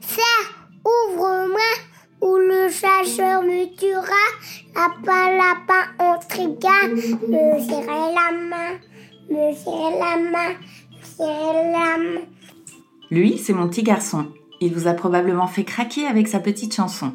Serre, 0.00 0.68
ouvre-moi, 0.84 1.72
ou 2.20 2.36
le 2.36 2.68
chasseur 2.68 3.42
me 3.42 3.74
tuera. 3.76 4.26
Lapin, 4.74 5.36
lapin, 5.36 5.84
intrigant, 5.98 6.88
me 7.28 7.58
serrer 7.60 8.14
la 8.14 8.32
main, 8.32 8.78
me 9.30 9.54
serrer 9.54 9.98
la 9.98 10.30
main, 10.30 10.54
me 10.90 11.04
serrer 11.04 11.72
la 11.72 11.96
main. 11.98 12.26
Lui, 13.10 13.38
c'est 13.38 13.52
mon 13.52 13.68
petit 13.68 13.82
garçon. 13.82 14.26
Il 14.60 14.74
vous 14.74 14.86
a 14.86 14.94
probablement 14.94 15.46
fait 15.46 15.64
craquer 15.64 16.06
avec 16.06 16.28
sa 16.28 16.40
petite 16.40 16.74
chanson. 16.74 17.14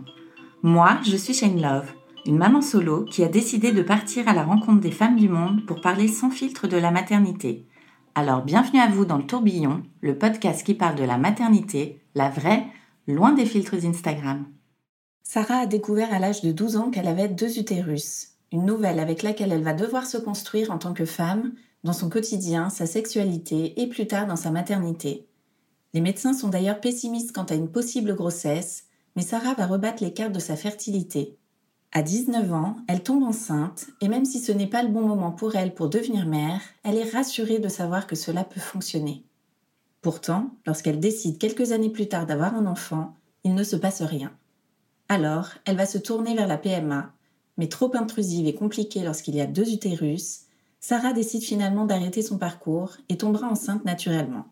Moi, 0.64 0.98
je 1.04 1.18
suis 1.18 1.34
Shane 1.34 1.62
Love, 1.62 1.92
une 2.26 2.38
maman 2.38 2.62
solo 2.62 3.06
qui 3.06 3.24
a 3.24 3.28
décidé 3.28 3.72
de 3.72 3.82
partir 3.82 4.28
à 4.28 4.34
la 4.34 4.44
rencontre 4.44 4.80
des 4.80 4.92
femmes 4.92 5.16
du 5.16 5.28
monde 5.28 5.66
pour 5.66 5.82
parler 5.82 6.08
sans 6.08 6.30
filtre 6.30 6.68
de 6.68 6.78
la 6.78 6.92
maternité. 6.92 7.66
Alors 8.14 8.44
bienvenue 8.44 8.80
à 8.80 8.88
vous 8.88 9.06
dans 9.06 9.18
le 9.18 9.26
tourbillon, 9.26 9.84
le 10.02 10.18
podcast 10.18 10.66
qui 10.66 10.74
parle 10.74 10.96
de 10.96 11.04
la 11.04 11.18
maternité, 11.18 12.01
la 12.16 12.30
vraie, 12.30 12.66
loin 13.08 13.34
des 13.34 13.46
filtres 13.46 13.86
Instagram. 13.86 14.46
Sarah 15.24 15.60
a 15.60 15.66
découvert 15.66 16.14
à 16.14 16.20
l'âge 16.20 16.42
de 16.42 16.52
12 16.52 16.76
ans 16.76 16.92
qu'elle 16.92 17.08
avait 17.08 17.30
deux 17.30 17.58
utérus, 17.58 18.34
une 18.52 18.66
nouvelle 18.66 19.00
avec 19.00 19.24
laquelle 19.24 19.52
elle 19.52 19.64
va 19.64 19.74
devoir 19.74 20.06
se 20.06 20.18
construire 20.18 20.72
en 20.72 20.78
tant 20.78 20.94
que 20.94 21.06
femme, 21.06 21.54
dans 21.84 21.94
son 21.94 22.10
quotidien, 22.10 22.70
sa 22.70 22.86
sexualité 22.86 23.82
et 23.82 23.88
plus 23.88 24.08
tard 24.08 24.28
dans 24.28 24.36
sa 24.36 24.52
maternité. 24.52 25.28
Les 25.94 26.02
médecins 26.02 26.34
sont 26.34 26.50
d'ailleurs 26.50 26.82
pessimistes 26.82 27.34
quant 27.34 27.44
à 27.44 27.56
une 27.56 27.72
possible 27.72 28.16
grossesse, 28.16 28.86
mais 29.16 29.24
Sarah 29.24 29.54
va 29.54 29.68
rebattre 29.68 30.04
les 30.04 30.14
cartes 30.14 30.34
de 30.34 30.40
sa 30.40 30.56
fertilité. 30.56 31.38
À 31.94 32.02
19 32.02 32.54
ans, 32.54 32.78
elle 32.88 33.04
tombe 33.04 33.24
enceinte, 33.24 33.88
et 34.00 34.08
même 34.08 34.24
si 34.24 34.40
ce 34.40 34.54
n'est 34.54 34.68
pas 34.68 34.84
le 34.84 34.90
bon 34.90 35.02
moment 35.02 35.32
pour 35.32 35.56
elle 35.56 35.74
pour 35.74 35.90
devenir 35.90 36.26
mère, 36.26 36.62
elle 36.84 36.98
est 36.98 37.12
rassurée 37.12 37.60
de 37.60 37.68
savoir 37.68 38.08
que 38.08 38.16
cela 38.16 38.46
peut 38.46 38.62
fonctionner. 38.62 39.26
Pourtant, 40.02 40.52
lorsqu'elle 40.66 41.00
décide 41.00 41.38
quelques 41.38 41.72
années 41.72 41.90
plus 41.90 42.08
tard 42.08 42.26
d'avoir 42.26 42.56
un 42.56 42.66
enfant, 42.66 43.16
il 43.44 43.54
ne 43.54 43.64
se 43.64 43.76
passe 43.76 44.02
rien. 44.02 44.32
Alors, 45.10 45.50
elle 45.66 45.78
va 45.78 45.86
se 45.86 45.98
tourner 45.98 46.36
vers 46.36 46.48
la 46.48 46.58
PMA, 46.58 47.14
mais 47.58 47.68
trop 47.68 47.96
intrusive 47.96 48.48
et 48.48 48.56
compliquée 48.56 49.04
lorsqu'il 49.04 49.36
y 49.36 49.42
a 49.42 49.46
deux 49.46 49.72
utérus, 49.74 50.46
Sarah 50.80 51.14
décide 51.14 51.44
finalement 51.44 51.86
d'arrêter 51.86 52.24
son 52.24 52.40
parcours 52.40 52.98
et 53.10 53.18
tombera 53.18 53.48
enceinte 53.48 53.86
naturellement. 53.86 54.46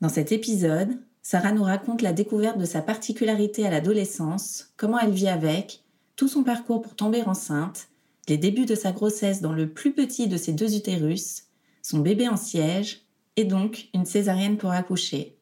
Dans 0.00 0.08
cet 0.08 0.30
épisode, 0.30 0.96
Sarah 1.22 1.52
nous 1.52 1.64
raconte 1.64 2.02
la 2.02 2.12
découverte 2.12 2.58
de 2.58 2.64
sa 2.64 2.82
particularité 2.82 3.66
à 3.66 3.70
l'adolescence, 3.70 4.72
comment 4.76 4.98
elle 5.00 5.10
vit 5.10 5.28
avec, 5.28 5.82
tout 6.14 6.28
son 6.28 6.44
parcours 6.44 6.82
pour 6.82 6.94
tomber 6.94 7.22
enceinte, 7.22 7.88
les 8.28 8.36
débuts 8.36 8.66
de 8.66 8.74
sa 8.74 8.92
grossesse 8.92 9.40
dans 9.40 9.52
le 9.52 9.70
plus 9.70 9.92
petit 9.92 10.28
de 10.28 10.36
ses 10.36 10.52
deux 10.52 10.76
utérus, 10.76 11.44
son 11.82 11.98
bébé 11.98 12.28
en 12.28 12.36
siège, 12.36 13.03
et 13.36 13.44
donc 13.44 13.88
une 13.94 14.04
césarienne 14.04 14.56
pour 14.56 14.70
accoucher. 14.70 15.38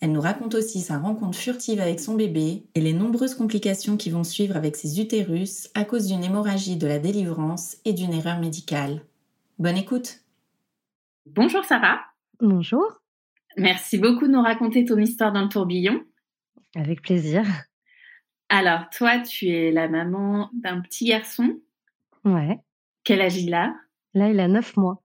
Elle 0.00 0.12
nous 0.12 0.20
raconte 0.20 0.54
aussi 0.54 0.80
sa 0.80 0.98
rencontre 0.98 1.38
furtive 1.38 1.80
avec 1.80 2.00
son 2.00 2.14
bébé 2.14 2.66
et 2.74 2.80
les 2.80 2.92
nombreuses 2.92 3.34
complications 3.34 3.96
qui 3.96 4.10
vont 4.10 4.24
suivre 4.24 4.56
avec 4.56 4.76
ses 4.76 5.00
utérus 5.00 5.70
à 5.74 5.84
cause 5.84 6.08
d'une 6.08 6.24
hémorragie 6.24 6.76
de 6.76 6.86
la 6.86 6.98
délivrance 6.98 7.78
et 7.84 7.92
d'une 7.92 8.12
erreur 8.12 8.38
médicale. 8.38 9.02
Bonne 9.58 9.76
écoute 9.76 10.20
Bonjour 11.26 11.64
Sarah 11.64 12.00
Bonjour 12.40 13.00
Merci 13.56 13.98
beaucoup 13.98 14.26
de 14.26 14.32
nous 14.32 14.42
raconter 14.42 14.84
ton 14.84 14.98
histoire 14.98 15.32
dans 15.32 15.42
le 15.42 15.48
tourbillon. 15.48 16.02
Avec 16.74 17.02
plaisir. 17.02 17.44
Alors, 18.48 18.90
toi, 18.90 19.20
tu 19.20 19.48
es 19.48 19.70
la 19.70 19.88
maman 19.88 20.50
d'un 20.52 20.80
petit 20.80 21.06
garçon. 21.06 21.60
Ouais. 22.24 22.58
Quel 23.04 23.20
âge 23.20 23.36
il 23.36 23.54
a? 23.54 23.74
Là, 24.14 24.28
il 24.30 24.40
a 24.40 24.48
9 24.48 24.76
mois. 24.76 25.03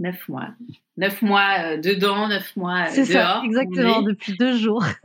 9 0.00 0.28
mois. 0.28 0.48
9 0.96 1.22
mois 1.22 1.56
euh, 1.60 1.76
dedans, 1.76 2.28
9 2.28 2.56
mois 2.56 2.80
euh, 2.80 2.88
C'est 2.88 3.12
dehors. 3.12 3.40
ça, 3.40 3.42
exactement, 3.44 4.02
depuis 4.02 4.36
deux 4.36 4.56
jours. 4.56 4.84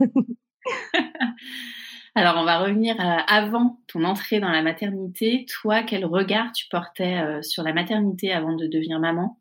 Alors, 2.14 2.36
on 2.38 2.44
va 2.44 2.58
revenir 2.60 2.98
euh, 2.98 3.18
avant 3.28 3.78
ton 3.88 4.04
entrée 4.04 4.40
dans 4.40 4.48
la 4.48 4.62
maternité. 4.62 5.46
Toi, 5.60 5.82
quel 5.82 6.04
regard 6.06 6.50
tu 6.52 6.66
portais 6.68 7.42
sur 7.42 7.62
la 7.62 7.74
maternité 7.74 8.32
avant 8.32 8.56
de 8.56 8.66
devenir 8.66 8.98
maman? 8.98 9.38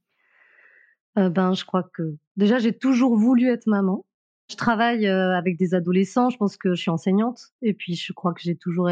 Ben, 1.15 1.53
je 1.53 1.63
crois 1.63 1.83
que 1.93 2.17
déjà, 2.35 2.59
j'ai 2.59 2.77
toujours 2.77 3.15
voulu 3.15 3.49
être 3.49 3.67
maman. 3.67 4.05
Je 4.51 4.57
travaille 4.57 5.07
avec 5.07 5.57
des 5.57 5.73
adolescents, 5.73 6.29
je 6.29 6.35
pense 6.37 6.57
que 6.57 6.75
je 6.75 6.81
suis 6.81 6.91
enseignante. 6.91 7.53
Et 7.61 7.73
puis, 7.73 7.95
je 7.95 8.11
crois 8.11 8.33
que 8.33 8.41
j'ai 8.41 8.57
toujours. 8.57 8.89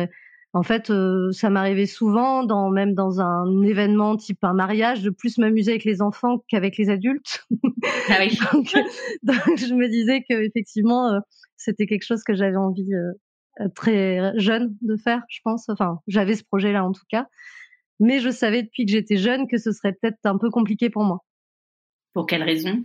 En 0.54 0.62
fait, 0.62 0.92
ça 1.32 1.50
m'arrivait 1.50 1.88
souvent, 1.88 2.44
dans, 2.44 2.70
même 2.70 2.94
dans 2.94 3.20
un 3.20 3.64
événement 3.64 4.16
type 4.16 4.44
un 4.44 4.54
mariage, 4.54 5.02
de 5.02 5.10
plus 5.10 5.40
m'amuser 5.40 5.72
avec 5.72 5.84
les 5.84 6.02
enfants 6.02 6.44
qu'avec 6.48 6.78
les 6.78 6.90
adultes. 6.90 7.46
Ah 8.08 8.18
oui. 8.20 8.38
donc, 9.24 9.58
je 9.58 9.74
me 9.74 9.90
disais 9.90 10.22
que 10.22 10.46
effectivement, 10.46 11.20
c'était 11.58 11.88
quelque 11.88 12.06
chose 12.06 12.24
que 12.24 12.36
j'avais 12.36 12.56
envie 12.56 12.92
très 13.76 14.38
jeune 14.40 14.76
de 14.82 14.96
faire, 14.96 15.24
je 15.28 15.40
pense. 15.44 15.70
Enfin, 15.70 16.00
j'avais 16.08 16.36
ce 16.36 16.44
projet-là 16.44 16.84
en 16.84 16.92
tout 16.92 17.06
cas. 17.10 17.28
Mais 18.00 18.20
je 18.20 18.30
savais 18.30 18.64
depuis 18.64 18.86
que 18.86 18.92
j'étais 18.92 19.18
jeune 19.18 19.48
que 19.48 19.58
ce 19.58 19.72
serait 19.72 19.94
peut-être 19.94 20.20
un 20.26 20.38
peu 20.38 20.50
compliqué 20.50 20.90
pour 20.90 21.04
moi. 21.04 21.24
Pour 22.14 22.26
quelle 22.26 22.44
raison? 22.44 22.84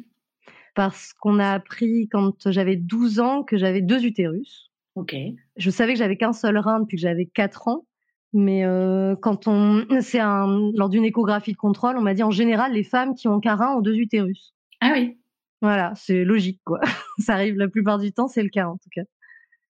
Parce 0.75 1.13
qu'on 1.13 1.39
a 1.39 1.53
appris 1.53 2.09
quand 2.09 2.51
j'avais 2.51 2.77
12 2.77 3.21
ans 3.21 3.43
que 3.43 3.57
j'avais 3.57 3.81
deux 3.81 4.05
utérus. 4.05 4.68
Ok. 4.95 5.15
Je 5.57 5.71
savais 5.71 5.93
que 5.93 5.99
j'avais 5.99 6.17
qu'un 6.17 6.33
seul 6.33 6.59
rein 6.59 6.81
depuis 6.81 6.97
que 6.97 7.03
j'avais 7.03 7.27
4 7.27 7.69
ans. 7.69 7.85
Mais 8.33 8.65
euh, 8.65 9.17
quand 9.17 9.47
on, 9.49 9.85
c'est 10.01 10.21
un, 10.21 10.71
lors 10.75 10.89
d'une 10.89 11.05
échographie 11.05 11.53
de 11.53 11.57
contrôle, 11.57 11.97
on 11.97 12.03
m'a 12.03 12.15
dit 12.15 12.23
en 12.23 12.31
général 12.31 12.73
les 12.73 12.85
femmes 12.85 13.15
qui 13.15 13.29
ont 13.29 13.41
qu'un 13.41 13.57
rein 13.57 13.77
ont 13.77 13.81
deux 13.81 13.97
utérus. 13.97 14.55
Ah 14.81 14.91
oui. 14.93 15.19
Voilà, 15.61 15.93
c'est 15.97 16.25
logique 16.25 16.61
quoi. 16.65 16.81
ça 17.19 17.35
arrive 17.35 17.57
la 17.57 17.69
plupart 17.69 17.99
du 17.99 18.13
temps, 18.13 18.29
c'est 18.29 18.43
le 18.43 18.49
cas 18.49 18.69
en 18.69 18.77
tout 18.77 18.91
cas. 18.93 19.03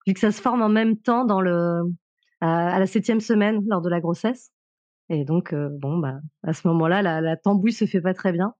Vu 0.07 0.13
que 0.13 0.19
ça 0.19 0.31
se 0.31 0.41
forme 0.41 0.61
en 0.61 0.69
même 0.69 0.97
temps 0.97 1.25
dans 1.25 1.41
le, 1.41 1.81
à, 2.41 2.79
la 2.79 2.87
septième 2.87 3.19
semaine 3.19 3.61
lors 3.67 3.81
de 3.81 3.89
la 3.89 3.99
grossesse. 3.99 4.51
Et 5.09 5.25
donc 5.25 5.53
euh, 5.53 5.69
bon 5.71 5.97
bah 5.97 6.19
à 6.43 6.53
ce 6.53 6.67
moment-là, 6.67 7.01
la, 7.01 7.21
la 7.21 7.37
tambouille 7.37 7.73
se 7.73 7.85
fait 7.85 8.01
pas 8.01 8.13
très 8.13 8.31
bien. 8.31 8.53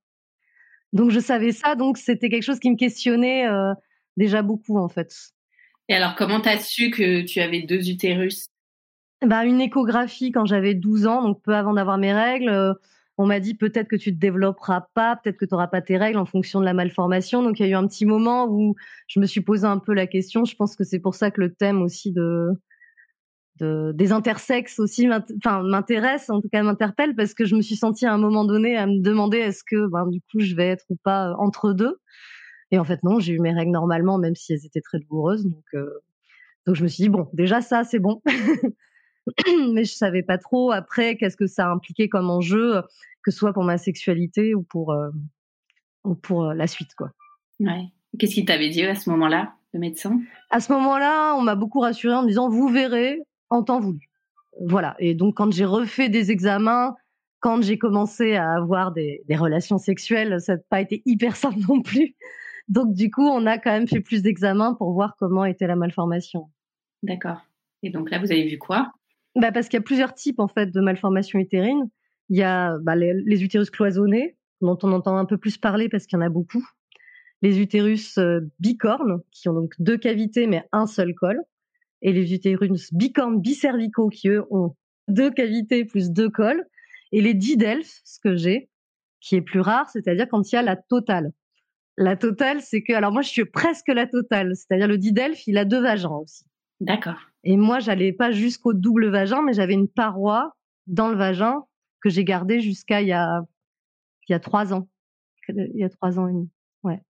Donc 0.94 1.10
je 1.10 1.20
savais 1.20 1.52
ça, 1.52 1.76
donc 1.76 1.98
c'était 1.98 2.30
quelque 2.30 2.44
chose 2.44 2.60
qui 2.60 2.70
me 2.70 2.78
questionnait 2.78 3.48
euh, 3.48 3.74
déjà 4.18 4.42
beaucoup 4.42 4.78
en 4.78 4.88
fait. 4.88 5.12
Et 5.90 5.94
alors 5.94 6.16
comment 6.16 6.42
tu 6.42 6.50
as 6.50 6.60
su 6.60 6.90
que 6.90 7.22
tu 7.22 7.40
avais 7.40 7.62
deux 7.62 7.90
utérus? 7.90 8.48
Bah, 9.26 9.46
Une 9.46 9.62
échographie 9.62 10.32
quand 10.32 10.46
j'avais 10.46 10.74
12 10.74 11.08
ans, 11.08 11.22
donc 11.24 11.42
peu 11.42 11.56
avant 11.56 11.74
d'avoir 11.74 11.98
mes 11.98 12.14
règles. 12.14 12.50
Euh, 12.50 12.74
on 13.18 13.26
m'a 13.26 13.40
dit 13.40 13.54
peut-être 13.54 13.88
que 13.88 13.96
tu 13.96 14.14
te 14.14 14.20
développeras 14.20 14.88
pas, 14.94 15.16
peut-être 15.16 15.38
que 15.38 15.46
tu 15.46 15.54
n'auras 15.54 15.68
pas 15.68 15.82
tes 15.82 15.98
règles 15.98 16.18
en 16.18 16.26
fonction 16.26 16.60
de 16.60 16.66
la 16.66 16.74
malformation. 16.74 17.42
Donc 17.42 17.60
il 17.60 17.64
y 17.64 17.66
a 17.66 17.70
eu 17.70 17.76
un 17.76 17.88
petit 17.88 18.06
moment 18.06 18.48
où 18.50 18.76
je 19.08 19.20
me 19.20 19.26
suis 19.26 19.42
posé 19.42 19.66
un 19.66 19.80
peu 19.80 19.94
la 19.94 20.06
question. 20.06 20.44
Je 20.44 20.56
pense 20.56 20.76
que 20.76 20.84
c'est 20.84 21.00
pour 21.00 21.16
ça 21.16 21.32
que 21.32 21.40
le 21.40 21.54
thème 21.54 21.82
aussi 21.82 22.12
de 22.12 22.50
des 23.60 24.12
intersexes 24.12 24.80
aussi 24.80 25.08
m'intéresse 25.08 26.30
en 26.30 26.42
tout 26.42 26.50
cas 26.50 26.62
m'interpelle 26.62 27.16
parce 27.16 27.34
que 27.34 27.46
je 27.46 27.56
me 27.56 27.62
suis 27.62 27.78
sentie 27.78 28.06
à 28.06 28.12
un 28.12 28.18
moment 28.18 28.44
donné 28.44 28.76
à 28.76 28.86
me 28.86 29.02
demander 29.02 29.38
est-ce 29.38 29.64
que 29.64 29.88
ben 29.90 30.08
du 30.08 30.20
coup 30.20 30.42
je 30.42 30.56
vais 30.56 30.68
être 30.68 30.84
ou 30.90 30.98
pas 31.02 31.30
euh, 31.30 31.36
entre 31.38 31.72
deux 31.72 31.98
et 32.72 32.80
en 32.80 32.84
fait 32.84 33.04
non 33.04 33.20
j'ai 33.20 33.34
eu 33.34 33.40
mes 33.40 33.54
règles 33.54 33.72
normalement 33.72 34.18
même 34.18 34.36
si 34.36 34.54
elles 34.54 34.66
étaient 34.66 34.82
très 34.82 35.00
douloureuses 35.00 35.46
donc 35.46 35.66
euh, 35.74 35.90
donc 36.66 36.76
je 36.76 36.84
me 36.84 36.88
suis 36.88 37.04
dit 37.04 37.10
bon 37.10 37.28
déjà 37.34 37.62
ça 37.62 37.84
c'est 37.84 38.00
bon 38.00 38.22
mais 39.74 39.84
je 39.84 39.94
savais 39.94 40.24
pas 40.24 40.38
trop 40.38 40.72
après 40.72 41.18
qu'est-ce 41.18 41.38
que 41.38 41.48
ça 41.48 41.70
impliquait 41.70 42.10
comme 42.10 42.30
enjeu 42.30 42.82
que 43.24 43.32
ce 43.32 43.38
soit 43.38 43.54
pour 43.54 43.64
ma 43.64 43.78
sexualité 43.78 44.56
ou 44.56 44.64
pour 44.64 44.92
euh, 44.92 45.10
ou 46.04 46.16
pour 46.16 46.54
la 46.54 46.68
suite 46.68 46.94
quoi 46.98 47.12
ouais 47.60 47.86
qu'est-ce 48.20 48.34
qu'il 48.36 48.46
t'avait 48.46 48.70
dit 48.70 48.84
à 48.84 48.96
ce 48.96 49.10
moment-là 49.10 49.56
le 49.76 49.80
médecin? 49.80 50.22
À 50.50 50.60
ce 50.60 50.72
moment-là, 50.74 51.36
on 51.38 51.42
m'a 51.42 51.56
beaucoup 51.56 51.82
rassuré 51.82 52.16
en 52.16 52.24
me 52.24 52.28
disant 52.28 52.50
vous 52.50 52.70
verrez, 52.70 53.20
en 53.50 53.62
temps 53.62 53.80
voulu. 53.80 54.10
Voilà. 54.66 54.96
Et 55.00 55.14
donc, 55.14 55.36
quand 55.36 55.52
j'ai 55.54 55.66
refait 55.66 56.10
des 56.10 56.32
examens, 56.32 56.96
quand 57.42 57.62
j'ai 57.62 57.78
commencé 57.78 58.36
à 58.36 58.54
avoir 58.54 58.92
des, 58.94 59.22
relations 59.30 59.78
sexuelles, 59.78 60.42
ça 60.42 60.56
n'a 60.56 60.62
pas 60.70 60.82
été 60.82 61.04
hyper 61.06 61.36
simple 61.36 61.60
non 61.70 61.82
plus. 61.82 62.16
Donc, 62.68 62.94
du 62.94 63.12
coup, 63.12 63.28
on 63.28 63.46
a 63.46 63.58
quand 63.58 63.72
même 63.72 63.88
fait 63.88 64.02
plus 64.02 64.22
d'examens 64.22 64.74
pour 64.74 64.94
voir 64.94 65.16
comment 65.20 65.46
était 65.46 65.68
la 65.68 65.76
malformation. 65.76 66.50
D'accord. 67.04 67.42
Et 67.84 67.90
donc 67.90 68.10
là, 68.10 68.20
vous 68.20 68.32
avez 68.32 68.48
vu 68.48 68.58
quoi? 68.58 68.92
Bah 69.36 69.52
Parce 69.52 69.68
qu'il 69.68 69.78
y 69.78 69.82
a 69.82 69.84
plusieurs 69.84 70.14
types 70.14 70.40
en 70.40 70.48
fait 70.48 70.72
de 70.72 70.82
malformations 70.82 71.40
utérines. 71.40 71.90
Il 72.30 72.38
y 72.38 72.44
a 72.44 72.78
bah, 72.80 72.96
les, 72.96 73.44
utérus 73.44 73.70
cloisonnés, 73.70 74.36
dont 74.62 74.78
on 74.82 74.92
entend 74.92 75.18
un 75.18 75.26
peu 75.26 75.38
plus 75.38 75.58
parler 75.58 75.90
parce 75.90 76.08
qu'il 76.08 76.18
y 76.18 76.22
en 76.22 76.26
a 76.26 76.30
beaucoup. 76.30 76.66
les 77.42 77.60
utérus 77.60 78.18
bicornes, 78.60 79.22
qui 79.32 79.50
ont 79.50 79.54
donc 79.54 79.74
deux 79.78 79.98
cavités 79.98 80.48
mais 80.48 80.64
un 80.72 80.88
seul 80.88 81.14
col, 81.14 81.40
et 82.02 82.12
les 82.14 82.34
utérus 82.34 82.92
bicornes 82.94 83.40
bicervicaux, 83.40 84.10
qui 84.10 84.30
eux 84.30 84.46
ont 84.50 84.76
deux 85.08 85.30
cavités 85.30 85.86
plus 85.86 86.10
deux 86.10 86.30
cols, 86.30 86.66
et 87.12 87.22
les 87.22 87.36
didelphes, 87.36 88.02
ce 88.04 88.20
que 88.20 88.36
j'ai, 88.36 88.70
qui 89.22 89.36
est 89.36 89.42
plus 89.42 89.60
rare, 89.60 89.90
c'est-à-dire 89.90 90.28
quand 90.30 90.52
il 90.52 90.56
y 90.56 90.58
a 90.58 90.62
la 90.62 90.76
totale. 90.76 91.32
La 91.98 92.18
totale, 92.18 92.62
c'est 92.62 92.84
que, 92.84 92.94
alors 92.94 93.12
moi, 93.12 93.22
je 93.22 93.30
suis 93.30 93.46
presque 93.46 93.88
la 93.88 94.06
totale, 94.06 94.54
c'est-à-dire 94.56 94.88
le 94.88 94.98
didelphe, 94.98 95.48
il 95.48 95.58
a 95.58 95.66
deux 95.66 95.82
vagins 95.82 96.10
aussi. 96.10 96.46
D'accord. 96.82 97.20
Et 97.44 97.56
moi, 97.56 97.80
j'allais 97.80 98.12
pas 98.12 98.32
jusqu'au 98.32 98.74
double 98.74 99.08
vagin, 99.08 99.42
mais 99.42 99.54
j'avais 99.54 99.74
une 99.74 99.88
paroi 99.88 100.54
dans 100.88 101.08
le 101.08 101.16
vagin 101.16 101.64
que 102.02 102.10
j'ai 102.10 102.24
gardée 102.24 102.60
jusqu'à 102.60 103.02
il 103.02 103.08
y 103.08 103.14
a, 103.14 103.42
il 104.28 104.34
y 104.34 104.36
a 104.36 104.40
trois 104.40 104.74
ans. 104.74 104.90
Il 105.48 105.72
y 105.76 105.84
a 105.84 105.90
trois 105.90 106.20
ans 106.20 106.28
et 106.28 106.34
demi. 106.34 106.50
Ouais. 106.84 107.02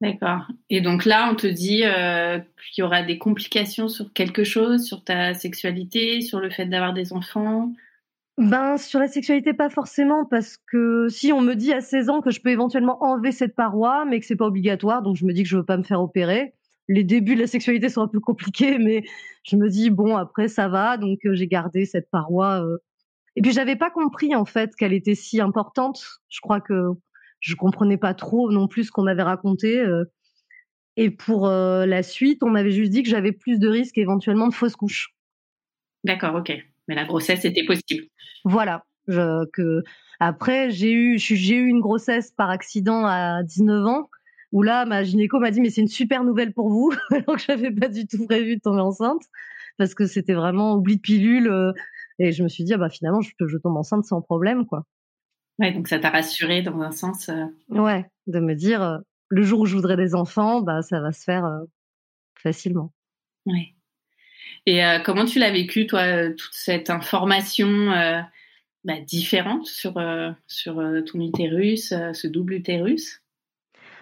D'accord. 0.00 0.48
Et 0.68 0.80
donc 0.80 1.04
là, 1.04 1.30
on 1.30 1.36
te 1.36 1.46
dit 1.46 1.84
euh, 1.84 2.40
qu'il 2.72 2.82
y 2.82 2.84
aura 2.84 3.02
des 3.02 3.18
complications 3.18 3.88
sur 3.88 4.12
quelque 4.12 4.42
chose, 4.42 4.84
sur 4.84 5.04
ta 5.04 5.32
sexualité, 5.34 6.22
sur 6.22 6.40
le 6.40 6.50
fait 6.50 6.66
d'avoir 6.66 6.92
des 6.92 7.12
enfants? 7.12 7.72
Ben, 8.38 8.78
sur 8.78 8.98
la 8.98 9.08
sexualité, 9.08 9.52
pas 9.52 9.68
forcément, 9.68 10.24
parce 10.24 10.56
que 10.56 11.08
si 11.08 11.32
on 11.32 11.42
me 11.42 11.54
dit 11.54 11.72
à 11.72 11.82
16 11.82 12.08
ans 12.08 12.20
que 12.22 12.30
je 12.30 12.40
peux 12.40 12.48
éventuellement 12.48 13.02
enlever 13.04 13.30
cette 13.30 13.54
paroi, 13.54 14.06
mais 14.06 14.20
que 14.20 14.26
c'est 14.26 14.36
pas 14.36 14.46
obligatoire, 14.46 15.02
donc 15.02 15.16
je 15.16 15.26
me 15.26 15.34
dis 15.34 15.42
que 15.42 15.48
je 15.48 15.58
veux 15.58 15.64
pas 15.64 15.76
me 15.76 15.82
faire 15.82 16.00
opérer. 16.00 16.54
Les 16.88 17.04
débuts 17.04 17.34
de 17.34 17.40
la 17.40 17.46
sexualité 17.46 17.90
sont 17.90 18.00
un 18.00 18.08
peu 18.08 18.20
compliqués, 18.20 18.78
mais 18.78 19.04
je 19.44 19.56
me 19.56 19.68
dis 19.68 19.90
bon, 19.90 20.16
après 20.16 20.48
ça 20.48 20.68
va, 20.68 20.96
donc 20.96 21.18
euh, 21.26 21.34
j'ai 21.34 21.46
gardé 21.46 21.84
cette 21.84 22.10
paroi. 22.10 22.64
Euh. 22.64 22.78
Et 23.36 23.42
puis 23.42 23.52
j'avais 23.52 23.76
pas 23.76 23.90
compris 23.90 24.34
en 24.34 24.46
fait 24.46 24.74
qu'elle 24.76 24.94
était 24.94 25.14
si 25.14 25.40
importante. 25.40 26.20
Je 26.28 26.40
crois 26.40 26.60
que 26.60 26.90
je 27.40 27.54
comprenais 27.54 27.98
pas 27.98 28.14
trop 28.14 28.50
non 28.50 28.66
plus 28.66 28.84
ce 28.84 28.92
qu'on 28.92 29.02
m'avait 29.02 29.22
raconté. 29.22 29.78
Euh. 29.78 30.04
Et 30.96 31.10
pour 31.10 31.48
la 31.48 32.02
suite, 32.02 32.42
on 32.42 32.50
m'avait 32.50 32.70
juste 32.70 32.90
dit 32.90 33.02
que 33.02 33.08
j'avais 33.08 33.32
plus 33.32 33.58
de 33.58 33.66
risques 33.66 33.96
éventuellement 33.96 34.46
de 34.46 34.52
fausse 34.52 34.76
couche. 34.76 35.14
D'accord, 36.04 36.34
ok. 36.34 36.52
Mais 36.88 36.94
la 36.94 37.04
grossesse 37.04 37.44
était 37.44 37.64
possible. 37.64 38.04
Voilà. 38.44 38.84
que 39.52 39.82
après 40.20 40.70
j'ai 40.70 40.92
eu 40.92 41.18
j'ai 41.18 41.56
eu 41.56 41.66
une 41.66 41.80
grossesse 41.80 42.30
par 42.30 42.50
accident 42.50 43.04
à 43.04 43.42
19 43.42 43.86
ans 43.86 44.08
où 44.52 44.62
là 44.62 44.84
ma 44.84 45.02
gynéco 45.02 45.40
m'a 45.40 45.50
dit 45.50 45.60
mais 45.60 45.70
c'est 45.70 45.80
une 45.80 45.88
super 45.88 46.22
nouvelle 46.22 46.52
pour 46.52 46.70
vous 46.70 46.92
alors 47.10 47.36
que 47.36 47.42
j'avais 47.42 47.72
pas 47.72 47.88
du 47.88 48.06
tout 48.06 48.24
prévu 48.26 48.56
de 48.56 48.60
tomber 48.60 48.80
enceinte 48.80 49.22
parce 49.78 49.94
que 49.94 50.06
c'était 50.06 50.34
vraiment 50.34 50.74
oubli 50.74 50.96
de 50.96 51.00
pilule 51.00 51.48
euh, 51.48 51.72
et 52.18 52.30
je 52.30 52.42
me 52.44 52.48
suis 52.48 52.62
dit 52.62 52.74
ah 52.74 52.78
bah 52.78 52.90
finalement 52.90 53.20
je 53.20 53.32
je 53.44 53.56
tombe 53.58 53.76
enceinte 53.76 54.04
sans 54.04 54.22
problème 54.22 54.66
quoi. 54.66 54.84
Ouais 55.58 55.72
donc 55.72 55.88
ça 55.88 55.98
t'a 55.98 56.10
rassuré 56.10 56.62
dans 56.62 56.80
un 56.80 56.92
sens. 56.92 57.28
Euh. 57.28 57.46
Ouais 57.68 58.06
de 58.28 58.38
me 58.38 58.54
dire 58.54 58.82
euh, 58.82 58.98
le 59.28 59.42
jour 59.42 59.60
où 59.60 59.66
je 59.66 59.74
voudrais 59.74 59.96
des 59.96 60.14
enfants 60.14 60.60
bah 60.60 60.82
ça 60.82 61.00
va 61.00 61.10
se 61.10 61.24
faire 61.24 61.44
facilement. 62.36 62.92
Ouais. 63.46 63.74
Et 64.66 64.84
euh, 64.84 64.98
comment 65.00 65.24
tu 65.24 65.38
l'as 65.38 65.50
vécu, 65.50 65.86
toi, 65.86 66.00
euh, 66.00 66.34
toute 66.34 66.54
cette 66.54 66.88
information 66.90 67.68
euh, 67.68 68.20
bah, 68.84 69.00
différente 69.00 69.66
sur, 69.66 69.94
sur 70.46 70.74
ton 71.06 71.20
utérus, 71.20 71.88
ce 72.12 72.26
double 72.26 72.54
utérus? 72.54 73.22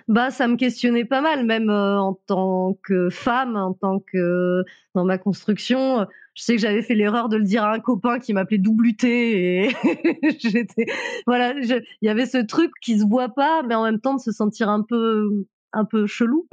Bah, 0.09 0.31
ça 0.31 0.49
me 0.49 0.57
questionnait 0.57 1.05
pas 1.05 1.21
mal, 1.21 1.47
même 1.47 1.71
en 1.71 2.15
tant 2.27 2.77
que 2.83 3.11
femme, 3.11 3.57
en 3.57 3.75
tant 3.75 4.01
que 4.01 4.65
dans 4.95 5.05
ma 5.05 5.19
construction. 5.19 6.07
Je 6.35 6.43
sais 6.43 6.57
que 6.57 6.63
j'avais 6.63 6.83
fait 6.83 6.95
l'erreur 6.95 7.29
de 7.29 7.37
le 7.37 7.45
dire 7.45 7.65
à 7.65 7.75
un 7.75 7.81
copain 7.81 8.19
qui 8.19 8.33
m'appelait 8.33 8.59
double 8.59 8.87
UT 8.87 9.05
et 9.05 9.69
voilà, 11.27 11.53
il 11.53 11.83
y 12.03 12.09
avait 12.09 12.27
ce 12.27 12.39
truc 12.39 12.73
qui 12.81 12.99
se 12.99 13.07
voit 13.07 13.29
pas, 13.29 13.63
mais 13.63 13.75
en 13.75 13.85
même 13.85 14.01
temps 14.01 14.15
de 14.15 14.21
se 14.21 14.33
sentir 14.33 14.69
un 14.69 14.83
peu 14.83 15.29
un 15.73 15.85
peu 15.85 16.07
chelou. 16.07 16.49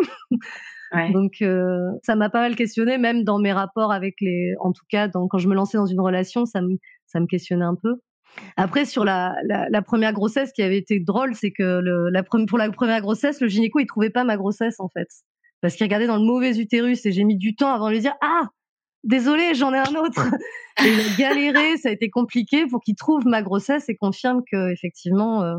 Donc 0.92 1.42
euh, 1.42 1.92
ça 2.04 2.16
m'a 2.16 2.30
pas 2.30 2.42
mal 2.42 2.56
questionné, 2.56 2.98
même 2.98 3.24
dans 3.24 3.40
mes 3.40 3.52
rapports 3.52 3.92
avec 3.92 4.16
les, 4.22 4.54
en 4.60 4.72
tout 4.72 4.86
cas 4.90 5.10
quand 5.10 5.38
je 5.38 5.48
me 5.48 5.56
lançais 5.56 5.78
dans 5.78 5.86
une 5.86 6.00
relation, 6.00 6.46
ça 6.46 6.62
me 6.62 6.78
ça 7.06 7.20
me 7.20 7.26
questionnait 7.26 7.66
un 7.66 7.76
peu. 7.76 7.96
Après 8.56 8.86
sur 8.86 9.04
la, 9.04 9.36
la, 9.44 9.82
première 9.82 10.14
grossesse, 10.14 10.52
qui 10.54 10.62
avait 10.62 10.78
été 10.78 11.00
drôle, 11.00 11.34
c'est 11.34 11.52
que 11.52 11.80
le, 11.82 12.10
la 12.10 12.24
pour 12.24 12.58
la 12.58 12.72
première 12.72 13.02
grossesse, 13.02 13.42
le 13.42 13.48
gynéco 13.48 13.80
il 13.80 13.88
trouvait 13.88 14.10
pas 14.10 14.24
ma 14.24 14.38
grossesse 14.38 14.80
en 14.80 14.90
fait, 14.90 15.08
parce 15.62 15.76
qu'il 15.76 15.86
regardait 15.86 16.08
dans 16.08 16.18
le 16.18 16.26
mauvais 16.26 16.58
utérus 16.58 17.06
et 17.06 17.12
j'ai 17.12 17.24
mis 17.24 17.38
du 17.38 17.56
temps 17.56 17.74
avant 17.74 17.88
de 17.88 17.94
lui 17.94 18.00
dire 18.00 18.16
ah! 18.22 18.48
Désolé 19.04 19.54
j'en 19.56 19.74
ai 19.74 19.78
un 19.78 19.96
autre. 19.96 20.28
et 20.84 20.88
il 20.88 21.00
a 21.00 21.18
galéré, 21.18 21.78
ça 21.78 21.90
a 21.90 21.92
été 21.92 22.10
compliqué 22.10 22.66
pour 22.66 22.82
qu'il 22.82 22.96
trouve 22.96 23.26
ma 23.26 23.42
grossesse 23.42 23.90
et 23.90 23.96
confirme 23.96 24.42
que 24.52 24.72
effectivement 24.72 25.44
euh, 25.44 25.56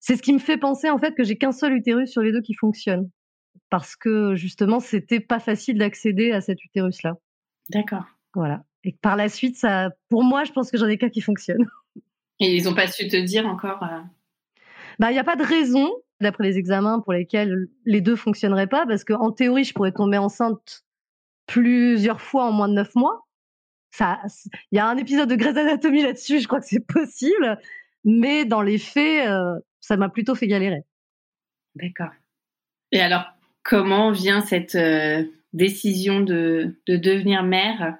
c'est 0.00 0.16
ce 0.16 0.22
qui 0.22 0.32
me 0.32 0.38
fait 0.38 0.58
penser 0.58 0.90
en 0.90 0.98
fait 0.98 1.14
que 1.14 1.24
j'ai 1.24 1.36
qu'un 1.36 1.52
seul 1.52 1.74
utérus 1.74 2.10
sur 2.10 2.22
les 2.22 2.32
deux 2.32 2.42
qui 2.42 2.54
fonctionne 2.54 3.08
parce 3.70 3.96
que 3.96 4.34
justement, 4.34 4.80
c'était 4.80 5.20
pas 5.20 5.40
facile 5.40 5.78
d'accéder 5.78 6.32
à 6.32 6.40
cet 6.40 6.64
utérus-là. 6.64 7.14
D'accord. 7.70 8.04
Voilà. 8.34 8.64
Et 8.84 8.92
par 8.92 9.16
la 9.16 9.28
suite, 9.28 9.56
ça, 9.56 9.90
pour 10.08 10.22
moi, 10.22 10.44
je 10.44 10.52
pense 10.52 10.70
que 10.70 10.78
j'en 10.78 10.86
ai 10.86 10.98
qu'un 10.98 11.08
qui 11.08 11.20
fonctionne. 11.20 11.66
Et 12.38 12.54
ils 12.54 12.64
n'ont 12.64 12.74
pas 12.74 12.86
su 12.86 13.08
te 13.08 13.16
dire 13.16 13.46
encore 13.46 13.82
euh 13.82 14.00
Bah, 14.98 15.10
il 15.10 15.14
n'y 15.14 15.18
a 15.18 15.24
pas 15.24 15.36
de 15.36 15.42
raison, 15.42 15.90
d'après 16.20 16.44
les 16.44 16.58
examens, 16.58 17.00
pour 17.00 17.14
lesquels 17.14 17.68
les 17.86 18.00
deux 18.00 18.14
fonctionneraient 18.14 18.66
pas, 18.66 18.86
parce 18.86 19.04
qu'en 19.04 19.32
théorie, 19.32 19.64
je 19.64 19.72
pourrais 19.72 19.92
tomber 19.92 20.18
enceinte 20.18 20.84
plusieurs 21.46 22.20
fois 22.20 22.44
en 22.44 22.52
moins 22.52 22.68
de 22.68 22.74
neuf 22.74 22.94
mois. 22.94 23.26
Ça, 23.90 24.20
il 24.70 24.76
y 24.76 24.78
a 24.78 24.86
un 24.86 24.98
épisode 24.98 25.30
de 25.30 25.36
Grey's 25.36 25.56
Anatomy 25.56 26.02
là-dessus, 26.02 26.40
je 26.40 26.46
crois 26.46 26.60
que 26.60 26.66
c'est 26.66 26.86
possible, 26.86 27.58
mais 28.04 28.44
dans 28.44 28.60
les 28.60 28.76
faits, 28.76 29.26
euh, 29.26 29.58
ça 29.80 29.96
m'a 29.96 30.10
plutôt 30.10 30.34
fait 30.34 30.46
galérer. 30.46 30.82
D'accord. 31.74 32.10
Et 32.92 33.00
alors, 33.00 33.24
comment 33.66 34.12
vient 34.12 34.42
cette 34.42 34.76
euh, 34.76 35.24
décision 35.52 36.20
de, 36.20 36.76
devenir 36.86 37.42
mère, 37.42 37.98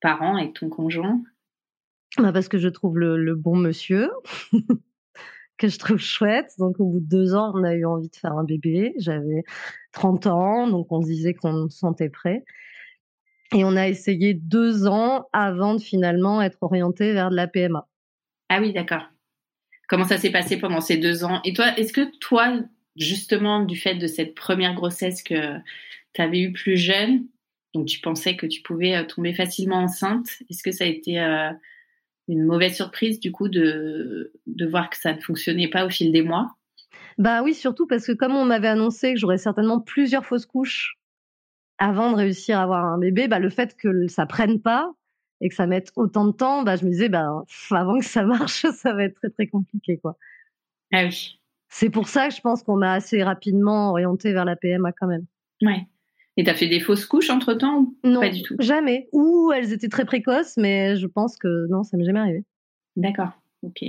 parent 0.00 0.36
avec 0.36 0.52
ton 0.54 0.68
conjoint? 0.68 1.22
Bah 2.18 2.32
Parce 2.32 2.48
que 2.48 2.58
je 2.58 2.68
trouve 2.68 2.98
le, 2.98 3.34
bon 3.34 3.56
monsieur, 3.56 4.10
que 5.58 5.68
je 5.68 5.78
trouve 5.78 5.96
chouette. 5.96 6.52
Donc 6.58 6.78
au 6.78 6.84
bout 6.84 7.00
de 7.00 7.08
deux 7.08 7.34
ans, 7.34 7.52
on 7.54 7.64
a 7.64 7.74
eu 7.74 7.86
envie 7.86 8.10
de 8.10 8.16
faire 8.16 8.34
un 8.34 8.44
bébé. 8.44 8.94
J'avais 8.98 9.42
30 9.92 10.26
ans, 10.26 10.68
donc 10.68 10.92
on 10.92 11.00
se 11.00 11.06
disait 11.06 11.32
qu'on 11.32 11.68
se 11.70 11.78
sentait 11.78 12.10
prêt. 12.10 12.44
Et 13.54 13.64
on 13.64 13.76
a 13.76 13.88
essayé 13.88 14.34
deux 14.34 14.86
ans 14.86 15.28
avant 15.32 15.74
de 15.74 15.80
finalement 15.80 16.42
être 16.42 16.58
orienté 16.62 17.12
vers 17.14 17.30
de 17.30 17.36
la 17.36 17.46
PMA. 17.46 17.88
Ah 18.50 18.60
oui, 18.60 18.72
d'accord. 18.72 19.08
Comment 19.88 20.04
ça 20.04 20.18
s'est 20.18 20.32
passé 20.32 20.58
pendant 20.58 20.80
ces 20.80 20.96
deux 20.96 21.24
ans? 21.24 21.40
Et 21.44 21.52
toi, 21.52 21.76
est-ce 21.78 21.92
que 21.92 22.16
toi, 22.18 22.58
justement 22.96 23.60
du 23.64 23.76
fait 23.76 23.94
de 23.94 24.06
cette 24.06 24.34
première 24.34 24.74
grossesse 24.74 25.22
que 25.22 25.58
tu 26.12 26.22
avais 26.22 26.40
eue 26.40 26.52
plus 26.52 26.76
jeune, 26.76 27.26
donc 27.74 27.86
tu 27.86 28.00
pensais 28.00 28.36
que 28.36 28.46
tu 28.46 28.62
pouvais 28.62 28.96
euh, 28.96 29.04
tomber 29.04 29.34
facilement 29.34 29.82
enceinte. 29.82 30.28
Est-ce 30.48 30.62
que 30.62 30.70
ça 30.70 30.84
a 30.84 30.86
été 30.86 31.20
euh, 31.20 31.50
une 32.28 32.44
mauvaise 32.44 32.74
surprise 32.74 33.20
du 33.20 33.32
coup 33.32 33.48
de, 33.48 34.32
de 34.46 34.66
voir 34.66 34.88
que 34.90 34.96
ça 34.96 35.12
ne 35.12 35.20
fonctionnait 35.20 35.68
pas 35.68 35.84
au 35.84 35.90
fil 35.90 36.12
des 36.12 36.22
mois? 36.22 36.54
Bah 37.18 37.42
oui, 37.42 37.54
surtout 37.54 37.86
parce 37.86 38.06
que 38.06 38.12
comme 38.12 38.34
on 38.34 38.44
m'avait 38.44 38.68
annoncé 38.68 39.14
que 39.14 39.18
j'aurais 39.18 39.38
certainement 39.38 39.80
plusieurs 39.80 40.24
fausses 40.24 40.46
couches 40.46 40.96
avant 41.78 42.12
de 42.12 42.16
réussir 42.16 42.58
à 42.58 42.62
avoir 42.62 42.84
un 42.84 42.98
bébé, 42.98 43.28
bah 43.28 43.40
le 43.40 43.50
fait 43.50 43.76
que 43.76 44.06
ça 44.06 44.26
prenne 44.26 44.60
pas 44.60 44.92
et 45.40 45.48
que 45.48 45.54
ça 45.54 45.66
mette 45.66 45.90
autant 45.96 46.24
de 46.26 46.32
temps, 46.32 46.62
bah 46.62 46.76
je 46.76 46.84
me 46.84 46.90
disais 46.90 47.08
bah 47.08 47.42
avant 47.70 47.98
que 47.98 48.04
ça 48.04 48.22
marche, 48.24 48.66
ça 48.66 48.94
va 48.94 49.04
être 49.04 49.16
très 49.16 49.30
très 49.30 49.46
compliqué 49.48 49.98
quoi. 49.98 50.16
Ah 50.92 51.04
oui. 51.04 51.40
C'est 51.76 51.90
pour 51.90 52.06
ça 52.06 52.28
que 52.28 52.34
je 52.36 52.40
pense 52.40 52.62
qu'on 52.62 52.76
m'a 52.76 52.92
assez 52.92 53.24
rapidement 53.24 53.90
orienté 53.90 54.32
vers 54.32 54.44
la 54.44 54.54
PMA 54.54 54.92
quand 54.92 55.08
même. 55.08 55.26
Ouais. 55.60 55.88
Et 56.36 56.44
t'as 56.44 56.54
fait 56.54 56.68
des 56.68 56.78
fausses 56.78 57.04
couches 57.04 57.30
entre 57.30 57.52
temps 57.52 57.92
Non, 58.04 58.20
pas 58.20 58.28
du 58.28 58.44
tout? 58.44 58.54
Jamais. 58.60 59.08
Ou 59.10 59.50
elles 59.50 59.72
étaient 59.72 59.88
très 59.88 60.04
précoces, 60.04 60.56
mais 60.56 60.94
je 60.94 61.08
pense 61.08 61.36
que 61.36 61.66
non, 61.70 61.82
ça 61.82 61.96
m'est 61.96 62.04
jamais 62.04 62.20
arrivé. 62.20 62.44
D'accord. 62.94 63.30
Ok. 63.62 63.82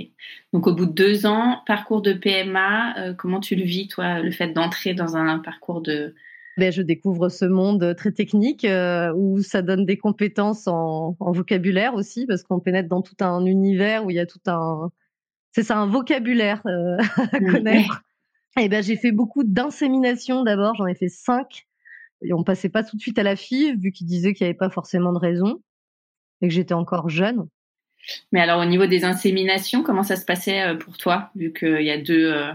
Donc 0.52 0.66
au 0.66 0.74
bout 0.74 0.86
de 0.86 0.94
deux 0.94 1.26
ans, 1.26 1.62
parcours 1.64 2.02
de 2.02 2.12
PMA, 2.12 2.98
euh, 2.98 3.14
comment 3.14 3.38
tu 3.38 3.54
le 3.54 3.62
vis 3.62 3.86
toi, 3.86 4.18
le 4.18 4.32
fait 4.32 4.48
d'entrer 4.48 4.92
dans 4.92 5.16
un 5.16 5.38
parcours 5.38 5.80
de 5.80 6.12
ben, 6.56 6.72
je 6.72 6.82
découvre 6.82 7.28
ce 7.28 7.44
monde 7.44 7.94
très 7.96 8.10
technique 8.10 8.64
euh, 8.64 9.12
où 9.14 9.42
ça 9.42 9.62
donne 9.62 9.84
des 9.84 9.98
compétences 9.98 10.66
en, 10.66 11.14
en 11.20 11.30
vocabulaire 11.30 11.94
aussi 11.94 12.26
parce 12.26 12.42
qu'on 12.42 12.58
pénètre 12.58 12.88
dans 12.88 13.02
tout 13.02 13.14
un 13.20 13.44
univers 13.44 14.06
où 14.06 14.10
il 14.10 14.16
y 14.16 14.20
a 14.20 14.26
tout 14.26 14.40
un 14.46 14.90
c'est 15.56 15.62
ça 15.62 15.78
un 15.78 15.86
vocabulaire 15.86 16.60
euh, 16.66 16.98
à 17.32 17.40
connaître. 17.40 18.02
Et 18.58 18.64
eh 18.64 18.68
ben 18.68 18.82
j'ai 18.82 18.96
fait 18.96 19.10
beaucoup 19.10 19.42
d'insémination 19.42 20.42
d'abord, 20.42 20.74
j'en 20.74 20.86
ai 20.86 20.94
fait 20.94 21.08
cinq. 21.08 21.66
Et 22.22 22.34
on 22.34 22.44
passait 22.44 22.68
pas 22.68 22.84
tout 22.84 22.96
de 22.96 23.00
suite 23.00 23.18
à 23.18 23.22
la 23.22 23.36
FIV 23.36 23.78
vu 23.80 23.90
qu'il 23.90 24.06
disait 24.06 24.34
qu'il 24.34 24.44
n'y 24.44 24.50
avait 24.50 24.58
pas 24.58 24.68
forcément 24.68 25.14
de 25.14 25.18
raison 25.18 25.62
et 26.42 26.48
que 26.48 26.52
j'étais 26.52 26.74
encore 26.74 27.08
jeune. 27.08 27.48
Mais 28.32 28.40
alors 28.40 28.60
au 28.60 28.66
niveau 28.66 28.84
des 28.84 29.04
inséminations, 29.04 29.82
comment 29.82 30.02
ça 30.02 30.16
se 30.16 30.26
passait 30.26 30.60
euh, 30.60 30.74
pour 30.74 30.98
toi 30.98 31.30
vu 31.34 31.54
qu'il 31.54 31.82
y 31.82 31.90
a 31.90 31.96
deux 31.96 32.34
euh, 32.34 32.52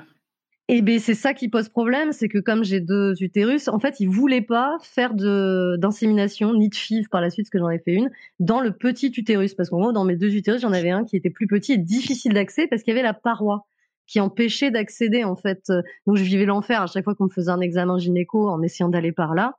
et 0.68 0.82
ben 0.82 1.00
c'est 1.00 1.16
ça 1.16 1.34
qui 1.34 1.50
pose 1.50 1.70
problème, 1.70 2.14
c'est 2.14 2.30
que 2.30 2.38
comme 2.38 2.64
j'ai 2.64 2.80
deux 2.80 3.14
utérus, 3.22 3.68
en 3.68 3.80
fait, 3.80 4.00
ils 4.00 4.08
voulaient 4.08 4.42
pas 4.42 4.78
faire 4.82 5.14
de 5.14 5.76
d'insémination 5.78 6.54
ni 6.54 6.70
de 6.70 6.76
FIV 6.76 7.08
par 7.10 7.20
la 7.20 7.30
suite, 7.30 7.46
parce 7.46 7.50
que 7.52 7.60
j'en 7.60 7.70
ai 7.70 7.80
fait 7.80 7.94
une, 7.94 8.10
dans 8.40 8.62
le 8.62 8.72
petit 8.72 9.08
utérus, 9.18 9.54
parce 9.54 9.70
qu'en 9.70 9.80
gros, 9.80 9.92
dans 9.92 10.06
mes 10.06 10.16
deux 10.16 10.34
utérus, 10.34 10.62
j'en 10.62 10.72
avais 10.72 10.92
un 10.92 11.04
qui 11.04 11.18
était 11.18 11.30
plus 11.30 11.48
petit 11.48 11.74
et 11.74 11.78
difficile 11.78 12.34
d'accès 12.34 12.68
parce 12.68 12.84
qu'il 12.84 12.94
y 12.94 12.98
avait 12.98 13.04
la 13.06 13.14
paroi 13.14 13.66
qui 14.08 14.20
empêchait 14.20 14.72
d'accéder 14.72 15.24
en 15.24 15.36
fait. 15.36 15.72
Donc 16.06 16.18
je 16.18 16.24
vivais 16.24 16.46
l'enfer 16.46 16.82
à 16.82 16.88
chaque 16.88 17.04
fois 17.04 17.16
qu'on 17.16 17.26
me 17.26 17.30
faisait 17.30 17.52
un 17.52 17.62
examen 17.62 17.98
gynéco 17.98 18.50
en 18.50 18.62
essayant 18.62 18.90
d'aller 18.90 19.12
par 19.12 19.36
là. 19.36 19.56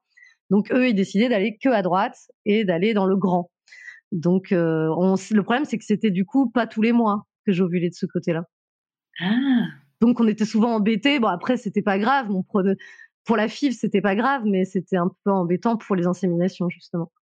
Donc 0.51 0.71
eux, 0.73 0.89
ils 0.89 0.95
décidaient 0.95 1.29
d'aller 1.29 1.57
que 1.57 1.71
à 1.71 1.83
droite 1.83 2.17
et 2.45 2.65
d'aller 2.65 2.95
dans 2.95 3.07
le 3.07 3.17
grand. 3.17 3.51
Donc 4.13 4.53
euh, 4.53 4.89
on, 4.97 5.15
le 5.15 5.43
problème, 5.43 5.65
c'est 5.65 5.79
que 5.79 5.85
c'était 5.85 6.11
du 6.11 6.25
coup 6.25 6.51
pas 6.51 6.67
tous 6.67 6.83
les 6.83 6.93
mois 6.93 7.27
que 7.47 7.53
j'ovulais 7.53 7.89
de 7.89 7.95
ce 7.95 8.07
côté-là. 8.07 8.45
Ah. 9.21 9.67
Donc 10.03 10.19
on 10.19 10.27
était 10.27 10.45
souvent 10.45 10.75
embêtés. 10.75 11.21
Bon 11.21 11.29
après, 11.29 11.57
c'était 11.57 11.81
pas 11.81 11.97
grave. 11.97 12.29
On 12.29 12.43
prenait, 12.43 12.75
pour 13.25 13.37
la 13.37 13.47
FIV, 13.47 13.73
c'était 13.73 14.01
pas 14.01 14.17
grave, 14.17 14.43
mais 14.45 14.65
c'était 14.65 14.97
un 14.97 15.09
peu 15.25 15.31
embêtant 15.31 15.77
pour 15.77 15.95
les 15.95 16.09
inséminations 16.09 16.69
justement. 16.69 17.13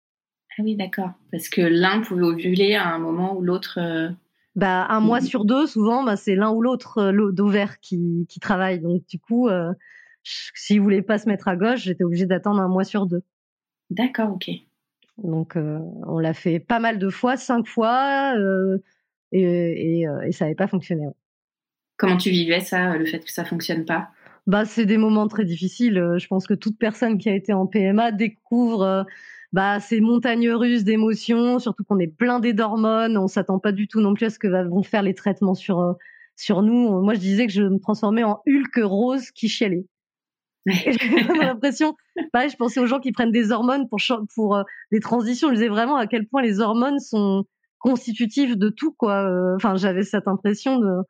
Ah 0.57 0.63
oui, 0.63 0.75
d'accord. 0.75 1.11
Parce 1.31 1.47
que 1.47 1.61
l'un 1.61 2.01
pouvait 2.01 2.23
ovuler 2.23 2.73
à 2.73 2.87
un 2.87 2.97
moment 2.97 3.37
ou 3.37 3.41
l'autre. 3.41 3.77
Euh, 3.79 4.09
bah, 4.55 4.87
un 4.89 4.99
mois 4.99 5.21
sur 5.21 5.45
deux, 5.45 5.67
souvent, 5.67 6.03
bah, 6.03 6.17
c'est 6.17 6.35
l'un 6.35 6.51
ou 6.51 6.61
l'autre 6.61 6.97
euh, 6.97 7.31
d'ovaire 7.31 7.79
qui, 7.79 8.25
qui 8.27 8.39
travaille. 8.39 8.79
Donc, 8.79 9.05
du 9.07 9.19
coup, 9.19 9.47
euh, 9.47 9.71
s'il 10.23 10.81
voulait 10.81 11.03
pas 11.03 11.19
se 11.19 11.29
mettre 11.29 11.47
à 11.47 11.55
gauche, 11.55 11.83
j'étais 11.83 12.03
obligée 12.03 12.25
d'attendre 12.25 12.59
un 12.59 12.67
mois 12.67 12.83
sur 12.83 13.05
deux. 13.05 13.21
D'accord, 13.91 14.31
ok. 14.31 14.49
Donc, 15.19 15.55
euh, 15.55 15.77
on 16.07 16.17
l'a 16.17 16.33
fait 16.33 16.59
pas 16.59 16.79
mal 16.79 16.97
de 16.97 17.09
fois, 17.09 17.37
cinq 17.37 17.67
fois, 17.67 18.33
et, 19.31 20.01
et, 20.01 20.31
ça 20.31 20.45
n'avait 20.45 20.55
pas 20.55 20.67
fonctionné. 20.67 21.05
Comment 22.01 22.17
tu 22.17 22.31
vivais 22.31 22.59
ça, 22.59 22.97
le 22.97 23.05
fait 23.05 23.19
que 23.19 23.31
ça 23.31 23.45
fonctionne 23.45 23.85
pas? 23.85 24.09
Bah, 24.47 24.65
c'est 24.65 24.85
des 24.85 24.97
moments 24.97 25.27
très 25.27 25.45
difficiles. 25.45 26.15
Je 26.17 26.27
pense 26.27 26.47
que 26.47 26.55
toute 26.55 26.77
personne 26.77 27.17
qui 27.17 27.29
a 27.29 27.35
été 27.35 27.53
en 27.53 27.67
PMA 27.67 28.11
découvre 28.11 29.05
bah, 29.53 29.79
ces 29.79 29.99
montagnes 29.99 30.49
russes 30.49 30.83
d'émotions, 30.83 31.59
surtout 31.59 31.83
qu'on 31.83 31.99
est 31.99 32.07
blindé 32.17 32.53
d'hormones, 32.53 33.17
on 33.17 33.27
s'attend 33.27 33.59
pas 33.59 33.71
du 33.71 33.87
tout 33.87 33.99
non 33.99 34.13
plus 34.13 34.25
à 34.25 34.29
ce 34.29 34.39
que 34.39 34.47
vont 34.47 34.83
faire 34.83 35.03
les 35.03 35.13
traitements 35.13 35.55
sur 35.55 35.79
euh, 35.79 35.93
sur 36.37 36.61
nous. 36.61 37.01
Moi, 37.01 37.13
je 37.15 37.19
disais 37.19 37.47
que 37.47 37.53
je 37.53 37.63
me 37.63 37.79
transformais 37.79 38.23
en 38.23 38.41
Hulk 38.47 38.79
rose 38.83 39.31
qui 39.31 39.49
chialait. 39.49 39.85
J'ai 40.65 40.91
l'impression, 41.41 41.95
pareil, 42.31 42.49
je 42.49 42.55
pensais 42.55 42.79
aux 42.79 42.85
gens 42.85 42.99
qui 42.99 43.11
prennent 43.11 43.31
des 43.31 43.51
hormones 43.51 43.89
pour 43.89 43.99
pour 44.33 44.55
euh, 44.55 44.63
des 44.91 45.01
transitions. 45.01 45.49
Je 45.49 45.55
disais 45.55 45.67
vraiment 45.67 45.97
à 45.97 46.07
quel 46.07 46.27
point 46.27 46.41
les 46.41 46.61
hormones 46.61 46.99
sont 46.99 47.43
constitutives 47.79 48.57
de 48.57 48.69
tout, 48.69 48.93
quoi. 48.93 49.27
Euh, 49.27 49.55
enfin, 49.55 49.75
j'avais 49.75 50.03
cette 50.03 50.27
impression 50.29 50.79
de 50.79 51.01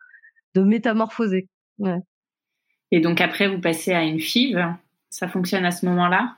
de 0.55 0.61
métamorphoser. 0.61 1.47
Ouais. 1.79 1.99
Et 2.91 2.99
donc 2.99 3.21
après, 3.21 3.47
vous 3.47 3.59
passez 3.59 3.93
à 3.93 4.03
une 4.03 4.19
FIV. 4.19 4.75
Ça 5.09 5.27
fonctionne 5.27 5.65
à 5.65 5.71
ce 5.71 5.85
moment-là? 5.85 6.35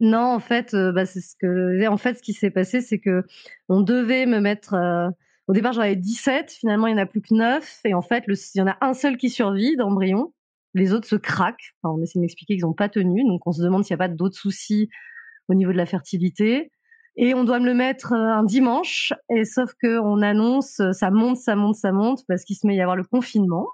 Non, 0.00 0.34
en 0.34 0.40
fait, 0.40 0.74
euh, 0.74 0.92
bah, 0.92 1.06
c'est 1.06 1.20
ce 1.20 1.34
que 1.36 1.86
en 1.88 1.96
fait 1.96 2.18
ce 2.18 2.22
qui 2.22 2.32
s'est 2.32 2.50
passé, 2.50 2.80
c'est 2.80 2.98
que 2.98 3.24
on 3.68 3.80
devait 3.80 4.26
me 4.26 4.40
mettre 4.40 4.74
euh, 4.74 5.08
au 5.48 5.52
départ 5.52 5.72
j'en 5.72 5.82
avais 5.82 5.96
17, 5.96 6.52
finalement 6.52 6.86
il 6.86 6.94
n'y 6.94 7.00
en 7.00 7.02
a 7.02 7.06
plus 7.06 7.22
que 7.22 7.34
9 7.34 7.80
et 7.84 7.94
en 7.94 8.02
fait 8.02 8.24
il 8.26 8.58
y 8.58 8.60
en 8.60 8.66
a 8.66 8.76
un 8.80 8.94
seul 8.94 9.16
qui 9.16 9.30
survit 9.30 9.76
d'embryon, 9.76 10.32
les 10.74 10.92
autres 10.92 11.06
se 11.06 11.16
craquent. 11.16 11.74
on 11.82 12.02
essaie 12.02 12.18
de 12.18 12.22
m'expliquer 12.22 12.54
qu'ils 12.54 12.64
n'ont 12.64 12.74
pas 12.74 12.88
tenu, 12.88 13.24
donc 13.24 13.46
on 13.46 13.52
se 13.52 13.62
demande 13.62 13.84
s'il 13.84 13.94
n'y 13.94 14.02
a 14.02 14.08
pas 14.08 14.12
d'autres 14.12 14.36
soucis 14.36 14.88
au 15.48 15.54
niveau 15.54 15.72
de 15.72 15.76
la 15.76 15.86
fertilité. 15.86 16.70
Et 17.16 17.34
on 17.34 17.44
doit 17.44 17.60
me 17.60 17.66
le 17.66 17.74
mettre 17.74 18.12
euh, 18.12 18.32
un 18.32 18.44
dimanche, 18.44 19.12
et 19.30 19.44
sauf 19.44 19.72
que 19.82 19.98
on 20.00 20.22
annonce, 20.22 20.82
ça 20.92 21.10
monte, 21.10 21.38
ça 21.38 21.56
monte, 21.56 21.76
ça 21.76 21.92
monte, 21.92 22.24
parce 22.28 22.44
qu'il 22.44 22.56
se 22.56 22.66
met 22.66 22.74
à 22.74 22.76
y 22.76 22.80
avoir 22.80 22.96
le 22.96 23.04
confinement, 23.04 23.68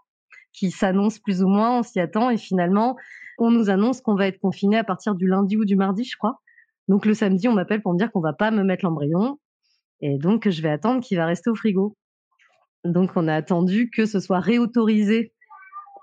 qui 0.53 0.71
s'annonce 0.71 1.19
plus 1.19 1.43
ou 1.43 1.49
moins, 1.49 1.79
on 1.79 1.83
s'y 1.83 1.99
attend, 1.99 2.31
et 2.31 2.37
finalement, 2.37 2.97
on 3.39 3.51
nous 3.51 3.71
annonce 3.71 4.01
qu'on 4.01 4.15
va 4.15 4.27
être 4.29 4.39
confiné 4.39 4.77
à 4.77 4.85
partir 4.85 5.15
du 5.15 5.27
lundi 5.27 5.57
ou 5.57 5.65
du 5.65 5.77
mardi, 5.77 6.05
je 6.05 6.17
crois. 6.17 6.41
Donc 6.89 7.07
le 7.07 7.15
samedi, 7.15 7.49
on 7.49 7.55
m'appelle 7.55 7.83
pour 7.83 7.93
me 7.93 7.99
dire 7.99 8.11
qu'on 8.13 8.21
va 8.21 8.33
pas 8.33 8.51
me 8.51 8.63
mettre 8.63 8.85
l'embryon 8.85 9.39
et 10.01 10.19
donc 10.19 10.49
je 10.49 10.63
vais 10.63 10.69
attendre 10.69 11.01
qu'il 11.03 11.17
va 11.17 11.27
rester 11.27 11.49
au 11.49 11.55
frigo. 11.55 11.97
Donc 12.85 13.13
on 13.17 13.29
a 13.29 13.35
attendu 13.35 13.89
que 13.91 14.05
ce 14.05 14.19
soit 14.19 14.41
réautorisé 14.41 15.33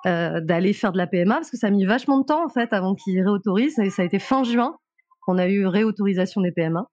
euh, 0.06 0.40
d'aller 0.40 0.72
faire 0.72 0.94
de 0.94 0.98
la 0.98 1.08
PMA 1.08 1.36
parce 1.36 1.52
que 1.52 1.58
ça 1.58 1.68
a 1.68 1.72
mis 1.72 1.86
vachement 1.86 2.20
de 2.20 2.26
temps 2.26 2.44
en 2.44 2.50
fait 2.50 2.72
avant 2.72 2.96
qu'il 2.96 3.22
réautorise 3.22 3.78
et 3.80 3.90
ça 3.90 4.04
a 4.04 4.06
été 4.06 4.18
fin 4.18 4.44
juin 4.44 4.78
qu'on 5.22 5.38
a 5.38 5.48
eu 5.48 5.66
réautorisation 5.66 6.40
des 6.42 6.52
PMA. 6.52 6.88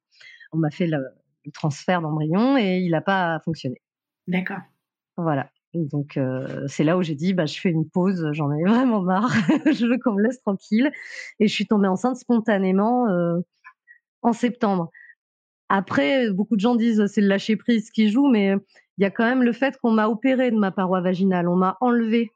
On 0.56 0.60
m'a 0.60 0.70
fait 0.70 0.86
le, 0.86 1.04
le 1.44 1.52
transfert 1.52 2.00
d'embryon 2.02 2.56
et 2.56 2.78
il 2.78 2.90
n'a 2.90 3.00
pas 3.00 3.40
fonctionné. 3.44 3.80
D'accord. 4.26 4.60
Voilà. 5.16 5.50
Donc 5.74 6.16
euh, 6.16 6.64
c'est 6.68 6.84
là 6.84 6.96
où 6.96 7.02
j'ai 7.02 7.14
dit 7.14 7.34
bah 7.34 7.46
je 7.46 7.60
fais 7.60 7.70
une 7.70 7.88
pause, 7.88 8.26
j'en 8.32 8.50
ai 8.52 8.62
vraiment 8.64 9.02
marre, 9.02 9.30
je 9.66 9.86
veux 9.86 9.98
qu'on 9.98 10.12
me 10.12 10.22
laisse 10.22 10.40
tranquille 10.40 10.90
et 11.38 11.48
je 11.48 11.52
suis 11.52 11.66
tombée 11.66 11.88
enceinte 11.88 12.16
spontanément 12.16 13.08
euh, 13.08 13.38
en 14.22 14.32
septembre. 14.32 14.90
Après 15.68 16.30
beaucoup 16.30 16.56
de 16.56 16.60
gens 16.60 16.76
disent 16.76 17.06
c'est 17.06 17.20
le 17.20 17.28
lâcher 17.28 17.56
prise 17.56 17.90
qui 17.90 18.08
joue 18.08 18.28
mais 18.28 18.54
il 18.98 19.02
y 19.02 19.04
a 19.04 19.10
quand 19.10 19.24
même 19.24 19.42
le 19.42 19.52
fait 19.52 19.76
qu'on 19.78 19.90
m'a 19.90 20.08
opéré 20.08 20.50
de 20.50 20.56
ma 20.56 20.70
paroi 20.70 21.02
vaginale, 21.02 21.48
on 21.48 21.56
m'a 21.56 21.76
enlevé 21.80 22.30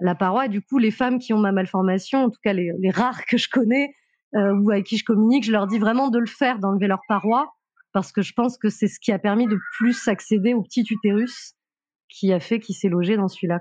la 0.00 0.14
paroi 0.14 0.46
et 0.46 0.48
du 0.50 0.60
coup 0.60 0.78
les 0.78 0.90
femmes 0.90 1.18
qui 1.18 1.32
ont 1.32 1.38
ma 1.38 1.52
malformation, 1.52 2.24
en 2.24 2.30
tout 2.30 2.40
cas 2.42 2.52
les, 2.52 2.90
rares 2.90 3.24
que 3.24 3.38
je 3.38 3.48
connais 3.48 3.94
ou 4.34 4.70
avec 4.70 4.84
qui 4.84 4.98
je 4.98 5.04
communique, 5.04 5.44
je 5.44 5.52
leur 5.52 5.66
dis 5.66 5.78
vraiment 5.78 6.08
de 6.08 6.18
le 6.18 6.26
faire, 6.26 6.58
d'enlever 6.58 6.86
leur 6.88 7.00
paroi 7.08 7.56
parce 7.96 8.12
que 8.12 8.20
je 8.20 8.34
pense 8.34 8.58
que 8.58 8.68
c'est 8.68 8.88
ce 8.88 9.00
qui 9.00 9.10
a 9.10 9.18
permis 9.18 9.46
de 9.46 9.58
plus 9.78 10.06
accéder 10.06 10.52
au 10.52 10.60
petit 10.60 10.84
utérus 10.90 11.54
qui 12.10 12.30
a 12.30 12.40
fait 12.40 12.60
qu'il 12.60 12.74
s'est 12.74 12.90
logé 12.90 13.16
dans 13.16 13.26
celui-là. 13.26 13.58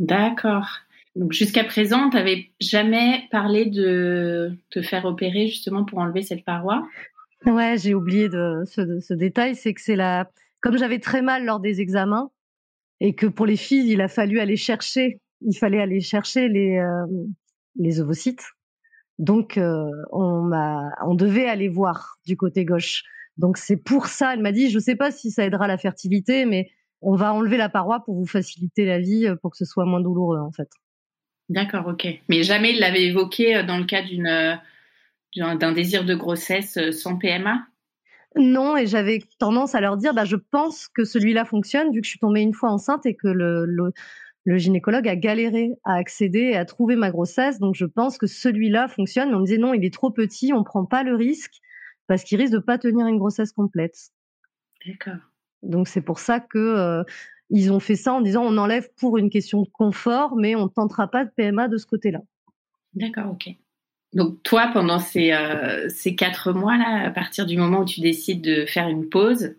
D'accord. 0.00 0.66
Donc 1.14 1.32
jusqu'à 1.32 1.62
présent, 1.62 2.10
tu 2.10 2.16
n'avais 2.16 2.50
jamais 2.60 3.28
parlé 3.30 3.66
de 3.66 4.50
te 4.70 4.82
faire 4.82 5.04
opérer 5.04 5.46
justement 5.46 5.84
pour 5.84 6.00
enlever 6.00 6.22
cette 6.22 6.44
paroi? 6.44 6.84
Ouais, 7.46 7.76
j'ai 7.78 7.94
oublié 7.94 8.28
de 8.28 8.64
ce, 8.66 9.14
détail, 9.14 9.54
c'est 9.54 9.74
que 9.74 9.80
c'est 9.80 9.94
la 9.94 10.28
comme 10.60 10.76
j'avais 10.76 10.98
très 10.98 11.22
mal 11.22 11.44
lors 11.44 11.60
des 11.60 11.80
examens 11.80 12.32
et 12.98 13.14
que 13.14 13.26
pour 13.26 13.46
les 13.46 13.56
filles, 13.56 13.92
il 13.92 14.00
a 14.00 14.08
fallu 14.08 14.40
aller 14.40 14.56
chercher, 14.56 15.20
il 15.40 15.56
fallait 15.56 15.80
aller 15.80 16.00
chercher 16.00 16.48
les 16.48 16.78
euh, 16.78 17.06
les 17.76 18.00
ovocytes. 18.00 18.44
Donc 19.20 19.58
euh, 19.58 19.84
on 20.12 20.50
on 21.04 21.14
devait 21.14 21.46
aller 21.46 21.68
voir 21.68 22.16
du 22.26 22.38
côté 22.38 22.64
gauche. 22.64 23.04
Donc 23.36 23.58
c'est 23.58 23.76
pour 23.76 24.06
ça, 24.06 24.32
elle 24.32 24.40
m'a 24.40 24.50
dit 24.50 24.70
je 24.70 24.78
sais 24.78 24.96
pas 24.96 25.10
si 25.10 25.30
ça 25.30 25.44
aidera 25.44 25.68
la 25.68 25.76
fertilité 25.76 26.46
mais 26.46 26.70
on 27.02 27.14
va 27.14 27.34
enlever 27.34 27.58
la 27.58 27.68
paroi 27.68 28.00
pour 28.00 28.14
vous 28.14 28.26
faciliter 28.26 28.86
la 28.86 28.98
vie, 28.98 29.26
euh, 29.26 29.36
pour 29.36 29.50
que 29.50 29.58
ce 29.58 29.66
soit 29.66 29.84
moins 29.84 30.00
douloureux 30.00 30.40
en 30.40 30.50
fait. 30.50 30.70
D'accord, 31.50 31.86
ok. 31.86 32.06
Mais 32.30 32.42
jamais 32.42 32.72
il 32.72 32.80
l'avait 32.80 33.04
évoqué 33.04 33.56
euh, 33.56 33.62
dans 33.62 33.76
le 33.76 33.84
cas 33.84 34.02
d'une 34.02 34.58
d'un 35.36 35.72
désir 35.72 36.04
de 36.04 36.14
grossesse 36.14 36.78
sans 36.90 37.16
PMA 37.16 37.66
Non, 38.36 38.76
et 38.76 38.86
j'avais 38.86 39.20
tendance 39.38 39.76
à 39.76 39.80
leur 39.80 39.96
dire, 39.96 40.12
bah, 40.12 40.24
je 40.24 40.34
pense 40.34 40.88
que 40.88 41.04
celui-là 41.04 41.44
fonctionne 41.44 41.92
vu 41.92 42.00
que 42.00 42.06
je 42.06 42.10
suis 42.10 42.18
tombée 42.18 42.40
une 42.40 42.54
fois 42.54 42.70
enceinte 42.70 43.06
et 43.06 43.14
que 43.14 43.28
le, 43.28 43.64
le, 43.64 43.92
gynécologue 44.58 45.08
a 45.08 45.16
galéré 45.16 45.72
à 45.84 45.94
accéder 45.94 46.40
et 46.40 46.56
à 46.56 46.64
trouver 46.64 46.96
ma 46.96 47.10
grossesse. 47.10 47.58
Donc 47.58 47.74
je 47.74 47.86
pense 47.86 48.18
que 48.18 48.26
celui-là 48.26 48.88
fonctionne. 48.88 49.30
Mais 49.30 49.34
on 49.34 49.40
me 49.40 49.44
disait 49.44 49.58
non, 49.58 49.74
il 49.74 49.84
est 49.84 49.92
trop 49.92 50.10
petit, 50.10 50.52
on 50.52 50.64
prend 50.64 50.84
pas 50.84 51.02
le 51.02 51.14
risque 51.14 51.60
parce 52.06 52.24
qu'il 52.24 52.40
risque 52.40 52.52
de 52.52 52.58
pas 52.58 52.76
tenir 52.76 53.06
une 53.06 53.18
grossesse 53.18 53.52
complète. 53.52 53.96
D'accord. 54.84 55.20
Donc 55.62 55.88
c'est 55.88 56.00
pour 56.00 56.18
ça 56.18 56.40
que 56.40 56.58
euh, 56.58 57.04
ils 57.50 57.72
ont 57.72 57.80
fait 57.80 57.96
ça 57.96 58.12
en 58.14 58.20
disant 58.20 58.42
on 58.44 58.56
enlève 58.56 58.88
pour 58.96 59.18
une 59.18 59.30
question 59.30 59.62
de 59.62 59.68
confort, 59.68 60.36
mais 60.36 60.56
on 60.56 60.64
ne 60.64 60.68
tentera 60.68 61.08
pas 61.08 61.24
de 61.24 61.30
PMA 61.30 61.68
de 61.68 61.76
ce 61.76 61.86
côté-là. 61.86 62.20
D'accord, 62.94 63.32
ok. 63.32 63.54
Donc 64.12 64.42
toi, 64.42 64.70
pendant 64.72 64.98
ces, 64.98 65.32
euh, 65.32 65.88
ces 65.88 66.16
quatre 66.16 66.52
mois-là, 66.52 67.06
à 67.06 67.10
partir 67.10 67.46
du 67.46 67.56
moment 67.56 67.82
où 67.82 67.84
tu 67.84 68.00
décides 68.00 68.42
de 68.42 68.66
faire 68.66 68.88
une 68.88 69.08
pause, 69.08 69.54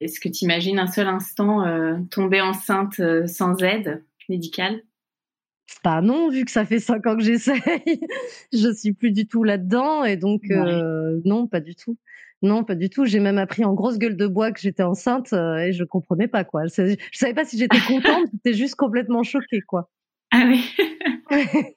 est-ce 0.00 0.20
que 0.20 0.28
tu 0.30 0.44
imagines 0.44 0.78
un 0.78 0.86
seul 0.86 1.06
instant 1.06 1.66
euh, 1.66 1.98
tomber 2.10 2.40
enceinte 2.40 3.00
sans 3.26 3.62
aide? 3.62 4.02
Médicale? 4.28 4.82
Bah 5.82 6.02
non, 6.02 6.28
vu 6.28 6.44
que 6.44 6.50
ça 6.50 6.64
fait 6.64 6.78
cinq 6.78 7.06
ans 7.06 7.16
que 7.16 7.22
j'essaye, 7.22 7.60
je 8.52 8.72
suis 8.74 8.92
plus 8.92 9.12
du 9.12 9.26
tout 9.26 9.44
là-dedans 9.44 10.04
et 10.04 10.16
donc 10.16 10.42
non, 11.24 11.46
pas 11.46 11.60
du 11.60 11.74
tout. 11.74 11.96
Non, 12.44 12.62
pas 12.62 12.74
du 12.74 12.90
tout. 12.90 13.06
J'ai 13.06 13.20
même 13.20 13.38
appris 13.38 13.64
en 13.64 13.72
grosse 13.72 13.98
gueule 13.98 14.18
de 14.18 14.26
bois 14.26 14.52
que 14.52 14.60
j'étais 14.60 14.82
enceinte 14.82 15.32
euh, 15.32 15.56
et 15.56 15.72
je 15.72 15.82
comprenais 15.82 16.28
pas 16.28 16.44
quoi. 16.44 16.66
Je, 16.66 16.96
savais 17.12 17.34
pas 17.34 17.46
si 17.46 17.56
j'étais 17.56 17.78
contente, 17.88 18.28
j'étais 18.32 18.52
juste 18.52 18.74
complètement 18.74 19.22
choquée 19.22 19.62
quoi. 19.62 19.90
Ah 20.30 20.46
oui. 20.46 20.62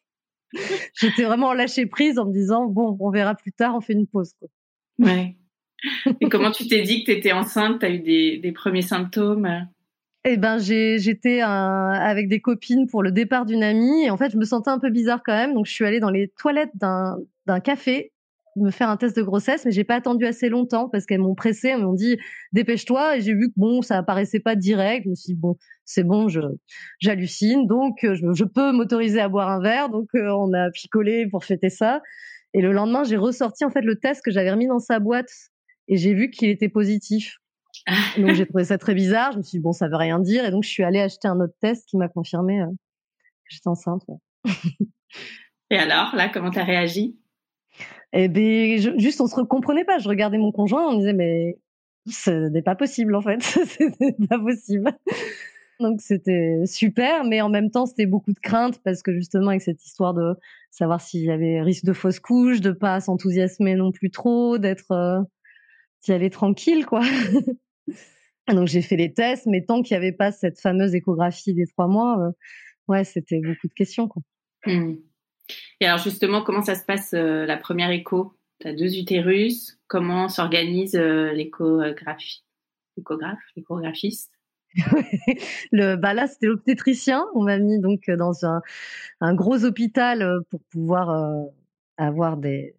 j'étais 1.00 1.24
vraiment 1.24 1.54
lâché 1.54 1.86
prise 1.86 2.20
en 2.20 2.25
me 2.25 2.34
disant 2.34 2.66
bon, 2.66 2.98
on 3.00 3.10
verra 3.12 3.34
plus 3.34 3.54
tard, 3.54 3.75
on 3.75 3.82
fait 3.82 3.94
une 3.94 4.08
pause 4.08 4.34
quoi. 4.39 4.50
Ouais. 5.00 5.38
Et 6.20 6.27
comment 6.27 6.51
tu 6.51 6.68
t'es 6.68 6.82
dit 6.82 7.04
que 7.04 7.12
tu 7.12 7.18
étais 7.18 7.32
enceinte? 7.32 7.80
Tu 7.80 7.86
as 7.86 7.89
eu 7.89 8.00
des, 8.00 8.51
premiers 8.51 8.82
symptômes? 8.82 9.70
Eh 10.26 10.38
ben, 10.38 10.58
j'étais 10.58 11.42
avec 11.42 12.28
des 12.28 12.42
copines 12.42 12.88
pour 12.88 13.02
le 13.04 13.12
départ 13.12 13.46
d'une 13.46 13.64
amie 13.64 14.04
et 14.04 14.10
en 14.10 14.18
fait, 14.18 14.32
je 14.32 14.38
me 14.38 14.46
sentais 14.46 14.70
un 14.70 14.80
peu 14.80 14.90
bizarre 14.90 15.22
quand 15.24 15.34
même. 15.34 15.54
Donc, 15.54 15.66
je 15.66 15.72
suis 15.72 15.86
allée 15.86 16.00
dans 16.00 16.10
les 16.10 16.30
toilettes 16.38 16.72
d'un 16.76 17.60
café 17.64 18.12
me 18.58 18.72
faire 18.72 18.90
un 18.90 18.98
test 18.98 19.16
de 19.16 19.22
grossesse, 19.22 19.66
mais 19.66 19.72
j'ai 19.72 19.84
pas 19.84 19.96
attendu 19.96 20.26
assez 20.26 20.50
longtemps 20.50 20.90
parce 20.90 21.06
qu'elles 21.06 21.22
m'ont 21.22 21.36
pressé, 21.36 21.70
elles 21.70 21.82
m'ont 21.82 21.94
dit 21.94 22.18
dépêche-toi 22.54 23.18
et 23.18 23.22
j'ai 23.22 23.34
vu 23.34 23.50
que 23.50 23.54
bon, 23.56 23.82
ça 23.82 23.98
apparaissait 23.98 24.40
pas 24.40 24.56
direct. 24.56 25.06
Je 25.06 25.10
me 25.10 25.16
suis 25.16 25.34
dit 25.34 25.40
bon, 25.40 25.58
c'est 25.86 26.04
bon, 26.04 26.28
je 26.28 26.42
j'hallucine, 27.00 27.68
donc 27.68 28.04
euh, 28.04 28.16
je, 28.16 28.44
peux 28.44 28.72
m'autoriser 28.72 29.20
à 29.20 29.30
boire 29.30 29.50
un 29.50 29.62
verre. 29.62 29.90
Donc 29.90 30.10
euh, 30.16 30.30
on 30.30 30.54
a 30.54 30.70
picolé 30.72 31.28
pour 31.28 31.46
fêter 31.46 31.70
ça. 31.70 32.02
Et 32.54 32.62
le 32.62 32.72
lendemain, 32.72 33.04
j'ai 33.04 33.18
ressorti 33.18 33.66
en 33.66 33.70
fait 33.70 33.82
le 33.82 33.98
test 33.98 34.24
que 34.24 34.32
j'avais 34.32 34.52
remis 34.52 34.68
dans 34.68 34.80
sa 34.80 35.00
boîte 35.00 35.30
et 35.88 35.98
j'ai 35.98 36.14
vu 36.14 36.30
qu'il 36.30 36.50
était 36.50 36.70
positif. 36.70 37.38
donc 38.17 38.34
j'ai 38.34 38.46
trouvé 38.46 38.65
ça 38.65 38.77
très 38.77 38.94
bizarre. 38.94 39.32
Je 39.32 39.38
me 39.38 39.44
suis 39.44 39.58
dit 39.58 39.63
bon, 39.63 39.74
ça 39.74 39.88
veut 39.88 39.96
rien 39.96 40.20
dire, 40.20 40.46
et 40.46 40.51
donc 40.51 40.63
je 40.63 40.70
suis 40.70 40.84
allée 40.84 41.00
acheter 41.00 41.27
un 41.27 41.39
autre 41.39 41.56
test 41.62 41.88
qui 41.88 41.98
m'a 41.98 42.08
confirmé 42.10 42.60
que 42.60 43.56
j'étais 43.56 43.67
enceinte. 43.67 44.03
et 45.70 45.77
alors, 45.77 46.15
là, 46.15 46.29
comment 46.29 46.51
t'as 46.51 46.63
réagi? 46.63 47.17
Eh 48.13 48.27
ben, 48.29 48.79
juste 49.00 49.22
on 49.22 49.27
se 49.27 49.41
comprenait 49.41 49.86
pas. 49.86 50.00
Je 50.00 50.08
regardais 50.08 50.38
mon 50.38 50.51
conjoint, 50.51 50.88
on 50.88 50.94
me 50.94 50.98
disait 51.00 51.13
mais 51.13 51.58
ce 52.10 52.50
n'est 52.50 52.62
pas 52.62 52.75
possible 52.75 53.15
en 53.15 53.22
fait, 53.22 53.41
c'est 53.41 54.27
pas 54.29 54.39
possible. 54.39 54.91
Donc 55.79 56.01
c'était 56.01 56.63
super, 56.65 57.24
mais 57.24 57.41
en 57.41 57.50
même 57.50 57.70
temps 57.70 57.86
c'était 57.86 58.06
beaucoup 58.06 58.34
de 58.34 58.39
crainte 58.39 58.82
parce 58.84 59.03
que 59.03 59.13
justement 59.13 59.50
avec 59.50 59.62
cette 59.62 59.84
histoire 59.86 60.13
de 60.13 60.34
savoir 60.72 61.01
s'il 61.01 61.24
y 61.24 61.32
avait 61.32 61.62
risque 61.62 61.86
de 61.86 61.94
fausse 61.94 62.20
couche, 62.20 62.62
de 62.62 62.72
pas 62.72 63.00
s'enthousiasmer 63.00 63.75
non 63.75 63.91
plus 63.91 64.10
trop, 64.10 64.58
d'être 64.58 64.91
euh, 64.91 65.22
d'y 66.03 66.13
aller 66.13 66.29
tranquille 66.29 66.86
quoi. 66.86 67.01
Donc 68.53 68.67
j'ai 68.67 68.82
fait 68.82 68.96
les 68.96 69.13
tests, 69.13 69.46
mais 69.46 69.63
tant 69.65 69.82
qu'il 69.82 69.98
n'y 69.98 70.06
avait 70.06 70.15
pas 70.15 70.32
cette 70.32 70.60
fameuse 70.60 70.96
échographie 70.96 71.53
des 71.53 71.67
trois 71.67 71.88
mois, 71.88 72.17
euh, 72.20 72.32
ouais 72.88 73.03
c'était 73.03 73.41
beaucoup 73.41 73.67
de 73.67 73.74
questions 73.74 74.08
quoi. 74.08 74.22
Mmh. 74.65 74.96
Et 75.82 75.86
alors 75.86 76.00
justement 76.00 76.41
comment 76.41 76.62
ça 76.62 76.75
se 76.75 76.86
passe 76.86 77.13
euh, 77.13 77.46
la 77.46 77.58
première 77.58 77.91
écho? 77.91 78.34
Tu 78.60 78.67
as 78.67 78.74
deux 78.74 78.98
utérus, 78.98 79.79
comment 79.88 80.29
s'organise 80.29 80.96
euh, 80.96 81.32
l'échographie, 81.34 82.44
l'échographe, 82.96 83.39
l'échographiste? 83.56 84.32
Le, 85.72 85.96
bah 85.96 86.13
là, 86.13 86.27
c'était 86.27 86.48
l'obstétricien. 86.48 87.25
On 87.36 87.44
m'a 87.44 87.58
mis 87.58 87.79
donc 87.79 88.10
dans 88.10 88.46
un, 88.46 88.62
un 89.22 89.34
gros 89.34 89.63
hôpital 89.63 90.41
pour 90.50 90.62
pouvoir 90.70 91.48
avoir 91.98 92.38
des, 92.38 92.75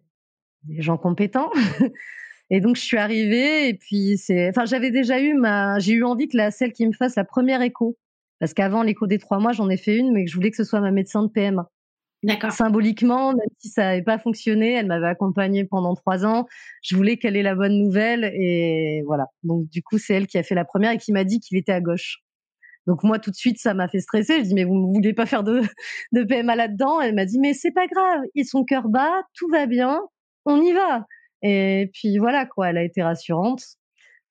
des, 0.63 0.81
gens 0.81 0.97
compétents. 0.97 1.51
et 2.49 2.61
donc, 2.61 2.75
je 2.75 2.81
suis 2.81 2.97
arrivée 2.97 3.69
et 3.69 3.73
puis 3.75 4.17
c'est, 4.17 4.49
enfin, 4.49 4.65
j'avais 4.65 4.91
déjà 4.91 5.19
eu 5.19 5.33
ma, 5.33 5.79
j'ai 5.79 5.93
eu 5.93 6.03
envie 6.03 6.27
que 6.27 6.37
la 6.37 6.51
celle 6.51 6.73
qui 6.73 6.85
me 6.87 6.93
fasse 6.93 7.15
la 7.15 7.23
première 7.23 7.61
écho, 7.61 7.97
parce 8.39 8.53
qu'avant 8.53 8.83
l'écho 8.83 9.05
des 9.07 9.19
trois 9.19 9.39
mois, 9.39 9.51
j'en 9.51 9.69
ai 9.69 9.77
fait 9.77 9.97
une, 9.97 10.13
mais 10.13 10.25
que 10.25 10.31
je 10.31 10.35
voulais 10.35 10.49
que 10.51 10.57
ce 10.57 10.63
soit 10.63 10.79
ma 10.79 10.91
médecin 10.91 11.23
de 11.23 11.27
PMA. 11.27 11.69
D'accord. 12.23 12.51
Symboliquement, 12.51 13.31
même 13.31 13.47
si 13.59 13.69
ça 13.69 13.83
n'avait 13.83 14.01
pas 14.01 14.17
fonctionné, 14.17 14.73
elle 14.73 14.87
m'avait 14.87 15.07
accompagnée 15.07 15.63
pendant 15.63 15.95
trois 15.95 16.25
ans. 16.25 16.47
Je 16.81 16.95
voulais 16.95 17.17
qu'elle 17.17 17.37
ait 17.37 17.43
la 17.43 17.55
bonne 17.55 17.77
nouvelle 17.77 18.25
et 18.33 19.03
voilà. 19.05 19.27
Donc 19.43 19.69
du 19.69 19.81
coup, 19.81 19.97
c'est 19.97 20.15
elle 20.15 20.27
qui 20.27 20.37
a 20.37 20.43
fait 20.43 20.55
la 20.55 20.65
première 20.65 20.91
et 20.91 20.97
qui 20.97 21.13
m'a 21.13 21.23
dit 21.23 21.39
qu'il 21.39 21.57
était 21.57 21.71
à 21.71 21.79
gauche. 21.79 22.17
Donc 22.87 23.03
moi, 23.03 23.19
tout 23.19 23.31
de 23.31 23.35
suite, 23.35 23.57
ça 23.59 23.73
m'a 23.73 23.87
fait 23.87 24.01
stresser. 24.01 24.39
Je 24.39 24.43
dis 24.43 24.53
mais 24.53 24.65
vous 24.65 24.75
ne 24.75 24.93
voulez 24.93 25.13
pas 25.13 25.25
faire 25.25 25.43
de, 25.43 25.61
de 26.11 26.23
PMA 26.23 26.55
là-dedans? 26.55 26.99
Elle 26.99 27.15
m'a 27.15 27.25
dit 27.25 27.39
mais 27.39 27.53
c'est 27.53 27.71
pas 27.71 27.87
grave, 27.87 28.21
il 28.35 28.45
son 28.45 28.65
cœur 28.65 28.89
bat, 28.89 29.21
tout 29.33 29.47
va 29.49 29.65
bien, 29.65 30.01
on 30.45 30.61
y 30.61 30.73
va. 30.73 31.05
Et 31.41 31.89
puis 31.93 32.17
voilà 32.17 32.45
quoi, 32.45 32.69
elle 32.69 32.77
a 32.77 32.83
été 32.83 33.01
rassurante. 33.01 33.63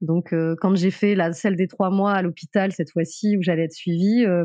Donc 0.00 0.32
euh, 0.32 0.54
quand 0.60 0.76
j'ai 0.76 0.90
fait 0.90 1.14
la 1.14 1.32
celle 1.32 1.56
des 1.56 1.68
trois 1.68 1.90
mois 1.90 2.12
à 2.12 2.22
l'hôpital 2.22 2.72
cette 2.72 2.92
fois-ci 2.92 3.36
où 3.36 3.42
j'allais 3.42 3.64
être 3.64 3.72
suivie, 3.72 4.24
euh, 4.24 4.44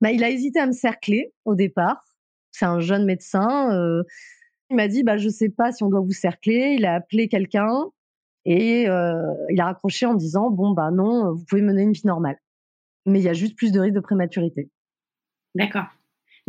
bah, 0.00 0.10
il 0.10 0.22
a 0.24 0.30
hésité 0.30 0.60
à 0.60 0.66
me 0.66 0.72
cercler 0.72 1.32
au 1.44 1.54
départ 1.54 2.04
c'est 2.52 2.64
un 2.64 2.80
jeune 2.80 3.04
médecin. 3.04 3.72
Euh, 3.72 4.02
il 4.70 4.76
m'a 4.76 4.88
dit, 4.88 5.02
bah, 5.02 5.16
je 5.16 5.28
sais 5.28 5.48
pas 5.48 5.72
si 5.72 5.82
on 5.82 5.88
doit 5.88 6.00
vous 6.00 6.12
cercler. 6.12 6.76
Il 6.78 6.84
a 6.84 6.94
appelé 6.94 7.28
quelqu'un 7.28 7.84
et 8.44 8.88
euh, 8.88 9.14
il 9.50 9.60
a 9.60 9.66
raccroché 9.66 10.06
en 10.06 10.14
disant, 10.14 10.50
bon, 10.50 10.72
bah 10.72 10.90
non, 10.90 11.34
vous 11.34 11.44
pouvez 11.44 11.62
mener 11.62 11.82
une 11.82 11.92
vie 11.92 12.06
normale. 12.06 12.38
Mais 13.06 13.20
il 13.20 13.24
y 13.24 13.28
a 13.28 13.32
juste 13.32 13.56
plus 13.56 13.72
de 13.72 13.80
risque 13.80 13.94
de 13.94 14.00
prématurité. 14.00 14.70
D'accord. 15.54 15.86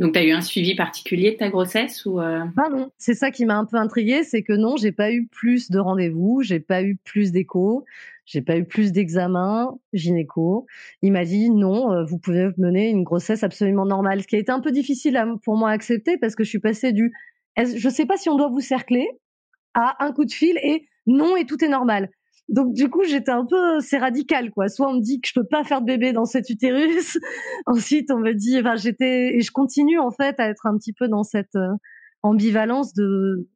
Donc, 0.01 0.13
tu 0.13 0.19
as 0.19 0.23
eu 0.23 0.31
un 0.31 0.41
suivi 0.41 0.73
particulier 0.73 1.33
de 1.33 1.37
ta 1.37 1.49
grossesse 1.49 2.07
ou 2.07 2.19
euh? 2.19 2.43
non, 2.71 2.89
c'est 2.97 3.13
ça 3.13 3.29
qui 3.29 3.45
m'a 3.45 3.55
un 3.55 3.65
peu 3.65 3.77
intriguée, 3.77 4.23
c'est 4.23 4.41
que 4.41 4.53
non, 4.53 4.75
j'ai 4.75 4.91
pas 4.91 5.11
eu 5.11 5.27
plus 5.27 5.69
de 5.69 5.77
rendez-vous, 5.77 6.41
j'ai 6.41 6.59
pas 6.59 6.81
eu 6.81 6.95
plus 6.95 7.31
d'échos, 7.31 7.85
j'ai 8.25 8.41
pas 8.41 8.57
eu 8.57 8.65
plus 8.65 8.91
d'examens 8.91 9.79
gynéco. 9.93 10.65
Il 11.03 11.11
m'a 11.11 11.23
dit 11.23 11.51
non, 11.51 11.93
euh, 11.93 12.03
vous 12.03 12.17
pouvez 12.17 12.49
mener 12.57 12.89
une 12.89 13.03
grossesse 13.03 13.43
absolument 13.43 13.85
normale, 13.85 14.23
ce 14.23 14.27
qui 14.27 14.35
a 14.35 14.39
été 14.39 14.51
un 14.51 14.59
peu 14.59 14.71
difficile 14.71 15.23
pour 15.43 15.55
moi 15.55 15.69
à 15.69 15.73
accepter 15.73 16.17
parce 16.17 16.35
que 16.35 16.43
je 16.43 16.49
suis 16.49 16.59
passée 16.59 16.93
du 16.93 17.13
je 17.57 17.89
sais 17.89 18.07
pas 18.07 18.17
si 18.17 18.27
on 18.27 18.37
doit 18.37 18.49
vous 18.49 18.59
cercler 18.59 19.07
à 19.75 20.03
un 20.03 20.13
coup 20.13 20.25
de 20.25 20.31
fil 20.31 20.57
et 20.63 20.87
non 21.05 21.35
et 21.35 21.45
tout 21.45 21.63
est 21.63 21.69
normal. 21.69 22.09
Donc 22.51 22.73
du 22.73 22.89
coup, 22.89 23.03
j'étais 23.03 23.31
un 23.31 23.45
peu, 23.45 23.79
c'est 23.79 23.97
radical 23.97 24.51
quoi. 24.51 24.67
Soit 24.67 24.89
on 24.89 24.95
me 24.95 25.01
dit 25.01 25.21
que 25.21 25.27
je 25.27 25.33
peux 25.33 25.47
pas 25.47 25.63
faire 25.63 25.81
de 25.81 25.85
bébé 25.85 26.11
dans 26.11 26.25
cet 26.25 26.49
utérus, 26.49 27.17
ensuite 27.65 28.11
on 28.11 28.19
me 28.19 28.33
dit, 28.33 28.59
enfin 28.59 28.75
j'étais 28.75 29.35
et 29.35 29.41
je 29.41 29.51
continue 29.51 29.99
en 29.99 30.11
fait 30.11 30.39
à 30.39 30.49
être 30.49 30.65
un 30.65 30.77
petit 30.77 30.93
peu 30.93 31.07
dans 31.07 31.23
cette 31.23 31.55
euh, 31.55 31.73
ambivalence 32.23 32.93
de 32.93 33.49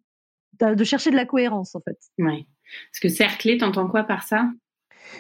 de 0.62 0.84
chercher 0.86 1.12
de 1.12 1.18
la 1.18 1.26
cohérence 1.26 1.76
en 1.76 1.82
fait. 1.82 1.98
Oui. 2.18 2.48
Parce 2.92 3.00
que 3.02 3.10
cercler, 3.10 3.58
t'entends 3.58 3.90
quoi 3.90 4.04
par 4.04 4.24
ça? 4.24 4.50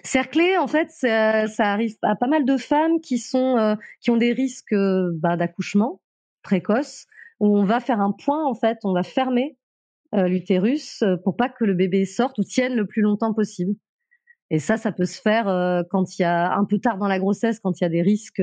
Cercler, 0.03 0.57
en 0.57 0.67
fait, 0.67 0.89
ça, 0.89 1.47
ça, 1.47 1.71
arrive 1.71 1.95
à 2.01 2.15
pas 2.15 2.27
mal 2.27 2.45
de 2.45 2.57
femmes 2.57 2.99
qui 3.01 3.19
sont 3.19 3.57
euh, 3.57 3.75
qui 4.01 4.09
ont 4.09 4.17
des 4.17 4.31
risques 4.31 4.73
euh, 4.73 5.11
bah, 5.15 5.35
d'accouchement 5.37 6.01
précoce, 6.41 7.05
où 7.39 7.57
on 7.57 7.65
va 7.65 7.79
faire 7.79 7.99
un 7.99 8.11
point 8.11 8.45
en 8.45 8.55
fait, 8.55 8.77
on 8.83 8.93
va 8.93 9.03
fermer 9.03 9.57
l'utérus 10.23 11.01
euh, 11.01 11.17
pour 11.17 11.35
pas 11.35 11.49
que 11.49 11.65
le 11.65 11.73
bébé 11.73 12.05
sorte 12.05 12.37
ou 12.39 12.43
tienne 12.43 12.75
le 12.75 12.85
plus 12.85 13.01
longtemps 13.01 13.33
possible. 13.33 13.73
Et 14.49 14.59
ça, 14.59 14.77
ça 14.77 14.91
peut 14.91 15.05
se 15.05 15.19
faire 15.19 15.47
euh, 15.47 15.83
quand 15.89 16.17
il 16.17 16.21
y 16.21 16.25
a 16.25 16.55
un 16.55 16.65
peu 16.65 16.79
tard 16.79 16.97
dans 16.97 17.07
la 17.07 17.19
grossesse, 17.19 17.59
quand 17.59 17.79
il 17.79 17.83
y 17.83 17.87
a 17.87 17.89
des 17.89 18.01
risques 18.01 18.41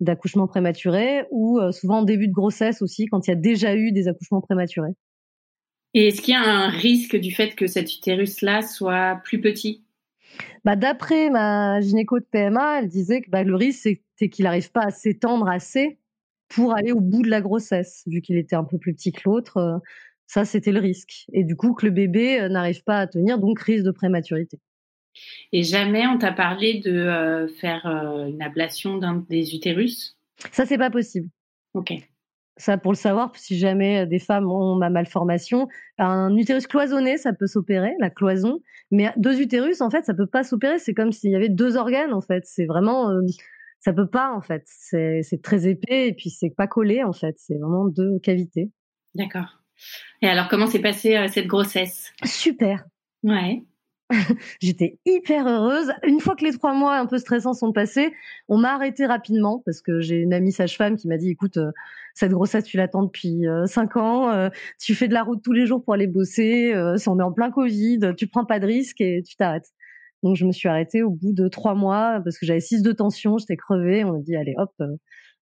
d'accouchement 0.00 0.46
prématuré, 0.46 1.24
ou 1.30 1.60
souvent 1.72 1.98
en 1.98 2.02
début 2.04 2.28
de 2.28 2.32
grossesse 2.32 2.82
aussi, 2.82 3.06
quand 3.06 3.26
il 3.26 3.30
y 3.30 3.32
a 3.32 3.36
déjà 3.36 3.74
eu 3.74 3.90
des 3.90 4.06
accouchements 4.06 4.40
prématurés. 4.40 4.94
Et 5.94 6.08
est-ce 6.08 6.20
qu'il 6.20 6.34
y 6.34 6.36
a 6.36 6.42
un 6.42 6.68
risque 6.68 7.16
du 7.16 7.32
fait 7.32 7.54
que 7.54 7.66
cet 7.66 7.92
utérus-là 7.92 8.62
soit 8.62 9.20
plus 9.24 9.40
petit? 9.40 9.82
Bah, 10.64 10.76
D'après 10.76 11.30
ma 11.30 11.80
gynéco 11.80 12.18
de 12.18 12.24
PMA, 12.30 12.80
elle 12.80 12.88
disait 12.88 13.22
que 13.22 13.30
bah, 13.30 13.42
le 13.42 13.54
risque, 13.54 13.80
c'était 13.82 14.28
qu'il 14.28 14.44
n'arrive 14.44 14.70
pas 14.70 14.84
à 14.84 14.90
s'étendre 14.90 15.48
assez 15.48 15.98
pour 16.48 16.74
aller 16.74 16.92
au 16.92 17.00
bout 17.00 17.22
de 17.22 17.30
la 17.30 17.40
grossesse, 17.40 18.02
vu 18.06 18.20
qu'il 18.20 18.36
était 18.36 18.56
un 18.56 18.64
peu 18.64 18.78
plus 18.78 18.94
petit 18.94 19.12
que 19.12 19.20
l'autre. 19.24 19.80
Ça, 20.28 20.44
c'était 20.44 20.72
le 20.72 20.80
risque. 20.80 21.24
Et 21.32 21.42
du 21.42 21.56
coup, 21.56 21.72
que 21.72 21.86
le 21.86 21.90
bébé 21.90 22.38
euh, 22.38 22.48
n'arrive 22.50 22.84
pas 22.84 22.98
à 22.98 23.06
tenir, 23.06 23.38
donc 23.38 23.60
risque 23.60 23.84
de 23.84 23.90
prématurité. 23.90 24.60
Et 25.52 25.62
jamais 25.62 26.06
on 26.06 26.18
t'a 26.18 26.32
parlé 26.32 26.80
de 26.80 26.92
euh, 26.92 27.48
faire 27.48 27.86
euh, 27.86 28.26
une 28.26 28.42
ablation 28.42 28.98
d'un 28.98 29.24
des 29.30 29.54
utérus? 29.54 30.18
Ça, 30.52 30.66
c'est 30.66 30.76
pas 30.76 30.90
possible. 30.90 31.30
Ok. 31.72 31.94
Ça, 32.58 32.76
pour 32.76 32.92
le 32.92 32.96
savoir, 32.96 33.34
si 33.36 33.56
jamais 33.56 34.06
des 34.06 34.18
femmes 34.18 34.50
ont 34.50 34.74
ma 34.74 34.90
malformation, 34.90 35.66
un 35.96 36.36
utérus 36.36 36.66
cloisonné, 36.66 37.16
ça 37.16 37.32
peut 37.32 37.46
s'opérer, 37.46 37.94
la 37.98 38.10
cloison. 38.10 38.60
Mais 38.90 39.10
deux 39.16 39.40
utérus, 39.40 39.80
en 39.80 39.88
fait, 39.90 40.04
ça 40.04 40.12
peut 40.12 40.26
pas 40.26 40.44
s'opérer. 40.44 40.78
C'est 40.78 40.92
comme 40.92 41.12
s'il 41.12 41.30
y 41.30 41.36
avait 41.36 41.48
deux 41.48 41.76
organes, 41.76 42.12
en 42.12 42.20
fait. 42.20 42.44
C'est 42.44 42.66
vraiment, 42.66 43.12
ça 43.80 43.92
peut 43.92 44.08
pas, 44.08 44.32
en 44.34 44.40
fait. 44.40 44.64
C'est 44.66 45.40
très 45.42 45.68
épais 45.68 46.08
et 46.08 46.12
puis 46.12 46.30
c'est 46.30 46.50
pas 46.50 46.66
collé, 46.66 47.02
en 47.02 47.12
fait. 47.12 47.36
C'est 47.38 47.56
vraiment 47.56 47.86
deux 47.86 48.18
cavités. 48.18 48.70
D'accord. 49.14 49.57
Et 50.22 50.28
alors, 50.28 50.48
comment 50.48 50.66
s'est 50.66 50.80
passée 50.80 51.16
euh, 51.16 51.28
cette 51.28 51.46
grossesse? 51.46 52.12
Super. 52.24 52.84
Ouais. 53.22 53.62
J'étais 54.60 54.98
hyper 55.04 55.46
heureuse. 55.46 55.92
Une 56.02 56.20
fois 56.20 56.34
que 56.34 56.44
les 56.44 56.52
trois 56.52 56.72
mois 56.72 56.96
un 56.96 57.06
peu 57.06 57.18
stressants 57.18 57.52
sont 57.52 57.72
passés, 57.72 58.12
on 58.48 58.56
m'a 58.56 58.74
arrêté 58.74 59.04
rapidement 59.04 59.62
parce 59.64 59.82
que 59.82 60.00
j'ai 60.00 60.16
une 60.16 60.32
amie 60.32 60.50
sage-femme 60.50 60.96
qui 60.96 61.08
m'a 61.08 61.18
dit 61.18 61.28
"Écoute, 61.28 61.58
euh, 61.58 61.72
cette 62.14 62.32
grossesse 62.32 62.64
tu 62.64 62.78
l'attends 62.78 63.02
depuis 63.02 63.46
euh, 63.46 63.66
cinq 63.66 63.96
ans, 63.96 64.48
tu 64.80 64.94
fais 64.94 65.08
de 65.08 65.14
la 65.14 65.22
route 65.22 65.42
tous 65.44 65.52
les 65.52 65.66
jours 65.66 65.84
pour 65.84 65.92
aller 65.92 66.06
bosser, 66.06 66.72
on 66.74 67.20
est 67.20 67.22
en 67.22 67.32
plein 67.32 67.50
Covid, 67.50 68.14
tu 68.16 68.28
prends 68.28 68.46
pas 68.46 68.58
de 68.60 68.66
risques 68.66 69.00
et 69.02 69.22
tu 69.22 69.36
t'arrêtes." 69.36 69.70
Donc 70.22 70.36
je 70.36 70.46
me 70.46 70.52
suis 70.52 70.68
arrêtée 70.68 71.02
au 71.02 71.10
bout 71.10 71.34
de 71.34 71.46
trois 71.46 71.74
mois 71.74 72.20
parce 72.24 72.38
que 72.38 72.46
j'avais 72.46 72.60
six 72.60 72.80
de 72.82 72.92
tension, 72.92 73.36
j'étais 73.36 73.56
crevée. 73.56 74.04
On 74.04 74.14
a 74.14 74.20
dit 74.20 74.34
"Allez, 74.36 74.54
hop, 74.56 74.72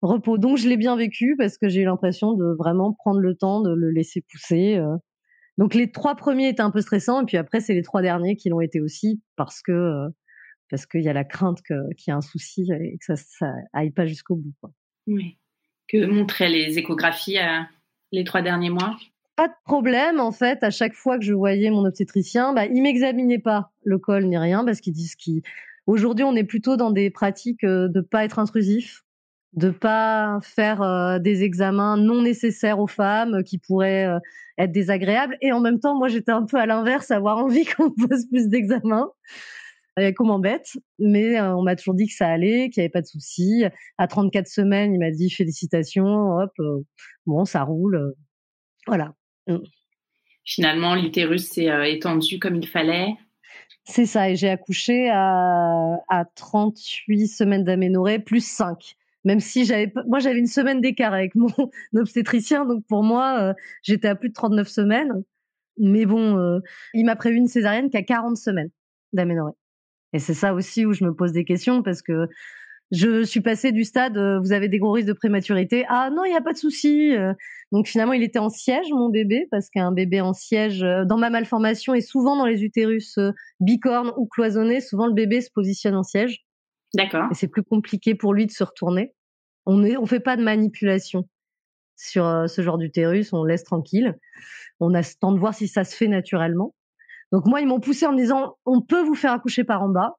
repos. 0.06 0.38
Donc 0.38 0.56
je 0.56 0.68
l'ai 0.68 0.76
bien 0.76 0.96
vécu 0.96 1.36
parce 1.36 1.58
que 1.58 1.68
j'ai 1.68 1.82
eu 1.82 1.84
l'impression 1.84 2.34
de 2.34 2.54
vraiment 2.58 2.92
prendre 2.92 3.20
le 3.20 3.34
temps 3.34 3.60
de 3.60 3.72
le 3.74 3.90
laisser 3.90 4.22
pousser. 4.30 4.76
Euh. 4.76 4.96
Donc 5.58 5.74
les 5.74 5.90
trois 5.90 6.14
premiers 6.16 6.48
étaient 6.48 6.62
un 6.62 6.70
peu 6.70 6.80
stressants 6.80 7.22
et 7.22 7.24
puis 7.24 7.36
après 7.36 7.60
c'est 7.60 7.74
les 7.74 7.82
trois 7.82 8.02
derniers 8.02 8.36
qui 8.36 8.48
l'ont 8.48 8.60
été 8.60 8.80
aussi 8.80 9.22
parce 9.36 9.62
que 9.62 9.72
euh, 9.72 10.08
parce 10.70 10.86
qu'il 10.86 11.02
y 11.02 11.08
a 11.08 11.12
la 11.12 11.24
crainte 11.24 11.62
qu'il 11.62 12.08
y 12.08 12.10
a 12.10 12.16
un 12.16 12.20
souci 12.20 12.66
et 12.72 12.98
que 12.98 13.04
ça, 13.04 13.16
ça 13.16 13.52
aille 13.72 13.90
pas 13.90 14.06
jusqu'au 14.06 14.36
bout. 14.36 14.54
Oui. 15.06 15.38
Que 15.88 16.06
montraient 16.06 16.48
les 16.48 16.78
échographies 16.78 17.38
euh, 17.38 17.60
les 18.10 18.24
trois 18.24 18.42
derniers 18.42 18.70
mois? 18.70 18.96
Pas 19.36 19.48
de 19.48 19.54
problème 19.64 20.20
en 20.20 20.32
fait. 20.32 20.62
À 20.64 20.70
chaque 20.70 20.94
fois 20.94 21.18
que 21.18 21.24
je 21.24 21.34
voyais 21.34 21.70
mon 21.70 21.84
obstétricien, 21.84 22.52
bah, 22.52 22.66
il 22.66 22.82
m'examinait 22.82 23.38
pas 23.38 23.72
le 23.84 23.98
col 23.98 24.24
ni 24.24 24.38
rien 24.38 24.64
parce 24.64 24.80
qu'ils 24.80 24.94
disent 24.94 25.16
qu'aujourd'hui 25.16 26.24
on 26.24 26.34
est 26.34 26.44
plutôt 26.44 26.76
dans 26.76 26.90
des 26.90 27.10
pratiques 27.10 27.64
de 27.64 28.00
pas 28.00 28.24
être 28.24 28.38
intrusif 28.38 29.03
de 29.56 29.70
pas 29.70 30.40
faire 30.42 30.82
euh, 30.82 31.18
des 31.18 31.42
examens 31.42 31.96
non 31.96 32.22
nécessaires 32.22 32.80
aux 32.80 32.86
femmes 32.86 33.44
qui 33.44 33.58
pourraient 33.58 34.06
euh, 34.06 34.18
être 34.58 34.72
désagréables. 34.72 35.36
Et 35.40 35.52
en 35.52 35.60
même 35.60 35.78
temps, 35.78 35.96
moi, 35.96 36.08
j'étais 36.08 36.32
un 36.32 36.44
peu 36.44 36.56
à 36.56 36.66
l'inverse, 36.66 37.10
avoir 37.10 37.38
envie 37.38 37.64
qu'on 37.76 37.90
pose 37.90 38.26
plus 38.28 38.48
d'examens. 38.48 39.10
Et 39.96 40.12
qu'on 40.12 40.26
m'embête, 40.26 40.72
mais 40.98 41.38
euh, 41.38 41.54
on 41.54 41.62
m'a 41.62 41.76
toujours 41.76 41.94
dit 41.94 42.08
que 42.08 42.14
ça 42.14 42.26
allait, 42.26 42.68
qu'il 42.68 42.80
n'y 42.80 42.86
avait 42.86 42.90
pas 42.90 43.00
de 43.00 43.06
souci. 43.06 43.62
À 43.96 44.08
34 44.08 44.48
semaines, 44.48 44.92
il 44.92 44.98
m'a 44.98 45.12
dit 45.12 45.30
félicitations, 45.30 46.36
hop, 46.36 46.50
bon, 47.26 47.44
ça 47.44 47.62
roule. 47.62 48.12
voilà. 48.88 49.14
Mm. 49.46 49.58
Finalement, 50.44 50.96
l'utérus 50.96 51.48
s'est 51.48 51.70
étendu 51.92 52.40
comme 52.40 52.56
il 52.56 52.66
fallait. 52.66 53.14
C'est 53.84 54.04
ça, 54.04 54.30
et 54.30 54.34
j'ai 54.34 54.48
accouché 54.48 55.10
à, 55.12 56.00
à 56.08 56.24
38 56.24 57.28
semaines 57.28 57.62
d'aménorrhée 57.62 58.18
plus 58.18 58.44
5. 58.44 58.96
Même 59.24 59.40
si 59.40 59.64
j'avais, 59.64 59.92
moi 60.06 60.18
j'avais 60.18 60.38
une 60.38 60.46
semaine 60.46 60.80
d'écart 60.80 61.14
avec 61.14 61.34
mon 61.34 61.48
obstétricien, 61.94 62.66
donc 62.66 62.84
pour 62.86 63.02
moi 63.02 63.38
euh, 63.40 63.54
j'étais 63.82 64.08
à 64.08 64.14
plus 64.14 64.28
de 64.28 64.34
39 64.34 64.68
semaines. 64.68 65.12
Mais 65.78 66.06
bon, 66.06 66.38
euh, 66.38 66.60
il 66.92 67.04
m'a 67.04 67.16
prévu 67.16 67.36
une 67.36 67.48
césarienne 67.48 67.90
qui 67.90 67.96
a 67.96 68.02
40 68.02 68.36
semaines 68.36 68.70
d'aménorrhée. 69.12 69.54
Et 70.12 70.18
c'est 70.18 70.34
ça 70.34 70.54
aussi 70.54 70.86
où 70.86 70.92
je 70.92 71.04
me 71.04 71.12
pose 71.12 71.32
des 71.32 71.44
questions 71.44 71.82
parce 71.82 72.02
que 72.02 72.28
je 72.92 73.24
suis 73.24 73.40
passée 73.40 73.72
du 73.72 73.82
stade 73.82 74.16
euh, 74.18 74.38
vous 74.38 74.52
avez 74.52 74.68
des 74.68 74.78
gros 74.78 74.92
risques 74.92 75.08
de 75.08 75.14
prématurité 75.14 75.86
ah 75.88 76.10
non 76.14 76.24
il 76.26 76.30
n'y 76.30 76.36
a 76.36 76.42
pas 76.42 76.52
de 76.52 76.58
souci 76.58 77.12
donc 77.72 77.88
finalement 77.88 78.12
il 78.12 78.22
était 78.22 78.38
en 78.38 78.50
siège 78.50 78.86
mon 78.90 79.08
bébé 79.08 79.48
parce 79.50 79.70
qu'un 79.70 79.90
bébé 79.90 80.20
en 80.20 80.34
siège 80.34 80.80
dans 80.80 81.16
ma 81.16 81.30
malformation 81.30 81.94
et 81.94 82.02
souvent 82.02 82.36
dans 82.36 82.44
les 82.44 82.62
utérus 82.62 83.18
bicornes 83.58 84.12
ou 84.18 84.26
cloisonnés 84.26 84.82
souvent 84.82 85.06
le 85.06 85.14
bébé 85.14 85.40
se 85.40 85.50
positionne 85.50 85.96
en 85.96 86.02
siège. 86.02 86.44
D'accord. 86.94 87.28
Et 87.30 87.34
c'est 87.34 87.48
plus 87.48 87.64
compliqué 87.64 88.14
pour 88.14 88.34
lui 88.34 88.46
de 88.46 88.52
se 88.52 88.62
retourner 88.62 89.13
on 89.66 89.76
ne 89.76 89.96
on 89.96 90.06
fait 90.06 90.20
pas 90.20 90.36
de 90.36 90.42
manipulation 90.42 91.28
sur 91.96 92.48
ce 92.48 92.62
genre 92.62 92.78
d'utérus 92.78 93.32
on 93.32 93.44
laisse 93.44 93.64
tranquille 93.64 94.18
on 94.80 94.94
a 94.94 95.02
ce 95.02 95.16
temps 95.16 95.32
de 95.32 95.38
voir 95.38 95.54
si 95.54 95.68
ça 95.68 95.84
se 95.84 95.94
fait 95.94 96.08
naturellement 96.08 96.74
donc 97.32 97.46
moi 97.46 97.60
ils 97.60 97.66
m'ont 97.66 97.80
poussé 97.80 98.06
en 98.06 98.12
me 98.12 98.18
disant 98.18 98.56
on 98.66 98.80
peut 98.80 99.02
vous 99.02 99.14
faire 99.14 99.32
accoucher 99.32 99.64
par 99.64 99.82
en 99.82 99.88
bas 99.88 100.16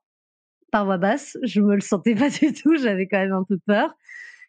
par 0.75 0.83
voix 0.83 0.97
basse. 0.97 1.37
Je 1.43 1.61
me 1.61 1.75
le 1.75 1.79
sentais 1.79 2.15
pas 2.15 2.29
du 2.29 2.51
tout. 2.51 2.75
J'avais 2.75 3.07
quand 3.07 3.19
même 3.19 3.31
un 3.31 3.45
peu 3.45 3.57
peur. 3.65 3.95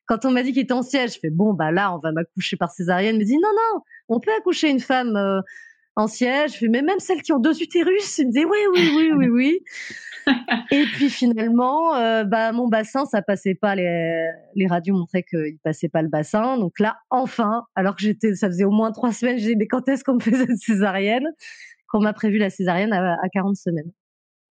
Quand 0.07 0.25
on 0.25 0.33
m'a 0.33 0.43
dit 0.43 0.53
qu'il 0.53 0.63
était 0.63 0.73
en 0.73 0.83
siège, 0.83 1.15
je 1.15 1.19
fais 1.21 1.31
bon 1.31 1.53
bah 1.53 1.71
là 1.71 1.95
on 1.95 1.99
va 1.99 2.11
m'accoucher 2.11 2.57
par 2.57 2.71
césarienne. 2.73 3.17
me 3.19 3.25
dit 3.25 3.39
non 3.39 3.49
non, 3.49 3.81
on 4.09 4.19
peut 4.19 4.33
accoucher 4.37 4.69
une 4.71 4.81
femme 4.81 5.17
euh, 5.17 5.41
en 5.97 6.07
siège. 6.07 6.63
Mais 6.63 6.83
même 6.83 6.99
celles 6.99 7.23
qui 7.23 7.33
ont 7.33 7.39
deux 7.39 7.63
utérus. 7.63 8.19
Il 8.19 8.27
me 8.29 8.33
disait 8.33 8.45
oui 8.45 8.59
oui 8.75 8.91
oui 8.97 9.11
oui 9.17 9.29
oui. 9.29 9.61
Et 10.71 10.85
puis 10.85 11.09
finalement, 11.09 11.95
euh, 11.95 12.25
bah 12.25 12.53
mon 12.53 12.69
bassin 12.69 13.05
ça 13.05 13.23
passait 13.23 13.55
pas. 13.55 13.75
Les, 13.75 14.29
les 14.55 14.67
radios 14.67 14.95
montraient 14.95 15.23
qu'il 15.23 15.59
passait 15.63 15.89
pas 15.89 16.03
le 16.03 16.09
bassin. 16.09 16.59
Donc 16.59 16.79
là 16.81 16.97
enfin, 17.11 17.65
alors 17.75 17.97
que 17.97 18.03
j'étais, 18.03 18.35
ça 18.35 18.49
faisait 18.49 18.65
au 18.65 18.71
moins 18.71 18.93
trois 18.93 19.13
semaines, 19.13 19.39
j'ai 19.39 19.49
dit 19.49 19.57
mais 19.57 19.67
quand 19.67 19.89
est-ce 19.89 20.05
qu'on 20.05 20.15
me 20.15 20.21
faisait 20.21 20.47
cette 20.47 20.59
césarienne? 20.59 21.27
Qu'on 21.89 22.01
m'a 22.01 22.13
prévu 22.13 22.39
la 22.39 22.51
césarienne 22.51 22.93
à, 22.93 23.15
à 23.15 23.29
40 23.33 23.57
semaines. 23.57 23.93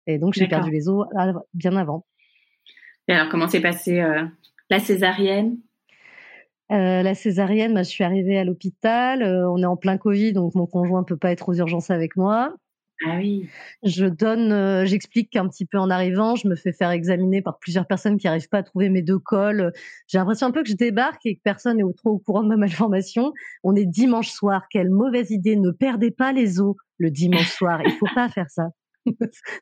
Et 0.07 0.19
donc, 0.19 0.35
j'ai 0.35 0.49
perdu 0.49 0.71
les 0.71 0.89
os 0.89 1.07
bien 1.55 1.77
avant. 1.77 2.05
Et 3.09 3.13
alors, 3.13 3.29
comment 3.29 3.49
s'est 3.49 3.61
passée 3.61 4.01
euh, 4.01 4.25
la 4.69 4.79
césarienne? 4.79 5.59
Euh, 6.71 7.03
la 7.03 7.15
césarienne, 7.15 7.75
bah, 7.75 7.83
je 7.83 7.89
suis 7.89 8.05
arrivée 8.05 8.39
à 8.39 8.45
l'hôpital. 8.45 9.23
Euh, 9.23 9.51
on 9.51 9.59
est 9.59 9.67
en 9.67 9.77
plein 9.77 9.99
Covid, 9.99 10.33
donc 10.33 10.55
mon 10.55 10.67
conjoint 10.67 11.03
peut 11.03 11.17
pas 11.17 11.33
être 11.33 11.49
aux 11.49 11.55
urgences 11.55 11.91
avec 11.91 12.17
moi. 12.17 12.55
Ah 13.07 13.17
oui. 13.17 13.49
Je 13.83 14.05
donne, 14.05 14.85
j'explique 14.85 15.35
un 15.35 15.49
petit 15.49 15.65
peu 15.65 15.79
en 15.79 15.89
arrivant. 15.89 16.37
Je 16.37 16.47
me 16.47 16.55
fais 16.55 16.73
faire 16.73 16.91
examiner 16.91 17.41
par 17.41 17.59
plusieurs 17.59 17.87
personnes 17.87 18.19
qui 18.19 18.27
n'arrivent 18.27 18.51
pas 18.51 18.59
à 18.59 18.63
trouver 18.63 18.91
mes 18.91 19.01
deux 19.01 19.19
cols. 19.19 19.73
J'ai 20.07 20.19
l'impression 20.19 20.49
un 20.49 20.51
peu 20.51 20.63
que 20.63 20.69
je 20.69 20.77
débarque 20.77 21.25
et 21.25 21.37
que 21.37 21.41
personne 21.43 21.79
n'est 21.79 21.95
trop 21.95 22.11
au 22.11 22.19
courant 22.19 22.43
de 22.43 22.49
ma 22.49 22.57
malformation. 22.59 23.33
On 23.65 23.75
est 23.75 23.87
dimanche 23.87 24.29
soir. 24.29 24.67
Quelle 24.71 24.91
mauvaise 24.91 25.31
idée. 25.31 25.57
Ne 25.57 25.71
perdez 25.71 26.11
pas 26.11 26.33
les 26.33 26.61
os 26.61 26.77
le 26.99 27.11
dimanche 27.11 27.51
soir. 27.51 27.81
Il 27.85 27.93
faut 27.93 28.07
pas 28.15 28.29
faire 28.29 28.51
ça. 28.51 28.69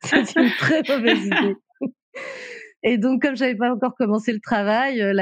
c'est 0.02 0.36
une 0.36 0.50
très 0.58 0.82
mauvaise 0.88 1.24
idée. 1.24 1.56
Et 2.82 2.96
donc, 2.96 3.22
comme 3.22 3.36
j'avais 3.36 3.56
pas 3.56 3.72
encore 3.72 3.94
commencé 3.96 4.32
le 4.32 4.40
travail, 4.40 5.00
euh, 5.02 5.12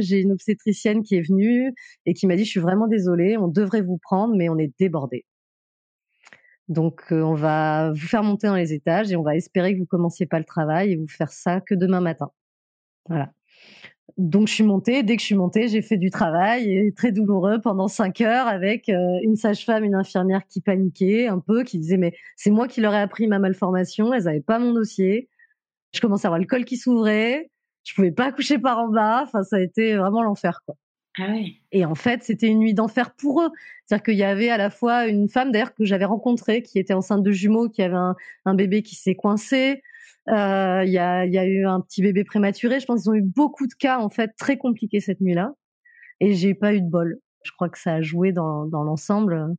j'ai 0.00 0.20
une 0.20 0.32
obstétricienne 0.32 1.02
qui 1.02 1.16
est 1.16 1.26
venue 1.26 1.72
et 2.04 2.12
qui 2.14 2.26
m'a 2.26 2.36
dit, 2.36 2.44
je 2.44 2.50
suis 2.50 2.60
vraiment 2.60 2.88
désolée, 2.88 3.38
on 3.38 3.48
devrait 3.48 3.80
vous 3.80 3.98
prendre, 3.98 4.34
mais 4.36 4.48
on 4.48 4.58
est 4.58 4.72
débordé. 4.78 5.24
Donc, 6.68 7.02
euh, 7.12 7.22
on 7.22 7.34
va 7.34 7.90
vous 7.90 8.06
faire 8.06 8.22
monter 8.22 8.46
dans 8.46 8.56
les 8.56 8.72
étages 8.72 9.10
et 9.12 9.16
on 9.16 9.22
va 9.22 9.36
espérer 9.36 9.74
que 9.74 9.78
vous 9.78 9.86
commenciez 9.86 10.26
pas 10.26 10.38
le 10.38 10.44
travail 10.44 10.92
et 10.92 10.96
vous 10.96 11.08
faire 11.08 11.32
ça 11.32 11.60
que 11.60 11.74
demain 11.74 12.00
matin. 12.00 12.30
Voilà. 13.08 13.32
Donc, 14.18 14.48
je 14.48 14.54
suis 14.54 14.64
montée. 14.64 15.02
Dès 15.02 15.16
que 15.16 15.22
je 15.22 15.26
suis 15.26 15.34
montée, 15.34 15.68
j'ai 15.68 15.82
fait 15.82 15.96
du 15.96 16.10
travail 16.10 16.70
et 16.70 16.92
très 16.92 17.12
douloureux 17.12 17.60
pendant 17.60 17.88
cinq 17.88 18.20
heures 18.20 18.46
avec 18.46 18.88
euh, 18.88 19.18
une 19.22 19.36
sage-femme, 19.36 19.84
une 19.84 19.94
infirmière 19.94 20.46
qui 20.48 20.60
paniquait 20.60 21.28
un 21.28 21.40
peu, 21.40 21.64
qui 21.64 21.78
disait 21.78 21.96
mais 21.96 22.12
c'est 22.36 22.50
moi 22.50 22.68
qui 22.68 22.80
leur 22.80 22.94
ai 22.94 23.00
appris 23.00 23.26
ma 23.26 23.38
malformation. 23.38 24.12
Elles 24.12 24.24
n'avaient 24.24 24.40
pas 24.40 24.58
mon 24.58 24.72
dossier. 24.72 25.28
Je 25.94 26.00
commençais 26.00 26.26
à 26.26 26.28
avoir 26.28 26.40
le 26.40 26.46
col 26.46 26.64
qui 26.64 26.76
s'ouvrait. 26.76 27.50
Je 27.84 27.94
pouvais 27.94 28.12
pas 28.12 28.26
accoucher 28.26 28.58
par 28.58 28.78
en 28.78 28.88
bas. 28.88 29.22
Enfin, 29.24 29.42
ça 29.44 29.56
a 29.56 29.60
été 29.60 29.96
vraiment 29.96 30.22
l'enfer, 30.22 30.60
quoi. 30.66 30.74
Ah. 31.18 31.36
Et 31.70 31.84
en 31.84 31.94
fait, 31.94 32.24
c'était 32.24 32.48
une 32.48 32.58
nuit 32.58 32.74
d'enfer 32.74 33.14
pour 33.14 33.42
eux. 33.42 33.50
C'est-à-dire 33.86 34.02
qu'il 34.02 34.16
y 34.16 34.24
avait 34.24 34.50
à 34.50 34.56
la 34.56 34.70
fois 34.70 35.06
une 35.06 35.28
femme, 35.28 35.52
d'ailleurs, 35.52 35.74
que 35.74 35.84
j'avais 35.84 36.04
rencontrée, 36.04 36.62
qui 36.62 36.78
était 36.80 36.94
enceinte 36.94 37.22
de 37.22 37.30
jumeaux, 37.30 37.68
qui 37.68 37.82
avait 37.82 37.94
un, 37.94 38.16
un 38.44 38.54
bébé 38.54 38.82
qui 38.82 38.96
s'est 38.96 39.14
coincé. 39.14 39.82
Euh, 40.28 40.82
il 40.84 40.90
y, 40.90 40.98
a, 40.98 41.24
y, 41.26 41.38
a, 41.38 41.44
eu 41.44 41.66
un 41.66 41.80
petit 41.80 42.02
bébé 42.02 42.24
prématuré. 42.24 42.80
Je 42.80 42.86
pense 42.86 43.02
qu'ils 43.02 43.10
ont 43.10 43.14
eu 43.14 43.22
beaucoup 43.22 43.66
de 43.66 43.74
cas 43.74 43.98
en 43.98 44.08
fait 44.08 44.32
très 44.38 44.56
compliqués 44.56 45.00
cette 45.00 45.20
nuit-là, 45.20 45.52
et 46.20 46.32
j'ai 46.32 46.54
pas 46.54 46.74
eu 46.74 46.80
de 46.80 46.88
bol. 46.88 47.18
Je 47.44 47.52
crois 47.52 47.68
que 47.68 47.78
ça 47.78 47.94
a 47.94 48.00
joué 48.02 48.32
dans, 48.32 48.64
dans 48.64 48.82
l'ensemble. 48.82 49.54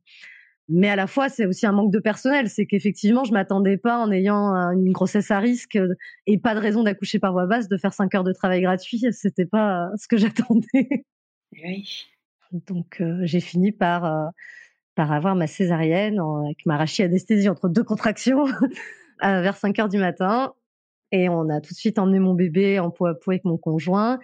Mais 0.68 0.88
à 0.88 0.96
la 0.96 1.06
fois, 1.06 1.28
c'est 1.28 1.46
aussi 1.46 1.64
un 1.66 1.72
manque 1.72 1.92
de 1.92 2.00
personnel. 2.00 2.48
C'est 2.48 2.66
qu'effectivement, 2.66 3.24
je 3.24 3.32
m'attendais 3.32 3.76
pas, 3.76 3.98
en 3.98 4.10
ayant 4.10 4.52
une 4.72 4.92
grossesse 4.92 5.30
à 5.30 5.38
risque 5.38 5.78
et 6.26 6.38
pas 6.38 6.54
de 6.54 6.60
raison 6.60 6.82
d'accoucher 6.82 7.18
par 7.18 7.32
voie 7.32 7.46
basse, 7.46 7.68
de 7.68 7.76
faire 7.76 7.94
cinq 7.94 8.14
heures 8.14 8.24
de 8.24 8.32
travail 8.32 8.62
gratuit. 8.62 9.00
C'était 9.12 9.46
pas 9.46 9.90
ce 9.96 10.08
que 10.08 10.16
j'attendais. 10.16 11.04
Oui. 11.52 12.06
Donc, 12.52 13.00
euh, 13.00 13.20
j'ai 13.22 13.40
fini 13.40 13.72
par 13.72 14.04
euh, 14.04 14.28
par 14.94 15.12
avoir 15.12 15.36
ma 15.36 15.46
césarienne 15.46 16.20
avec 16.44 16.64
ma 16.64 16.76
rachie 16.76 17.02
anesthésie 17.02 17.48
entre 17.48 17.68
deux 17.68 17.84
contractions. 17.84 18.46
vers 19.22 19.56
5 19.56 19.78
heures 19.78 19.88
du 19.88 19.98
matin. 19.98 20.52
Et 21.12 21.28
on 21.28 21.48
a 21.48 21.60
tout 21.60 21.72
de 21.72 21.78
suite 21.78 21.98
emmené 21.98 22.18
mon 22.18 22.34
bébé 22.34 22.80
en 22.80 22.90
peau 22.90 23.06
à 23.06 23.14
peau 23.14 23.30
avec 23.30 23.44
mon 23.44 23.56
conjoint. 23.56 24.18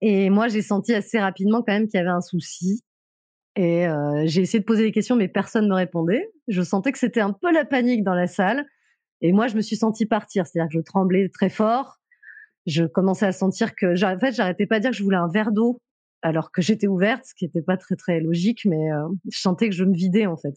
Et 0.00 0.30
moi, 0.30 0.48
j'ai 0.48 0.62
senti 0.62 0.94
assez 0.94 1.18
rapidement 1.18 1.62
quand 1.62 1.72
même 1.72 1.88
qu'il 1.88 1.98
y 1.98 2.00
avait 2.00 2.10
un 2.10 2.20
souci. 2.20 2.82
Et 3.58 3.88
euh, 3.88 4.22
j'ai 4.24 4.42
essayé 4.42 4.60
de 4.60 4.64
poser 4.64 4.84
des 4.84 4.92
questions, 4.92 5.16
mais 5.16 5.26
personne 5.26 5.64
ne 5.64 5.70
me 5.70 5.74
répondait. 5.74 6.30
Je 6.46 6.62
sentais 6.62 6.92
que 6.92 6.98
c'était 6.98 7.20
un 7.20 7.32
peu 7.32 7.52
la 7.52 7.64
panique 7.64 8.04
dans 8.04 8.14
la 8.14 8.28
salle. 8.28 8.64
Et 9.20 9.32
moi, 9.32 9.48
je 9.48 9.56
me 9.56 9.62
suis 9.62 9.74
sentie 9.74 10.06
partir. 10.06 10.46
C'est-à-dire 10.46 10.68
que 10.68 10.78
je 10.78 10.80
tremblais 10.80 11.28
très 11.28 11.48
fort. 11.48 11.96
Je 12.66 12.84
commençais 12.84 13.26
à 13.26 13.32
sentir 13.32 13.74
que, 13.74 14.00
en 14.04 14.18
fait, 14.20 14.32
j'arrêtais 14.32 14.66
pas 14.66 14.78
de 14.78 14.82
dire 14.82 14.90
que 14.92 14.96
je 14.96 15.02
voulais 15.02 15.16
un 15.16 15.28
verre 15.28 15.50
d'eau 15.50 15.80
alors 16.22 16.52
que 16.52 16.62
j'étais 16.62 16.86
ouverte, 16.86 17.24
ce 17.26 17.34
qui 17.34 17.46
n'était 17.46 17.62
pas 17.62 17.76
très 17.76 17.96
très 17.96 18.20
logique, 18.20 18.64
mais 18.64 18.92
euh, 18.92 19.08
je 19.28 19.38
sentais 19.38 19.68
que 19.68 19.74
je 19.74 19.84
me 19.84 19.94
vidais 19.94 20.26
en 20.26 20.36
fait. 20.36 20.54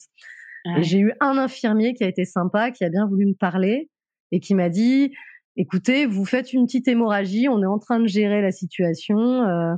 Et 0.78 0.84
j'ai 0.84 1.00
eu 1.00 1.14
un 1.20 1.38
infirmier 1.38 1.94
qui 1.94 2.04
a 2.04 2.08
été 2.08 2.26
sympa, 2.26 2.72
qui 2.72 2.84
a 2.84 2.90
bien 2.90 3.08
voulu 3.08 3.26
me 3.26 3.34
parler 3.34 3.90
et 4.32 4.40
qui 4.40 4.54
m'a 4.54 4.70
dit 4.70 5.14
écoutez, 5.56 6.06
vous 6.06 6.26
faites 6.26 6.54
une 6.54 6.66
petite 6.66 6.88
hémorragie, 6.88 7.48
on 7.50 7.62
est 7.62 7.68
en 7.68 7.80
train 7.80 8.00
de 8.00 8.08
gérer 8.08 8.42
la 8.42 8.52
situation. 8.52 9.20
Euh, 9.20 9.74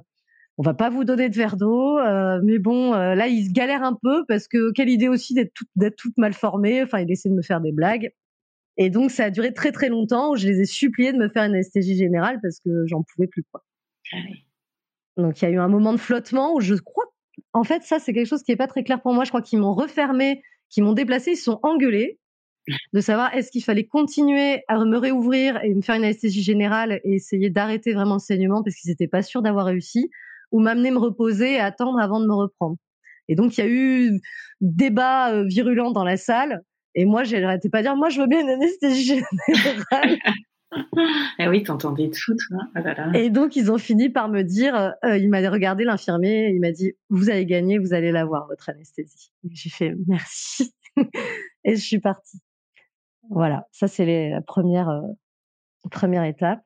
on 0.58 0.64
va 0.64 0.74
pas 0.74 0.90
vous 0.90 1.04
donner 1.04 1.30
de 1.30 1.36
verre 1.36 1.58
d'eau, 1.58 1.98
euh, 1.98 2.40
mais 2.44 2.60
bon, 2.60 2.94
euh, 2.94 3.16
là, 3.16 3.28
il 3.28 3.48
se 3.48 3.52
galère 3.52 3.84
un 3.84 3.98
peu 4.00 4.24
parce 4.28 4.48
que 4.48 4.72
quelle 4.72 4.90
idée 4.90 5.08
aussi 5.08 5.34
d'être 5.34 5.54
toute, 5.54 5.70
d'être 5.76 5.96
toute 5.96 6.18
mal 6.18 6.34
formée. 6.34 6.84
Enfin, 6.84 7.00
il 7.00 7.12
essaie 7.12 7.30
de 7.30 7.34
me 7.34 7.42
faire 7.42 7.62
des 7.62 7.72
blagues. 7.72 8.12
Et 8.78 8.90
donc, 8.90 9.12
ça 9.12 9.26
a 9.26 9.30
duré 9.30 9.54
très 9.54 9.72
très 9.72 9.90
longtemps 9.90 10.32
où 10.32 10.36
je 10.36 10.48
les 10.48 10.62
ai 10.62 10.66
suppliés 10.66 11.12
de 11.12 11.18
me 11.18 11.30
faire 11.30 11.44
une 11.44 11.54
anesthésie 11.54 11.96
générale 11.96 12.40
parce 12.42 12.60
que 12.60 12.86
j'en 12.88 13.04
pouvais 13.04 13.28
plus 13.28 13.44
quoi. 13.52 13.64
Ah 14.14 14.18
donc, 15.18 15.42
il 15.42 15.46
y 15.46 15.48
a 15.48 15.52
eu 15.52 15.60
un 15.60 15.68
moment 15.68 15.94
de 15.94 16.00
flottement 16.00 16.56
où 16.56 16.60
je 16.60 16.74
crois, 16.74 17.06
en 17.54 17.64
fait, 17.64 17.84
ça 17.84 18.00
c'est 18.00 18.14
quelque 18.14 18.28
chose 18.28 18.42
qui 18.42 18.52
est 18.52 18.56
pas 18.56 18.68
très 18.68 18.84
clair 18.84 19.02
pour 19.02 19.14
moi. 19.14 19.26
Je 19.26 19.30
crois 19.30 19.44
qu'ils 19.44 19.60
m'ont 19.60 19.74
refermé 19.74 20.42
qui 20.74 20.82
m'ont 20.82 20.94
déplacé, 20.94 21.32
ils 21.32 21.36
se 21.38 21.44
sont 21.44 21.60
engueulés 21.62 22.20
de 22.94 23.00
savoir 23.00 23.34
est-ce 23.36 23.52
qu'il 23.52 23.64
fallait 23.64 23.86
continuer 23.86 24.64
à 24.68 24.84
me 24.84 24.98
réouvrir 24.98 25.64
et 25.64 25.74
me 25.74 25.82
faire 25.82 25.96
une 25.96 26.04
anesthésie 26.04 26.42
générale 26.42 27.00
et 27.04 27.14
essayer 27.14 27.52
d'arrêter 27.52 27.94
vraiment 27.94 28.16
le 28.16 28.20
saignement 28.20 28.64
parce 28.64 28.76
qu'ils 28.78 28.90
n'étaient 28.90 29.08
pas 29.08 29.22
sûrs 29.22 29.44
d'avoir 29.44 29.66
réussi, 29.66 30.10
ou 30.54 30.62
m'amener 30.62 30.92
me 30.92 31.00
reposer 31.00 31.56
et 31.56 31.60
attendre 31.60 32.00
avant 32.00 32.22
de 32.22 32.28
me 32.28 32.34
reprendre. 32.34 32.78
Et 33.28 33.36
donc 33.36 33.58
il 33.58 33.62
y 33.62 33.64
a 33.64 33.70
eu 33.70 34.22
débat 34.62 35.34
euh, 35.34 35.44
virulent 35.46 35.92
dans 35.92 36.06
la 36.06 36.16
salle. 36.16 36.62
Et 36.96 37.06
moi, 37.06 37.24
j'arrêtais 37.24 37.70
pas 37.70 37.80
de 37.80 37.88
dire, 37.88 37.96
moi, 37.96 38.10
je 38.10 38.22
veux 38.22 38.28
bien 38.28 38.42
une 38.42 38.50
anesthésie 38.50 39.04
générale. 39.04 40.18
eh 41.40 41.48
oui, 41.48 41.64
t'entendais 41.64 42.10
tout, 42.12 42.36
toi. 42.48 42.60
Oh 42.76 43.16
et 43.16 43.32
donc, 43.32 43.56
ils 43.56 43.72
ont 43.72 43.80
fini 43.80 44.10
par 44.10 44.30
me 44.30 44.44
dire, 44.44 44.94
euh, 45.04 45.18
il 45.18 45.30
m'a 45.30 45.40
regardé 45.50 45.86
l'infirmier, 45.86 46.52
il 46.54 46.60
m'a 46.60 46.72
dit, 46.72 46.94
vous 47.10 47.32
allez 47.32 47.48
gagner, 47.48 47.80
vous 47.80 47.94
allez 47.94 48.12
l'avoir, 48.12 48.48
votre 48.48 48.70
anesthésie. 48.70 49.32
J'ai 49.50 49.70
fait, 49.72 49.96
merci. 50.08 50.72
et 51.64 51.76
je 51.76 51.82
suis 51.82 52.00
partie. 52.00 52.40
Voilà, 53.30 53.68
ça 53.72 53.88
c'est 53.88 54.30
la 54.30 54.42
première, 54.42 54.90
euh, 54.90 55.02
première 55.90 56.26
étape. 56.26 56.62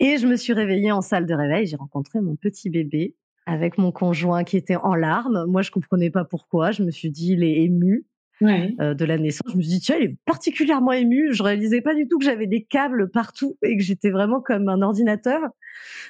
Et 0.00 0.18
je 0.18 0.26
me 0.26 0.36
suis 0.36 0.52
réveillée 0.52 0.92
en 0.92 1.00
salle 1.00 1.26
de 1.26 1.34
réveil, 1.34 1.66
j'ai 1.66 1.76
rencontré 1.76 2.20
mon 2.20 2.36
petit 2.36 2.70
bébé 2.70 3.14
avec 3.46 3.78
mon 3.78 3.92
conjoint 3.92 4.44
qui 4.44 4.56
était 4.56 4.76
en 4.76 4.94
larmes. 4.94 5.44
Moi, 5.46 5.62
je 5.62 5.70
comprenais 5.70 6.10
pas 6.10 6.24
pourquoi. 6.24 6.70
Je 6.70 6.82
me 6.82 6.90
suis 6.90 7.10
dit, 7.10 7.32
il 7.32 7.44
est 7.44 7.62
ému. 7.62 8.06
Euh, 8.42 8.94
de 8.94 9.04
la 9.04 9.16
naissance. 9.16 9.50
Je 9.52 9.56
me 9.56 9.62
suis 9.62 9.70
dit, 9.70 9.80
tiens, 9.80 9.96
il 9.98 10.10
est 10.10 10.16
particulièrement 10.26 10.92
ému. 10.92 11.32
Je 11.32 11.42
réalisais 11.42 11.80
pas 11.80 11.94
du 11.94 12.08
tout 12.08 12.18
que 12.18 12.24
j'avais 12.24 12.46
des 12.46 12.64
câbles 12.64 13.08
partout 13.10 13.56
et 13.62 13.76
que 13.76 13.82
j'étais 13.82 14.10
vraiment 14.10 14.40
comme 14.40 14.68
un 14.68 14.82
ordinateur. 14.82 15.40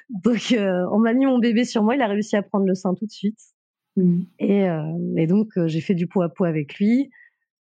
Donc, 0.08 0.52
euh, 0.52 0.84
on 0.90 0.98
m'a 0.98 1.12
mis 1.12 1.26
mon 1.26 1.38
bébé 1.38 1.64
sur 1.64 1.82
moi. 1.82 1.94
Il 1.94 2.02
a 2.02 2.06
réussi 2.06 2.34
à 2.36 2.42
prendre 2.42 2.66
le 2.66 2.74
sein 2.74 2.94
tout 2.94 3.06
de 3.06 3.12
suite. 3.12 3.38
Mmh. 3.96 4.22
Et, 4.38 4.68
euh, 4.68 4.82
et, 5.16 5.26
donc, 5.26 5.50
j'ai 5.66 5.80
fait 5.80 5.94
du 5.94 6.06
pot 6.06 6.22
à 6.22 6.28
pot 6.28 6.44
avec 6.44 6.78
lui. 6.78 7.10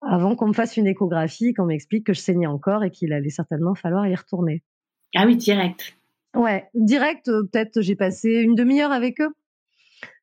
avant 0.01 0.35
qu'on 0.35 0.47
me 0.47 0.53
fasse 0.53 0.77
une 0.77 0.87
échographie, 0.87 1.53
qu'on 1.53 1.65
m'explique 1.65 2.05
que 2.05 2.13
je 2.13 2.19
saignais 2.19 2.47
encore 2.47 2.83
et 2.83 2.91
qu'il 2.91 3.13
allait 3.13 3.29
certainement 3.29 3.75
falloir 3.75 4.07
y 4.07 4.15
retourner. 4.15 4.63
Ah 5.15 5.25
oui, 5.25 5.35
direct. 5.35 5.95
Ouais, 6.35 6.69
direct, 6.75 7.27
euh, 7.27 7.43
peut-être 7.51 7.81
j'ai 7.81 7.95
passé 7.95 8.29
une 8.29 8.55
demi-heure 8.55 8.91
avec 8.91 9.19
eux. 9.21 9.29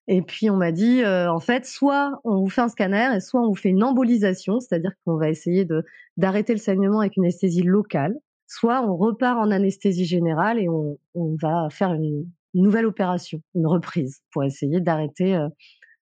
Et 0.08 0.22
puis 0.22 0.50
on 0.50 0.56
m'a 0.56 0.70
dit, 0.70 1.02
euh, 1.02 1.32
en 1.32 1.40
fait, 1.40 1.66
soit 1.66 2.20
on 2.22 2.38
vous 2.38 2.48
fait 2.48 2.60
un 2.60 2.68
scanner 2.68 3.10
et 3.16 3.20
soit 3.20 3.40
on 3.40 3.48
vous 3.48 3.56
fait 3.56 3.70
une 3.70 3.82
embolisation, 3.82 4.60
c'est-à-dire 4.60 4.92
qu'on 5.04 5.16
va 5.16 5.28
essayer 5.28 5.64
de 5.64 5.84
d'arrêter 6.16 6.52
le 6.52 6.60
saignement 6.60 7.00
avec 7.00 7.16
une 7.16 7.24
anesthésie 7.24 7.62
locale, 7.62 8.14
soit 8.46 8.82
on 8.88 8.96
repart 8.96 9.38
en 9.38 9.50
anesthésie 9.50 10.04
générale 10.04 10.60
et 10.60 10.68
on, 10.68 10.96
on 11.14 11.34
va 11.42 11.68
faire 11.70 11.92
une 11.92 12.30
nouvelle 12.54 12.86
opération, 12.86 13.42
une 13.56 13.66
reprise 13.66 14.22
pour 14.30 14.44
essayer 14.44 14.80
d'arrêter 14.80 15.34
euh, 15.34 15.48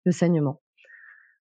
le 0.04 0.12
saignement. 0.12 0.60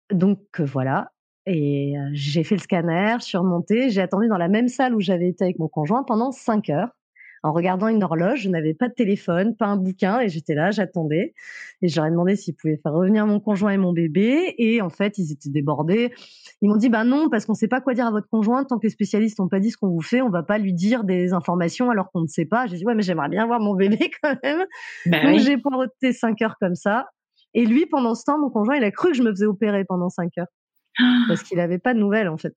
Donc 0.10 0.62
voilà, 0.62 1.12
et 1.46 1.96
j'ai 2.14 2.44
fait 2.44 2.56
le 2.56 2.62
scanner, 2.62 3.16
je 3.20 3.26
suis 3.26 3.38
remontée, 3.38 3.90
j'ai 3.90 4.02
attendu 4.02 4.28
dans 4.28 4.38
la 4.38 4.48
même 4.48 4.68
salle 4.70 4.96
où 4.96 5.02
j'avais 5.02 5.28
été 5.28 5.44
avec 5.44 5.60
mon 5.60 5.68
conjoint 5.68 6.04
pendant 6.04 6.32
cinq 6.32 6.70
heures 6.70 6.90
en 7.44 7.52
regardant 7.52 7.90
une 7.90 8.04
horloge. 8.04 8.42
Je 8.42 8.50
n'avais 8.50 8.74
pas 8.74 8.88
de 8.88 8.94
téléphone, 8.94 9.56
pas 9.56 9.68
un 9.68 9.76
bouquin, 9.76 10.22
et 10.22 10.30
j'étais 10.30 10.56
là, 10.56 10.72
j'attendais. 10.72 11.34
Et 11.82 11.90
je 11.90 11.96
leur 11.98 12.06
ai 12.06 12.10
demandé 12.12 12.36
s'ils 12.36 12.56
pouvaient 12.56 12.80
faire 12.82 12.94
revenir 12.94 13.28
mon 13.28 13.40
conjoint 13.40 13.72
et 13.72 13.78
mon 13.78 13.92
bébé. 13.92 14.56
Et 14.58 14.82
en 14.82 14.90
fait, 14.90 15.18
ils 15.18 15.32
étaient 15.32 15.50
débordés. 15.50 16.14
Ils 16.62 16.70
m'ont 16.70 16.78
dit, 16.78 16.90
bah 16.90 17.04
non, 17.04 17.30
parce 17.30 17.46
qu'on 17.46 17.54
sait 17.54 17.68
pas 17.68 17.82
quoi 17.82 17.94
dire 17.94 18.08
à 18.08 18.12
votre 18.12 18.28
conjoint 18.30 18.64
tant 18.64 18.80
que 18.80 18.88
les 18.88 18.92
spécialistes 18.92 19.40
n'ont 19.40 19.50
pas 19.50 19.60
dit 19.60 19.72
ce 19.72 19.78
qu'on 19.78 19.90
vous 19.90 20.02
fait. 20.02 20.22
On 20.22 20.30
va 20.30 20.44
pas 20.44 20.58
lui 20.58 20.74
dire 20.74 21.04
des 21.04 21.34
informations 21.34 21.90
alors 21.90 22.10
qu'on 22.12 22.22
ne 22.22 22.28
sait 22.28 22.46
pas. 22.46 22.66
J'ai 22.68 22.78
dit, 22.78 22.86
ouais, 22.86 22.96
mais 22.96 23.04
j'aimerais 23.04 23.30
bien 23.30 23.46
voir 23.46 23.60
mon 23.60 23.76
bébé 23.76 24.10
quand 24.24 24.36
même. 24.42 24.66
Bah 25.06 25.24
Donc 25.24 25.40
j'ai 25.40 25.58
poireauté 25.58 26.14
cinq 26.14 26.42
heures 26.42 26.56
comme 26.60 26.76
ça. 26.76 27.08
Et 27.54 27.66
lui, 27.66 27.86
pendant 27.86 28.16
ce 28.16 28.24
temps, 28.24 28.40
mon 28.40 28.50
conjoint, 28.50 28.76
il 28.78 28.84
a 28.84 28.92
cru 28.92 29.12
que 29.12 29.18
je 29.18 29.24
me 29.24 29.30
faisais 29.30 29.46
opérer 29.46 29.84
pendant 29.86 30.10
cinq 30.10 30.38
heures. 30.38 30.48
Ah. 31.00 31.24
Parce 31.28 31.44
qu'il 31.44 31.58
n'avait 31.58 31.80
pas 31.80 31.94
de 31.94 32.00
nouvelles, 32.00 32.30
en 32.30 32.38
fait. 32.38 32.56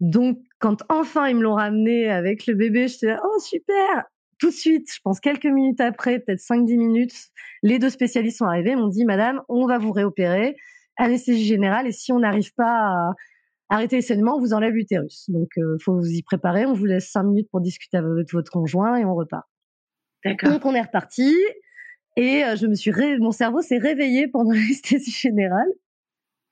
Donc, 0.00 0.38
quand 0.58 0.82
enfin 0.88 1.28
ils 1.28 1.36
me 1.36 1.42
l'ont 1.42 1.54
ramené 1.54 2.10
avec 2.10 2.46
le 2.46 2.54
bébé, 2.54 2.88
j'étais 2.88 3.06
là, 3.06 3.20
oh 3.24 3.38
super 3.38 4.04
Tout 4.38 4.48
de 4.48 4.54
suite, 4.54 4.88
je 4.92 5.00
pense 5.02 5.20
quelques 5.20 5.46
minutes 5.46 5.80
après, 5.80 6.18
peut-être 6.18 6.40
5-10 6.40 6.76
minutes, 6.76 7.14
les 7.62 7.78
deux 7.78 7.90
spécialistes 7.90 8.38
sont 8.38 8.46
arrivés, 8.46 8.76
m'ont 8.76 8.88
dit, 8.88 9.04
madame, 9.04 9.40
on 9.48 9.66
va 9.66 9.78
vous 9.78 9.92
réopérer, 9.92 10.56
anesthésie 10.96 11.44
générale, 11.44 11.86
et 11.86 11.92
si 11.92 12.12
on 12.12 12.20
n'arrive 12.20 12.52
pas 12.54 12.64
à 12.64 13.14
arrêter 13.70 13.96
les 13.96 14.02
saignements, 14.02 14.36
on 14.36 14.40
vous 14.40 14.52
enlève 14.52 14.74
l'utérus. 14.74 15.24
Donc, 15.28 15.48
il 15.56 15.62
euh, 15.62 15.78
faut 15.80 15.94
vous 15.94 16.10
y 16.10 16.22
préparer, 16.22 16.66
on 16.66 16.74
vous 16.74 16.84
laisse 16.84 17.10
5 17.10 17.22
minutes 17.22 17.48
pour 17.50 17.60
discuter 17.60 17.96
avec 17.96 18.32
votre 18.32 18.50
conjoint 18.50 18.96
et 18.96 19.04
on 19.04 19.14
repart. 19.14 19.46
D'accord. 20.24 20.50
Donc, 20.50 20.66
on 20.66 20.74
est 20.74 20.82
reparti, 20.82 21.34
et 22.16 22.44
euh, 22.44 22.56
je 22.56 22.66
me 22.66 22.74
suis 22.74 22.92
mon 23.18 23.32
cerveau 23.32 23.60
s'est 23.62 23.78
réveillé 23.78 24.28
pendant 24.28 24.52
l'anesthésie 24.52 25.10
générale. 25.10 25.68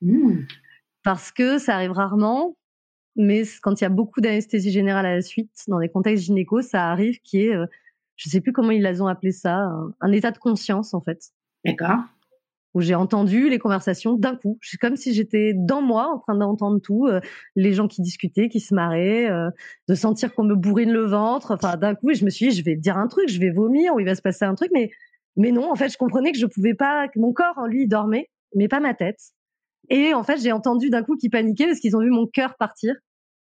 Mmh. 0.01 0.41
Parce 1.05 1.33
que 1.33 1.59
ça 1.59 1.75
arrive 1.75 1.93
rarement 1.93 2.57
mais 3.17 3.43
quand 3.63 3.81
il 3.81 3.85
y 3.85 3.87
a 3.87 3.91
beaucoup 3.91 4.21
d'anesthésie 4.21 4.71
générale 4.71 5.07
à 5.07 5.15
la 5.15 5.23
suite, 5.23 5.51
dans 5.69 5.81
des 5.81 5.89
contextes 5.89 6.25
gynéco, 6.25 6.63
ça 6.63 6.91
arrive 6.91 7.21
qui 7.23 7.43
est, 7.43 7.55
euh, 7.55 7.67
je 8.17 8.29
sais 8.29 8.41
plus 8.41 8.53
comment 8.53 8.71
ils 8.71 8.83
les 8.83 9.01
ont 9.01 9.07
appelé 9.07 9.33
ça, 9.33 9.71
un, 10.01 10.13
état 10.13 10.31
de 10.31 10.39
conscience 10.39 10.95
en 10.95 11.01
fait. 11.01 11.33
D'accord. 11.65 11.99
Où 12.75 12.81
j'ai 12.81 12.95
entendu 12.95 13.51
les 13.51 13.59
conversations 13.59 14.15
d'un 14.15 14.35
coup. 14.35 14.59
C'est 14.63 14.79
comme 14.79 14.97
si 14.97 15.13
j'étais 15.13 15.53
dans 15.55 15.83
moi 15.83 16.11
en 16.15 16.19
train 16.19 16.35
d'entendre 16.35 16.81
tout, 16.81 17.07
euh, 17.07 17.21
les 17.55 17.75
gens 17.75 17.87
qui 17.87 18.01
discutaient, 18.01 18.49
qui 18.49 18.61
se 18.61 18.75
marraient, 18.75 19.31
euh, 19.31 19.51
de 19.89 19.95
sentir 19.95 20.35
qu'on 20.35 20.45
me 20.45 20.55
bourrine 20.55 20.91
le 20.91 21.05
ventre. 21.05 21.51
Enfin, 21.51 21.77
d'un 21.77 21.95
coup, 21.95 22.15
je 22.15 22.25
me 22.25 22.31
suis 22.31 22.49
dit, 22.49 22.57
je 22.57 22.65
vais 22.65 22.77
dire 22.77 22.97
un 22.97 23.09
truc, 23.09 23.29
je 23.29 23.39
vais 23.39 23.51
vomir 23.51 23.95
ou 23.95 24.01
il 24.01 24.07
va 24.07 24.15
se 24.15 24.23
passer 24.23 24.47
un 24.47 24.55
truc, 24.55 24.71
mais 24.73 24.91
mais 25.37 25.51
non, 25.51 25.71
en 25.71 25.75
fait, 25.75 25.89
je 25.89 25.97
comprenais 25.97 26.33
que 26.33 26.39
je 26.39 26.47
pouvais 26.47 26.75
pas, 26.75 27.09
que 27.09 27.19
mon 27.19 27.33
corps, 27.33 27.57
en 27.57 27.67
lui, 27.67 27.87
dormait, 27.87 28.31
mais 28.55 28.69
pas 28.69 28.81
ma 28.81 28.95
tête. 28.95 29.19
Et 29.89 30.15
en 30.15 30.23
fait, 30.23 30.41
j'ai 30.41 30.53
entendu 30.53 30.91
d'un 30.91 31.03
coup 31.03 31.17
qu'ils 31.17 31.31
paniquaient 31.31 31.67
parce 31.67 31.81
qu'ils 31.81 31.97
ont 31.97 32.01
vu 32.01 32.11
mon 32.11 32.27
cœur 32.27 32.57
partir 32.57 32.95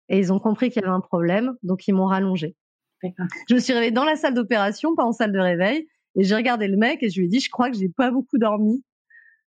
et 0.09 0.19
ils 0.19 0.33
ont 0.33 0.39
compris 0.39 0.71
qu'il 0.71 0.83
y 0.83 0.85
avait 0.85 0.95
un 0.95 1.01
problème, 1.01 1.55
donc 1.63 1.89
ils 1.89 1.95
m'ont 1.95 2.07
rallongé. 2.07 2.55
Je 3.49 3.55
me 3.55 3.61
suis 3.61 3.73
réveillée 3.73 3.93
dans 3.93 4.05
la 4.05 4.17
salle 4.17 4.35
d'opération, 4.35 4.95
pas 4.95 5.05
en 5.05 5.13
salle 5.13 5.33
de 5.33 5.39
réveil, 5.39 5.87
et 6.17 6.25
j'ai 6.25 6.35
regardé 6.35 6.67
le 6.67 6.77
mec 6.77 7.03
et 7.03 7.11
je 7.11 7.19
lui 7.19 7.27
ai 7.27 7.29
dit, 7.29 7.41
je 7.41 7.51
crois 7.51 7.71
que 7.71 7.77
j'ai 7.77 7.89
pas 7.89 8.11
beaucoup 8.11 8.39
dormi. 8.39 8.83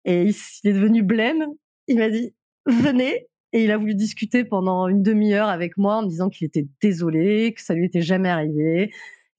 Et 0.06 0.24
il, 0.24 0.70
est 0.70 0.74
devenu 0.74 1.04
blême. 1.04 1.46
Il 1.88 1.98
m'a 1.98 2.10
dit, 2.10 2.34
venez. 2.66 3.28
Et 3.52 3.64
il 3.64 3.72
a 3.72 3.78
voulu 3.78 3.94
discuter 3.94 4.44
pendant 4.44 4.88
une 4.88 5.04
demi-heure 5.04 5.48
avec 5.48 5.78
moi 5.78 5.98
en 5.98 6.04
me 6.04 6.08
disant 6.08 6.30
qu'il 6.30 6.48
était 6.48 6.68
désolé, 6.82 7.54
que 7.54 7.62
ça 7.62 7.76
lui 7.76 7.86
était 7.86 8.02
jamais 8.02 8.30
arrivé, 8.30 8.92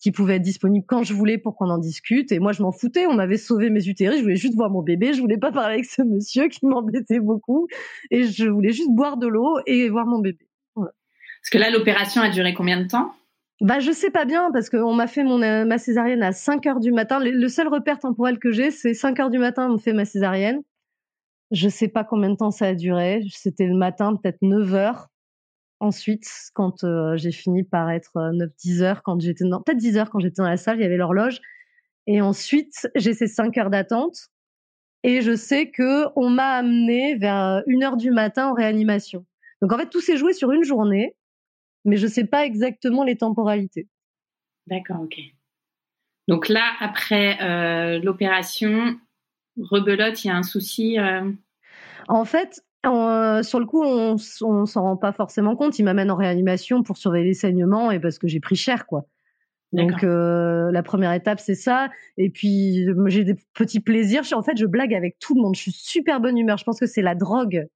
qui 0.04 0.12
pouvait 0.12 0.36
être 0.36 0.42
disponible 0.42 0.84
quand 0.86 1.02
je 1.02 1.14
voulais 1.14 1.38
pour 1.38 1.56
qu'on 1.56 1.70
en 1.70 1.78
discute. 1.78 2.30
Et 2.30 2.38
moi, 2.38 2.52
je 2.52 2.62
m'en 2.62 2.72
foutais. 2.72 3.06
On 3.06 3.14
m'avait 3.14 3.38
sauvé 3.38 3.70
mes 3.70 3.88
utérus. 3.88 4.18
Je 4.18 4.22
voulais 4.22 4.36
juste 4.36 4.54
voir 4.54 4.68
mon 4.68 4.82
bébé. 4.82 5.14
Je 5.14 5.20
voulais 5.22 5.38
pas 5.38 5.50
parler 5.50 5.76
avec 5.76 5.86
ce 5.86 6.02
monsieur 6.02 6.48
qui 6.48 6.66
m'embêtait 6.66 7.20
beaucoup. 7.20 7.68
Et 8.10 8.24
je 8.24 8.44
voulais 8.44 8.72
juste 8.72 8.90
boire 8.90 9.16
de 9.16 9.26
l'eau 9.26 9.56
et 9.64 9.88
voir 9.88 10.04
mon 10.04 10.18
bébé. 10.18 10.46
Parce 10.74 11.50
que 11.50 11.56
là, 11.56 11.70
l'opération 11.70 12.20
a 12.20 12.28
duré 12.28 12.52
combien 12.52 12.82
de 12.82 12.86
temps? 12.86 13.14
Bah, 13.62 13.80
je 13.80 13.92
sais 13.92 14.10
pas 14.10 14.26
bien 14.26 14.50
parce 14.52 14.68
qu'on 14.68 14.92
m'a 14.92 15.06
fait 15.06 15.24
mon, 15.24 15.40
euh, 15.40 15.64
ma 15.64 15.78
césarienne 15.78 16.22
à 16.22 16.32
5 16.32 16.66
heures 16.66 16.80
du 16.80 16.92
matin. 16.92 17.18
Le, 17.18 17.48
seul 17.48 17.68
repère 17.68 17.98
temporel 17.98 18.38
que 18.38 18.52
j'ai, 18.52 18.70
c'est 18.70 18.92
5 18.92 19.18
heures 19.20 19.30
du 19.30 19.38
matin, 19.38 19.70
on 19.70 19.72
me 19.72 19.78
fait 19.78 19.94
ma 19.94 20.04
césarienne. 20.04 20.60
Je 21.50 21.70
sais 21.70 21.88
pas 21.88 22.04
combien 22.04 22.28
de 22.28 22.36
temps 22.36 22.50
ça 22.50 22.66
a 22.66 22.74
duré. 22.74 23.22
C'était 23.30 23.66
le 23.66 23.74
matin, 23.74 24.16
peut-être 24.16 24.42
9 24.42 24.74
heures. 24.74 25.08
Ensuite, 25.84 26.26
quand 26.54 26.82
euh, 26.82 27.14
j'ai 27.18 27.30
fini 27.30 27.62
par 27.62 27.90
être 27.90 28.12
9-10 28.14 28.80
euh, 28.80 28.84
heures, 28.84 29.02
quand 29.02 29.20
j'étais 29.20 29.44
dans, 29.44 29.60
peut-être 29.60 29.76
10 29.76 29.98
heures 29.98 30.08
quand 30.08 30.18
j'étais 30.18 30.40
dans 30.40 30.48
la 30.48 30.56
salle, 30.56 30.78
il 30.78 30.82
y 30.82 30.86
avait 30.86 30.96
l'horloge. 30.96 31.42
Et 32.06 32.22
ensuite, 32.22 32.88
j'ai 32.94 33.12
ces 33.12 33.26
5 33.26 33.54
heures 33.58 33.68
d'attente. 33.68 34.30
Et 35.02 35.20
je 35.20 35.36
sais 35.36 35.70
que 35.70 36.06
on 36.16 36.30
m'a 36.30 36.52
amené 36.52 37.16
vers 37.16 37.62
1 37.68 37.82
heure 37.82 37.98
du 37.98 38.10
matin 38.10 38.48
en 38.48 38.54
réanimation. 38.54 39.26
Donc 39.60 39.74
en 39.74 39.76
fait, 39.76 39.90
tout 39.90 40.00
s'est 40.00 40.16
joué 40.16 40.32
sur 40.32 40.52
une 40.52 40.64
journée, 40.64 41.16
mais 41.84 41.98
je 41.98 42.06
sais 42.06 42.24
pas 42.24 42.46
exactement 42.46 43.04
les 43.04 43.16
temporalités. 43.16 43.86
D'accord, 44.66 45.02
ok. 45.02 45.20
Donc 46.28 46.48
là, 46.48 46.72
après 46.80 47.42
euh, 47.42 47.98
l'opération, 47.98 48.98
rebelote, 49.58 50.24
il 50.24 50.28
y 50.28 50.30
a 50.30 50.36
un 50.36 50.42
souci. 50.42 50.96
En 52.08 52.24
fait, 52.24 52.64
euh, 52.86 53.42
sur 53.42 53.58
le 53.58 53.66
coup, 53.66 53.82
on, 53.82 54.16
on 54.42 54.66
s'en 54.66 54.82
rend 54.82 54.96
pas 54.96 55.12
forcément 55.12 55.56
compte. 55.56 55.78
Il 55.78 55.84
m'amène 55.84 56.10
en 56.10 56.16
réanimation 56.16 56.82
pour 56.82 56.96
surveiller 56.96 57.26
les 57.26 57.34
saignements 57.34 57.90
et 57.90 58.00
parce 58.00 58.18
que 58.18 58.28
j'ai 58.28 58.40
pris 58.40 58.56
cher, 58.56 58.86
quoi. 58.86 59.06
Donc 59.74 60.04
euh, 60.04 60.70
la 60.70 60.82
première 60.84 61.12
étape 61.12 61.40
c'est 61.40 61.56
ça. 61.56 61.90
Et 62.16 62.30
puis 62.30 62.86
j'ai 63.06 63.24
des 63.24 63.34
petits 63.54 63.80
plaisirs. 63.80 64.22
En 64.32 64.42
fait, 64.42 64.56
je 64.56 64.66
blague 64.66 64.94
avec 64.94 65.18
tout 65.18 65.34
le 65.34 65.42
monde. 65.42 65.56
Je 65.56 65.62
suis 65.62 65.72
super 65.72 66.20
bonne 66.20 66.38
humeur. 66.38 66.58
Je 66.58 66.64
pense 66.64 66.78
que 66.78 66.86
c'est 66.86 67.02
la 67.02 67.14
drogue. 67.14 67.66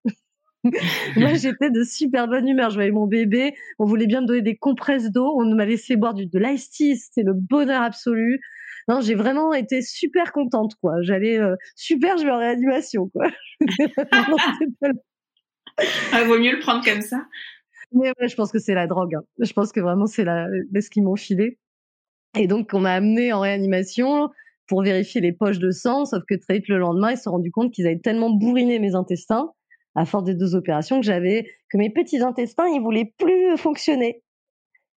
Moi, 1.16 1.34
j'étais 1.34 1.70
de 1.70 1.82
super 1.84 2.28
bonne 2.28 2.48
humeur. 2.48 2.70
Je 2.70 2.76
voyais 2.76 2.90
mon 2.90 3.06
bébé. 3.06 3.54
On 3.78 3.84
voulait 3.84 4.06
bien 4.06 4.20
me 4.20 4.26
donner 4.26 4.42
des 4.42 4.56
compresses 4.56 5.10
d'eau. 5.10 5.34
On 5.36 5.54
m'a 5.54 5.64
laissé 5.64 5.96
boire 5.96 6.14
du, 6.14 6.26
de 6.26 6.38
l'ice 6.38 6.70
tea. 6.70 6.96
C'était 6.96 7.22
le 7.22 7.32
bonheur 7.34 7.82
absolu. 7.82 8.40
Non, 8.88 9.00
j'ai 9.00 9.14
vraiment 9.14 9.52
été 9.52 9.82
super 9.82 10.32
contente, 10.32 10.74
quoi. 10.80 10.94
J'allais 11.02 11.38
euh, 11.38 11.54
super, 11.76 12.16
je 12.16 12.24
vais 12.24 12.30
en 12.30 12.38
réanimation, 12.38 13.08
quoi. 13.10 13.26
ah, 16.12 16.24
vaut 16.24 16.38
mieux 16.38 16.52
le 16.52 16.60
prendre 16.60 16.84
comme 16.84 17.02
ça. 17.02 17.24
Mais 17.92 18.08
ouais, 18.18 18.28
je 18.28 18.34
pense 18.34 18.50
que 18.50 18.58
c'est 18.58 18.74
la 18.74 18.86
drogue. 18.86 19.14
Hein. 19.14 19.22
Je 19.38 19.52
pense 19.52 19.72
que 19.72 19.80
vraiment 19.80 20.06
c'est 20.06 20.24
la, 20.24 20.46
ce 20.80 20.90
qu'ils 20.90 21.04
m'ont 21.04 21.16
filé. 21.16 21.58
Et 22.38 22.46
donc, 22.46 22.70
on 22.72 22.80
m'a 22.80 22.94
amené 22.94 23.32
en 23.32 23.40
réanimation 23.40 24.30
pour 24.66 24.82
vérifier 24.82 25.20
les 25.20 25.32
poches 25.32 25.58
de 25.58 25.70
sang, 25.70 26.04
sauf 26.04 26.22
que 26.28 26.34
très 26.34 26.54
vite 26.54 26.68
le 26.68 26.78
lendemain, 26.78 27.12
ils 27.12 27.16
se 27.16 27.24
sont 27.24 27.32
rendus 27.32 27.50
compte 27.50 27.72
qu'ils 27.72 27.86
avaient 27.86 27.98
tellement 27.98 28.30
bourriné 28.30 28.78
mes 28.78 28.94
intestins 28.94 29.50
à 29.94 30.04
force 30.04 30.24
des 30.24 30.34
deux 30.34 30.54
opérations 30.54 31.00
que 31.00 31.06
j'avais 31.06 31.50
que 31.70 31.76
mes 31.76 31.90
petits 31.90 32.20
intestins, 32.20 32.68
ils 32.68 32.80
voulaient 32.80 33.12
plus 33.18 33.56
fonctionner. 33.56 34.22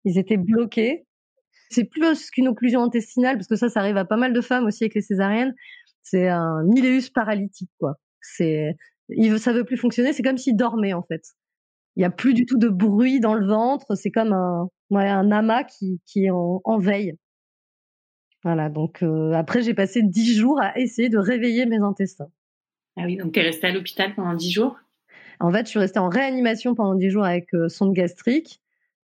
Ils 0.06 0.18
étaient 0.18 0.38
bloqués 0.38 1.06
c'est 1.70 1.86
plus 1.86 2.32
qu'une 2.32 2.48
occlusion 2.48 2.84
intestinale, 2.84 3.38
parce 3.38 3.48
que 3.48 3.56
ça, 3.56 3.70
ça 3.70 3.80
arrive 3.80 3.98
à 3.98 4.06
pas 4.06 4.18
mal 4.18 4.34
de 4.34 4.42
femmes 4.42 4.66
aussi 4.66 4.84
avec 4.84 4.96
les 4.96 5.02
césariennes. 5.02 5.54
C'est 6.04 6.28
un 6.28 6.66
iléus 6.76 7.10
paralytique, 7.10 7.70
quoi. 7.80 7.96
C'est, 8.22 8.76
ça 9.38 9.54
veut 9.54 9.64
plus 9.64 9.78
fonctionner. 9.78 10.14
C'est 10.14 10.24
comme 10.24 10.38
s'il 10.38 10.56
dormait, 10.56 10.94
en 10.94 11.04
fait. 11.04 11.22
Il 11.96 12.02
y 12.02 12.06
a 12.06 12.10
plus 12.10 12.34
du 12.34 12.46
tout 12.46 12.58
de 12.58 12.70
bruit 12.70 13.20
dans 13.20 13.36
le 13.36 13.46
ventre. 13.46 13.96
C'est 13.96 14.10
comme 14.10 14.34
un, 14.34 14.70
un 14.92 15.32
amas 15.32 15.64
qui, 15.64 16.02
qui 16.06 16.26
est 16.26 16.32
en, 16.32 16.80
veille. 16.80 17.14
Voilà. 18.44 18.70
Donc, 18.70 19.04
euh, 19.04 19.34
après, 19.34 19.62
j'ai 19.62 19.74
passé 19.74 20.02
dix 20.02 20.36
jours 20.36 20.60
à 20.60 20.78
essayer 20.80 21.10
de 21.10 21.18
réveiller 21.18 21.66
mes 21.66 21.80
intestins. 21.80 22.32
Ah 22.98 23.04
oui, 23.06 23.18
donc 23.18 23.34
tu 23.34 23.40
es 23.40 23.44
restée 23.44 23.68
à 23.68 23.72
l'hôpital 23.72 24.16
pendant 24.16 24.34
dix 24.34 24.52
jours? 24.52 24.78
En 25.40 25.52
fait, 25.52 25.66
je 25.66 25.70
suis 25.70 25.80
restée 25.80 26.00
en 26.00 26.10
réanimation 26.10 26.74
pendant 26.74 26.96
dix 26.96 27.10
jours 27.10 27.26
avec 27.26 27.54
euh, 27.54 27.70
sonde 27.70 27.94
gastrique 27.94 28.62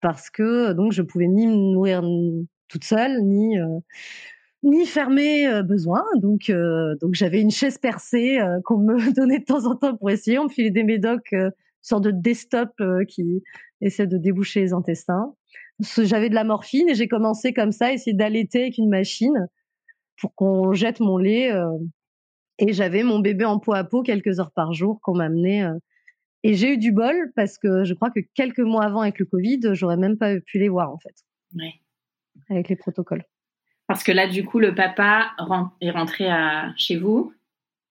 parce 0.00 0.30
que 0.30 0.72
donc 0.72 0.92
je 0.92 1.02
pouvais 1.02 1.28
ni 1.28 1.46
me 1.46 1.54
nourrir 1.54 2.02
toute 2.68 2.84
seule 2.84 3.22
ni 3.22 3.58
euh, 3.58 3.78
ni 4.62 4.86
fermer 4.86 5.46
euh, 5.46 5.62
besoin. 5.62 6.04
Donc 6.16 6.50
euh, 6.50 6.94
donc 7.00 7.14
j'avais 7.14 7.40
une 7.40 7.50
chaise 7.50 7.78
percée 7.78 8.38
qu'on 8.64 8.78
me 8.78 8.96
donnait 9.14 9.38
de 9.38 9.44
temps 9.44 9.66
en 9.66 9.76
temps 9.76 9.96
pour 9.96 10.10
essayer. 10.10 10.38
On 10.38 10.44
me 10.44 10.48
filait 10.48 10.70
des 10.70 10.84
médocs, 10.84 11.32
une 11.32 11.52
sorte 11.82 12.04
de 12.04 12.10
desktop 12.10 12.70
qui 13.08 13.42
essaie 13.80 14.06
de 14.06 14.18
déboucher 14.18 14.60
les 14.60 14.72
intestins. 14.72 15.34
J'avais 15.80 16.30
de 16.30 16.34
la 16.34 16.44
morphine 16.44 16.88
et 16.88 16.94
j'ai 16.94 17.08
commencé 17.08 17.52
comme 17.52 17.72
ça, 17.72 17.92
essayer 17.92 18.16
d'allaiter 18.16 18.62
avec 18.62 18.78
une 18.78 18.88
machine 18.88 19.48
pour 20.18 20.34
qu'on 20.34 20.72
jette 20.72 21.00
mon 21.00 21.18
lait. 21.18 21.50
et 22.58 22.72
j'avais 22.72 23.02
mon 23.02 23.18
bébé 23.18 23.44
en 23.44 23.58
peau 23.58 23.74
à 23.74 23.84
peau 23.84 24.02
quelques 24.02 24.40
heures 24.40 24.52
par 24.52 24.72
jour 24.72 25.00
qu'on 25.02 25.14
m'amenait 25.14 25.66
Et 26.46 26.54
j'ai 26.54 26.74
eu 26.74 26.78
du 26.78 26.92
bol 26.92 27.32
parce 27.34 27.58
que 27.58 27.84
je 27.84 27.94
crois 27.94 28.10
que 28.10 28.20
quelques 28.34 28.60
mois 28.60 28.84
avant 28.84 29.00
avec 29.00 29.18
le 29.18 29.26
Covid, 29.26 29.60
j'aurais 29.72 29.96
même 29.96 30.16
pas 30.16 30.38
pu 30.40 30.58
les 30.58 30.68
voir 30.68 30.92
en 30.92 30.98
fait. 30.98 31.14
Ouais. 31.54 31.74
Avec 32.50 32.68
les 32.68 32.76
protocoles. 32.76 33.24
Parce 33.86 34.02
que 34.02 34.12
là, 34.12 34.26
du 34.26 34.44
coup, 34.44 34.58
le 34.58 34.74
papa 34.74 35.32
est 35.80 35.90
rentré 35.90 36.28
à... 36.28 36.72
chez 36.76 36.96
vous. 36.96 37.32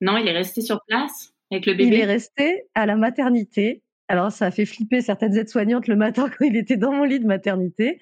Non, 0.01 0.17
il 0.17 0.27
est 0.27 0.33
resté 0.33 0.61
sur 0.61 0.81
place 0.87 1.33
avec 1.51 1.65
le 1.65 1.73
bébé? 1.73 1.95
Il 1.95 1.99
est 1.99 2.05
resté 2.05 2.63
à 2.75 2.85
la 2.85 2.95
maternité. 2.95 3.81
Alors, 4.07 4.31
ça 4.31 4.47
a 4.47 4.51
fait 4.51 4.65
flipper 4.65 5.01
certaines 5.01 5.35
aides-soignantes 5.35 5.87
le 5.87 5.95
matin 5.95 6.29
quand 6.37 6.45
il 6.45 6.57
était 6.57 6.77
dans 6.77 6.91
mon 6.91 7.03
lit 7.03 7.19
de 7.19 7.25
maternité 7.25 7.99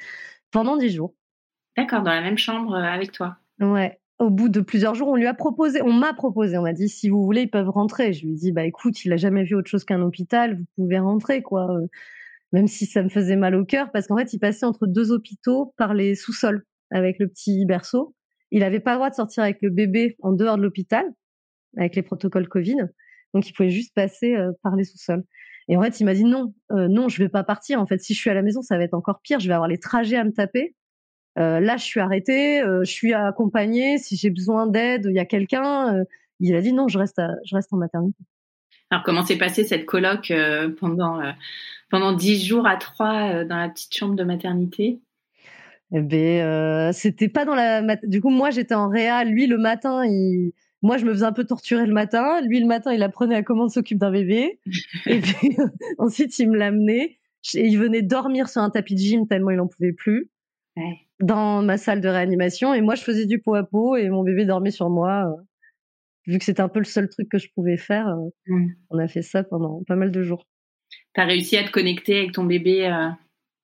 pendant 0.52 0.76
dix 0.76 0.92
jours. 0.92 1.14
D'accord, 1.78 2.02
dans 2.04 2.12
la 2.12 2.22
même 2.22 2.38
chambre 2.38 2.74
euh, 2.74 2.84
avec 2.84 3.12
toi. 3.12 3.38
Ouais. 3.60 4.00
Au 4.20 4.30
bout 4.30 4.48
de 4.48 4.62
plusieurs 4.62 4.96
jours, 4.96 5.10
on 5.10 5.16
lui 5.16 5.26
a 5.26 5.34
proposé, 5.34 5.82
on 5.82 5.92
m'a 5.92 6.14
proposé, 6.14 6.58
on 6.58 6.62
m'a 6.62 6.74
dit 6.74 6.88
si 6.88 7.10
vous 7.10 7.24
voulez, 7.24 7.42
ils 7.44 7.50
peuvent 7.50 7.70
rentrer. 7.70 8.14
Je 8.14 8.26
lui 8.26 8.34
ai 8.34 8.36
dit 8.36 8.52
bah 8.52 8.66
écoute, 8.66 9.04
il 9.06 9.12
a 9.12 9.18
jamais 9.18 9.44
vu 9.44 9.56
autre 9.56 9.70
chose 9.70 9.84
qu'un 9.84 10.02
hôpital, 10.02 10.58
vous 10.58 10.66
pouvez 10.76 11.00
rentrer 11.00 11.42
quoi. 11.42 11.72
Euh, 11.72 11.88
même 12.52 12.68
si 12.68 12.86
ça 12.86 13.02
me 13.02 13.10
faisait 13.10 13.36
mal 13.36 13.56
au 13.56 13.66
cœur 13.66 13.92
parce 13.92 14.08
qu'en 14.08 14.18
fait, 14.18 14.32
il 14.34 14.40
passait 14.40 14.66
entre 14.66 14.86
deux 14.86 15.12
hôpitaux 15.12 15.74
par 15.78 15.96
les 15.96 16.14
sous-sols 16.14 16.64
avec 16.92 17.18
le 17.18 17.28
petit 17.28 17.66
berceau. 17.66 18.16
Il 18.52 18.60
n'avait 18.60 18.80
pas 18.80 18.92
le 18.92 18.98
droit 18.98 19.10
de 19.10 19.16
sortir 19.16 19.44
avec 19.44 19.58
le 19.64 19.72
bébé 19.72 20.16
en 20.22 20.32
dehors 20.32 20.58
de 20.58 20.62
l'hôpital 20.62 21.06
avec 21.76 21.96
les 21.96 22.04
protocoles 22.04 22.48
Covid, 22.48 22.78
donc 23.34 23.50
il 23.50 23.54
pouvait 23.54 23.72
juste 23.72 23.96
passer 23.96 24.36
euh, 24.36 24.52
par 24.62 24.76
les 24.76 24.84
sous-sols. 24.84 25.24
Et 25.68 25.78
en 25.78 25.82
fait, 25.82 26.00
il 26.00 26.04
m'a 26.04 26.14
dit 26.14 26.26
non, 26.26 26.54
non, 26.70 27.08
je 27.08 27.24
vais 27.24 27.30
pas 27.30 27.44
partir. 27.44 27.80
En 27.80 27.88
fait, 27.88 27.98
si 28.00 28.14
je 28.14 28.20
suis 28.20 28.30
à 28.30 28.34
la 28.34 28.42
maison, 28.42 28.62
ça 28.62 28.78
va 28.78 28.84
être 28.84 28.94
encore 28.94 29.22
pire. 29.22 29.40
Je 29.40 29.48
vais 29.48 29.54
avoir 29.54 29.70
les 29.70 29.80
trajets 29.80 30.18
à 30.18 30.26
me 30.26 30.34
taper. 30.34 30.76
Euh, 31.40 31.60
là, 31.60 31.78
je 31.78 31.84
suis 31.84 32.00
arrêtée, 32.00 32.62
euh, 32.62 32.84
je 32.84 32.92
suis 32.92 33.14
accompagnée. 33.14 33.98
Si 33.98 34.16
j'ai 34.16 34.30
besoin 34.30 34.68
d'aide, 34.68 35.08
il 35.10 35.16
y 35.16 35.20
a 35.20 35.26
quelqu'un. 35.26 35.96
Euh, 35.96 36.04
il 36.40 36.56
a 36.56 36.62
dit 36.62 36.74
non, 36.74 36.88
je 36.88 37.00
reste, 37.00 37.22
je 37.46 37.56
reste 37.56 37.72
en 37.74 37.78
maternité. 37.78 38.24
Alors, 38.90 39.04
comment 39.04 39.24
s'est 39.24 39.38
passée 39.38 39.64
cette 39.64 39.86
colloque 39.86 40.32
pendant 40.80 41.22
pendant 41.90 42.12
dix 42.12 42.46
jours 42.46 42.68
à 42.68 42.76
trois 42.76 43.44
dans 43.44 43.58
la 43.58 43.70
petite 43.70 43.96
chambre 43.96 44.16
de 44.16 44.24
maternité? 44.24 45.00
Eh 45.92 46.02
ben, 46.02 46.92
c'était 46.92 47.30
pas 47.30 47.46
dans 47.46 47.56
la. 47.56 47.96
Du 48.04 48.22
coup, 48.22 48.30
moi, 48.30 48.52
j'étais 48.52 48.76
en 48.76 48.90
réa. 48.90 49.24
Lui, 49.24 49.48
le 49.48 49.58
matin, 49.58 50.06
il. 50.06 50.52
Moi, 50.82 50.98
je 50.98 51.06
me 51.06 51.14
faisais 51.14 51.26
un 51.26 51.32
peu 51.32 51.46
torturer 51.46 51.86
le 51.86 51.94
matin. 51.94 52.42
Lui, 52.42 52.60
le 52.60 52.68
matin, 52.68 52.94
il 52.94 53.02
apprenait 53.04 53.36
à 53.36 53.44
comment 53.44 53.70
s'occupe 53.70 54.00
d'un 54.00 54.12
bébé. 54.12 54.60
et 55.06 55.22
puis, 55.22 55.56
ensuite, 55.98 56.38
il 56.40 56.50
me 56.50 56.58
l'amenait. 56.58 57.18
Et 57.56 57.68
il 57.68 57.78
venait 57.78 58.02
dormir 58.02 58.50
sur 58.50 58.62
un 58.62 58.70
tapis 58.70 58.96
de 58.96 59.00
gym 59.00 59.28
tellement 59.28 59.52
il 59.52 59.60
en 59.60 59.68
pouvait 59.68 59.94
plus. 59.94 60.30
Ouais 60.76 61.04
dans 61.24 61.62
ma 61.62 61.78
salle 61.78 62.02
de 62.02 62.10
réanimation 62.10 62.74
et 62.74 62.82
moi 62.82 62.96
je 62.96 63.04
faisais 63.04 63.26
du 63.26 63.40
pot 63.40 63.56
à 63.56 63.64
pot 63.64 63.96
et 63.96 64.10
mon 64.10 64.24
bébé 64.24 64.46
dormait 64.46 64.72
sur 64.72 64.90
moi. 64.90 65.26
Euh, 65.26 65.42
vu 66.28 66.38
que 66.38 66.46
c'était 66.46 66.62
un 66.62 66.70
peu 66.70 66.80
le 66.80 66.86
seul 66.86 67.10
truc 67.10 67.30
que 67.30 67.38
je 67.38 67.48
pouvais 67.54 67.78
faire, 67.78 68.08
euh, 68.08 68.30
mmh. 68.48 68.68
on 68.92 68.98
a 68.98 69.08
fait 69.08 69.22
ça 69.22 69.44
pendant 69.44 69.84
pas 69.88 69.96
mal 69.96 70.12
de 70.12 70.22
jours. 70.22 70.46
Tu 71.16 71.22
as 71.22 71.26
réussi 71.26 71.58
à 71.58 71.64
te 71.64 71.72
connecter 71.72 72.20
avec 72.20 72.34
ton 72.34 72.44
bébé 72.44 72.88
euh, 72.88 73.10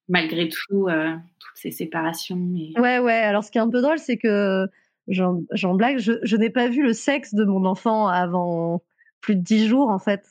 malgré 0.07 0.49
tout, 0.49 0.87
toutes 0.87 1.55
ces 1.55 1.71
séparations 1.71 2.53
et... 2.57 2.79
Ouais, 2.79 2.99
ouais. 2.99 3.13
Alors 3.13 3.43
ce 3.43 3.51
qui 3.51 3.57
est 3.57 3.61
un 3.61 3.69
peu 3.69 3.81
drôle, 3.81 3.99
c'est 3.99 4.17
que 4.17 4.67
j'en 5.07 5.75
blague, 5.75 5.99
je, 5.99 6.13
je 6.23 6.35
n'ai 6.37 6.49
pas 6.49 6.67
vu 6.67 6.81
le 6.81 6.93
sexe 6.93 7.33
de 7.33 7.43
mon 7.45 7.65
enfant 7.65 8.07
avant 8.07 8.81
plus 9.21 9.35
de 9.35 9.41
dix 9.41 9.67
jours 9.67 9.89
en 9.89 9.99
fait. 9.99 10.23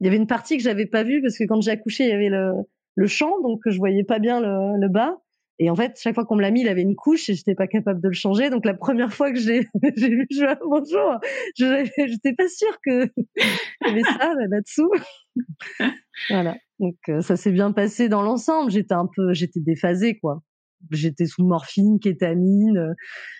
Il 0.00 0.04
y 0.04 0.08
avait 0.08 0.16
une 0.16 0.26
partie 0.26 0.56
que 0.56 0.62
j'avais 0.62 0.86
pas 0.86 1.02
vue 1.02 1.20
parce 1.22 1.36
que 1.36 1.44
quand 1.44 1.60
j'ai 1.60 1.70
accouché, 1.70 2.04
il 2.04 2.10
y 2.10 2.14
avait 2.14 2.28
le, 2.28 2.52
le 2.94 3.06
champ, 3.06 3.40
donc 3.42 3.60
je 3.66 3.76
voyais 3.78 4.04
pas 4.04 4.18
bien 4.18 4.40
le, 4.40 4.80
le 4.80 4.88
bas. 4.88 5.21
Et 5.62 5.70
en 5.70 5.76
fait, 5.76 5.96
chaque 5.96 6.16
fois 6.16 6.24
qu'on 6.24 6.34
me 6.34 6.42
l'a 6.42 6.50
mis, 6.50 6.62
il 6.62 6.68
avait 6.68 6.82
une 6.82 6.96
couche 6.96 7.30
et 7.30 7.34
j'étais 7.34 7.54
pas 7.54 7.68
capable 7.68 8.00
de 8.00 8.08
le 8.08 8.14
changer. 8.14 8.50
Donc 8.50 8.64
la 8.64 8.74
première 8.74 9.12
fois 9.12 9.30
que 9.30 9.38
j'ai 9.38 9.60
vu 9.96 10.26
jouer 10.28 10.54
bonjour, 10.60 11.20
je 11.56 11.88
j'étais 12.08 12.34
pas 12.34 12.48
sûre 12.48 12.76
que 12.84 13.04
y 13.06 13.88
avait 13.88 14.02
ça 14.02 14.34
là-dessous. 14.50 14.90
voilà. 16.30 16.56
Donc 16.80 16.96
euh, 17.08 17.20
ça 17.20 17.36
s'est 17.36 17.52
bien 17.52 17.70
passé 17.70 18.08
dans 18.08 18.22
l'ensemble. 18.22 18.72
J'étais 18.72 18.94
un 18.94 19.06
peu, 19.14 19.32
j'étais 19.34 19.60
déphasée 19.60 20.18
quoi 20.18 20.42
j'étais 20.90 21.26
sous 21.26 21.44
morphine, 21.44 21.98
kétamine, 22.00 22.76
euh, 22.76 22.92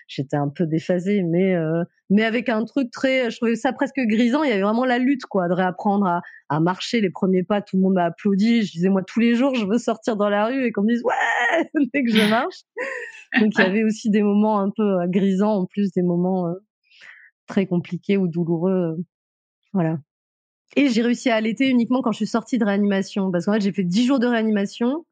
j'étais 0.07 0.37
un 0.37 0.49
peu 0.49 0.65
déphasée, 0.65 1.23
mais 1.23 1.55
euh, 1.55 1.83
mais 2.09 2.23
avec 2.23 2.49
un 2.49 2.63
truc 2.65 2.91
très, 2.91 3.29
je 3.31 3.37
trouvais 3.37 3.55
ça 3.55 3.73
presque 3.73 3.99
grisant. 3.99 4.43
Il 4.43 4.49
y 4.49 4.53
avait 4.53 4.61
vraiment 4.61 4.85
la 4.85 4.99
lutte, 4.99 5.25
quoi, 5.25 5.47
de 5.47 5.53
réapprendre 5.53 6.05
à, 6.05 6.21
à 6.49 6.59
marcher 6.59 7.01
les 7.01 7.09
premiers 7.09 7.43
pas. 7.43 7.61
Tout 7.61 7.77
le 7.77 7.83
monde 7.83 7.93
m'a 7.93 8.05
applaudi. 8.05 8.63
Je 8.63 8.71
disais 8.71 8.89
moi 8.89 9.03
tous 9.03 9.19
les 9.19 9.35
jours, 9.35 9.55
je 9.55 9.65
veux 9.65 9.77
sortir 9.77 10.15
dans 10.15 10.29
la 10.29 10.47
rue 10.47 10.65
et 10.65 10.71
qu'on 10.71 10.83
me 10.83 10.93
dise 10.93 11.03
ouais 11.03 11.69
dès 11.93 12.03
que 12.03 12.11
je 12.11 12.29
marche. 12.29 12.61
Donc 13.39 13.53
il 13.57 13.61
y 13.61 13.65
avait 13.65 13.83
aussi 13.83 14.09
des 14.09 14.21
moments 14.21 14.59
un 14.59 14.69
peu 14.69 15.01
euh, 15.01 15.07
grisants, 15.07 15.53
en 15.53 15.65
plus 15.65 15.91
des 15.91 16.03
moments 16.03 16.53
très 17.47 17.65
compliqués 17.65 18.17
ou 18.17 18.27
douloureux, 18.27 18.97
voilà. 19.73 19.97
Et 20.75 20.89
j'ai 20.89 21.01
réussi 21.01 21.29
à 21.29 21.35
allaiter 21.35 21.69
uniquement 21.69 22.01
quand 22.01 22.11
je 22.11 22.17
suis 22.17 22.27
sortie 22.27 22.57
de 22.57 22.65
réanimation, 22.65 23.31
parce 23.31 23.45
qu'en 23.45 23.53
fait 23.53 23.61
j'ai 23.61 23.71
fait 23.71 23.83
dix 23.83 24.05
jours 24.05 24.19
de 24.19 24.27
réanimation 24.27 25.05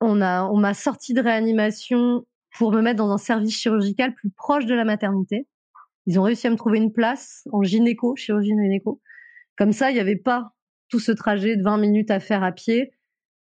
on 0.00 0.20
a, 0.20 0.44
on 0.44 0.58
m'a 0.58 0.74
sorti 0.74 1.14
de 1.14 1.20
réanimation 1.20 2.26
pour 2.56 2.72
me 2.72 2.80
mettre 2.80 2.98
dans 2.98 3.10
un 3.10 3.18
service 3.18 3.56
chirurgical 3.56 4.14
plus 4.14 4.30
proche 4.30 4.66
de 4.66 4.74
la 4.74 4.84
maternité. 4.84 5.46
Ils 6.06 6.18
ont 6.20 6.22
réussi 6.22 6.46
à 6.46 6.50
me 6.50 6.56
trouver 6.56 6.78
une 6.78 6.92
place 6.92 7.46
en 7.52 7.62
gynéco, 7.62 8.14
chirurgie 8.16 8.50
gynéco. 8.50 9.00
Comme 9.56 9.72
ça, 9.72 9.90
il 9.90 9.94
n'y 9.94 10.00
avait 10.00 10.16
pas 10.16 10.52
tout 10.88 11.00
ce 11.00 11.12
trajet 11.12 11.56
de 11.56 11.62
20 11.62 11.78
minutes 11.78 12.10
à 12.10 12.20
faire 12.20 12.42
à 12.42 12.52
pied. 12.52 12.92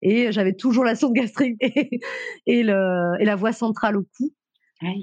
Et 0.02 0.32
j'avais 0.32 0.54
toujours 0.54 0.84
la 0.84 0.94
sonde 0.94 1.12
gastrique 1.12 1.56
et, 1.60 2.00
et, 2.46 2.62
le, 2.62 3.12
et 3.18 3.24
la 3.24 3.36
voie 3.36 3.52
centrale 3.52 3.96
au 3.96 4.06
cou 4.16 4.32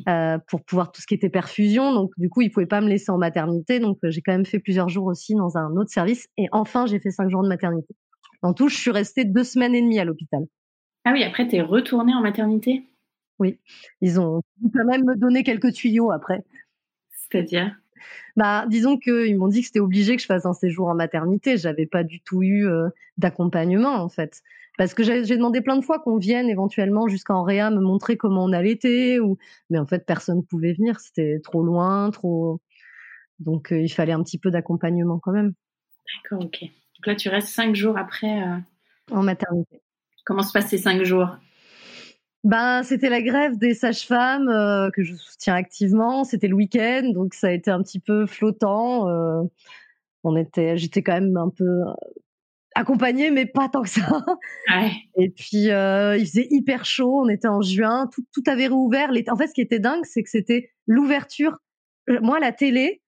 euh, 0.09 0.39
pour 0.47 0.63
pouvoir 0.63 0.91
tout 0.91 1.01
ce 1.01 1.07
qui 1.07 1.13
était 1.13 1.29
perfusion. 1.29 1.93
Donc, 1.93 2.11
du 2.17 2.29
coup, 2.29 2.41
ils 2.41 2.49
pouvaient 2.49 2.65
pas 2.65 2.81
me 2.81 2.87
laisser 2.87 3.11
en 3.11 3.17
maternité. 3.17 3.79
Donc, 3.79 3.99
j'ai 4.03 4.21
quand 4.21 4.31
même 4.31 4.45
fait 4.45 4.59
plusieurs 4.59 4.89
jours 4.89 5.05
aussi 5.05 5.35
dans 5.35 5.57
un 5.57 5.75
autre 5.75 5.91
service. 5.91 6.27
Et 6.37 6.47
enfin, 6.51 6.85
j'ai 6.85 6.99
fait 6.99 7.11
cinq 7.11 7.29
jours 7.29 7.43
de 7.43 7.47
maternité. 7.47 7.95
En 8.41 8.53
tout, 8.53 8.69
je 8.69 8.77
suis 8.77 8.91
restée 8.91 9.25
deux 9.25 9.43
semaines 9.43 9.75
et 9.75 9.81
demie 9.81 9.99
à 9.99 10.05
l'hôpital. 10.05 10.41
Ah 11.05 11.11
oui, 11.13 11.23
après, 11.23 11.47
tu 11.47 11.55
es 11.55 11.61
retournée 11.61 12.13
en 12.13 12.21
maternité? 12.21 12.83
Oui, 13.39 13.57
ils 14.01 14.19
ont 14.19 14.41
quand 14.73 14.85
même 14.85 15.05
me 15.05 15.15
donné 15.15 15.43
quelques 15.43 15.73
tuyaux 15.73 16.11
après. 16.11 16.43
C'est-à-dire? 17.11 17.75
Bah, 18.35 18.65
disons 18.67 18.97
qu'ils 18.97 19.37
m'ont 19.37 19.47
dit 19.47 19.61
que 19.61 19.67
c'était 19.67 19.79
obligé 19.79 20.15
que 20.15 20.21
je 20.21 20.27
fasse 20.27 20.45
un 20.45 20.53
séjour 20.53 20.87
en 20.87 20.95
maternité. 20.95 21.57
J'avais 21.57 21.85
pas 21.85 22.03
du 22.03 22.21
tout 22.21 22.43
eu 22.43 22.67
euh, 22.67 22.89
d'accompagnement 23.17 23.95
en 23.95 24.09
fait, 24.09 24.43
parce 24.77 24.93
que 24.93 25.03
j'ai 25.03 25.23
demandé 25.23 25.61
plein 25.61 25.75
de 25.75 25.83
fois 25.83 25.99
qu'on 25.99 26.17
vienne 26.17 26.49
éventuellement 26.49 27.07
jusqu'en 27.07 27.43
réa 27.43 27.71
me 27.71 27.81
montrer 27.81 28.17
comment 28.17 28.43
on 28.43 28.53
allaitait, 28.53 29.19
ou 29.19 29.37
mais 29.69 29.79
en 29.79 29.87
fait 29.87 30.05
personne 30.05 30.37
ne 30.37 30.41
pouvait 30.43 30.73
venir, 30.73 30.99
c'était 30.99 31.39
trop 31.43 31.63
loin, 31.63 32.11
trop. 32.11 32.61
Donc 33.39 33.71
euh, 33.71 33.79
il 33.81 33.89
fallait 33.89 34.13
un 34.13 34.23
petit 34.23 34.37
peu 34.37 34.51
d'accompagnement 34.51 35.19
quand 35.19 35.31
même. 35.31 35.53
D'accord, 36.23 36.45
ok. 36.45 36.61
Donc 36.61 37.07
là 37.07 37.15
tu 37.15 37.29
restes 37.29 37.49
cinq 37.49 37.75
jours 37.75 37.97
après. 37.97 38.41
Euh, 38.43 38.57
en 39.11 39.23
maternité. 39.23 39.81
Comment 40.27 40.43
se 40.43 40.51
passent 40.51 40.67
ces 40.67 40.77
cinq 40.77 41.01
jours? 41.03 41.37
Ben, 42.43 42.83
c'était 42.83 43.07
la 43.07 43.21
grève 43.21 43.57
des 43.57 43.73
sages-femmes 43.73 44.49
euh, 44.49 44.89
que 44.93 45.01
je 45.01 45.15
soutiens 45.15 45.55
activement. 45.55 46.25
C'était 46.25 46.49
le 46.49 46.53
week-end, 46.55 47.11
donc 47.13 47.33
ça 47.33 47.47
a 47.47 47.51
été 47.51 47.71
un 47.71 47.81
petit 47.81 48.01
peu 48.01 48.25
flottant. 48.25 49.07
Euh, 49.07 49.43
on 50.25 50.35
était, 50.35 50.75
j'étais 50.75 51.01
quand 51.01 51.13
même 51.13 51.37
un 51.37 51.49
peu 51.49 51.63
euh, 51.63 51.93
accompagnée, 52.75 53.31
mais 53.31 53.45
pas 53.45 53.69
tant 53.69 53.83
que 53.83 53.89
ça. 53.89 54.25
Et 55.17 55.29
puis 55.29 55.67
il 55.69 56.25
faisait 56.25 56.47
hyper 56.51 56.83
chaud. 56.83 57.21
On 57.23 57.29
était 57.29 57.47
en 57.47 57.61
juin, 57.61 58.09
tout, 58.13 58.25
tout 58.33 58.43
avait 58.47 58.67
rouvert. 58.67 59.09
En 59.29 59.37
fait, 59.37 59.47
ce 59.47 59.53
qui 59.53 59.61
était 59.61 59.79
dingue, 59.79 60.03
c'est 60.03 60.23
que 60.23 60.29
c'était 60.29 60.71
l'ouverture. 60.87 61.57
Moi, 62.21 62.41
la 62.41 62.51
télé, 62.51 63.01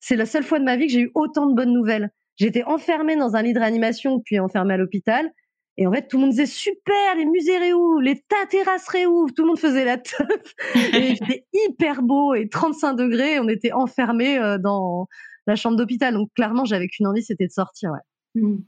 c'est 0.00 0.16
la 0.16 0.26
seule 0.26 0.44
fois 0.44 0.58
de 0.58 0.64
ma 0.64 0.76
vie 0.76 0.88
que 0.88 0.92
j'ai 0.92 1.00
eu 1.00 1.12
autant 1.14 1.46
de 1.46 1.54
bonnes 1.54 1.72
nouvelles. 1.72 2.10
J'étais 2.36 2.64
enfermée 2.64 3.16
dans 3.16 3.34
un 3.34 3.40
lit 3.40 3.54
de 3.54 3.60
réanimation, 3.60 4.20
puis 4.20 4.38
enfermée 4.38 4.74
à 4.74 4.76
l'hôpital. 4.76 5.32
Et 5.78 5.86
en 5.86 5.92
fait, 5.92 6.08
tout 6.08 6.16
le 6.16 6.22
monde 6.22 6.30
disait 6.30 6.46
super, 6.46 7.14
les 7.16 7.26
musées 7.26 7.58
réouvrent, 7.58 8.00
les 8.00 8.18
tas 8.28 8.46
terrasses 8.48 8.88
réouvrent, 8.88 9.32
tout 9.34 9.42
le 9.42 9.48
monde 9.48 9.58
faisait 9.58 9.84
la 9.84 9.98
teuf. 9.98 10.54
et 10.74 11.16
c'était 11.16 11.44
hyper 11.52 12.02
beau 12.02 12.34
et 12.34 12.48
35 12.48 12.94
degrés, 12.94 13.38
on 13.40 13.48
était 13.48 13.72
enfermés 13.72 14.38
euh, 14.38 14.58
dans 14.58 15.06
la 15.46 15.54
chambre 15.54 15.76
d'hôpital. 15.76 16.14
Donc 16.14 16.30
clairement, 16.34 16.64
j'avais 16.64 16.88
qu'une 16.88 17.06
envie, 17.06 17.22
c'était 17.22 17.46
de 17.46 17.52
sortir. 17.52 17.90
Ouais. 17.90 18.42
Mmh. 18.42 18.58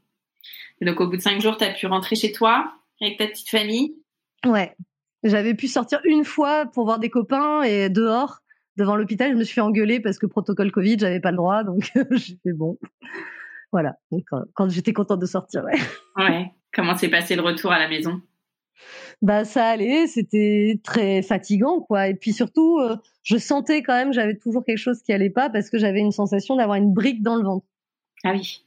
Et 0.80 0.84
donc 0.84 1.00
au 1.00 1.08
bout 1.08 1.16
de 1.16 1.22
cinq 1.22 1.40
jours, 1.40 1.56
tu 1.56 1.64
as 1.64 1.72
pu 1.72 1.86
rentrer 1.86 2.14
chez 2.14 2.32
toi 2.32 2.72
avec 3.00 3.18
ta 3.18 3.26
petite 3.26 3.48
famille? 3.48 3.94
Ouais. 4.44 4.76
J'avais 5.24 5.54
pu 5.54 5.66
sortir 5.66 6.00
une 6.04 6.24
fois 6.24 6.66
pour 6.66 6.84
voir 6.84 6.98
des 6.98 7.10
copains 7.10 7.62
et 7.62 7.88
dehors, 7.88 8.40
devant 8.76 8.96
l'hôpital, 8.96 9.32
je 9.32 9.36
me 9.36 9.44
suis 9.44 9.54
fait 9.54 9.60
engueuler 9.60 9.98
parce 9.98 10.18
que 10.18 10.26
protocole 10.26 10.70
Covid, 10.70 10.98
j'avais 11.00 11.20
pas 11.20 11.32
le 11.32 11.36
droit, 11.36 11.64
donc 11.64 11.90
j'ai 12.12 12.38
fait 12.42 12.52
bon. 12.52 12.78
Voilà. 13.72 13.96
Donc, 14.10 14.24
quand, 14.54 14.68
j'étais 14.68 14.92
contente 14.92 15.20
de 15.20 15.26
sortir, 15.26 15.64
ouais. 15.64 15.78
Ouais. 16.16 16.52
Comment 16.78 16.96
s'est 16.96 17.08
passé 17.08 17.34
le 17.34 17.42
retour 17.42 17.72
à 17.72 17.80
la 17.80 17.88
maison? 17.88 18.22
Bah 19.20 19.44
ça 19.44 19.66
allait, 19.66 20.06
c'était 20.06 20.78
très 20.84 21.22
fatigant 21.22 21.80
quoi. 21.80 22.06
Et 22.06 22.14
puis 22.14 22.32
surtout, 22.32 22.78
euh, 22.78 22.94
je 23.24 23.36
sentais 23.36 23.82
quand 23.82 23.94
même, 23.94 24.12
j'avais 24.12 24.36
toujours 24.36 24.64
quelque 24.64 24.78
chose 24.78 25.02
qui 25.02 25.12
allait 25.12 25.28
pas 25.28 25.50
parce 25.50 25.70
que 25.70 25.78
j'avais 25.78 25.98
une 25.98 26.12
sensation 26.12 26.54
d'avoir 26.54 26.76
une 26.76 26.94
brique 26.94 27.20
dans 27.20 27.34
le 27.34 27.42
ventre. 27.42 27.66
Ah 28.22 28.30
oui. 28.30 28.64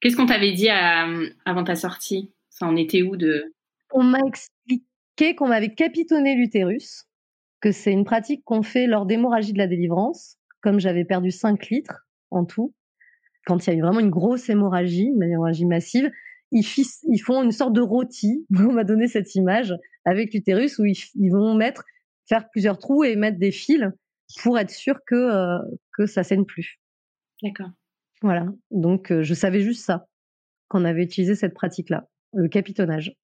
Qu'est-ce 0.00 0.16
qu'on 0.16 0.24
t'avait 0.24 0.52
dit 0.52 0.70
avant 0.70 1.62
ta 1.62 1.74
sortie? 1.76 2.30
Ça 2.48 2.64
en 2.64 2.74
était 2.74 3.02
où 3.02 3.18
de 3.18 3.52
On 3.90 4.02
m'a 4.02 4.20
expliqué 4.26 5.34
qu'on 5.36 5.48
m'avait 5.48 5.74
capitonné 5.74 6.34
l'utérus, 6.34 7.04
que 7.60 7.70
c'est 7.70 7.92
une 7.92 8.06
pratique 8.06 8.44
qu'on 8.46 8.62
fait 8.62 8.86
lors 8.86 9.04
d'hémorragie 9.04 9.52
de 9.52 9.58
la 9.58 9.66
délivrance. 9.66 10.38
Comme 10.62 10.80
j'avais 10.80 11.04
perdu 11.04 11.30
5 11.30 11.68
litres 11.68 12.06
en 12.30 12.46
tout, 12.46 12.72
quand 13.44 13.66
il 13.66 13.70
y 13.70 13.72
a 13.74 13.76
eu 13.76 13.82
vraiment 13.82 14.00
une 14.00 14.08
grosse 14.08 14.48
hémorragie, 14.48 15.10
une 15.14 15.22
hémorragie 15.22 15.66
massive, 15.66 16.10
ils, 16.52 16.64
ils 17.08 17.18
font 17.18 17.42
une 17.42 17.52
sorte 17.52 17.72
de 17.72 17.80
rôti. 17.80 18.46
On 18.56 18.72
m'a 18.72 18.84
donné 18.84 19.08
cette 19.08 19.34
image 19.34 19.74
avec 20.04 20.32
l'utérus 20.32 20.78
où 20.78 20.84
ils, 20.84 21.30
vont 21.30 21.54
mettre, 21.54 21.84
faire 22.28 22.48
plusieurs 22.50 22.78
trous 22.78 23.04
et 23.04 23.16
mettre 23.16 23.38
des 23.38 23.50
fils 23.50 23.84
pour 24.42 24.58
être 24.58 24.70
sûr 24.70 24.98
que 25.06 25.14
euh, 25.14 25.58
que 25.96 26.06
ça 26.06 26.22
saigne 26.22 26.44
plus. 26.44 26.78
D'accord. 27.42 27.70
Voilà. 28.22 28.46
Donc 28.70 29.10
euh, 29.10 29.22
je 29.22 29.34
savais 29.34 29.60
juste 29.60 29.84
ça 29.84 30.06
qu'on 30.68 30.84
avait 30.84 31.02
utilisé 31.02 31.34
cette 31.34 31.54
pratique-là, 31.54 32.08
le 32.32 32.48
capitonnage. 32.48 33.14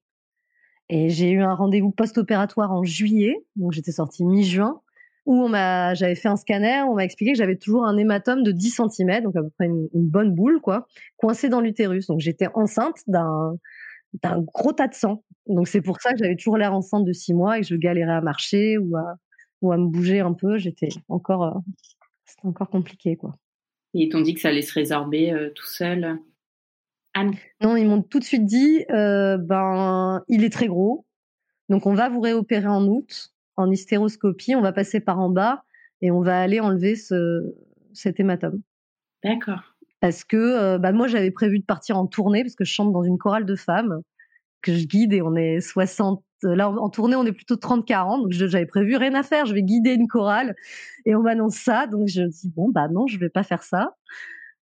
Et 0.89 1.09
j'ai 1.09 1.29
eu 1.31 1.41
un 1.41 1.53
rendez-vous 1.53 1.91
post-opératoire 1.91 2.71
en 2.71 2.83
juillet, 2.83 3.35
donc 3.55 3.71
j'étais 3.73 3.91
sortie 3.91 4.25
mi-juin, 4.25 4.81
où 5.29 5.43
on 5.43 5.47
m'a, 5.47 5.93
j'avais 5.93 6.15
fait 6.15 6.27
un 6.27 6.35
scanner, 6.35 6.81
on 6.87 6.95
m'a 6.95 7.05
expliqué 7.05 7.33
que 7.33 7.37
j'avais 7.37 7.55
toujours 7.55 7.85
un 7.85 7.95
hématome 7.97 8.41
de 8.41 8.51
10 8.51 8.81
cm, 8.89 9.21
donc 9.21 9.35
à 9.35 9.43
peu 9.43 9.49
près 9.51 9.67
une, 9.67 9.87
bonne 9.93 10.33
boule, 10.33 10.59
quoi, 10.59 10.87
coincée 11.17 11.49
dans 11.49 11.61
l'utérus. 11.61 12.07
Donc 12.07 12.19
j'étais 12.19 12.47
enceinte 12.55 13.03
d'un, 13.05 13.55
d'un 14.23 14.41
gros 14.41 14.73
tas 14.73 14.87
de 14.87 14.95
sang. 14.95 15.23
Donc 15.45 15.67
c'est 15.67 15.81
pour 15.81 16.01
ça 16.01 16.13
que 16.13 16.17
j'avais 16.17 16.35
toujours 16.35 16.57
l'air 16.57 16.73
enceinte 16.73 17.05
de 17.05 17.13
6 17.13 17.35
mois 17.35 17.59
et 17.59 17.61
que 17.61 17.67
je 17.67 17.75
galérais 17.75 18.13
à 18.13 18.21
marcher 18.21 18.79
ou 18.79 18.97
à, 18.97 19.17
ou 19.61 19.71
à 19.71 19.77
me 19.77 19.85
bouger 19.85 20.19
un 20.19 20.33
peu. 20.33 20.57
J'étais 20.57 20.89
encore, 21.09 21.43
euh, 21.43 21.59
c'était 22.25 22.47
encore 22.47 22.71
compliqué, 22.71 23.15
quoi. 23.15 23.37
Et 23.93 24.05
ils 24.05 24.09
t'ont 24.09 24.21
dit 24.21 24.33
que 24.33 24.41
ça 24.41 24.47
allait 24.47 24.63
se 24.63 24.73
résorber 24.73 25.31
euh, 25.31 25.51
tout 25.53 25.67
seul 25.67 26.17
Anne? 27.13 27.35
Non, 27.61 27.75
ils 27.75 27.87
m'ont 27.87 28.01
tout 28.01 28.17
de 28.17 28.23
suite 28.23 28.45
dit, 28.45 28.83
euh, 28.89 29.37
ben, 29.37 30.23
il 30.27 30.43
est 30.43 30.51
très 30.51 30.67
gros, 30.67 31.05
donc 31.69 31.85
on 31.85 31.93
va 31.93 32.09
vous 32.09 32.19
réopérer 32.19 32.67
en 32.67 32.83
août 32.87 33.31
en 33.59 33.69
hystéroscopie, 33.69 34.55
on 34.55 34.61
va 34.61 34.71
passer 34.71 35.01
par 35.01 35.19
en 35.19 35.29
bas 35.29 35.63
et 36.01 36.11
on 36.11 36.21
va 36.21 36.39
aller 36.39 36.59
enlever 36.59 36.95
ce, 36.95 37.53
cet 37.93 38.19
hématome. 38.19 38.61
D'accord. 39.23 39.75
Parce 39.99 40.23
que 40.23 40.37
euh, 40.37 40.77
bah 40.77 40.93
moi, 40.93 41.07
j'avais 41.07 41.31
prévu 41.31 41.59
de 41.59 41.65
partir 41.65 41.97
en 41.97 42.07
tournée 42.07 42.43
parce 42.43 42.55
que 42.55 42.63
je 42.63 42.71
chante 42.71 42.93
dans 42.93 43.03
une 43.03 43.17
chorale 43.17 43.45
de 43.45 43.55
femmes 43.55 43.99
que 44.61 44.73
je 44.73 44.85
guide 44.85 45.13
et 45.13 45.21
on 45.21 45.35
est 45.35 45.59
60. 45.59 46.23
Là, 46.43 46.69
en 46.69 46.89
tournée, 46.89 47.17
on 47.17 47.25
est 47.25 47.33
plutôt 47.33 47.55
30-40. 47.55 48.21
Donc, 48.23 48.31
j'avais 48.31 48.65
prévu 48.65 48.95
rien 48.95 49.13
à 49.13 49.23
faire. 49.23 49.45
Je 49.45 49.53
vais 49.53 49.61
guider 49.61 49.93
une 49.93 50.07
chorale 50.07 50.55
et 51.05 51.15
on 51.15 51.21
m'annonce 51.21 51.55
ça. 51.55 51.85
Donc, 51.85 52.07
je 52.07 52.21
dis, 52.21 52.49
bon, 52.55 52.69
bah 52.69 52.87
non, 52.87 53.07
je 53.07 53.19
vais 53.19 53.29
pas 53.29 53.43
faire 53.43 53.63
ça. 53.63 53.97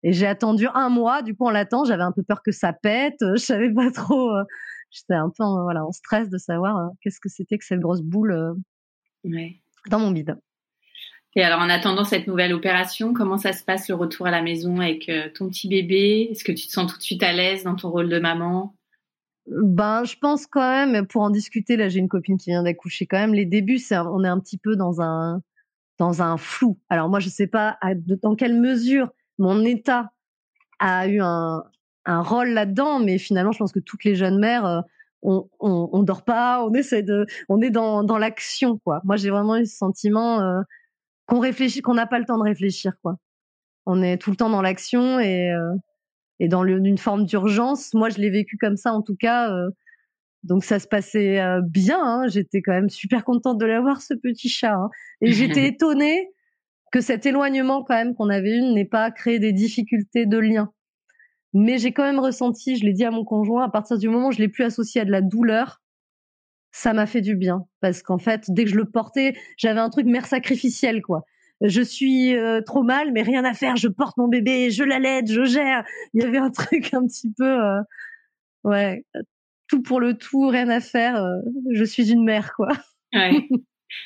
Et 0.01 0.11
j'ai 0.11 0.25
attendu 0.25 0.67
un 0.73 0.89
mois. 0.89 1.21
Du 1.21 1.35
coup, 1.35 1.45
on 1.45 1.51
l'attend. 1.51 1.85
J'avais 1.85 2.01
un 2.01 2.11
peu 2.11 2.23
peur 2.23 2.41
que 2.41 2.51
ça 2.51 2.73
pète. 2.73 3.17
Je 3.21 3.35
savais 3.35 3.71
pas 3.71 3.91
trop. 3.91 4.31
Euh, 4.31 4.43
j'étais 4.89 5.13
un 5.13 5.29
peu 5.29 5.43
en, 5.43 5.61
voilà, 5.61 5.85
en 5.85 5.91
stress 5.91 6.29
de 6.29 6.39
savoir 6.39 6.77
euh, 6.77 6.87
qu'est-ce 7.01 7.19
que 7.19 7.29
c'était 7.29 7.59
que 7.59 7.65
cette 7.65 7.79
grosse 7.79 8.01
boule 8.01 8.55
dans 9.89 9.99
mon 9.99 10.11
bide. 10.11 10.37
Et 11.35 11.43
alors, 11.43 11.59
en 11.59 11.69
attendant 11.69 12.03
cette 12.03 12.25
nouvelle 12.25 12.53
opération, 12.53 13.13
comment 13.13 13.37
ça 13.37 13.53
se 13.53 13.63
passe 13.63 13.87
le 13.89 13.95
retour 13.95 14.25
à 14.25 14.31
la 14.31 14.41
maison 14.41 14.79
avec 14.79 15.07
euh, 15.07 15.29
ton 15.35 15.49
petit 15.49 15.67
bébé? 15.67 16.29
Est-ce 16.31 16.43
que 16.43 16.51
tu 16.51 16.65
te 16.65 16.71
sens 16.71 16.91
tout 16.91 16.97
de 16.97 17.03
suite 17.03 17.21
à 17.21 17.31
l'aise 17.31 17.63
dans 17.63 17.75
ton 17.75 17.91
rôle 17.91 18.09
de 18.09 18.17
maman? 18.17 18.73
Ben, 19.45 20.03
je 20.03 20.15
pense 20.17 20.47
quand 20.47 20.87
même, 20.87 21.05
pour 21.05 21.21
en 21.21 21.29
discuter, 21.29 21.77
là, 21.77 21.89
j'ai 21.89 21.99
une 21.99 22.09
copine 22.09 22.37
qui 22.37 22.49
vient 22.49 22.63
d'accoucher 22.63 23.05
quand 23.05 23.19
même. 23.19 23.35
Les 23.35 23.45
débuts, 23.45 23.77
c'est, 23.77 23.97
on 23.97 24.23
est 24.23 24.27
un 24.27 24.39
petit 24.39 24.57
peu 24.57 24.75
dans 24.75 24.99
un, 24.99 25.41
dans 25.99 26.21
un 26.21 26.37
flou. 26.37 26.79
Alors, 26.89 27.07
moi, 27.07 27.19
je 27.19 27.29
sais 27.29 27.47
pas 27.47 27.77
dans 28.23 28.35
quelle 28.35 28.59
mesure 28.59 29.09
mon 29.37 29.63
état 29.63 30.11
a 30.79 31.07
eu 31.07 31.21
un, 31.21 31.63
un 32.05 32.21
rôle 32.21 32.49
là-dedans, 32.49 32.99
mais 32.99 33.19
finalement, 33.19 33.51
je 33.51 33.59
pense 33.59 33.71
que 33.71 33.79
toutes 33.79 34.03
les 34.05 34.15
jeunes 34.15 34.39
mères, 34.39 34.83
on, 35.21 35.47
on, 35.59 36.03
dort 36.03 36.23
pas, 36.23 36.63
on 36.63 36.73
essaie 36.73 37.03
de, 37.03 37.25
on 37.49 37.61
est 37.61 37.69
dans, 37.69 38.03
dans 38.03 38.17
l'action 38.17 38.77
quoi. 38.77 39.01
Moi 39.03 39.15
j'ai 39.15 39.29
vraiment 39.29 39.57
eu 39.57 39.65
ce 39.65 39.77
sentiment 39.77 40.41
euh, 40.41 40.61
qu'on 41.25 41.39
réfléchit, 41.39 41.81
qu'on 41.81 41.95
n'a 41.95 42.07
pas 42.07 42.19
le 42.19 42.25
temps 42.25 42.37
de 42.37 42.43
réfléchir 42.43 42.93
quoi. 43.01 43.15
On 43.85 44.01
est 44.01 44.17
tout 44.17 44.29
le 44.29 44.35
temps 44.35 44.49
dans 44.49 44.61
l'action 44.61 45.19
et 45.19 45.51
euh, 45.51 45.73
et 46.39 46.47
dans 46.47 46.63
une 46.65 46.97
forme 46.97 47.25
d'urgence. 47.25 47.93
Moi 47.93 48.09
je 48.09 48.19
l'ai 48.19 48.29
vécu 48.29 48.57
comme 48.57 48.77
ça 48.77 48.93
en 48.93 49.01
tout 49.01 49.15
cas. 49.15 49.51
Euh, 49.51 49.69
donc 50.43 50.63
ça 50.63 50.79
se 50.79 50.87
passait 50.87 51.41
bien. 51.63 51.99
Hein. 52.01 52.27
J'étais 52.27 52.61
quand 52.61 52.73
même 52.73 52.89
super 52.89 53.25
contente 53.25 53.57
de 53.57 53.65
l'avoir 53.65 54.01
ce 54.01 54.13
petit 54.13 54.49
chat. 54.49 54.75
Hein. 54.75 54.89
Et 55.21 55.33
j'étais 55.33 55.67
étonnée 55.67 56.29
que 56.91 57.01
cet 57.01 57.25
éloignement 57.25 57.83
quand 57.83 57.95
même 57.95 58.13
qu'on 58.13 58.29
avait 58.29 58.55
eu 58.55 58.61
n'ait 58.61 58.85
pas 58.85 59.11
créé 59.11 59.39
des 59.39 59.51
difficultés 59.51 60.25
de 60.25 60.37
lien. 60.37 60.71
Mais 61.53 61.77
j'ai 61.77 61.91
quand 61.91 62.03
même 62.03 62.19
ressenti, 62.19 62.75
je 62.75 62.85
l'ai 62.85 62.93
dit 62.93 63.05
à 63.05 63.11
mon 63.11 63.23
conjoint, 63.23 63.63
à 63.63 63.69
partir 63.69 63.97
du 63.97 64.09
moment 64.09 64.27
où 64.27 64.31
je 64.31 64.39
l'ai 64.39 64.49
plus 64.49 64.63
associé 64.63 65.01
à 65.01 65.05
de 65.05 65.11
la 65.11 65.21
douleur, 65.21 65.81
ça 66.71 66.93
m'a 66.93 67.05
fait 67.05 67.21
du 67.21 67.35
bien. 67.35 67.65
Parce 67.81 68.03
qu'en 68.03 68.17
fait, 68.17 68.45
dès 68.49 68.65
que 68.65 68.69
je 68.69 68.75
le 68.75 68.85
portais, 68.85 69.35
j'avais 69.57 69.79
un 69.79 69.89
truc 69.89 70.05
mère 70.05 70.25
sacrificielle, 70.25 71.01
quoi. 71.01 71.23
Je 71.61 71.81
suis 71.81 72.35
euh, 72.35 72.61
trop 72.61 72.83
mal, 72.83 73.11
mais 73.11 73.23
rien 73.23 73.43
à 73.43 73.53
faire. 73.53 73.77
Je 73.77 73.87
porte 73.87 74.15
mon 74.17 74.27
bébé, 74.27 74.69
je 74.69 74.83
l'allaite, 74.83 75.31
je 75.31 75.43
gère. 75.43 75.83
Il 76.13 76.21
y 76.21 76.25
avait 76.25 76.37
un 76.37 76.51
truc 76.51 76.93
un 76.93 77.05
petit 77.07 77.31
peu, 77.35 77.63
euh, 77.63 77.81
ouais, 78.63 79.03
tout 79.67 79.81
pour 79.81 79.99
le 79.99 80.15
tout, 80.15 80.47
rien 80.47 80.69
à 80.69 80.79
faire. 80.79 81.15
Euh, 81.15 81.39
je 81.73 81.83
suis 81.83 82.11
une 82.11 82.23
mère, 82.23 82.53
quoi. 82.55 82.69
Ouais. 83.13 83.47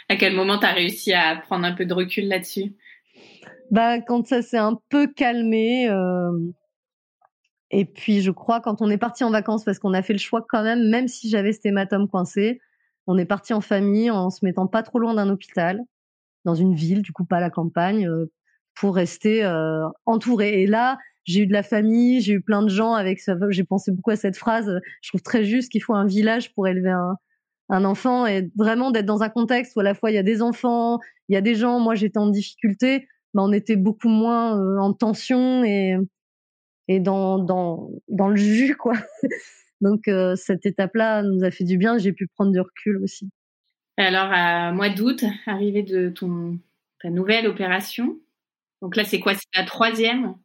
À 0.10 0.16
quel 0.16 0.36
moment 0.36 0.60
tu 0.60 0.66
as 0.68 0.74
réussi 0.74 1.12
à 1.12 1.36
prendre 1.38 1.66
un 1.66 1.74
peu 1.74 1.86
de 1.86 1.94
recul 1.94 2.28
là-dessus? 2.28 2.76
Bah, 3.72 4.00
quand 4.00 4.28
ça 4.28 4.44
s'est 4.44 4.60
un 4.60 4.80
peu 4.90 5.08
calmé. 5.08 5.90
Et 7.72 7.86
puis, 7.86 8.22
je 8.22 8.32
crois, 8.32 8.60
quand 8.60 8.82
on 8.82 8.90
est 8.90 8.98
parti 8.98 9.24
en 9.24 9.32
vacances, 9.32 9.64
parce 9.64 9.80
qu'on 9.80 9.94
a 9.94 10.02
fait 10.02 10.14
le 10.14 10.20
choix 10.20 10.46
quand 10.48 10.64
même, 10.64 10.90
même 10.90 11.08
si 11.08 11.30
j'avais 11.30 11.54
cet 11.54 11.66
hématome 11.66 12.08
coincé, 12.10 12.60
on 13.08 13.18
est 13.18 13.26
parti 13.26 13.54
en 13.54 13.62
famille 13.62 14.12
en 14.12 14.30
se 14.30 14.46
mettant 14.46 14.68
pas 14.68 14.84
trop 14.84 15.00
loin 15.00 15.14
d'un 15.14 15.30
hôpital, 15.30 15.82
dans 16.46 16.56
une 16.56 16.76
ville, 16.76 17.02
du 17.02 17.14
coup 17.14 17.26
pas 17.26 17.38
à 17.38 17.40
la 17.40 17.50
campagne, 17.50 18.08
euh, 18.08 18.32
pour 18.76 18.96
rester 18.96 19.44
euh, 19.44 19.88
entouré. 20.06 20.62
Et 20.62 20.68
là, 20.68 20.98
j'ai 21.24 21.42
eu 21.42 21.48
de 21.48 21.54
la 21.54 21.64
famille, 21.64 22.22
j'ai 22.22 22.34
eu 22.34 22.42
plein 22.42 22.62
de 22.62 22.70
gens 22.70 22.94
avec 22.94 23.20
ça. 23.20 23.36
J'ai 23.50 23.64
pensé 23.64 23.92
beaucoup 23.92 24.12
à 24.12 24.16
cette 24.16 24.38
phrase. 24.38 24.80
Je 25.02 25.10
trouve 25.10 25.22
très 25.22 25.46
juste 25.46 25.72
qu'il 25.72 25.82
faut 25.82 25.94
un 25.94 26.06
village 26.06 26.54
pour 26.54 26.68
élever 26.68 26.92
un, 26.92 27.16
un 27.70 27.86
enfant 27.86 28.26
et 28.26 28.50
vraiment 28.56 28.92
d'être 28.92 29.06
dans 29.06 29.24
un 29.24 29.30
contexte 29.30 29.76
où 29.76 29.80
à 29.80 29.84
la 29.84 29.94
fois 29.94 30.12
il 30.12 30.16
y 30.16 30.20
a 30.20 30.24
des 30.24 30.42
enfants, 30.42 31.00
il 31.30 31.34
y 31.34 31.38
a 31.38 31.42
des 31.42 31.56
gens. 31.56 31.80
Moi, 31.80 31.96
j'étais 31.96 32.20
en 32.20 32.28
difficulté, 32.28 33.08
mais 33.34 33.42
on 33.42 33.54
était 33.54 33.78
beaucoup 33.78 34.10
moins 34.10 34.60
euh, 34.60 34.78
en 34.80 34.94
tension 34.94 35.64
et 35.64 35.96
et 36.96 37.00
dans, 37.00 37.40
dans, 37.40 37.90
dans 38.10 38.28
le 38.28 38.36
jus, 38.36 38.76
quoi. 38.76 38.94
Donc, 39.82 40.08
euh, 40.08 40.36
cette 40.36 40.66
étape-là 40.66 41.24
nous 41.24 41.44
a 41.44 41.52
fait 41.52 41.64
du 41.64 41.78
bien. 41.78 41.98
J'ai 41.98 42.12
pu 42.12 42.28
prendre 42.28 42.52
du 42.52 42.60
recul 42.60 42.98
aussi. 43.04 43.30
Alors, 43.98 44.30
à 44.32 44.72
mois 44.72 44.90
d'août, 44.90 45.24
arrivée 45.46 45.84
de 45.84 46.10
ton, 46.10 46.60
ta 47.02 47.10
nouvelle 47.10 47.48
opération. 47.48 48.18
Donc 48.82 48.96
là, 48.96 49.04
c'est 49.04 49.20
quoi? 49.20 49.34
C'est 49.34 49.48
la 49.56 49.64
troisième? 49.64 50.36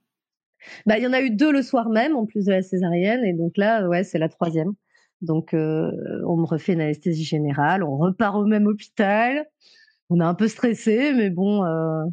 Bah, 0.87 0.99
Il 0.99 1.05
y 1.05 1.07
en 1.07 1.13
a 1.13 1.21
eu 1.21 1.31
deux 1.31 1.53
le 1.53 1.63
soir 1.63 1.89
même, 1.89 2.17
en 2.17 2.27
plus 2.27 2.45
de 2.45 2.53
la 2.53 2.63
césarienne. 2.63 3.25
Et 3.25 3.33
donc 3.33 3.57
là, 3.57 3.87
ouais, 3.89 4.05
c'est 4.05 4.19
la 4.19 4.29
troisième. 4.29 4.73
Donc, 5.21 5.55
euh, 5.55 5.91
on 6.27 6.37
me 6.37 6.45
refait 6.45 6.75
une 6.75 6.81
anesthésie 6.81 7.25
générale. 7.25 7.83
On 7.83 7.97
repart 7.97 8.37
au 8.37 8.45
même 8.45 8.67
hôpital. 8.67 9.47
On 10.11 10.21
est 10.21 10.25
un 10.25 10.35
peu 10.35 10.49
stressé, 10.49 11.13
mais 11.15 11.31
bon, 11.31 11.65
euh, 11.65 12.05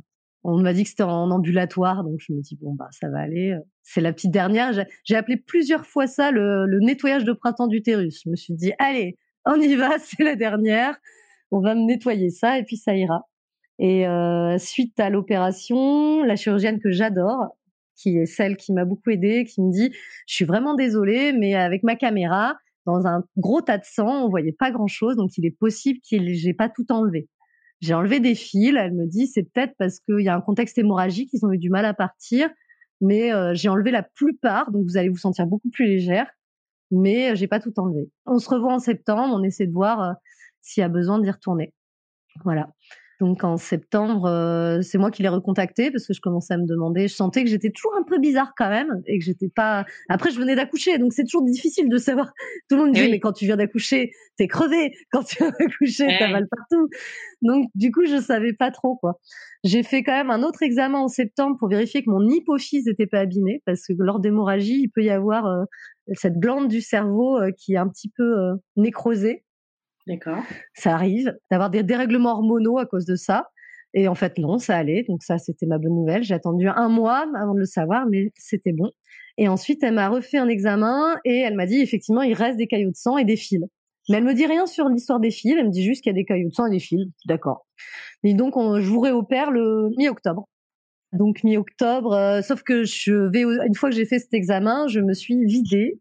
on 0.44 0.60
m'a 0.60 0.74
dit 0.74 0.84
que 0.84 0.90
c'était 0.90 1.04
en 1.04 1.32
ambulatoire, 1.32 2.04
donc 2.04 2.20
je 2.20 2.34
me 2.34 2.42
dis 2.42 2.58
bon 2.62 2.74
bah 2.74 2.90
ça 2.92 3.10
va 3.10 3.20
aller. 3.20 3.56
C'est 3.82 4.02
la 4.02 4.12
petite 4.12 4.32
dernière. 4.32 4.72
J'ai 5.06 5.16
appelé 5.16 5.38
plusieurs 5.38 5.86
fois 5.86 6.08
ça 6.08 6.32
le, 6.32 6.80
nettoyage 6.82 7.24
de 7.24 7.34
printemps 7.34 7.68
d'utérus. 7.68 8.22
Je 8.26 8.30
me 8.30 8.36
suis 8.36 8.54
dit 8.54 8.74
allez, 8.78 9.18
on 9.46 9.56
y 9.56 9.76
va, 9.76 9.98
c'est 10.00 10.24
la 10.24 10.36
dernière. 10.36 10.98
On 11.52 11.62
va 11.62 11.76
me 11.76 11.86
nettoyer 11.86 12.30
ça 12.30 12.60
et 12.60 12.64
puis 12.64 12.78
ça 12.78 12.96
ira. 12.96 13.28
Et 13.80 14.08
euh, 14.08 14.58
suite 14.58 15.00
à 15.00 15.10
l'opération, 15.10 16.24
la 16.24 16.36
chirurgienne 16.36 16.80
que 16.80 16.92
j'adore, 16.92 17.58
qui 17.96 18.18
est 18.18 18.26
celle 18.26 18.58
qui 18.58 18.74
m'a 18.74 18.86
beaucoup 18.86 19.10
aidée, 19.12 19.46
qui 19.46 19.62
me 19.62 19.72
dit 19.72 19.94
je 20.28 20.36
suis 20.36 20.46
vraiment 20.46 20.76
désolée, 20.76 21.32
mais 21.32 21.56
avec 21.56 21.84
ma 21.84 21.96
caméra 21.96 22.56
dans 22.86 23.08
un 23.08 23.24
gros 23.38 23.62
tas 23.62 23.78
de 23.78 23.86
sang, 23.86 24.26
on 24.26 24.30
voyait 24.30 24.52
pas 24.52 24.72
grand 24.72 24.88
chose, 24.88 25.16
donc 25.16 25.38
il 25.38 25.46
est 25.46 25.58
possible 25.58 26.00
que 26.00 26.18
j'ai 26.34 26.54
pas 26.54 26.68
tout 26.70 26.86
enlevé. 26.92 27.30
J'ai 27.84 27.94
enlevé 27.94 28.22
des 28.22 28.34
fils. 28.34 28.74
Elle 28.78 28.94
me 28.94 29.06
dit 29.06 29.28
c'est 29.28 29.44
peut-être 29.44 29.76
parce 29.78 30.00
qu'il 30.00 30.22
y 30.22 30.30
a 30.30 30.36
un 30.36 30.40
contexte 30.40 30.78
hémorragique, 30.78 31.32
ils 31.34 31.46
ont 31.46 31.52
eu 31.52 31.58
du 31.58 31.70
mal 31.70 31.84
à 31.84 31.94
partir, 31.94 32.50
mais 33.02 33.34
euh, 33.34 33.54
j'ai 33.54 33.68
enlevé 33.68 33.92
la 33.92 34.04
plupart, 34.04 34.72
donc 34.72 34.86
vous 34.86 34.96
allez 34.96 35.10
vous 35.10 35.18
sentir 35.18 35.46
beaucoup 35.48 35.70
plus 35.70 35.86
légère. 35.86 36.28
Mais 36.92 37.32
euh, 37.32 37.36
j'ai 37.36 37.48
pas 37.48 37.60
tout 37.60 37.78
enlevé. 37.78 38.10
On 38.26 38.40
se 38.40 38.50
revoit 38.50 38.74
en 38.74 38.80
septembre, 38.80 39.36
on 39.38 39.44
essaie 39.44 39.68
de 39.68 39.74
voir 39.74 40.02
euh, 40.02 40.14
s'il 40.62 40.80
y 40.80 40.84
a 40.86 40.88
besoin 40.88 41.20
d'y 41.20 41.30
retourner. 41.30 41.74
Voilà. 42.46 42.70
Donc 43.24 43.46
en 43.46 43.56
septembre, 43.56 44.26
euh, 44.26 44.82
c'est 44.82 44.98
moi 44.98 45.10
qui 45.10 45.22
l'ai 45.22 45.30
recontacté 45.30 45.92
parce 45.92 46.06
que 46.06 46.14
je 46.14 46.20
commençais 46.20 46.56
à 46.56 46.58
me 46.58 46.68
demander. 46.68 47.08
Je 47.08 47.16
sentais 47.16 47.46
que 47.46 47.50
j'étais 47.50 47.70
toujours 47.70 47.96
un 47.98 48.04
peu 48.04 48.20
bizarre 48.20 48.52
quand 48.58 48.68
même 48.68 49.02
et 49.08 49.18
que 49.18 49.24
j'étais 49.24 49.48
pas. 49.48 49.86
Après, 50.10 50.30
je 50.30 50.38
venais 50.38 50.58
d'accoucher, 50.58 50.98
donc 50.98 51.14
c'est 51.14 51.24
toujours 51.24 51.46
difficile 51.46 51.88
de 51.88 51.98
savoir. 51.98 52.34
Tout 52.70 52.76
le 52.76 52.84
monde 52.84 52.92
dit 52.92 53.10
mais 53.10 53.22
quand 53.22 53.32
tu 53.32 53.46
viens 53.46 53.56
d'accoucher, 53.56 54.12
t'es 54.36 54.48
crevé. 54.48 54.92
Quand 55.14 55.24
tu 55.24 55.38
viens 55.38 55.54
d'accoucher, 55.58 56.06
t'as 56.20 56.28
mal 56.28 56.50
partout. 56.50 56.90
Donc 57.42 57.70
du 57.76 57.94
coup, 57.94 58.06
je 58.06 58.20
savais 58.20 58.52
pas 58.52 58.72
trop 58.72 58.98
quoi. 58.98 59.22
J'ai 59.64 59.84
fait 59.84 60.04
quand 60.04 60.12
même 60.12 60.30
un 60.30 60.44
autre 60.44 60.62
examen 60.62 61.00
en 61.00 61.08
septembre 61.08 61.56
pour 61.58 61.70
vérifier 61.70 62.04
que 62.04 62.10
mon 62.10 62.28
hypophyse 62.28 62.88
n'était 62.88 63.08
pas 63.08 63.20
abîmée 63.20 63.62
parce 63.66 63.88
que 63.88 63.94
lors 63.98 64.20
d'hémorragie, 64.20 64.82
il 64.82 64.90
peut 64.90 65.04
y 65.04 65.12
avoir 65.12 65.46
euh, 65.46 65.64
cette 66.12 66.40
glande 66.40 66.68
du 66.68 66.82
cerveau 66.82 67.38
euh, 67.38 67.52
qui 67.58 67.76
est 67.76 67.78
un 67.78 67.88
petit 67.88 68.12
peu 68.18 68.36
nécrosée 68.76 69.46
D'accord. 70.08 70.44
Ça 70.74 70.94
arrive 70.94 71.34
d'avoir 71.50 71.70
des 71.70 71.84
dérèglements 71.84 72.32
hormonaux 72.32 72.78
à 72.78 72.86
cause 72.86 73.06
de 73.06 73.16
ça. 73.16 73.50
Et 73.94 74.08
en 74.08 74.16
fait, 74.16 74.38
non, 74.38 74.58
ça 74.58 74.76
allait. 74.76 75.04
Donc 75.08 75.24
ça, 75.24 75.38
c'était 75.38 75.66
ma 75.66 75.78
bonne 75.78 75.96
nouvelle. 75.96 76.24
J'ai 76.24 76.34
attendu 76.34 76.68
un 76.68 76.90
mois 76.90 77.26
avant 77.36 77.54
de 77.54 77.60
le 77.60 77.66
savoir, 77.66 78.06
mais 78.10 78.32
c'était 78.36 78.74
bon. 78.74 78.90
Et 79.38 79.48
ensuite, 79.48 79.84
elle 79.84 79.94
m'a 79.94 80.10
refait 80.10 80.38
un 80.38 80.48
examen 80.48 81.18
et 81.26 81.38
elle 81.40 81.56
m'a 81.56 81.66
dit, 81.66 81.80
effectivement, 81.80 82.22
il 82.22 82.34
reste 82.34 82.58
des 82.58 82.68
caillots 82.68 82.92
de 82.92 82.96
sang 82.96 83.18
et 83.18 83.26
des 83.26 83.36
fils. 83.38 83.64
Mais 84.10 84.18
elle 84.18 84.26
me 84.26 84.34
dit 84.34 84.46
rien 84.46 84.66
sur 84.66 84.90
l'histoire 84.90 85.20
des 85.20 85.32
fils. 85.32 85.56
Elle 85.58 85.68
me 85.68 85.72
dit 85.72 85.84
juste 85.84 86.04
qu'il 86.04 86.12
y 86.12 86.16
a 86.16 86.20
des 86.20 86.26
caillots 86.26 86.50
de 86.50 86.54
sang 86.54 86.66
et 86.66 86.72
des 86.72 86.80
fils. 86.80 87.06
D'accord. 87.26 87.66
Et 88.24 88.34
donc, 88.34 88.58
on, 88.58 88.80
je 88.80 88.90
vous 88.90 89.00
réopère 89.00 89.52
le 89.52 89.90
mi-octobre. 89.98 90.48
Donc 91.14 91.44
mi-octobre, 91.44 92.14
euh, 92.14 92.42
sauf 92.42 92.64
que 92.64 92.84
je 92.84 93.14
vais 93.14 93.44
une 93.44 93.76
fois 93.76 93.90
que 93.92 93.96
j'ai 93.96 94.06
fait 94.06 94.18
cet 94.18 94.34
examen, 94.34 94.88
je 94.88 95.00
me 95.00 95.14
suis 95.14 95.46
vidée 95.46 96.00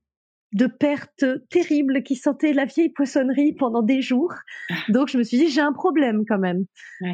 de 0.52 0.66
pertes 0.66 1.24
terribles 1.48 2.02
qui 2.02 2.16
sentaient 2.16 2.52
la 2.52 2.66
vieille 2.66 2.90
poissonnerie 2.90 3.54
pendant 3.54 3.82
des 3.82 4.02
jours. 4.02 4.32
Ah. 4.70 4.74
Donc 4.90 5.08
je 5.08 5.18
me 5.18 5.22
suis 5.22 5.38
dit 5.38 5.48
j'ai 5.48 5.60
un 5.60 5.72
problème 5.72 6.24
quand 6.28 6.38
même. 6.38 6.64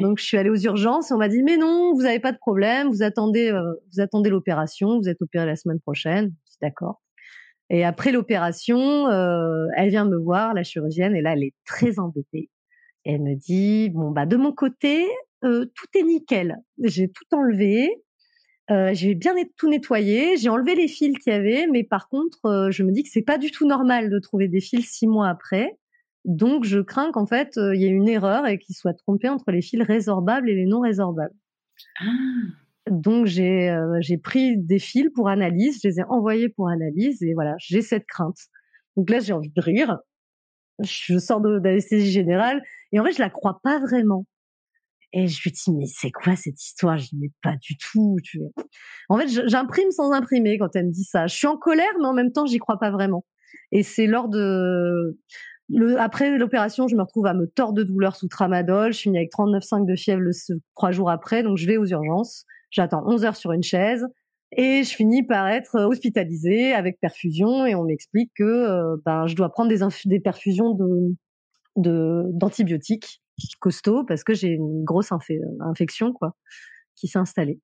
Donc 0.01 0.19
je 0.19 0.25
suis 0.25 0.37
allée 0.37 0.49
aux 0.49 0.57
urgences 0.57 1.11
on 1.11 1.17
m'a 1.17 1.29
dit 1.29 1.43
mais 1.43 1.57
non 1.57 1.93
vous 1.93 2.01
n'avez 2.01 2.19
pas 2.19 2.31
de 2.31 2.37
problème, 2.37 2.89
vous 2.89 3.03
attendez 3.03 3.49
euh, 3.49 3.73
vous 3.93 4.01
attendez 4.01 4.29
l'opération, 4.29 4.99
vous 4.99 5.07
êtes 5.07 5.21
opéré 5.21 5.45
la 5.45 5.55
semaine 5.55 5.79
prochaine. 5.79 6.33
D'accord. 6.61 7.01
Et 7.71 7.85
après 7.85 8.11
l'opération, 8.11 9.07
euh, 9.07 9.67
elle 9.77 9.89
vient 9.89 10.05
me 10.05 10.17
voir 10.17 10.53
la 10.53 10.63
chirurgienne 10.63 11.15
et 11.15 11.21
là 11.21 11.33
elle 11.33 11.43
est 11.43 11.53
très 11.65 11.99
embêtée. 11.99 12.49
elle 13.05 13.21
me 13.21 13.35
dit 13.35 13.89
bon 13.89 14.11
bah 14.11 14.25
de 14.25 14.35
mon 14.35 14.51
côté 14.51 15.07
euh, 15.45 15.65
tout 15.73 15.97
est 15.97 16.03
nickel. 16.03 16.57
J'ai 16.83 17.09
tout 17.09 17.35
enlevé. 17.35 18.03
Euh, 18.69 18.91
j'ai 18.93 19.15
bien 19.15 19.33
tout 19.57 19.69
nettoyé, 19.69 20.37
j'ai 20.37 20.49
enlevé 20.49 20.75
les 20.75 20.87
fils 20.87 21.17
qu'il 21.19 21.33
y 21.33 21.35
avait, 21.35 21.67
mais 21.71 21.83
par 21.83 22.07
contre, 22.07 22.45
euh, 22.45 22.71
je 22.71 22.83
me 22.83 22.91
dis 22.91 23.03
que 23.03 23.09
c'est 23.11 23.23
pas 23.23 23.37
du 23.37 23.49
tout 23.49 23.67
normal 23.67 24.09
de 24.09 24.19
trouver 24.19 24.47
des 24.47 24.61
fils 24.61 24.89
six 24.91 25.07
mois 25.07 25.27
après. 25.27 25.77
Donc, 26.25 26.65
je 26.65 26.79
crains 26.79 27.11
qu'en 27.11 27.25
fait, 27.25 27.53
il 27.55 27.81
y 27.81 27.85
ait 27.85 27.89
une 27.89 28.09
erreur 28.09 28.45
et 28.45 28.59
qu'il 28.59 28.75
soit 28.75 28.93
trompé 28.93 29.29
entre 29.29 29.51
les 29.51 29.61
fils 29.61 29.81
résorbables 29.81 30.49
et 30.49 30.55
les 30.55 30.65
non 30.65 30.81
résorbables. 30.81 31.33
Ah. 31.99 32.05
Donc, 32.91 33.25
j'ai 33.25 33.75
j'ai 34.01 34.17
pris 34.17 34.57
des 34.57 34.79
fils 34.79 35.09
pour 35.15 35.29
analyse, 35.29 35.79
je 35.81 35.87
les 35.87 35.99
ai 35.99 36.03
envoyés 36.03 36.49
pour 36.49 36.69
analyse 36.69 37.23
et 37.23 37.33
voilà, 37.33 37.55
j'ai 37.57 37.81
cette 37.81 38.05
crainte. 38.05 38.37
Donc 38.97 39.09
là, 39.09 39.19
j'ai 39.19 39.33
envie 39.33 39.51
de 39.51 39.61
rire. 39.61 39.99
Je 40.81 41.17
sors 41.17 41.41
d'anesthésie 41.41 42.11
générale 42.11 42.61
et 42.91 42.99
en 42.99 43.05
fait, 43.05 43.13
je 43.13 43.19
la 43.19 43.29
crois 43.29 43.59
pas 43.63 43.79
vraiment. 43.79 44.25
Et 45.11 45.27
je 45.27 45.41
lui 45.41 45.51
dis, 45.51 45.71
mais 45.71 45.85
c'est 45.87 46.11
quoi 46.11 46.35
cette 46.35 46.61
histoire? 46.61 46.97
Je 46.97 47.07
dis, 47.07 47.17
mais 47.19 47.31
pas 47.41 47.55
du 47.61 47.77
tout. 47.77 48.17
Tu... 48.23 48.41
En 49.09 49.17
fait, 49.17 49.27
j'imprime 49.47 49.91
sans 49.91 50.11
imprimer 50.11 50.57
quand 50.59 50.75
elle 50.75 50.87
me 50.87 50.91
dit 50.91 51.03
ça. 51.03 51.27
Je 51.27 51.35
suis 51.35 51.47
en 51.47 51.57
colère, 51.57 51.91
mais 51.99 52.05
en 52.05 52.13
même 52.13 52.31
temps, 52.31 52.45
j'y 52.45 52.59
crois 52.59 52.77
pas 52.77 52.91
vraiment. 52.91 53.25
Et 53.71 53.83
c'est 53.83 54.05
lors 54.05 54.29
de... 54.29 55.17
Le... 55.69 55.99
Après 55.99 56.37
l'opération, 56.37 56.87
je 56.87 56.95
me 56.95 57.01
retrouve 57.01 57.25
à 57.25 57.33
me 57.33 57.47
tordre 57.47 57.73
de 57.73 57.83
douleur 57.83 58.15
sous 58.15 58.27
tramadol. 58.27 58.93
Je 58.93 58.99
finis 58.99 59.17
avec 59.17 59.31
39,5 59.31 59.85
de 59.85 59.95
fièvre 59.95 60.21
le... 60.21 60.31
trois 60.75 60.91
jours 60.91 61.09
après. 61.09 61.41
Donc, 61.41 61.57
je 61.57 61.65
vais 61.65 61.77
aux 61.77 61.87
urgences. 61.87 62.45
J'attends 62.69 63.03
11 63.07 63.25
heures 63.25 63.35
sur 63.35 63.51
une 63.51 63.63
chaise. 63.63 64.05
Et 64.55 64.83
je 64.83 64.95
finis 64.95 65.23
par 65.23 65.47
être 65.47 65.79
hospitalisée 65.79 66.73
avec 66.73 66.99
perfusion. 66.99 67.65
Et 67.65 67.73
on 67.73 67.83
m'explique 67.83 68.31
que 68.35 68.43
euh, 68.43 68.97
ben, 69.05 69.25
je 69.25 69.35
dois 69.35 69.49
prendre 69.49 69.69
des, 69.69 69.79
des 70.05 70.19
perfusions 70.19 70.75
de 70.75 71.15
d'antibiotiques 71.75 73.21
costaud 73.59 74.03
parce 74.03 74.23
que 74.23 74.33
j'ai 74.33 74.49
une 74.49 74.83
grosse 74.83 75.11
infection 75.11 76.13
quoi 76.13 76.35
qui 76.95 77.07
s'est 77.07 77.19
installée. 77.19 77.59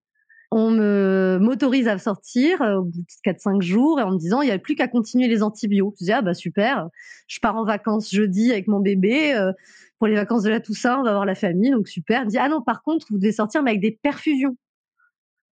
On 0.51 0.69
me 0.69 1.38
m'autorise 1.41 1.88
à 1.88 1.97
sortir 1.97 2.61
euh, 2.61 2.78
au 2.78 2.84
bout 2.84 2.99
de 2.99 3.32
4-5 3.32 3.61
jours 3.61 3.99
et 3.99 4.03
en 4.03 4.11
me 4.11 4.17
disant 4.17 4.41
il 4.41 4.45
n'y 4.45 4.51
a 4.51 4.59
plus 4.59 4.76
qu'à 4.76 4.88
continuer 4.88 5.28
les 5.28 5.43
antibiotiques. 5.43 5.97
Je 5.99 6.05
dis 6.05 6.11
ah 6.11 6.21
bah 6.21 6.34
super, 6.34 6.88
je 7.28 7.39
pars 7.39 7.55
en 7.55 7.65
vacances 7.65 8.11
jeudi 8.11 8.51
avec 8.51 8.67
mon 8.67 8.80
bébé 8.80 9.34
euh, 9.34 9.51
pour 9.97 10.07
les 10.07 10.15
vacances 10.15 10.43
de 10.43 10.49
la 10.49 10.59
Toussaint, 10.59 10.99
on 10.99 11.03
va 11.03 11.11
voir 11.11 11.26
la 11.26 11.36
famille 11.36 11.71
donc 11.71 11.88
super. 11.88 12.19
Elle 12.19 12.26
me 12.26 12.32
dit 12.32 12.38
ah 12.38 12.47
non 12.47 12.61
par 12.61 12.84
contre 12.84 13.07
vous 13.09 13.17
devez 13.17 13.32
sortir 13.32 13.63
mais 13.63 13.71
avec 13.71 13.82
des 13.82 13.91
perfusions. 14.01 14.55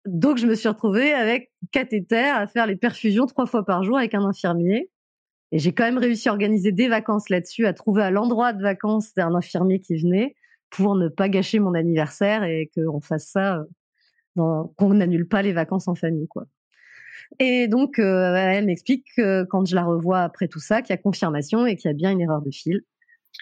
Donc 0.07 0.39
je 0.39 0.47
me 0.47 0.55
suis 0.55 0.69
retrouvée 0.69 1.13
avec 1.13 1.51
cathéter 1.73 2.17
à 2.17 2.47
faire 2.47 2.67
les 2.67 2.77
perfusions 2.77 3.27
trois 3.27 3.47
fois 3.47 3.65
par 3.65 3.83
jour 3.83 3.99
avec 3.99 4.15
un 4.15 4.25
infirmier. 4.25 4.89
Et 5.53 5.59
j'ai 5.59 5.73
quand 5.73 5.85
même 5.85 5.99
réussi 5.99 6.29
à 6.29 6.33
organiser 6.33 6.73
des 6.73 6.89
vacances 6.89 7.29
là-dessus, 7.29 7.67
à 7.67 7.73
trouver 7.73 8.03
à 8.03 8.11
l'endroit 8.11 8.53
de 8.53 8.63
vacances 8.63 9.15
d'un 9.15 9.35
infirmier 9.35 9.81
qui 9.81 9.97
venait 9.97 10.35
pour 10.71 10.97
ne 10.97 11.09
pas 11.09 11.29
gâcher 11.29 11.61
mon 11.61 11.75
anniversaire 11.75 12.43
et 12.45 12.71
qu'on 12.75 13.01
fasse 13.01 13.29
ça, 13.29 13.65
euh, 14.39 14.63
qu'on 14.77 14.95
n'annule 14.95 15.29
pas 15.29 15.43
les 15.43 15.53
vacances 15.53 15.89
en 15.89 15.95
famille, 15.95 16.29
quoi. 16.29 16.47
Et 17.39 17.67
donc, 17.69 17.99
euh, 17.99 18.35
elle 18.35 18.67
m'explique 18.67 19.07
que 19.17 19.45
quand 19.45 19.65
je 19.67 19.75
la 19.75 19.85
revois 19.85 20.21
après 20.21 20.49
tout 20.49 20.61
ça, 20.61 20.83
qu'il 20.83 20.91
y 20.91 20.95
a 20.95 20.97
confirmation 20.97 21.67
et 21.67 21.77
qu'il 21.77 21.89
y 21.89 21.91
a 21.91 21.95
bien 21.95 22.11
une 22.11 22.21
erreur 22.21 22.41
de 22.41 22.51
fil 22.51 22.83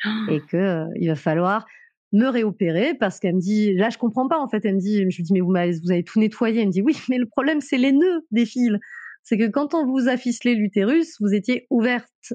ah. 0.04 0.26
et 0.30 0.40
que 0.40 0.56
euh, 0.56 0.86
il 0.96 1.08
va 1.08 1.16
falloir 1.16 1.66
me 2.12 2.28
réopérer 2.28 2.94
parce 2.94 3.18
qu'elle 3.18 3.34
me 3.34 3.40
dit, 3.40 3.74
là 3.74 3.90
je 3.90 3.98
comprends 3.98 4.28
pas 4.28 4.38
en 4.38 4.48
fait, 4.48 4.64
elle 4.64 4.76
me 4.76 4.80
dit, 4.80 5.10
je 5.10 5.16
lui 5.16 5.22
dis 5.24 5.32
mais 5.32 5.40
vous, 5.40 5.52
vous 5.82 5.90
avez 5.90 6.04
tout 6.04 6.20
nettoyé, 6.20 6.60
elle 6.60 6.68
me 6.68 6.72
dit 6.72 6.82
oui 6.82 6.96
mais 7.08 7.18
le 7.18 7.26
problème 7.26 7.60
c'est 7.60 7.76
les 7.76 7.92
nœuds 7.92 8.24
des 8.30 8.46
fils 8.46 8.78
c'est 9.24 9.38
que 9.38 9.48
quand 9.48 9.74
on 9.74 9.86
vous 9.86 10.08
a 10.08 10.16
ficelé 10.16 10.54
l'utérus, 10.54 11.16
vous 11.20 11.34
étiez 11.34 11.66
ouverte. 11.70 12.34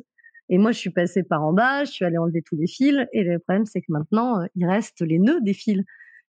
Et 0.50 0.58
moi, 0.58 0.72
je 0.72 0.80
suis 0.80 0.90
passée 0.90 1.22
par 1.22 1.44
en 1.44 1.54
bas, 1.54 1.86
je 1.86 1.92
suis 1.92 2.04
allée 2.04 2.18
enlever 2.18 2.42
tous 2.42 2.58
les 2.58 2.68
fils. 2.68 3.06
Et 3.14 3.24
le 3.24 3.38
problème, 3.38 3.68
c'est 3.68 3.82
que 3.82 3.92
maintenant, 3.92 4.42
euh, 4.42 4.46
il 4.56 4.66
reste 4.66 5.02
les 5.02 5.20
nœuds 5.20 5.40
des 5.42 5.54
fils. 5.54 5.84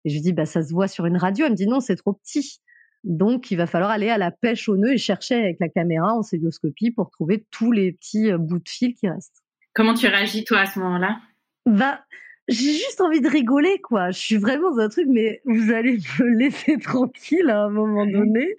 Et 0.03 0.09
je 0.09 0.15
lui 0.15 0.21
dis, 0.21 0.33
bah, 0.33 0.45
ça 0.45 0.61
se 0.61 0.73
voit 0.73 0.89
sur 0.89 1.05
une 1.05 1.15
radio. 1.15 1.45
Elle 1.45 1.53
me 1.53 1.57
dit, 1.57 1.67
non, 1.67 1.79
c'est 1.79 1.95
trop 1.95 2.13
petit. 2.13 2.59
Donc, 3.05 3.49
il 3.51 3.55
va 3.55 3.65
falloir 3.65 3.89
aller 3.89 4.09
à 4.09 4.17
la 4.17 4.31
pêche 4.31 4.67
aux 4.67 4.75
nœuds 4.75 4.93
et 4.93 4.97
chercher 4.97 5.35
avec 5.35 5.57
la 5.61 5.69
caméra 5.69 6.13
en 6.13 6.21
célioscopie 6.21 6.91
pour 6.91 7.09
trouver 7.09 7.45
tous 7.49 7.71
les 7.71 7.93
petits 7.93 8.29
euh, 8.29 8.37
bouts 8.37 8.59
de 8.59 8.67
fil 8.67 8.93
qui 8.95 9.07
restent. 9.07 9.41
Comment 9.73 9.93
tu 9.93 10.07
réagis, 10.07 10.43
toi, 10.43 10.59
à 10.59 10.65
ce 10.65 10.79
moment-là? 10.79 11.21
Bah, 11.65 12.01
j'ai 12.49 12.73
juste 12.73 12.99
envie 12.99 13.21
de 13.21 13.29
rigoler, 13.29 13.79
quoi. 13.79 14.11
Je 14.11 14.19
suis 14.19 14.37
vraiment 14.37 14.71
dans 14.71 14.79
un 14.79 14.89
truc, 14.89 15.05
mais 15.07 15.41
vous 15.45 15.71
allez 15.71 15.99
me 16.19 16.25
laisser 16.37 16.77
tranquille 16.77 17.49
à 17.49 17.63
un 17.63 17.69
moment 17.69 18.05
donné 18.05 18.57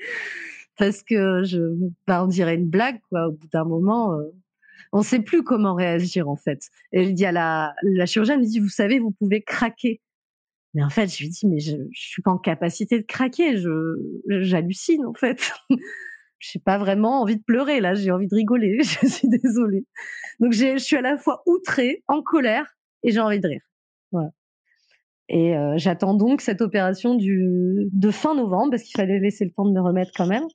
parce 0.80 1.02
que 1.02 1.44
je, 1.44 1.58
bah, 2.06 2.24
on 2.24 2.26
dirait 2.26 2.54
une 2.54 2.70
blague. 2.70 3.00
Au 3.12 3.32
bout 3.32 3.48
d'un 3.52 3.64
moment, 3.64 4.14
euh, 4.14 4.24
on 4.92 5.00
ne 5.00 5.04
sait 5.04 5.20
plus 5.20 5.42
comment 5.42 5.74
réagir, 5.74 6.26
en 6.26 6.36
fait. 6.36 6.70
Et 6.92 7.04
je 7.04 7.10
dis 7.10 7.26
à 7.26 7.32
la, 7.32 7.74
la 7.82 8.06
chirurgienne, 8.06 8.40
me 8.40 8.46
dit, 8.46 8.60
vous 8.60 8.70
savez, 8.70 8.98
vous 8.98 9.10
pouvez 9.10 9.42
craquer. 9.42 10.00
Mais 10.72 10.82
en 10.82 10.88
fait, 10.88 11.14
je 11.14 11.22
lui 11.22 11.28
dis, 11.28 11.46
mais 11.46 11.60
je, 11.60 11.76
je 11.92 12.00
suis 12.00 12.22
pas 12.22 12.30
en 12.30 12.38
capacité 12.38 12.98
de 12.98 13.04
craquer. 13.04 13.62
J'hallucine, 14.26 15.04
en 15.04 15.12
fait. 15.12 15.52
je 16.38 16.56
n'ai 16.56 16.62
pas 16.64 16.78
vraiment 16.78 17.20
envie 17.20 17.36
de 17.36 17.42
pleurer, 17.42 17.80
là. 17.80 17.92
J'ai 17.92 18.10
envie 18.10 18.26
de 18.26 18.34
rigoler. 18.34 18.78
je 18.82 19.06
suis 19.06 19.28
désolée. 19.28 19.84
Donc, 20.38 20.54
je 20.54 20.78
suis 20.78 20.96
à 20.96 21.02
la 21.02 21.18
fois 21.18 21.42
outrée, 21.44 22.02
en 22.08 22.22
colère, 22.22 22.74
et 23.02 23.10
j'ai 23.10 23.20
envie 23.20 23.40
de 23.40 23.48
rire. 23.48 23.62
Et 25.28 25.56
euh, 25.56 25.74
j'attends 25.76 26.14
donc 26.14 26.40
cette 26.40 26.62
opération 26.62 27.16
de 27.16 28.10
fin 28.10 28.34
novembre, 28.34 28.70
parce 28.70 28.82
qu'il 28.82 28.96
fallait 28.96 29.20
laisser 29.20 29.44
le 29.44 29.50
temps 29.50 29.66
de 29.66 29.72
me 29.72 29.80
remettre 29.80 30.12
quand 30.16 30.26
même 30.26 30.46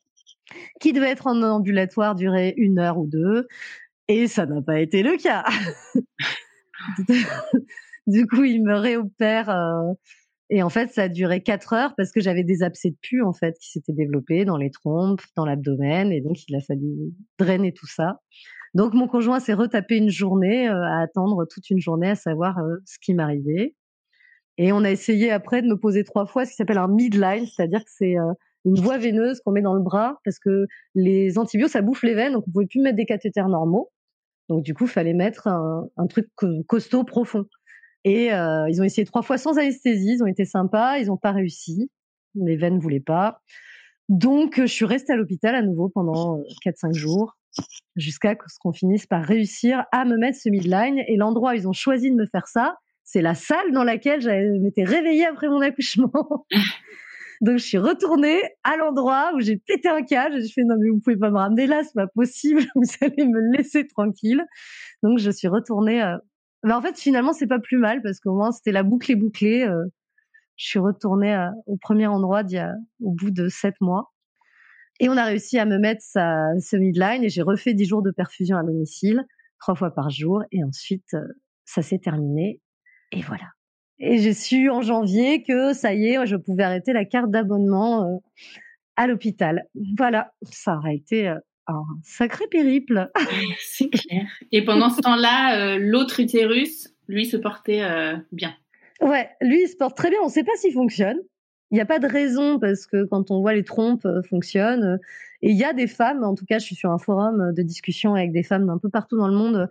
qui 0.80 0.93
devait 0.93 1.10
être 1.10 1.28
en 1.28 1.41
ambulatoire 1.41 2.16
durer 2.16 2.53
une 2.58 2.80
heure 2.80 2.97
ou 2.97 3.08
deux. 3.08 3.47
Et 4.08 4.28
ça 4.28 4.45
n'a 4.45 4.62
pas 4.62 4.80
été 4.80 5.03
le 5.03 5.18
cas. 5.18 5.43
du 8.08 8.28
coup, 8.28 8.43
il 8.43 8.64
me 8.64 8.76
réopère. 8.76 9.49
Euh, 9.49 9.93
et 10.49 10.62
en 10.62 10.70
fait, 10.70 10.91
ça 10.91 11.03
a 11.03 11.10
duré 11.10 11.41
quatre 11.41 11.74
heures 11.74 11.95
parce 11.95 12.12
que 12.12 12.20
j'avais 12.20 12.43
des 12.43 12.62
abcès 12.62 12.91
de 12.91 12.97
pu 13.01 13.24
en 13.24 13.34
fait 13.34 13.58
qui 13.58 13.72
s'étaient 13.72 13.93
développés 13.93 14.45
dans 14.45 14.58
les 14.58 14.70
trompes, 14.70 15.22
dans 15.36 15.45
l'abdomen, 15.45 16.12
et 16.12 16.22
donc 16.22 16.47
il 16.47 16.56
a 16.56 16.62
fallu 16.62 17.14
drainer 17.39 17.74
tout 17.74 17.88
ça. 17.88 18.20
Donc 18.76 18.93
mon 18.93 19.08
conjoint 19.08 19.39
s'est 19.39 19.53
retapé 19.53 19.97
une 19.97 20.10
journée 20.10 20.70
euh, 20.70 20.84
à 20.84 21.01
attendre 21.01 21.45
toute 21.45 21.70
une 21.72 21.80
journée 21.80 22.10
à 22.10 22.16
savoir 22.16 22.60
euh, 22.60 22.76
ce 22.86 22.99
qui 22.99 23.16
m'arrivait. 23.16 23.74
Et 24.58 24.72
on 24.72 24.84
a 24.84 24.91
essayé 24.91 25.32
après 25.32 25.62
de 25.62 25.68
me 25.68 25.78
poser 25.78 26.03
trois 26.03 26.28
fois 26.28 26.45
ce 26.45 26.51
qui 26.51 26.58
s'appelle 26.58 26.78
un 26.78 26.88
midline, 26.88 27.45
c'est-à-dire 27.47 27.84
que 27.84 27.91
c'est 27.91 28.16
une 28.66 28.80
voie 28.80 28.97
veineuse 28.97 29.39
qu'on 29.41 29.51
met 29.51 29.61
dans 29.61 29.74
le 29.74 29.82
bras 29.82 30.20
parce 30.26 30.39
que 30.39 30.68
les 30.95 31.38
antibiotiques, 31.38 31.74
ça 31.74 31.82
bouffe 31.82 32.03
les 32.03 32.16
veines, 32.16 32.34
donc 32.34 32.43
on 32.47 32.51
pouvait 32.51 32.66
plus 32.66 32.82
mettre 32.82 32.97
des 32.97 33.05
cathéters 33.05 33.47
normaux. 33.47 33.91
Donc 34.49 34.63
du 34.63 34.74
coup, 34.74 34.86
il 34.86 34.89
fallait 34.89 35.13
mettre 35.13 35.47
un, 35.47 36.07
truc 36.07 36.28
costaud, 36.68 37.03
profond. 37.03 37.45
Et 38.03 38.32
euh, 38.34 38.70
ils 38.70 38.82
ont 38.82 38.84
essayé 38.84 39.05
trois 39.05 39.24
fois 39.24 39.38
sans 39.38 39.57
anesthésie, 39.57 40.13
ils 40.13 40.24
ont 40.24 40.28
été 40.28 40.45
sympas, 40.45 40.97
ils 40.97 41.07
n'ont 41.07 41.18
pas 41.18 41.32
réussi. 41.32 41.89
Les 42.36 42.55
veines 42.55 42.76
ne 42.76 42.82
voulaient 42.82 42.99
pas. 42.99 43.41
Donc 44.09 44.57
je 44.57 44.66
suis 44.66 44.86
restée 44.86 45.13
à 45.13 45.16
l'hôpital 45.16 45.55
à 45.55 45.63
nouveau 45.63 45.89
pendant 45.89 46.39
4-5 46.63 46.89
euh, 46.89 46.93
jours 46.93 47.38
jusqu'à 47.95 48.36
ce 48.47 48.59
qu'on 48.59 48.74
finisse 48.74 49.07
par 49.07 49.24
réussir 49.24 49.86
à 49.91 50.05
me 50.05 50.18
mettre 50.18 50.38
ce 50.39 50.49
midline. 50.49 50.99
Et 51.07 51.16
l'endroit 51.16 51.51
où 51.51 51.55
ils 51.55 51.68
ont 51.68 51.74
choisi 51.74 52.11
de 52.11 52.16
me 52.16 52.28
faire 52.28 52.47
ça, 52.47 52.78
c'est 53.03 53.22
la 53.22 53.34
salle 53.34 53.72
dans 53.72 53.84
laquelle 53.84 54.22
je 54.22 54.59
m'étais 54.59 54.84
réveillée 54.84 55.26
après 55.26 55.47
mon 55.47 55.61
accouchement. 55.61 56.11
Donc, 57.46 57.60
je 57.60 57.64
suis 57.64 57.78
retournée 57.78 58.41
à 58.64 58.76
l'endroit 58.76 59.32
où 59.36 59.39
j'ai 59.39 59.58
pété 59.58 59.88
un 59.88 60.02
câble. 60.02 60.41
Je 60.41 60.52
fais, 60.52 60.64
non, 60.64 60.78
mais 60.80 60.89
vous 60.89 61.00
pouvez 61.00 61.16
pas 61.16 61.30
me 61.30 61.38
ramener 61.38 61.68
là, 61.68 61.84
c'est 61.84 61.93
pas 61.93 62.08
possible. 62.08 62.64
Vous 62.76 62.88
allez 63.02 63.28
me 63.28 63.56
laisser 63.56 63.86
tranquille. 63.86 64.43
Donc, 65.04 65.20
je 65.20 65.30
suis 65.30 65.48
retournée. 65.48 66.02
Euh... 66.02 66.18
en 66.68 66.82
fait, 66.82 66.98
finalement, 66.98 67.34
c'est 67.34 67.46
pas 67.46 67.60
plus 67.60 67.78
mal 67.78 68.02
parce 68.02 68.20
qu'au 68.20 68.34
moins, 68.34 68.52
c'était 68.52 68.72
la 68.72 68.82
boucle 68.82 69.12
est 69.12 69.16
bouclée. 69.16 69.62
Euh... 69.62 69.86
Je 70.56 70.66
suis 70.66 70.80
retournée 70.80 71.36
euh, 71.36 71.52
au 71.68 71.78
premier 71.78 72.08
endroit 72.08 72.39
a, 72.39 72.72
au 73.00 73.12
bout 73.12 73.30
de 73.30 73.48
sept 73.48 73.76
mois. 73.80 74.12
Et 75.00 75.08
on 75.08 75.18
a 75.18 75.26
réussi 75.26 75.60
à 75.60 75.66
me 75.66 75.78
mettre 75.78 76.02
sa, 76.02 76.48
ce 76.60 76.78
midline 76.78 77.24
et 77.24 77.30
j'ai 77.30 77.43
refait 77.43 77.76
dix 77.76 77.86
jours 77.86 78.02
de 78.02 78.10
perfusion 78.10 78.58
à 78.58 78.64
domicile, 78.64 79.24
trois 79.60 79.76
fois 79.76 79.91
par 79.91 80.10
jour. 80.10 80.41
Et 80.52 80.64
ensuite, 80.64 81.16
ça 81.66 81.84
s'est 81.84 82.00
terminé. 82.00 82.60
Et 83.12 83.22
voilà. 83.22 83.46
Et 84.00 84.18
j'ai 84.18 84.34
su 84.34 84.70
en 84.70 84.82
janvier 84.82 85.43
que 85.43 85.74
ça 85.74 85.93
y 85.93 86.08
est, 86.08 86.26
je 86.26 86.36
pouvais 86.36 86.64
arrêter 86.64 86.93
la 86.93 87.06
carte 87.06 87.32
d'abonnement 87.32 88.22
à 88.96 89.08
l'hôpital. 89.08 89.68
Voilà, 89.98 90.34
ça 90.43 90.78
aurait 90.78 90.96
été 90.96 91.28
un 91.68 91.84
sacré 92.04 92.46
périple. 92.48 93.10
C'est 93.60 93.89
clair. 93.89 94.26
Et 94.52 94.66
pendant 94.66 94.89
ce 94.89 95.02
temps-là, 95.02 95.78
l'autre 95.78 96.20
utérus, 96.20 96.93
lui, 97.08 97.26
se 97.26 97.38
portait 97.38 97.84
bien. 98.32 98.54
Ouais, 99.02 99.30
lui, 99.41 99.64
il 99.64 99.68
se 99.68 99.76
porte 99.76 99.96
très 99.96 100.10
bien. 100.10 100.20
On 100.22 100.28
ne 100.28 100.32
sait 100.32 100.43
pas 100.43 100.56
s'il 100.56 100.74
fonctionne. 100.74 101.20
Il 101.72 101.76
n'y 101.76 101.82
a 101.82 101.86
pas 101.86 102.00
de 102.00 102.08
raison 102.08 102.60
parce 102.60 102.86
que 102.86 103.06
quand 103.06 103.32
on 103.32 103.41
voit 103.41 103.54
les 103.54 103.64
trompes 103.64 104.06
euh, 104.06 104.22
fonctionnent. 104.22 105.00
Et 105.41 105.50
il 105.50 105.58
y 105.58 105.64
a 105.64 105.74
des 105.74 105.88
femmes, 105.88 106.24
en 106.24 106.36
tout 106.36 106.46
cas, 106.46 106.60
je 106.60 106.66
suis 106.66 106.76
sur 106.76 106.91
un 106.91 106.98
forum 106.98 107.54
de 107.54 107.62
discussion 107.62 108.16
avec 108.16 108.32
des 108.32 108.43
femmes 108.43 108.68
d'un 108.68 108.78
peu 108.78 108.89
partout 108.89 109.18
dans 109.18 109.28
le 109.28 109.36
monde 109.36 109.68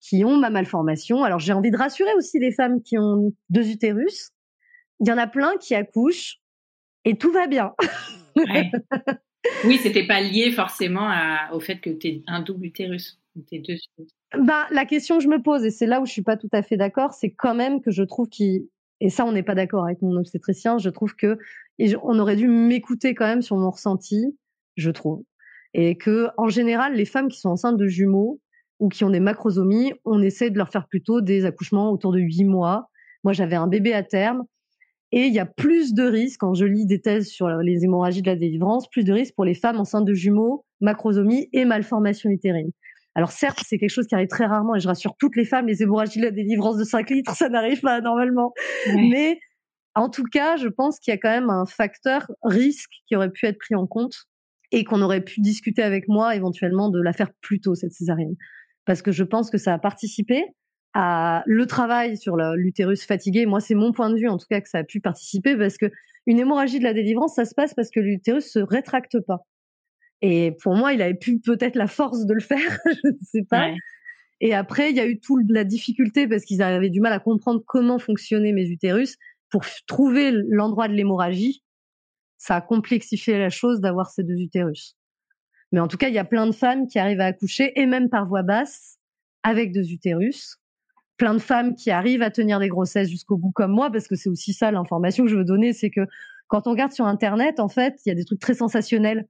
qui 0.00 0.24
ont 0.24 0.36
ma 0.36 0.50
malformation. 0.50 1.24
Alors 1.24 1.38
j'ai 1.38 1.52
envie 1.52 1.70
de 1.70 1.76
rassurer 1.76 2.12
aussi 2.16 2.38
les 2.38 2.52
femmes 2.52 2.82
qui 2.82 2.98
ont 2.98 3.32
deux 3.50 3.70
utérus. 3.70 4.30
Il 5.00 5.08
y 5.08 5.12
en 5.12 5.18
a 5.18 5.26
plein 5.26 5.56
qui 5.58 5.74
accouchent 5.74 6.40
et 7.04 7.16
tout 7.16 7.32
va 7.32 7.46
bien. 7.46 7.72
Ouais. 8.36 8.70
oui, 9.64 9.78
c'était 9.82 10.06
pas 10.06 10.20
lié 10.20 10.50
forcément 10.52 11.10
au 11.52 11.60
fait 11.60 11.80
que 11.80 11.90
tu 11.90 12.08
es 12.08 12.22
un 12.26 12.40
double 12.40 12.66
utérus. 12.66 13.18
deux 13.34 13.76
bah, 14.38 14.66
la 14.70 14.84
question 14.84 15.18
que 15.18 15.24
je 15.24 15.28
me 15.28 15.42
pose, 15.42 15.64
et 15.64 15.70
c'est 15.70 15.86
là 15.86 16.00
où 16.00 16.06
je 16.06 16.12
suis 16.12 16.22
pas 16.22 16.36
tout 16.36 16.50
à 16.52 16.62
fait 16.62 16.76
d'accord, 16.76 17.12
c'est 17.12 17.30
quand 17.30 17.54
même 17.54 17.80
que 17.80 17.90
je 17.90 18.02
trouve 18.02 18.28
qu'il 18.28 18.66
et 19.00 19.08
ça, 19.08 19.24
on 19.24 19.32
n'est 19.32 19.42
pas 19.42 19.54
d'accord 19.54 19.84
avec 19.84 20.02
mon 20.02 20.16
obstétricien. 20.16 20.78
Je 20.78 20.90
trouve 20.90 21.16
que 21.16 21.38
on 22.02 22.18
aurait 22.18 22.36
dû 22.36 22.46
m'écouter 22.46 23.14
quand 23.14 23.26
même 23.26 23.42
sur 23.42 23.56
mon 23.56 23.70
ressenti, 23.70 24.36
je 24.76 24.90
trouve, 24.90 25.24
et 25.72 25.96
que 25.96 26.28
en 26.36 26.48
général, 26.48 26.94
les 26.94 27.06
femmes 27.06 27.28
qui 27.28 27.40
sont 27.40 27.48
enceintes 27.48 27.78
de 27.78 27.86
jumeaux 27.86 28.40
ou 28.80 28.88
qui 28.88 29.04
ont 29.04 29.10
des 29.10 29.20
macrosomies, 29.20 29.92
on 30.04 30.20
essaie 30.22 30.50
de 30.50 30.58
leur 30.58 30.70
faire 30.70 30.88
plutôt 30.88 31.20
des 31.20 31.44
accouchements 31.44 31.92
autour 31.92 32.12
de 32.12 32.18
huit 32.18 32.44
mois. 32.44 32.90
Moi, 33.22 33.32
j'avais 33.32 33.56
un 33.56 33.68
bébé 33.68 33.92
à 33.92 34.02
terme. 34.02 34.44
Et 35.12 35.26
il 35.26 35.32
y 35.32 35.40
a 35.40 35.46
plus 35.46 35.92
de 35.92 36.04
risques, 36.04 36.40
quand 36.40 36.54
je 36.54 36.64
lis 36.64 36.86
des 36.86 37.00
thèses 37.00 37.28
sur 37.28 37.48
les 37.48 37.84
hémorragies 37.84 38.22
de 38.22 38.28
la 38.28 38.36
délivrance, 38.36 38.88
plus 38.88 39.04
de 39.04 39.12
risques 39.12 39.34
pour 39.34 39.44
les 39.44 39.54
femmes 39.54 39.78
enceintes 39.78 40.04
de 40.04 40.14
jumeaux, 40.14 40.64
macrosomies 40.80 41.48
et 41.52 41.64
malformations 41.64 42.30
utérines. 42.30 42.70
Alors 43.16 43.32
certes, 43.32 43.60
c'est 43.66 43.78
quelque 43.78 43.90
chose 43.90 44.06
qui 44.06 44.14
arrive 44.14 44.28
très 44.28 44.46
rarement 44.46 44.76
et 44.76 44.80
je 44.80 44.86
rassure 44.86 45.16
toutes 45.18 45.34
les 45.36 45.44
femmes, 45.44 45.66
les 45.66 45.82
hémorragies 45.82 46.20
de 46.20 46.26
la 46.26 46.30
délivrance 46.30 46.76
de 46.76 46.84
5 46.84 47.10
litres, 47.10 47.34
ça 47.34 47.48
n'arrive 47.48 47.80
pas 47.80 48.00
normalement. 48.00 48.52
Mais 48.94 49.40
en 49.96 50.08
tout 50.08 50.24
cas, 50.24 50.56
je 50.56 50.68
pense 50.68 51.00
qu'il 51.00 51.12
y 51.12 51.14
a 51.14 51.18
quand 51.18 51.30
même 51.30 51.50
un 51.50 51.66
facteur 51.66 52.30
risque 52.44 52.92
qui 53.08 53.16
aurait 53.16 53.30
pu 53.30 53.46
être 53.46 53.58
pris 53.58 53.74
en 53.74 53.88
compte 53.88 54.14
et 54.70 54.84
qu'on 54.84 55.02
aurait 55.02 55.22
pu 55.22 55.40
discuter 55.40 55.82
avec 55.82 56.06
moi 56.06 56.36
éventuellement 56.36 56.88
de 56.88 57.00
la 57.00 57.12
faire 57.12 57.32
plus 57.40 57.60
tôt, 57.60 57.74
cette 57.74 57.92
césarienne. 57.92 58.36
Parce 58.90 59.02
que 59.02 59.12
je 59.12 59.22
pense 59.22 59.50
que 59.50 59.56
ça 59.56 59.72
a 59.72 59.78
participé 59.78 60.42
à 60.94 61.44
le 61.46 61.64
travail 61.66 62.16
sur 62.16 62.34
l'utérus 62.36 63.06
fatigué. 63.06 63.46
Moi, 63.46 63.60
c'est 63.60 63.76
mon 63.76 63.92
point 63.92 64.10
de 64.10 64.16
vue, 64.16 64.28
en 64.28 64.36
tout 64.36 64.48
cas, 64.50 64.60
que 64.60 64.68
ça 64.68 64.78
a 64.78 64.82
pu 64.82 64.98
participer 64.98 65.56
parce 65.56 65.76
que 65.76 65.92
une 66.26 66.40
hémorragie 66.40 66.80
de 66.80 66.82
la 66.82 66.92
délivrance, 66.92 67.36
ça 67.36 67.44
se 67.44 67.54
passe 67.54 67.72
parce 67.72 67.88
que 67.88 68.00
l'utérus 68.00 68.50
se 68.50 68.58
rétracte 68.58 69.20
pas. 69.20 69.46
Et 70.22 70.56
pour 70.60 70.74
moi, 70.74 70.92
il 70.92 71.02
avait 71.02 71.14
pu 71.14 71.38
peut-être 71.38 71.76
la 71.76 71.86
force 71.86 72.26
de 72.26 72.34
le 72.34 72.40
faire, 72.40 72.58
je 73.04 73.10
ne 73.10 73.18
sais 73.22 73.44
pas. 73.48 73.72
Et 74.40 74.54
après, 74.54 74.90
il 74.90 74.96
y 74.96 75.00
a 75.00 75.06
eu 75.06 75.20
toute 75.20 75.48
la 75.48 75.62
difficulté 75.62 76.26
parce 76.26 76.44
qu'ils 76.44 76.60
avaient 76.60 76.90
du 76.90 77.00
mal 77.00 77.12
à 77.12 77.20
comprendre 77.20 77.62
comment 77.64 78.00
fonctionnaient 78.00 78.52
mes 78.52 78.70
utérus 78.70 79.18
pour 79.50 79.62
trouver 79.86 80.32
l'endroit 80.32 80.88
de 80.88 80.94
l'hémorragie. 80.94 81.62
Ça 82.38 82.56
a 82.56 82.60
complexifié 82.60 83.38
la 83.38 83.50
chose 83.50 83.80
d'avoir 83.80 84.10
ces 84.10 84.24
deux 84.24 84.40
utérus. 84.40 84.96
Mais 85.72 85.80
en 85.80 85.88
tout 85.88 85.96
cas, 85.96 86.08
il 86.08 86.14
y 86.14 86.18
a 86.18 86.24
plein 86.24 86.46
de 86.46 86.52
femmes 86.52 86.86
qui 86.86 86.98
arrivent 86.98 87.20
à 87.20 87.26
accoucher 87.26 87.72
et 87.80 87.86
même 87.86 88.08
par 88.08 88.26
voie 88.26 88.42
basse 88.42 88.98
avec 89.42 89.72
deux 89.72 89.92
utérus. 89.92 90.58
Plein 91.16 91.34
de 91.34 91.38
femmes 91.38 91.74
qui 91.74 91.90
arrivent 91.90 92.22
à 92.22 92.30
tenir 92.30 92.58
des 92.58 92.68
grossesses 92.68 93.08
jusqu'au 93.08 93.36
bout 93.36 93.52
comme 93.52 93.72
moi 93.72 93.90
parce 93.90 94.08
que 94.08 94.16
c'est 94.16 94.30
aussi 94.30 94.52
ça 94.52 94.70
l'information 94.70 95.24
que 95.24 95.30
je 95.30 95.36
veux 95.36 95.44
donner, 95.44 95.72
c'est 95.72 95.90
que 95.90 96.06
quand 96.48 96.66
on 96.66 96.70
regarde 96.70 96.92
sur 96.92 97.06
Internet, 97.06 97.60
en 97.60 97.68
fait, 97.68 98.00
il 98.04 98.08
y 98.08 98.12
a 98.12 98.14
des 98.14 98.24
trucs 98.24 98.40
très 98.40 98.54
sensationnels 98.54 99.26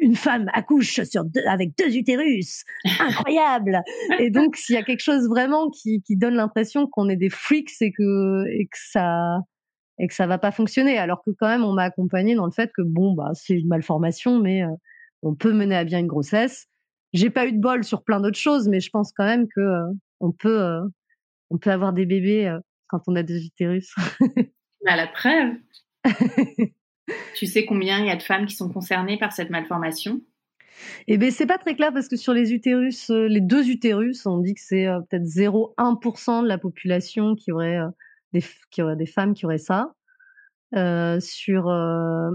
une 0.00 0.16
femme 0.16 0.50
accouche 0.52 1.00
sur 1.04 1.24
avec 1.46 1.76
deux 1.78 1.96
utérus, 1.96 2.64
incroyable. 3.00 3.82
et 4.18 4.30
donc 4.30 4.56
s'il 4.56 4.74
y 4.74 4.78
a 4.78 4.82
quelque 4.82 5.00
chose 5.00 5.28
vraiment 5.28 5.70
qui, 5.70 6.02
donne 6.10 6.34
l'impression 6.34 6.86
qu'on 6.86 7.08
est 7.08 7.16
des 7.16 7.30
freaks 7.30 7.80
et 7.80 7.92
que 7.92 8.44
et 8.48 8.66
que 8.66 8.78
ça 8.78 9.38
et 9.98 10.08
que 10.08 10.14
ça 10.14 10.26
va 10.26 10.38
pas 10.38 10.50
fonctionner, 10.50 10.98
alors 10.98 11.22
que 11.24 11.30
quand 11.30 11.48
même 11.48 11.64
on 11.64 11.72
m'a 11.72 11.84
accompagné 11.84 12.34
dans 12.34 12.44
le 12.44 12.52
fait 12.52 12.70
que 12.76 12.82
bon 12.82 13.14
bah 13.14 13.30
c'est 13.34 13.54
une 13.54 13.68
malformation, 13.68 14.38
mais 14.38 14.62
euh, 14.62 14.68
on 15.26 15.34
peut 15.34 15.52
mener 15.52 15.76
à 15.76 15.84
bien 15.84 15.98
une 15.98 16.06
grossesse. 16.06 16.66
J'ai 17.12 17.30
pas 17.30 17.46
eu 17.46 17.52
de 17.52 17.60
bol 17.60 17.84
sur 17.84 18.02
plein 18.02 18.20
d'autres 18.20 18.38
choses, 18.38 18.68
mais 18.68 18.80
je 18.80 18.90
pense 18.90 19.12
quand 19.12 19.24
même 19.24 19.46
que 19.48 19.60
euh, 19.60 19.92
on 20.20 20.32
peut 20.32 20.60
euh, 20.62 20.82
on 21.50 21.58
peut 21.58 21.70
avoir 21.70 21.92
des 21.92 22.06
bébés 22.06 22.54
quand 22.88 23.00
on 23.06 23.16
a 23.16 23.22
deux 23.22 23.44
utérus. 23.44 23.94
À 24.86 24.96
la 24.96 25.06
preuve. 25.06 25.54
Tu 27.36 27.46
sais 27.46 27.66
combien 27.66 28.00
il 28.00 28.06
y 28.06 28.10
a 28.10 28.16
de 28.16 28.22
femmes 28.22 28.46
qui 28.46 28.56
sont 28.56 28.68
concernées 28.68 29.18
par 29.18 29.32
cette 29.32 29.50
malformation? 29.50 30.20
Eh 31.06 31.16
bien, 31.18 31.30
c'est 31.30 31.46
pas 31.46 31.58
très 31.58 31.74
clair 31.74 31.92
parce 31.92 32.08
que 32.08 32.16
sur 32.16 32.32
les 32.32 32.52
utérus, 32.52 33.10
euh, 33.10 33.28
les 33.28 33.40
deux 33.40 33.68
utérus, 33.70 34.26
on 34.26 34.38
dit 34.38 34.54
que 34.54 34.60
c'est 34.62 34.86
euh, 34.86 35.00
peut-être 35.00 35.24
0,1% 35.24 36.42
de 36.42 36.48
la 36.48 36.58
population 36.58 37.34
qui 37.34 37.52
aurait, 37.52 37.78
euh, 37.78 37.88
des, 38.32 38.42
qui 38.70 38.82
aurait 38.82 38.96
des 38.96 39.06
femmes 39.06 39.34
qui 39.34 39.46
auraient 39.46 39.58
ça. 39.58 39.92
Sur 40.72 41.70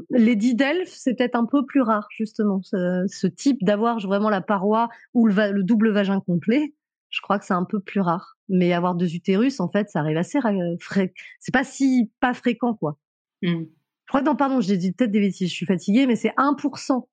les 0.09 0.35
didelphes, 0.35 0.93
c'est 0.93 1.15
peut-être 1.15 1.35
un 1.35 1.45
peu 1.45 1.65
plus 1.65 1.81
rare 1.81 2.07
justement, 2.11 2.61
ce, 2.63 3.27
type 3.27 3.63
d'avoir 3.63 3.99
vraiment 3.99 4.29
la 4.29 4.41
paroi 4.41 4.89
ou 5.13 5.27
le, 5.27 5.51
le, 5.51 5.63
double 5.63 5.91
vagin 5.91 6.19
complet. 6.19 6.73
Je 7.09 7.19
crois 7.21 7.37
que 7.37 7.45
c'est 7.45 7.53
un 7.53 7.65
peu 7.65 7.79
plus 7.79 7.99
rare. 7.99 8.37
Mais 8.49 8.73
avoir 8.73 8.95
deux 8.95 9.15
utérus, 9.15 9.59
en 9.59 9.69
fait, 9.69 9.89
ça 9.89 9.99
arrive 9.99 10.17
assez 10.17 10.39
fréquent. 10.79 11.13
C'est 11.39 11.53
pas 11.53 11.63
si 11.63 12.11
pas 12.19 12.33
fréquent, 12.33 12.73
quoi. 12.73 12.97
Mmh. 13.41 13.63
Je 14.05 14.07
crois 14.07 14.21
que, 14.21 14.25
non, 14.25 14.35
pardon, 14.35 14.59
j'ai 14.59 14.77
dit 14.77 14.91
peut-être 14.91 15.11
des 15.11 15.21
bêtises, 15.21 15.49
je 15.49 15.53
suis 15.53 15.65
fatiguée, 15.65 16.05
mais 16.05 16.15
c'est 16.15 16.33
1%, 16.37 17.07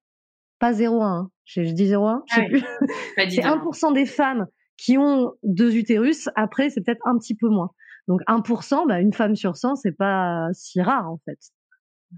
pas 0.58 0.72
0,1. 0.72 1.02
Hein. 1.02 1.30
Je, 1.44 1.60
dis 1.60 1.86
0,1, 1.86 2.22
je 2.26 2.34
sais 2.34 2.46
plus. 2.46 2.64
c'est 3.16 3.42
1% 3.42 3.94
des 3.94 4.06
femmes 4.06 4.46
qui 4.76 4.98
ont 4.98 5.32
deux 5.42 5.76
utérus. 5.76 6.28
Après, 6.34 6.70
c'est 6.70 6.80
peut-être 6.80 7.06
un 7.06 7.16
petit 7.18 7.34
peu 7.34 7.48
moins. 7.48 7.70
Donc 8.08 8.22
1%, 8.26 8.88
bah, 8.88 9.00
une 9.00 9.12
femme 9.12 9.36
sur 9.36 9.56
100, 9.56 9.76
c'est 9.76 9.92
pas 9.92 10.48
si 10.52 10.80
rare 10.80 11.10
en 11.10 11.18
fait. 11.24 11.38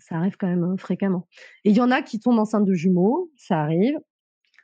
Ça 0.00 0.16
arrive 0.16 0.36
quand 0.38 0.46
même 0.46 0.62
hein, 0.62 0.76
fréquemment. 0.78 1.26
Et 1.64 1.70
il 1.70 1.76
y 1.76 1.80
en 1.80 1.90
a 1.90 2.00
qui 2.00 2.20
tombent 2.20 2.38
enceintes 2.38 2.64
de 2.64 2.74
jumeaux, 2.74 3.30
ça 3.36 3.60
arrive, 3.60 3.98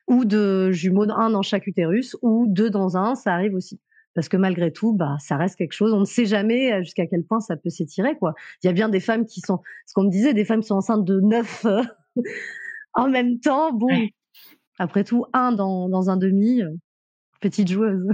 ou 0.07 0.25
de 0.25 0.71
jumeaux, 0.71 1.11
un 1.11 1.31
dans 1.31 1.43
chaque 1.43 1.67
utérus, 1.67 2.17
ou 2.23 2.47
deux 2.49 2.71
dans 2.71 2.97
un, 2.97 3.17
ça 3.17 3.35
arrive 3.35 3.55
aussi 3.55 3.81
parce 4.17 4.31
que 4.31 4.39
malgré 4.39 4.73
tout, 4.73 4.95
bah, 4.95 5.17
ça 5.21 5.37
reste 5.37 5.57
quelque 5.57 5.75
chose. 5.75 5.93
On 5.93 6.01
ne 6.01 6.07
sait 6.07 6.25
jamais 6.25 6.73
euh, 6.73 6.83
jusqu'à 6.83 7.07
quel 7.07 7.23
point 7.23 7.39
ça 7.39 7.55
peut 7.55 7.69
s'étirer, 7.69 8.17
quoi. 8.17 8.33
Il 8.63 8.67
y 8.67 8.71
a 8.71 8.73
bien 8.73 8.89
des 8.89 8.99
femmes 8.99 9.27
qui 9.27 9.41
sont, 9.43 9.61
ce 9.85 9.93
qu'on 9.93 10.05
me 10.05 10.11
disait, 10.11 10.33
des 10.33 10.47
femmes 10.47 10.63
qui 10.63 10.69
sont 10.69 10.77
enceintes 10.77 11.05
de 11.05 11.21
neuf 11.21 11.67
euh, 11.67 11.83
en 12.95 13.11
même 13.11 13.39
temps. 13.41 13.75
Bon, 13.75 13.89
après 14.79 15.05
tout, 15.05 15.27
un 15.35 15.53
dans, 15.53 15.91
dans 15.91 16.09
un 16.09 16.17
demi, 16.17 16.63
euh, 16.63 16.71
petite 17.43 17.71
joueuse. 17.71 18.09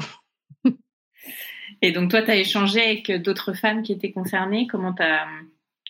Et 1.83 1.93
donc, 1.93 2.11
toi, 2.11 2.22
tu 2.22 2.30
as 2.30 2.37
échangé 2.37 2.80
avec 2.80 3.12
d'autres 3.22 3.53
femmes 3.53 3.83
qui 3.83 3.93
étaient 3.93 4.12
concernées. 4.12 4.66
Comment 4.66 4.95
as, 4.99 5.26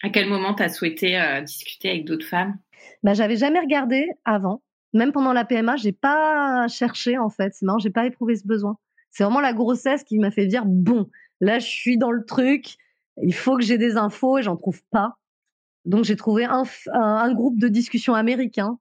à 0.03 0.09
quel 0.11 0.29
moment 0.29 0.55
tu 0.55 0.63
as 0.63 0.69
souhaité 0.71 1.21
discuter 1.45 1.91
avec 1.91 2.05
d'autres 2.07 2.27
femmes? 2.27 2.59
Bah, 3.03 3.15
J'avais 3.15 3.37
jamais 3.37 3.61
regardé 3.61 4.09
avant. 4.25 4.63
Même 4.95 5.13
pendant 5.13 5.33
la 5.33 5.45
PMA, 5.45 5.77
j'ai 5.77 5.93
pas 5.93 6.67
cherché, 6.69 7.19
en 7.19 7.29
fait. 7.29 7.55
C'est 7.55 7.65
marrant, 7.65 7.79
j'ai 7.79 7.91
pas 7.91 8.07
éprouvé 8.07 8.37
ce 8.37 8.47
besoin. 8.47 8.79
C'est 9.13 9.25
vraiment 9.25 9.41
la 9.41 9.53
grossesse 9.53 10.05
qui 10.05 10.19
m'a 10.19 10.31
fait 10.31 10.47
dire 10.47 10.65
bon, 10.65 11.09
là 11.41 11.59
je 11.59 11.67
suis 11.67 11.99
dans 11.99 12.11
le 12.11 12.25
truc, 12.25 12.77
il 13.23 13.35
faut 13.35 13.57
que 13.57 13.63
j'ai 13.63 13.79
des 13.79 13.97
infos 13.97 14.39
et 14.39 14.43
j'en 14.43 14.57
trouve 14.57 14.83
pas. 14.91 15.19
Donc 15.85 16.05
j'ai 16.05 16.17
trouvé 16.17 16.45
un, 16.45 17.35
groupe 17.35 17.59
de 17.59 17.69
discussion 17.69 18.15
américain 18.15 18.79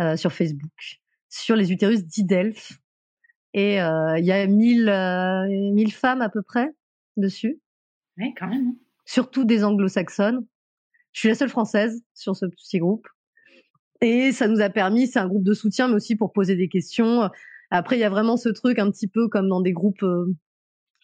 euh, 0.00 0.16
sur 0.16 0.32
Facebook 0.32 1.00
sur 1.28 1.54
les 1.54 1.70
utérus 1.70 2.04
d'Idelph 2.04 2.79
et 3.54 3.80
euh, 3.80 4.18
il 4.18 4.24
y 4.24 4.32
a 4.32 4.46
1000 4.46 4.88
euh, 4.88 5.88
femmes 5.90 6.22
à 6.22 6.28
peu 6.28 6.42
près 6.42 6.70
dessus. 7.16 7.60
Ouais, 8.18 8.32
quand 8.38 8.48
même. 8.48 8.68
Hein. 8.68 8.76
Surtout 9.04 9.44
des 9.44 9.64
anglo-saxonnes. 9.64 10.46
Je 11.12 11.20
suis 11.20 11.28
la 11.28 11.34
seule 11.34 11.48
française 11.48 12.02
sur 12.14 12.36
ce 12.36 12.46
petit 12.46 12.78
groupe. 12.78 13.06
Et 14.00 14.32
ça 14.32 14.46
nous 14.46 14.60
a 14.60 14.70
permis, 14.70 15.08
c'est 15.08 15.18
un 15.18 15.26
groupe 15.26 15.44
de 15.44 15.52
soutien, 15.52 15.88
mais 15.88 15.94
aussi 15.94 16.16
pour 16.16 16.32
poser 16.32 16.56
des 16.56 16.68
questions. 16.68 17.28
Après, 17.70 17.96
il 17.96 18.00
y 18.00 18.04
a 18.04 18.10
vraiment 18.10 18.36
ce 18.36 18.48
truc 18.48 18.78
un 18.78 18.90
petit 18.90 19.08
peu 19.08 19.28
comme 19.28 19.48
dans 19.48 19.60
des 19.60 19.72
groupes 19.72 20.02
euh, 20.02 20.32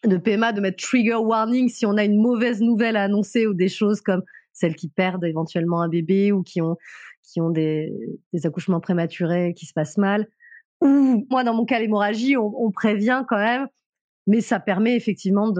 de 0.04 0.16
PMA 0.16 0.52
de 0.52 0.60
mettre 0.60 0.82
trigger 0.82 1.16
warning 1.16 1.68
si 1.68 1.84
on 1.84 1.96
a 1.96 2.04
une 2.04 2.20
mauvaise 2.20 2.60
nouvelle 2.60 2.96
à 2.96 3.02
annoncer 3.02 3.46
ou 3.46 3.54
des 3.54 3.68
choses 3.68 4.00
comme 4.00 4.22
celles 4.52 4.74
qui 4.74 4.88
perdent 4.88 5.24
éventuellement 5.24 5.82
un 5.82 5.88
bébé 5.88 6.32
ou 6.32 6.42
qui 6.42 6.60
ont 6.62 6.76
qui 7.22 7.40
ont 7.40 7.50
des, 7.50 7.92
des 8.32 8.46
accouchements 8.46 8.80
prématurés 8.80 9.52
qui 9.54 9.66
se 9.66 9.72
passent 9.72 9.98
mal. 9.98 10.28
Ou 10.80 11.26
moi, 11.30 11.44
dans 11.44 11.54
mon 11.54 11.64
cas, 11.64 11.78
l'hémorragie, 11.78 12.36
on, 12.36 12.70
prévient 12.70 13.24
quand 13.28 13.38
même, 13.38 13.66
mais 14.26 14.40
ça 14.40 14.60
permet 14.60 14.96
effectivement 14.96 15.52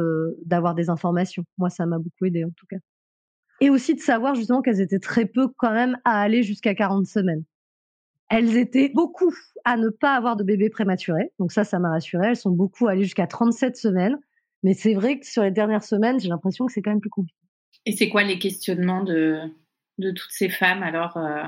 d'avoir 0.44 0.74
des 0.74 0.90
informations. 0.90 1.44
Moi, 1.58 1.70
ça 1.70 1.86
m'a 1.86 1.98
beaucoup 1.98 2.26
aidé 2.26 2.44
en 2.44 2.50
tout 2.50 2.66
cas. 2.68 2.76
Et 3.60 3.70
aussi 3.70 3.94
de 3.94 4.00
savoir 4.00 4.34
justement 4.34 4.60
qu'elles 4.60 4.82
étaient 4.82 4.98
très 4.98 5.24
peu 5.24 5.48
quand 5.56 5.72
même 5.72 5.96
à 6.04 6.20
aller 6.20 6.42
jusqu'à 6.42 6.74
40 6.74 7.06
semaines. 7.06 7.44
Elles 8.28 8.56
étaient 8.56 8.90
beaucoup 8.90 9.32
à 9.64 9.76
ne 9.76 9.88
pas 9.88 10.14
avoir 10.14 10.36
de 10.36 10.44
bébé 10.44 10.68
prématuré. 10.68 11.32
Donc 11.38 11.52
ça, 11.52 11.64
ça 11.64 11.78
m'a 11.78 11.90
rassurée. 11.90 12.28
Elles 12.28 12.36
sont 12.36 12.50
beaucoup 12.50 12.88
allées 12.88 13.04
jusqu'à 13.04 13.26
37 13.26 13.76
semaines. 13.76 14.18
Mais 14.62 14.74
c'est 14.74 14.94
vrai 14.94 15.18
que 15.18 15.26
sur 15.26 15.42
les 15.42 15.50
dernières 15.52 15.84
semaines, 15.84 16.18
j'ai 16.18 16.28
l'impression 16.28 16.66
que 16.66 16.72
c'est 16.72 16.82
quand 16.82 16.90
même 16.90 17.00
plus 17.00 17.10
compliqué. 17.10 17.38
Et 17.86 17.92
c'est 17.92 18.08
quoi 18.08 18.24
les 18.24 18.38
questionnements 18.38 19.04
de, 19.04 19.40
de 19.98 20.10
toutes 20.10 20.30
ces 20.30 20.48
femmes 20.48 20.82
alors 20.82 21.16
euh, 21.16 21.44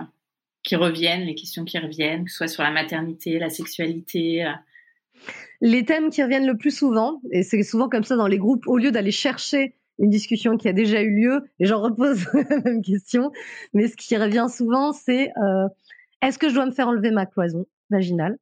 qui 0.62 0.76
reviennent, 0.76 1.22
les 1.22 1.34
questions 1.34 1.64
qui 1.64 1.78
reviennent, 1.78 2.24
que 2.24 2.30
ce 2.30 2.38
soit 2.38 2.48
sur 2.48 2.62
la 2.62 2.70
maternité, 2.70 3.38
la 3.38 3.50
sexualité 3.50 4.44
euh? 4.44 4.52
Les 5.60 5.84
thèmes 5.84 6.10
qui 6.10 6.22
reviennent 6.22 6.46
le 6.46 6.56
plus 6.56 6.70
souvent, 6.70 7.20
et 7.32 7.42
c'est 7.42 7.62
souvent 7.64 7.88
comme 7.88 8.04
ça 8.04 8.16
dans 8.16 8.28
les 8.28 8.38
groupes, 8.38 8.66
au 8.68 8.76
lieu 8.76 8.92
d'aller 8.92 9.10
chercher 9.10 9.74
une 9.98 10.10
discussion 10.10 10.56
qui 10.56 10.68
a 10.68 10.72
déjà 10.72 11.02
eu 11.02 11.12
lieu, 11.12 11.44
les 11.58 11.66
gens 11.66 11.80
reposent 11.80 12.26
la 12.50 12.60
même 12.60 12.82
question, 12.82 13.32
mais 13.74 13.88
ce 13.88 13.96
qui 13.96 14.16
revient 14.16 14.46
souvent, 14.48 14.92
c'est 14.92 15.30
euh, 15.36 15.68
est-ce 16.22 16.38
que 16.38 16.48
je 16.48 16.54
dois 16.54 16.66
me 16.66 16.70
faire 16.70 16.88
enlever 16.88 17.10
ma 17.10 17.26
cloison 17.26 17.66
vaginale? 17.90 18.38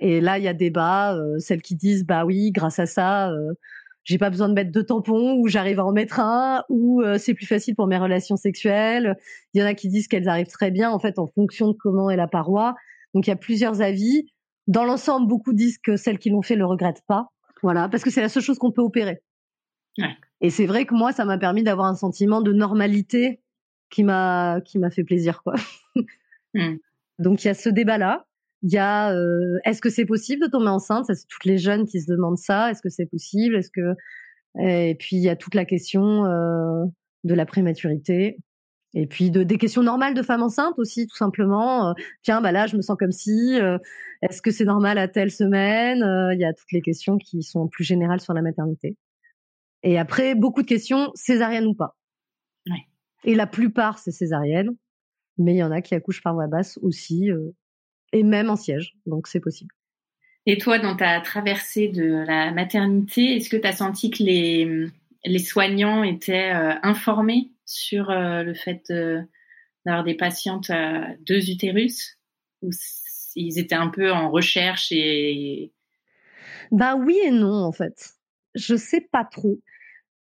Et 0.00 0.20
là, 0.20 0.38
il 0.38 0.44
y 0.44 0.48
a 0.48 0.54
débat, 0.54 1.16
celles 1.38 1.62
qui 1.62 1.74
disent 1.74 2.04
bah 2.04 2.24
oui, 2.24 2.52
grâce 2.52 2.78
à 2.78 2.86
ça, 2.86 3.32
j'ai 4.08 4.16
pas 4.16 4.30
besoin 4.30 4.48
de 4.48 4.54
mettre 4.54 4.72
de 4.72 4.80
tampons 4.80 5.34
ou 5.34 5.48
j'arrive 5.48 5.80
à 5.80 5.84
en 5.84 5.92
mettre 5.92 6.18
un 6.18 6.64
ou 6.70 7.02
euh, 7.02 7.18
c'est 7.18 7.34
plus 7.34 7.44
facile 7.44 7.74
pour 7.76 7.86
mes 7.86 7.98
relations 7.98 8.36
sexuelles. 8.36 9.18
Il 9.52 9.60
y 9.60 9.62
en 9.62 9.66
a 9.66 9.74
qui 9.74 9.88
disent 9.88 10.08
qu'elles 10.08 10.30
arrivent 10.30 10.48
très 10.48 10.70
bien 10.70 10.90
en 10.90 10.98
fait 10.98 11.18
en 11.18 11.26
fonction 11.26 11.68
de 11.68 11.74
comment 11.74 12.08
est 12.08 12.16
la 12.16 12.26
paroi. 12.26 12.74
Donc 13.12 13.26
il 13.26 13.30
y 13.30 13.34
a 13.34 13.36
plusieurs 13.36 13.82
avis. 13.82 14.32
Dans 14.66 14.84
l'ensemble, 14.84 15.28
beaucoup 15.28 15.52
disent 15.52 15.76
que 15.76 15.96
celles 15.96 16.18
qui 16.18 16.30
l'ont 16.30 16.40
fait 16.40 16.56
le 16.56 16.64
regrettent 16.64 17.04
pas. 17.06 17.28
Voilà, 17.62 17.90
parce 17.90 18.02
que 18.02 18.08
c'est 18.08 18.22
la 18.22 18.30
seule 18.30 18.42
chose 18.42 18.58
qu'on 18.58 18.72
peut 18.72 18.80
opérer. 18.80 19.20
Ouais. 19.98 20.16
Et 20.40 20.48
c'est 20.48 20.66
vrai 20.66 20.86
que 20.86 20.94
moi, 20.94 21.12
ça 21.12 21.26
m'a 21.26 21.36
permis 21.36 21.62
d'avoir 21.62 21.86
un 21.86 21.94
sentiment 21.94 22.40
de 22.40 22.52
normalité 22.54 23.42
qui 23.90 24.04
m'a 24.04 24.62
qui 24.64 24.78
m'a 24.78 24.90
fait 24.90 25.04
plaisir 25.04 25.42
quoi. 25.42 25.54
Mm. 26.54 26.76
Donc 27.18 27.44
il 27.44 27.48
y 27.48 27.50
a 27.50 27.54
ce 27.54 27.68
débat 27.68 27.98
là. 27.98 28.24
Il 28.62 28.72
y 28.72 28.78
a 28.78 29.12
euh, 29.14 29.58
est-ce 29.64 29.80
que 29.80 29.90
c'est 29.90 30.04
possible 30.06 30.42
de 30.42 30.50
tomber 30.50 30.68
enceinte? 30.68 31.06
Ça, 31.06 31.14
c'est 31.14 31.26
toutes 31.28 31.44
les 31.44 31.58
jeunes 31.58 31.86
qui 31.86 32.00
se 32.00 32.10
demandent 32.10 32.38
ça. 32.38 32.70
Est-ce 32.70 32.82
que 32.82 32.88
c'est 32.88 33.06
possible? 33.06 33.56
Est-ce 33.56 33.70
que 33.70 33.94
et 34.60 34.96
puis 34.98 35.16
il 35.16 35.22
y 35.22 35.28
a 35.28 35.36
toute 35.36 35.54
la 35.54 35.64
question 35.64 36.24
euh, 36.24 36.84
de 37.24 37.34
la 37.34 37.46
prématurité. 37.46 38.38
Et 38.94 39.06
puis 39.06 39.30
de, 39.30 39.42
des 39.42 39.58
questions 39.58 39.82
normales 39.82 40.14
de 40.14 40.22
femmes 40.22 40.42
enceintes 40.42 40.78
aussi, 40.78 41.06
tout 41.06 41.16
simplement. 41.16 41.90
Euh, 41.90 41.92
tiens, 42.22 42.40
bah 42.40 42.52
là, 42.52 42.66
je 42.66 42.76
me 42.76 42.82
sens 42.82 42.96
comme 42.98 43.12
si. 43.12 43.60
euh, 43.60 43.78
Est-ce 44.22 44.40
que 44.40 44.50
c'est 44.50 44.64
normal 44.64 44.98
à 44.98 45.08
telle 45.08 45.30
semaine? 45.30 46.02
Euh, 46.02 46.34
Il 46.34 46.40
y 46.40 46.44
a 46.44 46.52
toutes 46.54 46.72
les 46.72 46.80
questions 46.80 47.18
qui 47.18 47.42
sont 47.42 47.68
plus 47.68 47.84
générales 47.84 48.20
sur 48.20 48.32
la 48.32 48.42
maternité. 48.42 48.96
Et 49.82 49.98
après, 49.98 50.34
beaucoup 50.34 50.62
de 50.62 50.66
questions, 50.66 51.10
césarienne 51.14 51.66
ou 51.66 51.74
pas. 51.74 51.96
Ouais. 52.66 52.86
Et 53.24 53.34
la 53.34 53.46
plupart, 53.46 53.98
c'est 53.98 54.10
césarienne. 54.10 54.70
Mais 55.36 55.54
il 55.54 55.58
y 55.58 55.62
en 55.62 55.70
a 55.70 55.82
qui 55.82 55.94
accouchent 55.94 56.22
par 56.22 56.34
voie 56.34 56.48
basse 56.48 56.78
aussi. 56.82 57.30
Euh, 58.14 58.18
et 58.18 58.22
même 58.22 58.50
en 58.50 58.56
siège. 58.56 58.94
Donc 59.06 59.26
c'est 59.28 59.40
possible. 59.40 59.70
Et 60.46 60.58
toi, 60.58 60.78
dans 60.78 60.96
ta 60.96 61.20
traversée 61.20 61.88
de 61.88 62.24
la 62.26 62.50
maternité, 62.52 63.36
est-ce 63.36 63.50
que 63.50 63.56
tu 63.56 63.66
as 63.66 63.72
senti 63.72 64.10
que 64.10 64.22
les, 64.22 64.86
les 65.24 65.38
soignants 65.38 66.02
étaient 66.02 66.52
euh, 66.54 66.74
informés 66.82 67.50
sur 67.66 68.10
euh, 68.10 68.42
le 68.42 68.54
fait 68.54 68.82
de- 68.88 69.20
d'avoir 69.84 70.04
des 70.04 70.14
patientes 70.14 70.70
à 70.70 71.08
deux 71.26 71.50
utérus 71.50 72.18
Ou 72.62 72.70
ils 73.36 73.58
étaient 73.58 73.74
un 73.74 73.88
peu 73.88 74.10
en 74.10 74.30
recherche 74.30 74.88
et... 74.90 75.72
Ben 76.70 76.96
oui 76.96 77.18
et 77.24 77.30
non, 77.30 77.52
en 77.64 77.72
fait. 77.72 78.14
Je 78.54 78.74
sais 78.76 79.00
pas 79.00 79.24
trop. 79.24 79.60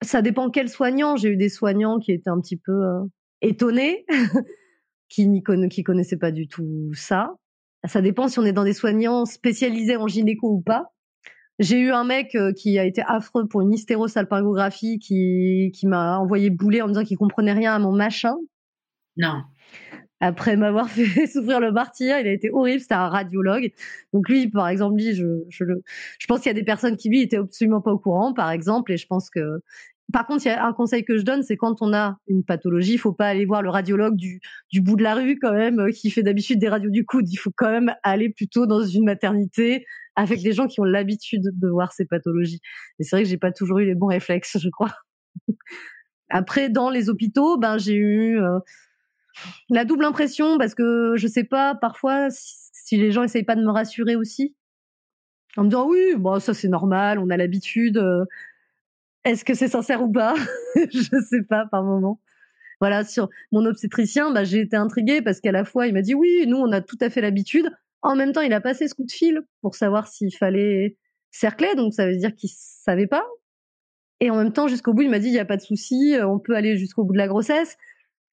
Ça 0.02 0.22
dépend 0.22 0.50
quel 0.50 0.70
soignant. 0.70 1.16
J'ai 1.18 1.30
eu 1.30 1.38
des 1.38 1.50
soignants 1.50 2.00
qui 2.00 2.12
étaient 2.14 2.30
un 2.30 2.40
petit 2.40 2.58
peu 2.58 2.72
euh, 2.72 3.02
étonnés, 3.42 4.06
qui 5.10 5.28
n'y 5.28 5.44
conna- 5.44 5.68
qui 5.70 5.84
connaissaient 5.84 6.18
pas 6.18 6.32
du 6.32 6.48
tout 6.48 6.92
ça. 6.94 7.34
Ça 7.88 8.02
dépend 8.02 8.28
si 8.28 8.40
on 8.40 8.46
est 8.46 8.54
dans 8.54 8.64
des 8.64 8.74
soignants 8.74 9.26
spécialisés 9.26 9.98
en 9.98 10.08
gynéco 10.08 10.50
ou 10.50 10.62
pas. 10.62 10.92
J'ai 11.60 11.80
eu 11.80 11.92
un 11.92 12.04
mec 12.04 12.36
euh, 12.36 12.52
qui 12.52 12.78
a 12.80 12.84
été 12.84 13.02
affreux 13.08 13.48
pour 13.48 13.62
une 13.62 13.74
hystérosalpingographie 13.74 15.00
qui, 15.00 15.72
qui 15.74 15.88
m'a 15.88 16.18
envoyé 16.18 16.50
bouler 16.50 16.82
en 16.82 16.88
me 16.88 16.92
disant 16.92 17.06
qu'il 17.06 17.18
comprenait 17.18 17.54
rien 17.54 17.74
à 17.74 17.80
mon 17.80 17.94
machin. 17.94 18.36
Non. 19.16 19.42
Après 20.20 20.58
m'avoir 20.58 20.90
fait 20.92 21.28
souffrir 21.28 21.60
le 21.60 21.72
martyr, 21.72 22.20
il 22.20 22.28
a 22.28 22.32
été 22.32 22.50
horrible, 22.52 22.82
c'était 22.82 22.96
un 22.96 23.08
radiologue. 23.08 23.72
Donc 24.12 24.28
lui, 24.28 24.50
par 24.50 24.68
exemple, 24.68 24.98
lui, 24.98 25.14
je, 25.14 25.26
je, 25.50 25.64
le, 25.64 25.82
je 26.20 26.28
pense 26.28 26.40
qu'il 26.42 26.50
y 26.50 26.52
a 26.52 26.54
des 26.54 26.66
personnes 26.66 26.98
qui 26.98 27.10
lui 27.10 27.22
étaient 27.22 27.38
absolument 27.38 27.82
pas 27.82 27.92
au 27.92 28.00
courant, 28.00 28.34
par 28.34 28.52
exemple, 28.52 28.92
et 28.92 28.98
je 28.98 29.08
pense 29.08 29.30
que 29.30 29.62
par 30.14 30.28
contre, 30.28 30.46
il 30.46 30.50
y 30.50 30.52
a 30.52 30.66
un 30.66 30.74
conseil 30.74 31.04
que 31.04 31.18
je 31.18 31.24
donne, 31.24 31.42
c'est 31.42 31.58
quand 31.58 31.82
on 31.82 31.94
a 31.94 32.18
une 32.28 32.44
pathologie, 32.44 32.94
il 32.94 32.98
faut 33.00 33.14
pas 33.14 33.28
aller 33.28 33.46
voir 33.46 33.62
le 33.62 33.70
radiologue 33.70 34.16
du, 34.16 34.40
bout 34.82 34.96
de 34.96 35.04
la 35.04 35.16
rue 35.16 35.40
quand 35.40 35.54
même, 35.54 35.80
euh, 35.80 35.92
qui 35.92 36.12
fait 36.12 36.22
d'habitude 36.24 36.60
des 36.60 36.70
radios 36.70 36.92
du 36.92 37.06
coude. 37.06 37.28
Il 37.30 37.38
faut 37.38 37.52
quand 37.56 37.72
même 37.72 37.94
aller 38.04 38.30
plutôt 38.30 38.68
dans 38.68 38.84
une 38.84 39.06
maternité 39.06 39.86
avec 40.16 40.42
des 40.42 40.54
gens 40.54 40.68
qui 40.68 40.80
ont 40.80 40.84
l'habitude 40.86 41.44
de 41.44 41.68
voir 41.68 41.92
ces 41.92 42.06
pathologies. 42.06 42.62
Et 43.00 43.04
c'est 43.04 43.16
vrai 43.16 43.24
que 43.24 43.30
j'ai 43.30 43.38
pas 43.38 43.52
toujours 43.52 43.80
eu 43.80 43.86
les 43.86 43.96
bons 43.96 44.08
réflexes, 44.08 44.58
je 44.60 44.70
crois. 44.70 44.94
Après, 46.30 46.70
dans 46.70 46.90
les 46.90 47.10
hôpitaux, 47.10 47.58
ben 47.58 47.78
j'ai 47.78 47.96
eu 47.96 48.40
euh, 48.40 48.60
la 49.70 49.86
double 49.86 50.06
impression 50.06 50.58
parce 50.58 50.76
que 50.76 51.14
je 51.16 51.28
sais 51.28 51.44
pas 51.44 51.76
parfois 51.76 52.28
si, 52.30 52.98
les 52.98 53.12
gens 53.12 53.24
essayent 53.24 53.44
pas 53.44 53.56
de 53.56 53.64
me 53.64 53.72
rassurer 53.72 54.16
aussi 54.16 54.56
en 55.58 55.64
me 55.64 55.70
disant 55.70 55.88
oui, 55.88 56.16
bon 56.18 56.40
ça 56.40 56.54
c'est 56.54 56.68
normal, 56.68 57.20
on 57.20 57.30
a 57.30 57.38
l'habitude. 57.38 57.98
euh, 57.98 58.26
est-ce 59.26 59.44
que 59.44 59.54
c'est 59.54 59.68
sincère 59.68 60.02
ou 60.04 60.12
pas? 60.12 60.36
Je 60.76 61.22
sais 61.30 61.44
pas 61.44 61.66
par 61.66 61.84
moment. 61.84 62.22
Voilà, 62.80 63.04
sur 63.04 63.30
mon 63.52 63.66
obstétricien, 63.66 64.32
bah, 64.32 64.44
j'ai 64.44 64.60
été 64.60 64.76
intriguée 64.76 65.22
parce 65.22 65.40
qu'à 65.40 65.52
la 65.52 65.64
fois, 65.64 65.88
il 65.88 65.94
m'a 65.94 66.02
dit 66.02 66.14
oui, 66.14 66.46
nous, 66.48 66.58
on 66.58 66.72
a 66.72 66.82
tout 66.82 66.98
à 67.02 67.10
fait 67.10 67.22
l'habitude. 67.22 67.70
En 68.02 68.16
même 68.16 68.34
temps, 68.34 68.42
il 68.42 68.54
a 68.54 68.62
passé 68.62 68.88
ce 68.88 68.94
coup 68.94 69.06
de 69.06 69.12
fil 69.12 69.42
pour 69.62 69.76
savoir 69.76 70.08
s'il 70.08 70.36
fallait 70.36 70.98
cercler, 71.32 71.74
donc 71.76 71.94
ça 71.94 72.06
veut 72.06 72.18
dire 72.18 72.36
qu'il 72.36 72.50
savait 72.54 73.08
pas. 73.08 73.26
Et 74.20 74.30
en 74.30 74.38
même 74.38 74.54
temps, 74.54 74.68
jusqu'au 74.68 74.94
bout, 74.94 75.04
il 75.04 75.10
m'a 75.10 75.20
dit 75.20 75.28
il 75.28 75.34
n'y 75.34 75.40
a 75.40 75.46
pas 75.46 75.58
de 75.58 75.62
souci, 75.62 76.16
euh, 76.16 76.28
on 76.28 76.40
peut 76.40 76.56
aller 76.56 76.78
jusqu'au 76.78 77.04
bout 77.04 77.14
de 77.14 77.18
la 77.18 77.28
grossesse. 77.28 77.78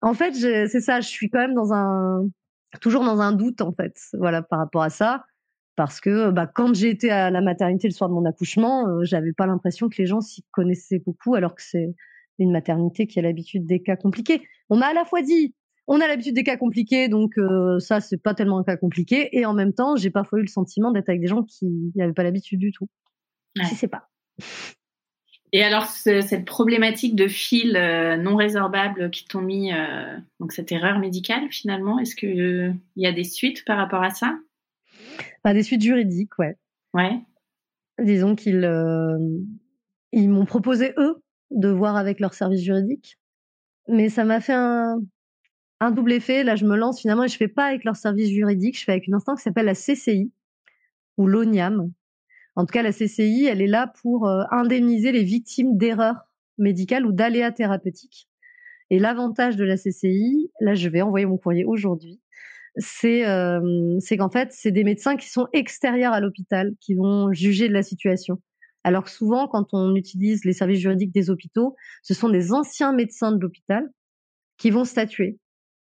En 0.01 0.13
fait, 0.13 0.33
c'est 0.33 0.81
ça, 0.81 1.01
je 1.01 1.07
suis 1.07 1.29
quand 1.29 1.39
même 1.39 1.53
dans 1.53 1.73
un 1.73 2.27
toujours 2.79 3.03
dans 3.03 3.19
un 3.19 3.33
doute 3.33 3.61
en 3.61 3.73
fait, 3.73 3.97
voilà 4.13 4.41
par 4.41 4.59
rapport 4.59 4.83
à 4.83 4.89
ça 4.89 5.25
parce 5.81 5.99
que 5.99 6.29
bah, 6.29 6.45
quand 6.45 6.75
j'ai 6.75 6.91
été 6.91 7.09
à 7.09 7.31
la 7.31 7.41
maternité 7.41 7.87
le 7.87 7.93
soir 7.93 8.07
de 8.07 8.13
mon 8.13 8.23
accouchement, 8.25 8.87
euh, 8.87 9.03
j'avais 9.03 9.33
pas 9.33 9.47
l'impression 9.47 9.89
que 9.89 9.95
les 9.97 10.05
gens 10.05 10.21
s'y 10.21 10.43
connaissaient 10.51 10.99
beaucoup, 10.99 11.33
alors 11.33 11.55
que 11.55 11.63
c'est 11.63 11.95
une 12.37 12.51
maternité 12.51 13.07
qui 13.07 13.17
a 13.17 13.23
l'habitude 13.23 13.65
des 13.65 13.81
cas 13.81 13.95
compliqués. 13.95 14.43
On 14.69 14.77
m'a 14.77 14.89
à 14.89 14.93
la 14.93 15.05
fois 15.05 15.23
dit, 15.23 15.55
on 15.87 15.99
a 15.99 16.05
l'habitude 16.07 16.35
des 16.35 16.43
cas 16.43 16.55
compliqués, 16.55 17.09
donc 17.09 17.35
euh, 17.39 17.79
ça 17.79 17.99
c'est 17.99 18.21
pas 18.21 18.35
tellement 18.35 18.59
un 18.59 18.63
cas 18.63 18.77
compliqué, 18.77 19.35
et 19.35 19.43
en 19.47 19.55
même 19.55 19.73
temps, 19.73 19.95
j'ai 19.95 20.11
parfois 20.11 20.37
eu 20.37 20.43
le 20.43 20.47
sentiment 20.49 20.91
d'être 20.91 21.09
avec 21.09 21.19
des 21.19 21.25
gens 21.25 21.41
qui 21.41 21.65
n'avaient 21.95 22.13
pas 22.13 22.21
l'habitude 22.21 22.59
du 22.59 22.71
tout. 22.71 22.87
Ouais. 23.57 23.65
Je 23.67 23.73
sais 23.73 23.87
pas. 23.87 24.07
Et 25.51 25.63
alors, 25.63 25.87
ce- 25.87 26.21
cette 26.21 26.45
problématique 26.45 27.15
de 27.15 27.27
fils 27.27 27.73
euh, 27.75 28.17
non 28.17 28.35
résorbables 28.35 29.09
qui 29.09 29.25
t'ont 29.25 29.41
mis, 29.41 29.73
euh, 29.73 30.15
donc 30.39 30.51
cette 30.51 30.71
erreur 30.71 30.99
médicale 30.99 31.47
finalement, 31.49 31.97
est-ce 31.97 32.15
qu'il 32.15 32.77
y 32.97 33.07
a 33.07 33.11
des 33.11 33.23
suites 33.23 33.65
par 33.65 33.77
rapport 33.77 34.03
à 34.03 34.11
ça? 34.11 34.37
Enfin, 35.43 35.53
des 35.53 35.63
suites 35.63 35.81
juridiques, 35.81 36.37
ouais. 36.39 36.57
Ouais. 36.93 37.19
Disons 37.99 38.35
qu'ils 38.35 38.63
euh, 38.63 39.17
ils 40.11 40.29
m'ont 40.29 40.45
proposé 40.45 40.93
eux 40.97 41.21
de 41.51 41.69
voir 41.69 41.95
avec 41.95 42.19
leur 42.19 42.33
service 42.33 42.61
juridique, 42.61 43.17
mais 43.87 44.09
ça 44.09 44.23
m'a 44.23 44.39
fait 44.39 44.53
un, 44.53 44.99
un 45.79 45.91
double 45.91 46.13
effet. 46.13 46.43
Là, 46.43 46.55
je 46.55 46.65
me 46.65 46.75
lance 46.77 47.01
finalement 47.01 47.23
et 47.23 47.27
je 47.27 47.37
fais 47.37 47.47
pas 47.47 47.65
avec 47.65 47.83
leur 47.83 47.95
service 47.95 48.29
juridique, 48.29 48.77
je 48.77 48.83
fais 48.83 48.93
avec 48.93 49.07
une 49.07 49.15
instance 49.15 49.39
qui 49.39 49.43
s'appelle 49.43 49.65
la 49.65 49.75
CCI 49.75 50.31
ou 51.17 51.27
l'ONIAM. 51.27 51.91
En 52.55 52.65
tout 52.65 52.73
cas, 52.73 52.83
la 52.83 52.91
CCI, 52.91 53.45
elle 53.45 53.61
est 53.61 53.67
là 53.67 53.91
pour 54.01 54.27
euh, 54.27 54.43
indemniser 54.51 55.11
les 55.11 55.23
victimes 55.23 55.77
d'erreurs 55.77 56.27
médicales 56.57 57.05
ou 57.05 57.11
d'aléas 57.11 57.51
thérapeutiques. 57.51 58.29
Et 58.89 58.99
l'avantage 58.99 59.55
de 59.55 59.63
la 59.63 59.77
CCI, 59.77 60.51
là, 60.59 60.75
je 60.75 60.89
vais 60.89 61.01
envoyer 61.01 61.25
mon 61.25 61.37
courrier 61.37 61.63
aujourd'hui, 61.63 62.19
c'est 62.77 63.27
euh, 63.27 63.97
c'est 63.99 64.17
qu'en 64.17 64.29
fait, 64.29 64.49
c'est 64.51 64.71
des 64.71 64.83
médecins 64.83 65.17
qui 65.17 65.29
sont 65.29 65.47
extérieurs 65.53 66.13
à 66.13 66.19
l'hôpital, 66.21 66.73
qui 66.79 66.95
vont 66.95 67.31
juger 67.33 67.67
de 67.67 67.73
la 67.73 67.83
situation. 67.83 68.41
Alors 68.83 69.03
que 69.05 69.11
souvent, 69.11 69.47
quand 69.47 69.73
on 69.73 69.95
utilise 69.95 70.43
les 70.45 70.53
services 70.53 70.79
juridiques 70.79 71.13
des 71.13 71.29
hôpitaux, 71.29 71.75
ce 72.03 72.13
sont 72.13 72.29
des 72.29 72.51
anciens 72.53 72.93
médecins 72.93 73.31
de 73.31 73.39
l'hôpital 73.39 73.89
qui 74.57 74.71
vont 74.71 74.85
statuer 74.85 75.39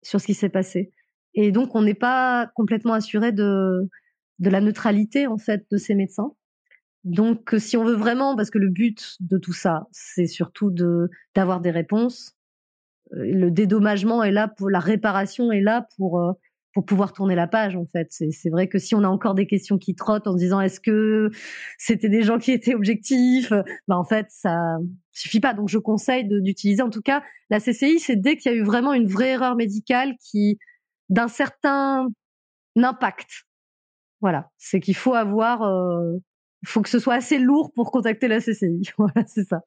sur 0.04 0.22
ce 0.22 0.28
qui 0.28 0.34
s'est 0.34 0.50
passé. 0.50 0.92
Et 1.34 1.52
donc, 1.52 1.76
on 1.76 1.82
n'est 1.82 1.94
pas 1.96 2.50
complètement 2.56 2.94
assuré 2.94 3.32
de, 3.34 3.90
de 4.40 4.50
la 4.50 4.62
neutralité, 4.62 5.28
en 5.28 5.38
fait, 5.38 5.66
de 5.72 5.78
ces 5.78 5.96
médecins. 5.96 6.34
Donc, 7.04 7.54
euh, 7.54 7.60
si 7.60 7.78
on 7.78 7.84
veut 7.84 7.96
vraiment, 7.96 8.36
parce 8.36 8.50
que 8.50 8.58
le 8.60 8.70
but 8.70 9.18
de 9.20 9.38
tout 9.38 9.54
ça, 9.54 9.88
c'est 9.92 10.28
surtout 10.28 10.72
de 10.72 11.10
d'avoir 11.36 11.62
des 11.62 11.72
réponses. 11.72 12.36
euh, 13.14 13.26
Le 13.26 13.52
dédommagement 13.52 14.24
est 14.24 14.32
là 14.32 14.48
pour 14.48 14.70
la 14.70 14.80
réparation 14.80 15.52
est 15.52 15.62
là 15.62 15.88
pour 15.98 16.36
pour 16.76 16.86
pouvoir 16.86 17.14
tourner 17.14 17.36
la 17.36 17.48
page 17.48 17.78
en 17.78 17.86
fait. 17.86 18.10
C'est 18.12 18.50
vrai 18.50 18.68
que 18.68 18.78
si 18.80 18.96
on 18.96 19.04
a 19.04 19.08
encore 19.08 19.34
des 19.34 19.48
questions 19.48 19.78
qui 19.78 19.96
trottent 19.96 20.28
en 20.28 20.34
se 20.34 20.38
disant 20.38 20.60
est-ce 20.60 20.82
que 20.82 21.32
c'était 21.78 22.10
des 22.10 22.22
gens 22.22 22.38
qui 22.38 22.52
étaient 22.52 22.76
objectifs, 22.76 23.54
bah 23.88 23.98
en 23.98 24.04
fait 24.04 24.28
ça 24.30 24.76
suffit 25.14 25.40
pas. 25.40 25.54
Donc 25.54 25.70
je 25.70 25.78
conseille 25.78 26.28
d'utiliser 26.28 26.82
en 26.82 26.90
tout 26.90 27.02
cas 27.02 27.24
la 27.50 27.62
CCI, 27.62 28.00
c'est 28.00 28.18
dès 28.18 28.36
qu'il 28.36 28.52
y 28.52 28.56
a 28.56 28.58
eu 28.58 28.64
vraiment 28.64 28.92
une 28.94 29.08
vraie 29.08 29.30
erreur 29.30 29.56
médicale 29.56 30.16
qui 30.20 30.60
d'un 31.08 31.30
certain 31.30 32.08
impact. 32.76 33.46
Voilà, 34.20 34.50
c'est 34.58 34.82
qu'il 34.82 34.96
faut 34.98 35.14
avoir 35.14 35.64
euh, 35.64 36.18
Il 36.64 36.68
faut 36.68 36.82
que 36.82 36.90
ce 36.90 37.00
soit 37.00 37.14
assez 37.14 37.40
lourd 37.40 37.72
pour 37.74 37.90
contacter 37.90 38.28
la 38.28 38.42
CCI. 38.42 38.92
Voilà, 38.98 39.26
c'est 39.28 39.46
ça. 39.46 39.62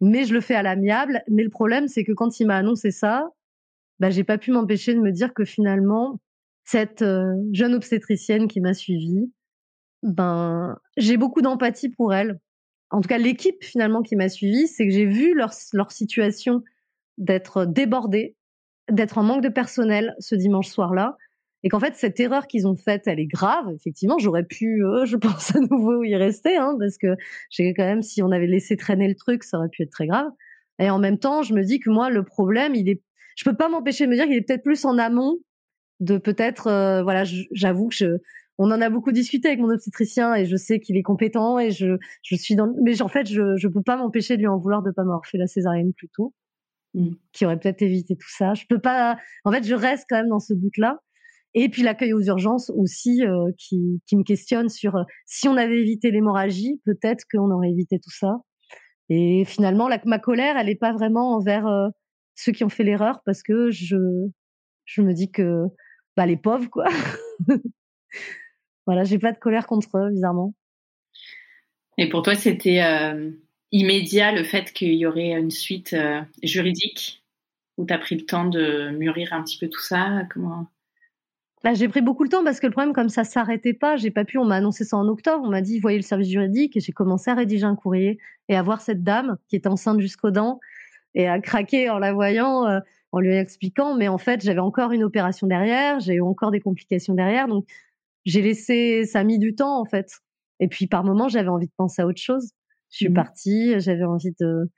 Mais 0.00 0.24
je 0.24 0.32
le 0.32 0.40
fais 0.40 0.54
à 0.54 0.62
l'amiable. 0.62 1.22
Mais 1.28 1.42
le 1.42 1.50
problème, 1.50 1.86
c'est 1.86 2.02
que 2.02 2.12
quand 2.12 2.40
il 2.40 2.46
m'a 2.46 2.56
annoncé 2.56 2.90
ça, 2.90 3.28
bah, 4.04 4.10
j'ai 4.10 4.22
pas 4.22 4.36
pu 4.36 4.50
m'empêcher 4.50 4.92
de 4.92 5.00
me 5.00 5.12
dire 5.12 5.32
que 5.32 5.46
finalement, 5.46 6.20
cette 6.62 7.00
euh, 7.00 7.32
jeune 7.54 7.72
obstétricienne 7.72 8.48
qui 8.48 8.60
m'a 8.60 8.74
suivie, 8.74 9.32
ben, 10.02 10.76
j'ai 10.98 11.16
beaucoup 11.16 11.40
d'empathie 11.40 11.88
pour 11.88 12.12
elle. 12.12 12.38
En 12.90 13.00
tout 13.00 13.08
cas, 13.08 13.16
l'équipe 13.16 13.64
finalement 13.64 14.02
qui 14.02 14.14
m'a 14.14 14.28
suivie, 14.28 14.68
c'est 14.68 14.86
que 14.86 14.92
j'ai 14.92 15.06
vu 15.06 15.34
leur, 15.34 15.52
leur 15.72 15.90
situation 15.90 16.62
d'être 17.16 17.64
débordée, 17.64 18.36
d'être 18.90 19.16
en 19.16 19.22
manque 19.22 19.42
de 19.42 19.48
personnel 19.48 20.14
ce 20.18 20.34
dimanche 20.34 20.68
soir-là, 20.68 21.16
et 21.62 21.70
qu'en 21.70 21.80
fait 21.80 21.94
cette 21.94 22.20
erreur 22.20 22.46
qu'ils 22.46 22.66
ont 22.66 22.76
faite, 22.76 23.04
elle 23.06 23.20
est 23.20 23.26
grave. 23.26 23.72
Effectivement, 23.74 24.18
j'aurais 24.18 24.44
pu, 24.44 24.84
euh, 24.84 25.06
je 25.06 25.16
pense 25.16 25.56
à 25.56 25.60
nouveau 25.60 26.04
y 26.04 26.14
rester, 26.14 26.58
hein, 26.58 26.76
parce 26.78 26.98
que 26.98 27.16
j'ai 27.48 27.72
quand 27.72 27.86
même, 27.86 28.02
si 28.02 28.22
on 28.22 28.32
avait 28.32 28.48
laissé 28.48 28.76
traîner 28.76 29.08
le 29.08 29.14
truc, 29.14 29.44
ça 29.44 29.56
aurait 29.56 29.70
pu 29.70 29.82
être 29.82 29.92
très 29.92 30.06
grave. 30.06 30.28
Et 30.78 30.90
en 30.90 30.98
même 30.98 31.18
temps, 31.18 31.40
je 31.40 31.54
me 31.54 31.62
dis 31.62 31.80
que 31.80 31.88
moi, 31.88 32.10
le 32.10 32.22
problème, 32.22 32.74
il 32.74 32.90
est, 32.90 33.00
je 33.36 33.44
peux 33.44 33.56
pas 33.56 33.68
m'empêcher 33.68 34.06
de 34.06 34.10
me 34.10 34.16
dire 34.16 34.26
qu'il 34.26 34.34
est 34.34 34.42
peut-être 34.42 34.62
plus 34.62 34.84
en 34.84 34.98
amont 34.98 35.38
de 36.00 36.18
peut-être, 36.18 36.66
euh, 36.66 37.02
voilà, 37.02 37.24
j'avoue 37.52 37.88
que 37.88 37.94
je, 37.94 38.18
on 38.58 38.70
en 38.70 38.80
a 38.80 38.90
beaucoup 38.90 39.12
discuté 39.12 39.48
avec 39.48 39.60
mon 39.60 39.70
obstétricien 39.70 40.34
et 40.34 40.46
je 40.46 40.56
sais 40.56 40.80
qu'il 40.80 40.96
est 40.96 41.02
compétent 41.02 41.58
et 41.58 41.70
je, 41.70 41.96
je 42.22 42.36
suis 42.36 42.56
dans, 42.56 42.72
mais 42.82 43.00
en 43.02 43.08
fait, 43.08 43.26
je, 43.26 43.56
je 43.56 43.68
peux 43.68 43.82
pas 43.82 43.96
m'empêcher 43.96 44.36
de 44.36 44.42
lui 44.42 44.48
en 44.48 44.58
vouloir 44.58 44.82
de 44.82 44.90
pas 44.90 45.02
m'avoir 45.02 45.26
fait 45.26 45.38
la 45.38 45.46
césarienne 45.46 45.92
plus 45.92 46.08
tôt, 46.08 46.34
mmh. 46.94 47.10
qui 47.32 47.44
aurait 47.44 47.58
peut-être 47.58 47.82
évité 47.82 48.16
tout 48.16 48.30
ça. 48.30 48.54
Je 48.54 48.64
peux 48.68 48.80
pas, 48.80 49.16
en 49.44 49.52
fait, 49.52 49.64
je 49.64 49.74
reste 49.74 50.06
quand 50.08 50.16
même 50.16 50.28
dans 50.28 50.40
ce 50.40 50.54
doute-là. 50.54 51.00
Et 51.56 51.68
puis 51.68 51.82
l'accueil 51.82 52.12
aux 52.12 52.22
urgences 52.22 52.70
aussi, 52.70 53.24
euh, 53.24 53.50
qui, 53.56 54.02
qui, 54.06 54.16
me 54.16 54.24
questionne 54.24 54.68
sur 54.68 54.96
euh, 54.96 55.04
si 55.24 55.46
on 55.48 55.56
avait 55.56 55.80
évité 55.80 56.10
l'hémorragie, 56.10 56.80
peut-être 56.84 57.24
qu'on 57.30 57.50
aurait 57.50 57.70
évité 57.70 58.00
tout 58.00 58.10
ça. 58.10 58.38
Et 59.08 59.44
finalement, 59.44 59.86
la, 59.86 60.00
ma 60.04 60.18
colère, 60.18 60.56
elle 60.56 60.66
n'est 60.66 60.74
pas 60.74 60.92
vraiment 60.92 61.36
envers 61.36 61.66
ceux 62.34 62.52
qui 62.52 62.64
ont 62.64 62.68
fait 62.68 62.84
l'erreur 62.84 63.20
parce 63.24 63.42
que 63.42 63.70
je, 63.70 63.96
je 64.84 65.02
me 65.02 65.12
dis 65.12 65.30
que 65.30 65.66
bah, 66.16 66.26
les 66.26 66.36
pauvres, 66.36 66.68
quoi. 66.70 66.86
voilà, 68.86 69.04
j'ai 69.04 69.18
pas 69.18 69.32
de 69.32 69.38
colère 69.38 69.66
contre 69.66 69.98
eux, 69.98 70.10
bizarrement. 70.10 70.54
Et 71.98 72.08
pour 72.08 72.22
toi, 72.22 72.34
c'était 72.34 72.82
euh, 72.82 73.30
immédiat 73.72 74.32
le 74.32 74.44
fait 74.44 74.72
qu'il 74.72 74.94
y 74.94 75.06
aurait 75.06 75.32
une 75.32 75.50
suite 75.50 75.92
euh, 75.92 76.20
juridique? 76.42 77.22
Où 77.76 77.84
tu 77.84 77.92
as 77.92 77.98
pris 77.98 78.14
le 78.14 78.24
temps 78.24 78.44
de 78.44 78.90
mûrir 78.90 79.32
un 79.32 79.42
petit 79.42 79.58
peu 79.58 79.68
tout 79.68 79.80
ça? 79.80 80.22
Comment? 80.32 80.68
Bah, 81.64 81.74
j'ai 81.74 81.88
pris 81.88 82.02
beaucoup 82.02 82.24
de 82.24 82.30
temps 82.30 82.44
parce 82.44 82.60
que 82.60 82.66
le 82.66 82.72
problème, 82.72 82.92
comme 82.92 83.08
ça 83.08 83.24
s'arrêtait 83.24 83.72
pas, 83.72 83.96
j'ai 83.96 84.10
pas 84.10 84.24
pu. 84.24 84.38
On 84.38 84.44
m'a 84.44 84.56
annoncé 84.56 84.84
ça 84.84 84.96
en 84.96 85.08
octobre. 85.08 85.42
On 85.44 85.50
m'a 85.50 85.62
dit, 85.62 85.80
voyez 85.80 85.98
le 85.98 86.04
service 86.04 86.28
juridique, 86.28 86.76
et 86.76 86.80
j'ai 86.80 86.92
commencé 86.92 87.30
à 87.30 87.34
rédiger 87.34 87.64
un 87.64 87.74
courrier 87.74 88.18
et 88.48 88.54
à 88.54 88.62
voir 88.62 88.80
cette 88.80 89.02
dame 89.02 89.38
qui 89.48 89.56
est 89.56 89.66
enceinte 89.66 89.98
jusqu'aux 90.00 90.30
dents 90.30 90.60
et 91.14 91.28
à 91.28 91.40
craquer 91.40 91.90
en 91.90 91.98
la 91.98 92.12
voyant. 92.12 92.66
Euh, 92.66 92.80
en 93.14 93.20
lui 93.20 93.32
expliquant, 93.32 93.94
mais 93.94 94.08
en 94.08 94.18
fait, 94.18 94.42
j'avais 94.42 94.58
encore 94.58 94.90
une 94.90 95.04
opération 95.04 95.46
derrière, 95.46 96.00
j'ai 96.00 96.14
eu 96.14 96.20
encore 96.20 96.50
des 96.50 96.58
complications 96.58 97.14
derrière, 97.14 97.46
donc 97.46 97.64
j'ai 98.24 98.42
laissé, 98.42 99.04
ça 99.04 99.20
a 99.20 99.24
mis 99.24 99.38
du 99.38 99.54
temps 99.54 99.80
en 99.80 99.84
fait. 99.84 100.18
Et 100.58 100.66
puis 100.66 100.88
par 100.88 101.04
moments, 101.04 101.28
j'avais 101.28 101.48
envie 101.48 101.68
de 101.68 101.72
penser 101.76 102.02
à 102.02 102.08
autre 102.08 102.20
chose. 102.20 102.50
Je 102.90 102.96
suis 102.96 103.08
mmh. 103.08 103.14
partie, 103.14 103.78
j'avais 103.78 104.02
envie 104.02 104.34
de, 104.40 104.68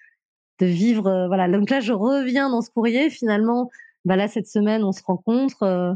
de 0.58 0.66
vivre, 0.66 1.06
euh, 1.06 1.26
voilà. 1.28 1.48
Donc 1.48 1.70
là, 1.70 1.80
je 1.80 1.94
reviens 1.94 2.50
dans 2.50 2.60
ce 2.60 2.68
courrier. 2.68 3.08
Finalement, 3.08 3.70
bah 4.04 4.16
là 4.16 4.28
cette 4.28 4.48
semaine, 4.48 4.84
on 4.84 4.92
se 4.92 5.02
rencontre. 5.02 5.62
Euh, 5.62 5.94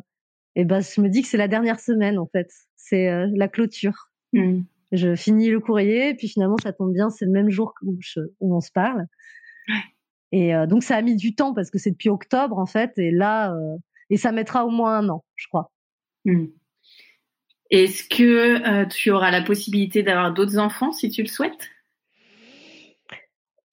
et 0.57 0.65
ben, 0.65 0.81
je 0.81 0.99
me 1.03 1.11
dis 1.11 1.21
que 1.21 1.29
c'est 1.29 1.37
la 1.37 1.49
dernière 1.49 1.79
semaine 1.79 2.19
en 2.19 2.27
fait. 2.27 2.51
C'est 2.77 3.27
la 3.29 3.49
clôture. 3.49 4.09
Mmh. 4.33 4.61
Je 4.93 5.15
finis 5.15 5.51
le 5.51 5.61
courrier, 5.61 6.15
puis 6.15 6.27
finalement, 6.27 6.57
ça 6.63 6.73
tombe 6.73 6.95
bien, 6.95 7.11
c'est 7.11 7.27
le 7.27 7.31
même 7.33 7.51
jour 7.51 7.75
où, 7.83 7.99
où 8.41 8.57
on 8.57 8.61
se 8.61 8.73
parle. 8.73 9.07
Et 10.33 10.55
euh, 10.55 10.67
donc 10.67 10.83
ça 10.83 10.97
a 10.97 11.03
mis 11.03 11.17
du 11.17 11.35
temps 11.35 11.55
parce 11.55 11.71
que 11.71 11.79
c'est 11.79 11.91
depuis 11.91 12.09
octobre 12.09 12.59
en 12.59 12.67
fait, 12.67 12.93
et 12.99 13.11
là, 13.11 13.53
euh, 13.53 13.77
et 14.11 14.17
ça 14.17 14.33
mettra 14.33 14.65
au 14.65 14.71
moins 14.71 14.99
un 14.99 15.09
an, 15.09 15.25
je 15.37 15.49
crois. 15.49 15.73
Hmm. 16.25 16.47
Est-ce 17.71 18.05
que 18.05 18.83
euh, 18.83 18.87
tu 18.87 19.11
auras 19.11 19.31
la 19.31 19.43
possibilité 19.43 20.03
d'avoir 20.03 20.33
d'autres 20.35 20.59
enfants 20.59 20.93
si 20.93 21.09
tu 21.09 21.23
le 21.23 21.29
souhaites? 21.29 21.69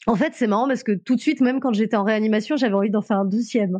En 0.05 0.15
fait, 0.15 0.33
c'est 0.33 0.47
marrant 0.47 0.67
parce 0.67 0.83
que 0.83 0.93
tout 0.93 1.15
de 1.15 1.19
suite, 1.19 1.41
même 1.41 1.59
quand 1.59 1.73
j'étais 1.73 1.97
en 1.97 2.03
réanimation, 2.03 2.55
j'avais 2.55 2.75
envie 2.75 2.91
d'en 2.91 3.01
faire 3.01 3.17
un 3.17 3.25
deuxième. 3.25 3.79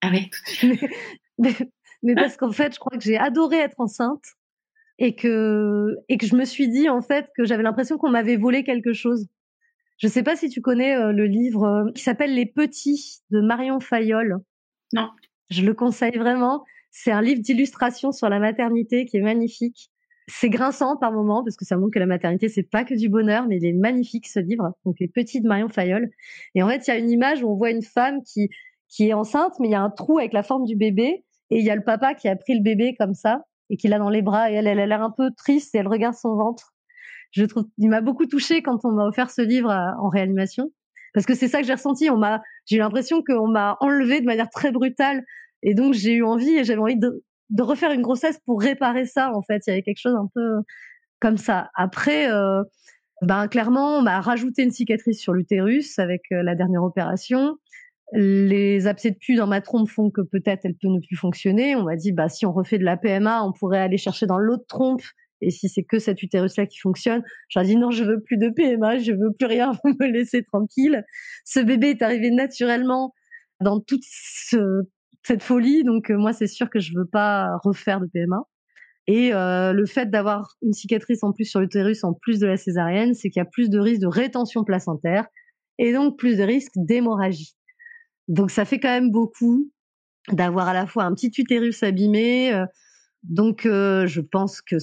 Ah 0.00 0.10
oui, 0.10 0.30
tout 0.30 0.40
de 0.44 0.48
suite. 0.48 0.90
mais, 2.02 2.14
parce 2.14 2.36
qu'en 2.36 2.50
fait, 2.50 2.74
je 2.74 2.80
crois 2.80 2.96
que 2.96 3.04
j'ai 3.04 3.16
adoré 3.16 3.58
être 3.58 3.78
enceinte 3.78 4.24
et 4.98 5.14
que 5.14 5.96
et 6.08 6.18
que 6.18 6.26
je 6.26 6.34
me 6.34 6.44
suis 6.44 6.68
dit 6.68 6.88
en 6.88 7.02
fait 7.02 7.28
que 7.36 7.44
j'avais 7.44 7.62
l'impression 7.62 7.98
qu'on 7.98 8.10
m'avait 8.10 8.36
volé 8.36 8.64
quelque 8.64 8.92
chose. 8.92 9.28
Je 9.98 10.06
ne 10.06 10.12
sais 10.12 10.22
pas 10.22 10.36
si 10.36 10.48
tu 10.48 10.60
connais 10.60 10.96
euh, 10.96 11.12
le 11.12 11.26
livre 11.26 11.64
euh, 11.64 11.92
qui 11.92 12.02
s'appelle 12.02 12.34
Les 12.34 12.46
Petits 12.46 13.18
de 13.30 13.40
Marion 13.40 13.80
Fayolle. 13.80 14.38
Non. 14.92 15.10
Je 15.50 15.62
le 15.62 15.74
conseille 15.74 16.16
vraiment. 16.16 16.64
C'est 16.90 17.10
un 17.10 17.20
livre 17.20 17.42
d'illustration 17.42 18.12
sur 18.12 18.28
la 18.28 18.38
maternité 18.38 19.06
qui 19.06 19.16
est 19.16 19.22
magnifique. 19.22 19.90
C'est 20.28 20.50
grinçant 20.50 20.96
par 20.96 21.10
moments 21.10 21.42
parce 21.42 21.56
que 21.56 21.64
ça 21.64 21.76
montre 21.76 21.92
que 21.94 21.98
la 21.98 22.06
maternité 22.06 22.48
c'est 22.48 22.62
pas 22.62 22.84
que 22.84 22.94
du 22.94 23.08
bonheur, 23.08 23.46
mais 23.48 23.56
il 23.56 23.64
est 23.64 23.72
magnifique 23.72 24.28
ce 24.28 24.38
livre. 24.38 24.72
Donc 24.84 24.96
Les 25.00 25.08
Petits 25.08 25.40
de 25.40 25.48
Marion 25.48 25.68
Fayolle. 25.68 26.10
Et 26.54 26.62
en 26.62 26.68
fait, 26.68 26.86
il 26.86 26.90
y 26.90 26.92
a 26.92 26.98
une 26.98 27.10
image 27.10 27.42
où 27.42 27.48
on 27.50 27.56
voit 27.56 27.70
une 27.70 27.82
femme 27.82 28.22
qui 28.22 28.48
qui 28.88 29.08
est 29.08 29.12
enceinte, 29.12 29.54
mais 29.60 29.68
il 29.68 29.72
y 29.72 29.74
a 29.74 29.82
un 29.82 29.90
trou 29.90 30.18
avec 30.18 30.32
la 30.32 30.42
forme 30.42 30.64
du 30.64 30.76
bébé 30.76 31.24
et 31.50 31.58
il 31.58 31.64
y 31.64 31.70
a 31.70 31.76
le 31.76 31.82
papa 31.82 32.14
qui 32.14 32.28
a 32.28 32.36
pris 32.36 32.54
le 32.54 32.62
bébé 32.62 32.94
comme 32.98 33.14
ça 33.14 33.42
et 33.68 33.76
qui 33.76 33.88
l'a 33.88 33.98
dans 33.98 34.10
les 34.10 34.22
bras 34.22 34.50
et 34.50 34.54
elle, 34.54 34.66
elle 34.66 34.80
a 34.80 34.86
l'air 34.86 35.02
un 35.02 35.10
peu 35.10 35.30
triste 35.36 35.74
et 35.74 35.78
elle 35.78 35.88
regarde 35.88 36.14
son 36.14 36.34
ventre 36.36 36.72
je 37.30 37.44
trouve, 37.44 37.64
il 37.78 37.88
m'a 37.88 38.00
beaucoup 38.00 38.26
touchée 38.26 38.62
quand 38.62 38.84
on 38.84 38.92
m'a 38.92 39.04
offert 39.04 39.30
ce 39.30 39.42
livre 39.42 39.70
en 39.70 40.08
réanimation, 40.08 40.70
parce 41.14 41.26
que 41.26 41.34
c'est 41.34 41.48
ça 41.48 41.60
que 41.60 41.66
j'ai 41.66 41.74
ressenti. 41.74 42.10
On 42.10 42.16
m'a, 42.16 42.42
j'ai 42.66 42.76
eu 42.76 42.80
l'impression 42.80 43.22
qu'on 43.22 43.48
m'a 43.48 43.76
enlevé 43.80 44.20
de 44.20 44.26
manière 44.26 44.50
très 44.50 44.70
brutale, 44.70 45.24
et 45.62 45.74
donc 45.74 45.94
j'ai 45.94 46.14
eu 46.14 46.24
envie 46.24 46.56
et 46.56 46.64
j'avais 46.64 46.80
envie 46.80 46.98
de, 46.98 47.22
refaire 47.58 47.92
une 47.92 48.02
grossesse 48.02 48.38
pour 48.46 48.60
réparer 48.60 49.06
ça. 49.06 49.32
En 49.34 49.42
fait, 49.42 49.62
il 49.66 49.70
y 49.70 49.72
avait 49.72 49.82
quelque 49.82 50.00
chose 50.00 50.14
un 50.14 50.28
peu 50.34 50.62
comme 51.20 51.36
ça. 51.36 51.70
Après, 51.74 52.30
euh, 52.30 52.62
ben 53.22 53.48
clairement, 53.48 53.98
on 53.98 54.02
m'a 54.02 54.20
rajouté 54.20 54.62
une 54.62 54.70
cicatrice 54.70 55.20
sur 55.20 55.32
l'utérus 55.32 55.98
avec 55.98 56.22
euh, 56.32 56.42
la 56.42 56.54
dernière 56.54 56.82
opération. 56.82 57.56
Les 58.12 58.86
abcès 58.86 59.10
de 59.10 59.16
pus 59.16 59.36
dans 59.36 59.46
ma 59.46 59.60
trompe 59.60 59.88
font 59.88 60.10
que 60.10 60.22
peut-être 60.22 60.64
elle 60.64 60.76
peut 60.76 60.88
ne 60.88 61.00
plus 61.00 61.16
fonctionner. 61.16 61.76
On 61.76 61.82
m'a 61.82 61.96
dit, 61.96 62.12
bah 62.12 62.28
si 62.28 62.46
on 62.46 62.52
refait 62.52 62.78
de 62.78 62.84
la 62.84 62.96
PMA, 62.96 63.42
on 63.44 63.52
pourrait 63.52 63.80
aller 63.80 63.98
chercher 63.98 64.26
dans 64.26 64.38
l'autre 64.38 64.64
trompe 64.66 65.02
et 65.40 65.50
si 65.50 65.68
c'est 65.68 65.84
que 65.84 65.98
cet 65.98 66.22
utérus-là 66.22 66.66
qui 66.66 66.78
fonctionne, 66.78 67.22
j'ai 67.48 67.62
dit 67.62 67.76
non, 67.76 67.90
je 67.90 68.04
veux 68.04 68.20
plus 68.20 68.36
de 68.36 68.48
PMA, 68.48 68.98
je 68.98 69.12
veux 69.12 69.32
plus 69.32 69.46
rien, 69.46 69.72
vous 69.84 69.94
me 70.00 70.06
laissez 70.06 70.42
tranquille. 70.42 71.04
Ce 71.44 71.60
bébé 71.60 71.90
est 71.90 72.02
arrivé 72.02 72.30
naturellement 72.30 73.14
dans 73.60 73.80
toute 73.80 74.02
cette 75.22 75.42
folie, 75.42 75.84
donc 75.84 76.10
euh, 76.10 76.16
moi 76.16 76.32
c'est 76.32 76.46
sûr 76.46 76.70
que 76.70 76.80
je 76.80 76.92
veux 76.96 77.06
pas 77.06 77.58
refaire 77.62 78.00
de 78.00 78.06
PMA. 78.06 78.42
Et 79.06 79.32
euh, 79.32 79.72
le 79.72 79.86
fait 79.86 80.10
d'avoir 80.10 80.54
une 80.60 80.74
cicatrice 80.74 81.24
en 81.24 81.32
plus 81.32 81.46
sur 81.46 81.60
l'utérus, 81.60 82.04
en 82.04 82.12
plus 82.12 82.38
de 82.40 82.46
la 82.46 82.58
césarienne, 82.58 83.14
c'est 83.14 83.30
qu'il 83.30 83.40
y 83.40 83.42
a 83.42 83.48
plus 83.50 83.70
de 83.70 83.78
risques 83.78 84.02
de 84.02 84.06
rétention 84.06 84.64
placentaire 84.64 85.26
et 85.78 85.94
donc 85.94 86.18
plus 86.18 86.36
de 86.36 86.42
risques 86.42 86.74
d'hémorragie. 86.76 87.54
Donc 88.28 88.50
ça 88.50 88.66
fait 88.66 88.78
quand 88.78 88.90
même 88.90 89.10
beaucoup 89.10 89.70
d'avoir 90.30 90.68
à 90.68 90.74
la 90.74 90.86
fois 90.86 91.04
un 91.04 91.14
petit 91.14 91.32
utérus 91.38 91.82
abîmé, 91.82 92.52
euh, 92.52 92.66
donc, 93.24 93.66
euh, 93.66 94.06
je 94.06 94.20
pense 94.20 94.60
que 94.60 94.76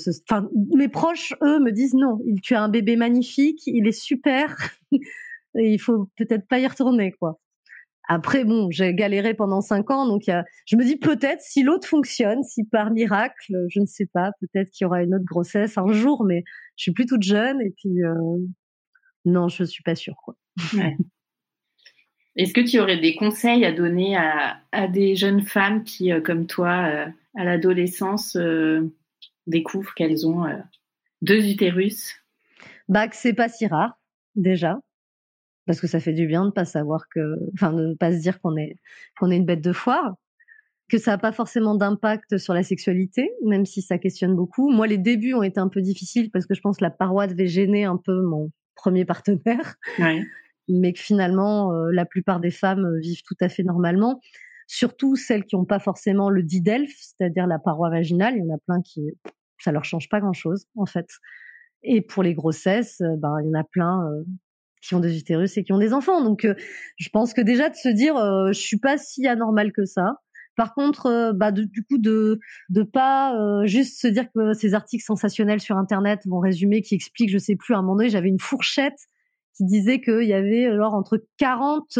mes 0.75 0.89
proches, 0.89 1.33
eux, 1.41 1.59
me 1.59 1.71
disent 1.71 1.93
non, 1.93 2.19
tu 2.43 2.53
as 2.53 2.61
un 2.61 2.69
bébé 2.69 2.95
magnifique, 2.95 3.61
il 3.65 3.87
est 3.87 3.91
super, 3.91 4.55
et 4.91 5.73
il 5.73 5.79
faut 5.79 6.09
peut-être 6.17 6.47
pas 6.47 6.59
y 6.59 6.67
retourner, 6.67 7.11
quoi. 7.13 7.39
Après, 8.07 8.45
bon, 8.45 8.69
j'ai 8.69 8.93
galéré 8.93 9.33
pendant 9.33 9.61
cinq 9.61 9.89
ans, 9.89 10.05
donc 10.05 10.23
je 10.27 10.75
me 10.75 10.83
dis 10.83 10.97
peut-être 10.97 11.41
si 11.41 11.63
l'autre 11.63 11.87
fonctionne, 11.87 12.43
si 12.43 12.63
par 12.63 12.91
miracle, 12.91 13.65
je 13.69 13.79
ne 13.79 13.87
sais 13.87 14.05
pas, 14.05 14.31
peut-être 14.41 14.69
qu'il 14.69 14.85
y 14.85 14.87
aura 14.87 15.01
une 15.01 15.15
autre 15.15 15.25
grossesse 15.25 15.77
un 15.77 15.91
jour, 15.91 16.23
mais 16.23 16.43
je 16.75 16.83
suis 16.83 16.91
plus 16.91 17.07
toute 17.07 17.23
jeune, 17.23 17.61
et 17.61 17.73
puis 17.75 18.03
euh, 18.03 18.13
non, 19.23 19.47
je 19.47 19.63
suis 19.63 19.81
pas 19.81 19.95
sûre, 19.95 20.17
quoi. 20.23 20.35
Est-ce 22.35 22.53
que 22.53 22.61
tu 22.61 22.79
aurais 22.79 22.99
des 22.99 23.15
conseils 23.15 23.63
à 23.63 23.71
donner 23.71 24.17
à, 24.17 24.57
à 24.71 24.87
des 24.87 25.15
jeunes 25.15 25.41
femmes 25.41 25.83
qui, 25.83 26.11
euh, 26.11 26.19
comme 26.19 26.47
toi, 26.47 27.07
à 27.35 27.43
l'adolescence 27.43 28.35
euh, 28.35 28.81
découvrent 29.47 29.93
qu'elles 29.93 30.27
ont 30.27 30.45
euh, 30.45 30.57
deux 31.21 31.47
utérus. 31.49 32.15
Bah 32.87 33.07
que 33.07 33.15
c'est 33.15 33.33
pas 33.33 33.49
si 33.49 33.67
rare 33.67 33.97
déjà, 34.35 34.79
parce 35.65 35.79
que 35.79 35.87
ça 35.87 35.99
fait 35.99 36.13
du 36.13 36.27
bien 36.27 36.45
de 36.45 36.51
pas 36.51 36.65
savoir 36.65 37.07
que, 37.09 37.37
enfin 37.53 37.73
de 37.73 37.95
pas 37.95 38.11
se 38.11 38.19
dire 38.19 38.39
qu'on 38.41 38.55
est 38.57 38.77
qu'on 39.19 39.31
est 39.31 39.37
une 39.37 39.45
bête 39.45 39.61
de 39.61 39.73
foire, 39.73 40.15
que 40.89 40.97
ça 40.97 41.11
n'a 41.11 41.17
pas 41.17 41.31
forcément 41.31 41.75
d'impact 41.75 42.37
sur 42.37 42.53
la 42.53 42.63
sexualité, 42.63 43.31
même 43.43 43.65
si 43.65 43.81
ça 43.81 43.97
questionne 43.97 44.35
beaucoup. 44.35 44.69
Moi, 44.69 44.87
les 44.87 44.97
débuts 44.97 45.33
ont 45.33 45.43
été 45.43 45.59
un 45.59 45.69
peu 45.69 45.81
difficiles 45.81 46.29
parce 46.31 46.45
que 46.45 46.53
je 46.53 46.61
pense 46.61 46.77
que 46.77 46.83
la 46.83 46.91
paroi 46.91 47.27
devait 47.27 47.47
gêner 47.47 47.85
un 47.85 47.97
peu 47.97 48.21
mon 48.21 48.51
premier 48.75 49.05
partenaire. 49.05 49.75
mais 50.67 50.93
que 50.93 50.99
finalement, 50.99 51.73
euh, 51.73 51.91
la 51.91 52.05
plupart 52.05 52.39
des 52.39 52.51
femmes 52.51 52.99
vivent 52.99 53.21
tout 53.23 53.37
à 53.39 53.49
fait 53.49 53.63
normalement 53.63 54.19
surtout 54.67 55.15
celles 55.15 55.45
qui 55.45 55.55
n'ont 55.55 55.65
pas 55.65 55.79
forcément 55.79 56.29
le 56.29 56.43
didelph, 56.43 56.95
c'est-à-dire 56.99 57.47
la 57.47 57.59
paroi 57.59 57.89
vaginale. 57.89 58.35
Il 58.35 58.45
y 58.45 58.51
en 58.51 58.55
a 58.55 58.59
plein 58.65 58.81
qui, 58.81 59.11
ça 59.59 59.71
leur 59.71 59.85
change 59.85 60.09
pas 60.09 60.19
grand-chose 60.19 60.65
en 60.75 60.85
fait. 60.85 61.07
Et 61.83 62.01
pour 62.01 62.23
les 62.23 62.33
grossesses, 62.33 63.01
ben 63.17 63.37
il 63.41 63.47
y 63.47 63.49
en 63.49 63.59
a 63.59 63.63
plein 63.63 64.01
qui 64.81 64.95
ont 64.95 64.99
des 64.99 65.17
utérus 65.17 65.57
et 65.57 65.63
qui 65.63 65.73
ont 65.73 65.77
des 65.77 65.93
enfants. 65.93 66.23
Donc 66.23 66.47
je 66.97 67.09
pense 67.09 67.33
que 67.33 67.41
déjà 67.41 67.69
de 67.69 67.75
se 67.75 67.89
dire 67.89 68.15
je 68.17 68.59
suis 68.59 68.79
pas 68.79 68.97
si 68.97 69.27
anormal 69.27 69.71
que 69.71 69.85
ça. 69.85 70.15
Par 70.55 70.73
contre, 70.73 71.33
bah, 71.33 71.51
du 71.51 71.83
coup, 71.83 71.97
de 71.97 72.39
de 72.69 72.83
pas 72.83 73.35
juste 73.65 73.99
se 73.99 74.07
dire 74.07 74.25
que 74.33 74.53
ces 74.53 74.73
articles 74.73 75.03
sensationnels 75.03 75.59
sur 75.59 75.77
Internet 75.77 76.21
vont 76.25 76.39
résumer, 76.39 76.81
qui 76.81 76.95
expliquent, 76.95 77.29
je 77.29 77.37
sais 77.37 77.55
plus, 77.55 77.75
à 77.75 77.77
un 77.77 77.81
moment 77.81 77.97
donné, 77.97 78.09
j'avais 78.09 78.29
une 78.29 78.39
fourchette 78.39 78.97
qui 79.57 79.65
disait 79.65 80.01
qu'il 80.01 80.23
y 80.23 80.33
avait 80.33 80.65
alors 80.65 80.93
entre 80.93 81.23
40 81.37 81.99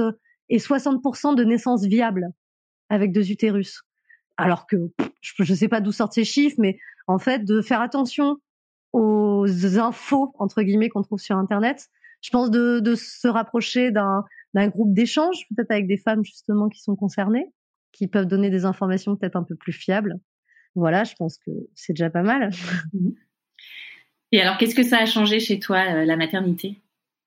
et 0.49 0.57
60% 0.57 1.35
de 1.35 1.43
naissances 1.43 1.85
viables 1.85 2.29
avec 2.89 3.11
deux 3.11 3.31
utérus. 3.31 3.81
Alors 4.37 4.67
que 4.67 4.91
je 5.21 5.51
ne 5.51 5.57
sais 5.57 5.67
pas 5.67 5.81
d'où 5.81 5.91
sortent 5.91 6.13
ces 6.13 6.25
chiffres, 6.25 6.57
mais 6.59 6.77
en 7.07 7.19
fait, 7.19 7.45
de 7.45 7.61
faire 7.61 7.81
attention 7.81 8.37
aux 8.93 9.45
infos 9.77 10.33
entre 10.39 10.61
guillemets 10.63 10.89
qu'on 10.89 11.03
trouve 11.03 11.19
sur 11.19 11.37
Internet. 11.37 11.87
Je 12.21 12.29
pense 12.29 12.49
de, 12.49 12.79
de 12.79 12.95
se 12.95 13.27
rapprocher 13.27 13.91
d'un 13.91 14.23
groupe 14.67 14.93
d'échange, 14.93 15.45
peut-être 15.55 15.71
avec 15.71 15.87
des 15.87 15.97
femmes 15.97 16.23
justement 16.23 16.69
qui 16.69 16.81
sont 16.81 16.95
concernées, 16.95 17.53
qui 17.91 18.07
peuvent 18.07 18.25
donner 18.25 18.49
des 18.49 18.65
informations 18.65 19.15
peut-être 19.15 19.35
un 19.35 19.43
peu 19.43 19.55
plus 19.55 19.73
fiables. 19.73 20.19
Voilà, 20.75 21.03
je 21.03 21.13
pense 21.15 21.37
que 21.37 21.51
c'est 21.73 21.93
déjà 21.93 22.09
pas 22.09 22.23
mal. 22.23 22.49
Et 24.31 24.41
alors, 24.41 24.57
qu'est-ce 24.57 24.75
que 24.75 24.83
ça 24.83 24.97
a 24.97 25.05
changé 25.05 25.39
chez 25.39 25.59
toi, 25.59 25.77
euh, 25.93 26.05
la 26.05 26.17
maternité? 26.17 26.81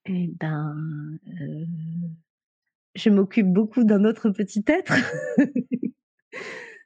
Eh 0.05 0.29
ben, 0.39 0.75
euh, 1.27 1.65
je 2.99 3.09
m'occupe 3.09 3.47
beaucoup 3.47 3.83
d'un 3.83 4.03
autre 4.05 4.29
petit 4.29 4.63
être. 4.67 4.93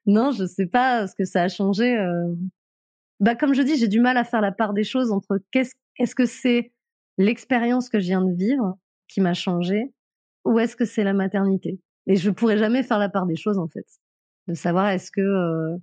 non, 0.06 0.32
je 0.32 0.46
sais 0.46 0.68
pas 0.68 1.08
ce 1.08 1.16
que 1.16 1.26
ça 1.26 1.44
a 1.44 1.48
changé. 1.48 1.98
Euh. 1.98 2.34
Bah, 3.20 3.36
comme 3.36 3.54
je 3.54 3.62
dis, 3.62 3.78
j'ai 3.78 3.88
du 3.88 4.00
mal 4.00 4.18
à 4.18 4.24
faire 4.24 4.42
la 4.42 4.52
part 4.52 4.74
des 4.74 4.84
choses 4.84 5.12
entre 5.12 5.40
qu'est-ce 5.52 5.74
est-ce 6.00 6.16
que 6.16 6.26
c'est 6.26 6.72
l'expérience 7.18 7.90
que 7.90 8.00
je 8.00 8.06
viens 8.06 8.24
de 8.24 8.34
vivre 8.34 8.78
qui 9.08 9.22
m'a 9.22 9.34
changé 9.34 9.94
ou 10.46 10.60
est-ce 10.60 10.76
que 10.76 10.86
c'est 10.86 11.04
la 11.04 11.14
maternité? 11.14 11.80
Et 12.08 12.16
je 12.16 12.30
pourrais 12.30 12.58
jamais 12.58 12.84
faire 12.84 13.00
la 13.00 13.10
part 13.10 13.26
des 13.26 13.36
choses 13.36 13.58
en 13.58 13.68
fait, 13.68 13.86
de 14.48 14.54
savoir 14.54 14.90
est-ce 14.90 15.12
que 15.12 15.22
euh, 15.22 15.78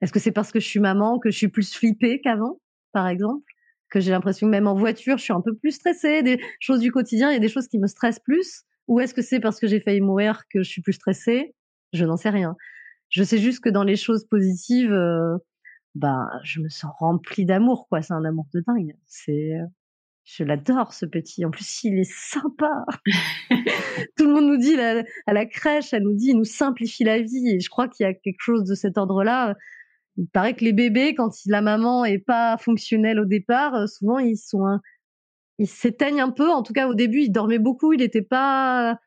est-ce 0.00 0.12
que 0.12 0.18
c'est 0.20 0.32
parce 0.32 0.52
que 0.52 0.60
je 0.60 0.66
suis 0.66 0.80
maman 0.80 1.18
que 1.18 1.30
je 1.30 1.36
suis 1.36 1.48
plus 1.48 1.74
flippée 1.74 2.20
qu'avant, 2.20 2.60
par 2.92 3.08
exemple, 3.08 3.44
que 3.90 4.00
j'ai 4.00 4.12
l'impression 4.12 4.46
que 4.46 4.52
même 4.52 4.66
en 4.66 4.74
voiture 4.74 5.18
je 5.18 5.24
suis 5.24 5.32
un 5.32 5.42
peu 5.42 5.54
plus 5.54 5.72
stressée, 5.72 6.22
des 6.22 6.40
choses 6.60 6.80
du 6.80 6.92
quotidien, 6.92 7.30
il 7.30 7.34
y 7.34 7.36
a 7.36 7.40
des 7.40 7.48
choses 7.48 7.68
qui 7.68 7.78
me 7.78 7.86
stressent 7.86 8.20
plus, 8.20 8.64
ou 8.88 9.00
est-ce 9.00 9.14
que 9.14 9.22
c'est 9.22 9.40
parce 9.40 9.60
que 9.60 9.66
j'ai 9.66 9.80
failli 9.80 10.00
mourir 10.00 10.44
que 10.52 10.62
je 10.62 10.68
suis 10.68 10.82
plus 10.82 10.94
stressée? 10.94 11.54
Je 11.92 12.04
n'en 12.04 12.16
sais 12.16 12.30
rien. 12.30 12.56
Je 13.08 13.22
sais 13.24 13.38
juste 13.38 13.62
que 13.62 13.68
dans 13.68 13.84
les 13.84 13.96
choses 13.96 14.24
positives, 14.24 14.92
euh, 14.92 15.36
bah, 15.94 16.28
je 16.44 16.60
me 16.60 16.68
sens 16.68 16.92
remplie 16.98 17.44
d'amour, 17.44 17.86
quoi. 17.88 18.02
C'est 18.02 18.14
un 18.14 18.24
amour 18.24 18.46
de 18.54 18.62
dingue. 18.66 18.96
C'est, 19.06 19.54
euh, 19.54 19.66
je 20.24 20.44
l'adore, 20.44 20.92
ce 20.92 21.06
petit. 21.06 21.44
En 21.44 21.50
plus, 21.50 21.82
il 21.84 21.98
est 21.98 22.10
sympa. 22.10 22.84
Tout 24.16 24.26
le 24.26 24.32
monde 24.32 24.46
nous 24.46 24.58
dit, 24.58 24.76
à 24.78 25.32
la 25.32 25.46
crèche, 25.46 25.92
elle 25.92 26.04
nous 26.04 26.14
dit, 26.14 26.28
il 26.30 26.36
nous 26.36 26.44
simplifie 26.44 27.04
la 27.04 27.20
vie. 27.20 27.48
Et 27.48 27.60
je 27.60 27.68
crois 27.68 27.88
qu'il 27.88 28.04
y 28.04 28.08
a 28.08 28.14
quelque 28.14 28.40
chose 28.40 28.64
de 28.64 28.74
cet 28.74 28.96
ordre-là. 28.96 29.56
Il 30.16 30.28
paraît 30.28 30.54
que 30.54 30.64
les 30.64 30.72
bébés, 30.72 31.14
quand 31.14 31.30
la 31.46 31.62
maman 31.62 32.04
est 32.04 32.18
pas 32.18 32.56
fonctionnelle 32.58 33.18
au 33.18 33.24
départ, 33.24 33.74
euh, 33.74 33.86
souvent, 33.86 34.18
ils 34.18 34.36
sont, 34.36 34.78
ils 35.60 35.68
s'éteignent 35.68 36.22
un 36.22 36.30
peu. 36.30 36.50
En 36.50 36.62
tout 36.62 36.72
cas, 36.72 36.88
au 36.88 36.94
début, 36.94 37.20
il 37.20 37.30
dormait 37.30 37.58
beaucoup. 37.58 37.92
Il 37.92 38.00
était 38.00 38.22
pas, 38.22 38.98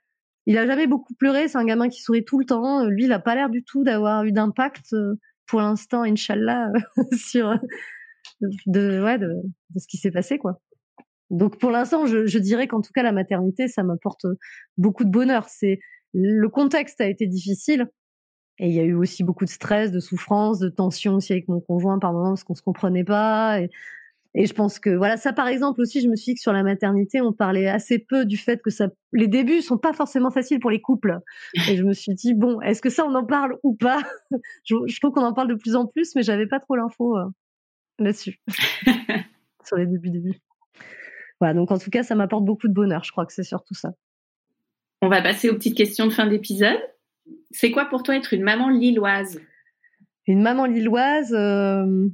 il 0.45 0.55
a 0.57 0.67
jamais 0.67 0.85
beaucoup 0.85 1.15
pleuré. 1.15 1.47
C'est 1.47 1.57
un 1.57 1.65
gamin 1.65 1.89
qui 1.89 1.99
sourit 2.01 2.23
tout 2.23 2.39
le 2.39 2.45
temps. 2.45 2.85
Lui, 2.85 3.05
il 3.05 3.11
a 3.11 3.19
pas 3.19 3.33
l'air 3.33 3.49
du 3.49 3.63
tout 3.63 3.83
d'avoir 3.83 4.23
eu 4.23 4.31
d'impact 4.31 4.93
euh, 4.93 5.15
pour 5.47 5.61
l'instant, 5.61 6.03
Inch'Allah, 6.03 6.71
sur 7.17 7.57
de, 8.67 9.03
ouais, 9.03 9.17
de, 9.17 9.33
de 9.71 9.79
ce 9.79 9.87
qui 9.87 9.97
s'est 9.97 10.11
passé, 10.11 10.37
quoi. 10.37 10.61
Donc 11.31 11.57
pour 11.57 11.71
l'instant, 11.71 12.05
je, 12.05 12.27
je, 12.27 12.37
dirais 12.37 12.67
qu'en 12.67 12.81
tout 12.81 12.91
cas 12.93 13.01
la 13.01 13.11
maternité, 13.11 13.67
ça 13.67 13.81
m'apporte 13.81 14.27
beaucoup 14.77 15.05
de 15.05 15.09
bonheur. 15.09 15.49
C'est 15.49 15.79
le 16.13 16.47
contexte 16.49 17.01
a 17.01 17.07
été 17.07 17.25
difficile 17.25 17.89
et 18.59 18.67
il 18.67 18.75
y 18.75 18.79
a 18.79 18.83
eu 18.83 18.93
aussi 18.93 19.23
beaucoup 19.23 19.45
de 19.45 19.49
stress, 19.49 19.91
de 19.91 19.99
souffrance, 19.99 20.59
de 20.59 20.69
tension 20.69 21.15
aussi 21.15 21.33
avec 21.33 21.47
mon 21.47 21.59
conjoint 21.59 21.97
par 21.97 22.13
moments 22.13 22.29
parce 22.29 22.43
qu'on 22.43 22.53
se 22.53 22.61
comprenait 22.61 23.03
pas. 23.03 23.59
Et, 23.61 23.71
et 24.35 24.45
je 24.45 24.53
pense 24.53 24.79
que 24.79 24.89
voilà 24.89 25.17
ça 25.17 25.31
par 25.33 25.47
exemple 25.47 25.81
aussi, 25.81 26.01
je 26.01 26.09
me 26.09 26.15
suis 26.15 26.31
dit 26.31 26.35
que 26.35 26.41
sur 26.41 26.53
la 26.53 26.63
maternité, 26.63 27.21
on 27.21 27.33
parlait 27.33 27.67
assez 27.67 27.99
peu 27.99 28.25
du 28.25 28.37
fait 28.37 28.61
que 28.61 28.69
ça, 28.69 28.87
les 29.11 29.27
débuts 29.27 29.61
sont 29.61 29.77
pas 29.77 29.93
forcément 29.93 30.31
faciles 30.31 30.59
pour 30.59 30.71
les 30.71 30.81
couples. 30.81 31.19
Et 31.69 31.75
je 31.75 31.83
me 31.83 31.93
suis 31.93 32.13
dit 32.13 32.33
bon, 32.33 32.59
est-ce 32.61 32.81
que 32.81 32.89
ça 32.89 33.05
on 33.05 33.13
en 33.13 33.25
parle 33.25 33.57
ou 33.63 33.75
pas? 33.75 34.01
Je, 34.65 34.75
je, 34.87 34.99
trouve 34.99 35.11
qu'on 35.11 35.23
en 35.25 35.33
parle 35.33 35.49
de 35.49 35.55
plus 35.55 35.75
en 35.75 35.85
plus, 35.85 36.15
mais 36.15 36.23
j'avais 36.23 36.47
pas 36.47 36.59
trop 36.59 36.75
l'info 36.75 37.17
euh, 37.17 37.25
là-dessus 37.99 38.39
sur 39.65 39.77
les 39.77 39.85
débuts 39.85 40.09
débuts. 40.09 40.41
Voilà, 41.39 41.53
donc 41.53 41.71
en 41.71 41.77
tout 41.77 41.89
cas, 41.89 42.03
ça 42.03 42.15
m'apporte 42.15 42.45
beaucoup 42.45 42.67
de 42.67 42.73
bonheur. 42.73 43.03
Je 43.03 43.11
crois 43.11 43.25
que 43.25 43.33
c'est 43.33 43.43
surtout 43.43 43.73
ça. 43.73 43.91
On 45.01 45.09
va 45.09 45.21
passer 45.21 45.49
aux 45.49 45.55
petites 45.55 45.75
questions 45.75 46.07
de 46.07 46.11
fin 46.13 46.25
d'épisode. 46.25 46.79
C'est 47.51 47.71
quoi 47.71 47.85
pour 47.85 48.03
toi 48.03 48.15
être 48.15 48.33
une 48.33 48.43
maman 48.43 48.69
lilloise? 48.69 49.41
Une 50.25 50.41
maman 50.41 50.65
lilloise, 50.65 51.33
euh, 51.33 52.07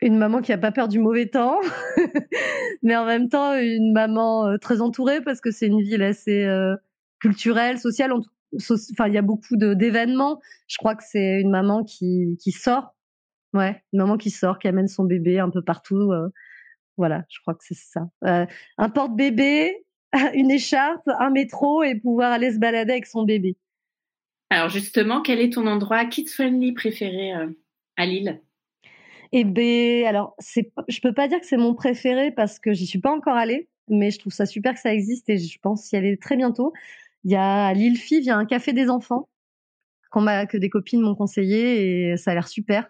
une 0.00 0.16
maman 0.16 0.40
qui 0.40 0.52
a 0.52 0.58
pas 0.58 0.72
peur 0.72 0.88
du 0.88 0.98
mauvais 0.98 1.26
temps, 1.26 1.58
mais 2.82 2.96
en 2.96 3.04
même 3.04 3.28
temps 3.28 3.54
une 3.56 3.92
maman 3.92 4.46
euh, 4.46 4.56
très 4.58 4.80
entourée 4.80 5.20
parce 5.20 5.40
que 5.40 5.50
c'est 5.50 5.66
une 5.66 5.82
ville 5.82 6.02
assez 6.02 6.44
euh, 6.44 6.76
culturelle, 7.20 7.78
sociale. 7.78 8.12
Enfin, 8.12 9.08
il 9.08 9.14
y 9.14 9.18
a 9.18 9.22
beaucoup 9.22 9.56
d'événements. 9.56 10.40
Je 10.68 10.76
crois 10.78 10.94
que 10.94 11.02
c'est 11.04 11.40
une 11.40 11.50
maman 11.50 11.84
qui, 11.84 12.38
qui 12.40 12.52
sort. 12.52 12.94
Ouais, 13.54 13.82
une 13.92 14.00
maman 14.00 14.16
qui 14.16 14.30
sort, 14.30 14.58
qui 14.58 14.68
amène 14.68 14.88
son 14.88 15.04
bébé 15.04 15.38
un 15.38 15.50
peu 15.50 15.62
partout. 15.62 16.12
Voilà, 16.98 17.24
je 17.30 17.38
crois 17.40 17.54
que 17.54 17.62
c'est 17.64 17.76
ça. 17.76 18.10
Euh, 18.24 18.44
un 18.76 18.90
porte-bébé, 18.90 19.72
une 20.34 20.50
écharpe, 20.50 21.08
un 21.18 21.30
métro 21.30 21.82
et 21.84 21.94
pouvoir 21.94 22.32
aller 22.32 22.52
se 22.52 22.58
balader 22.58 22.92
avec 22.92 23.06
son 23.06 23.22
bébé. 23.22 23.56
Alors 24.50 24.68
justement, 24.68 25.22
quel 25.22 25.40
est 25.40 25.52
ton 25.52 25.66
endroit 25.66 26.04
kids-friendly 26.04 26.72
préféré 26.72 27.34
euh, 27.34 27.46
à 27.96 28.04
Lille? 28.04 28.42
Eh 29.32 29.44
ben, 29.44 30.06
alors 30.06 30.34
c'est, 30.38 30.72
je 30.88 31.00
peux 31.00 31.12
pas 31.12 31.28
dire 31.28 31.40
que 31.40 31.46
c'est 31.46 31.56
mon 31.56 31.74
préféré 31.74 32.30
parce 32.32 32.58
que 32.58 32.72
j'y 32.72 32.86
suis 32.86 33.00
pas 33.00 33.12
encore 33.12 33.36
allée, 33.36 33.68
mais 33.88 34.10
je 34.10 34.18
trouve 34.18 34.32
ça 34.32 34.46
super 34.46 34.74
que 34.74 34.80
ça 34.80 34.92
existe 34.92 35.28
et 35.28 35.38
je 35.38 35.58
pense 35.60 35.90
y 35.92 35.96
aller 35.96 36.16
très 36.18 36.36
bientôt. 36.36 36.72
Il 37.24 37.32
y 37.32 37.36
a 37.36 37.66
à 37.66 37.74
Lille 37.74 37.98
Five, 37.98 38.20
il 38.20 38.26
y 38.26 38.30
a 38.30 38.36
un 38.36 38.46
café 38.46 38.72
des 38.72 38.88
enfants 38.88 39.28
qu'on 40.10 40.22
m'a, 40.22 40.46
que 40.46 40.56
des 40.56 40.70
copines 40.70 41.00
m'ont 41.00 41.14
conseillé 41.14 42.10
et 42.12 42.16
ça 42.16 42.30
a 42.30 42.34
l'air 42.34 42.48
super. 42.48 42.88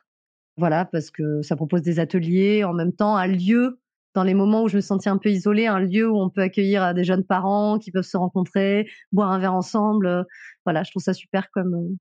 Voilà, 0.57 0.85
parce 0.85 1.11
que 1.11 1.43
ça 1.43 1.57
propose 1.57 1.83
des 1.83 2.01
ateliers 2.01 2.65
en 2.65 2.75
même 2.75 2.93
temps, 2.93 3.17
un 3.17 3.27
lieu 3.29 3.81
dans 4.15 4.25
les 4.25 4.35
moments 4.35 4.63
où 4.65 4.69
je 4.69 4.77
me 4.77 4.81
sentais 4.81 5.11
un 5.11 5.19
peu 5.19 5.31
isolée, 5.31 5.67
un 5.67 5.79
lieu 5.79 6.11
où 6.11 6.21
on 6.21 6.31
peut 6.31 6.41
accueillir 6.43 6.83
euh, 6.83 6.93
des 6.93 7.05
jeunes 7.05 7.25
parents 7.25 7.79
qui 7.79 7.93
peuvent 7.93 8.03
se 8.05 8.17
rencontrer, 8.17 8.89
boire 9.13 9.31
un 9.31 9.39
verre 9.39 9.55
ensemble. 9.55 10.07
Euh, 10.07 10.25
voilà, 10.65 10.83
je 10.83 10.91
trouve 10.91 11.03
ça 11.03 11.15
super 11.15 11.51
comme 11.53 11.75
euh, 11.75 11.97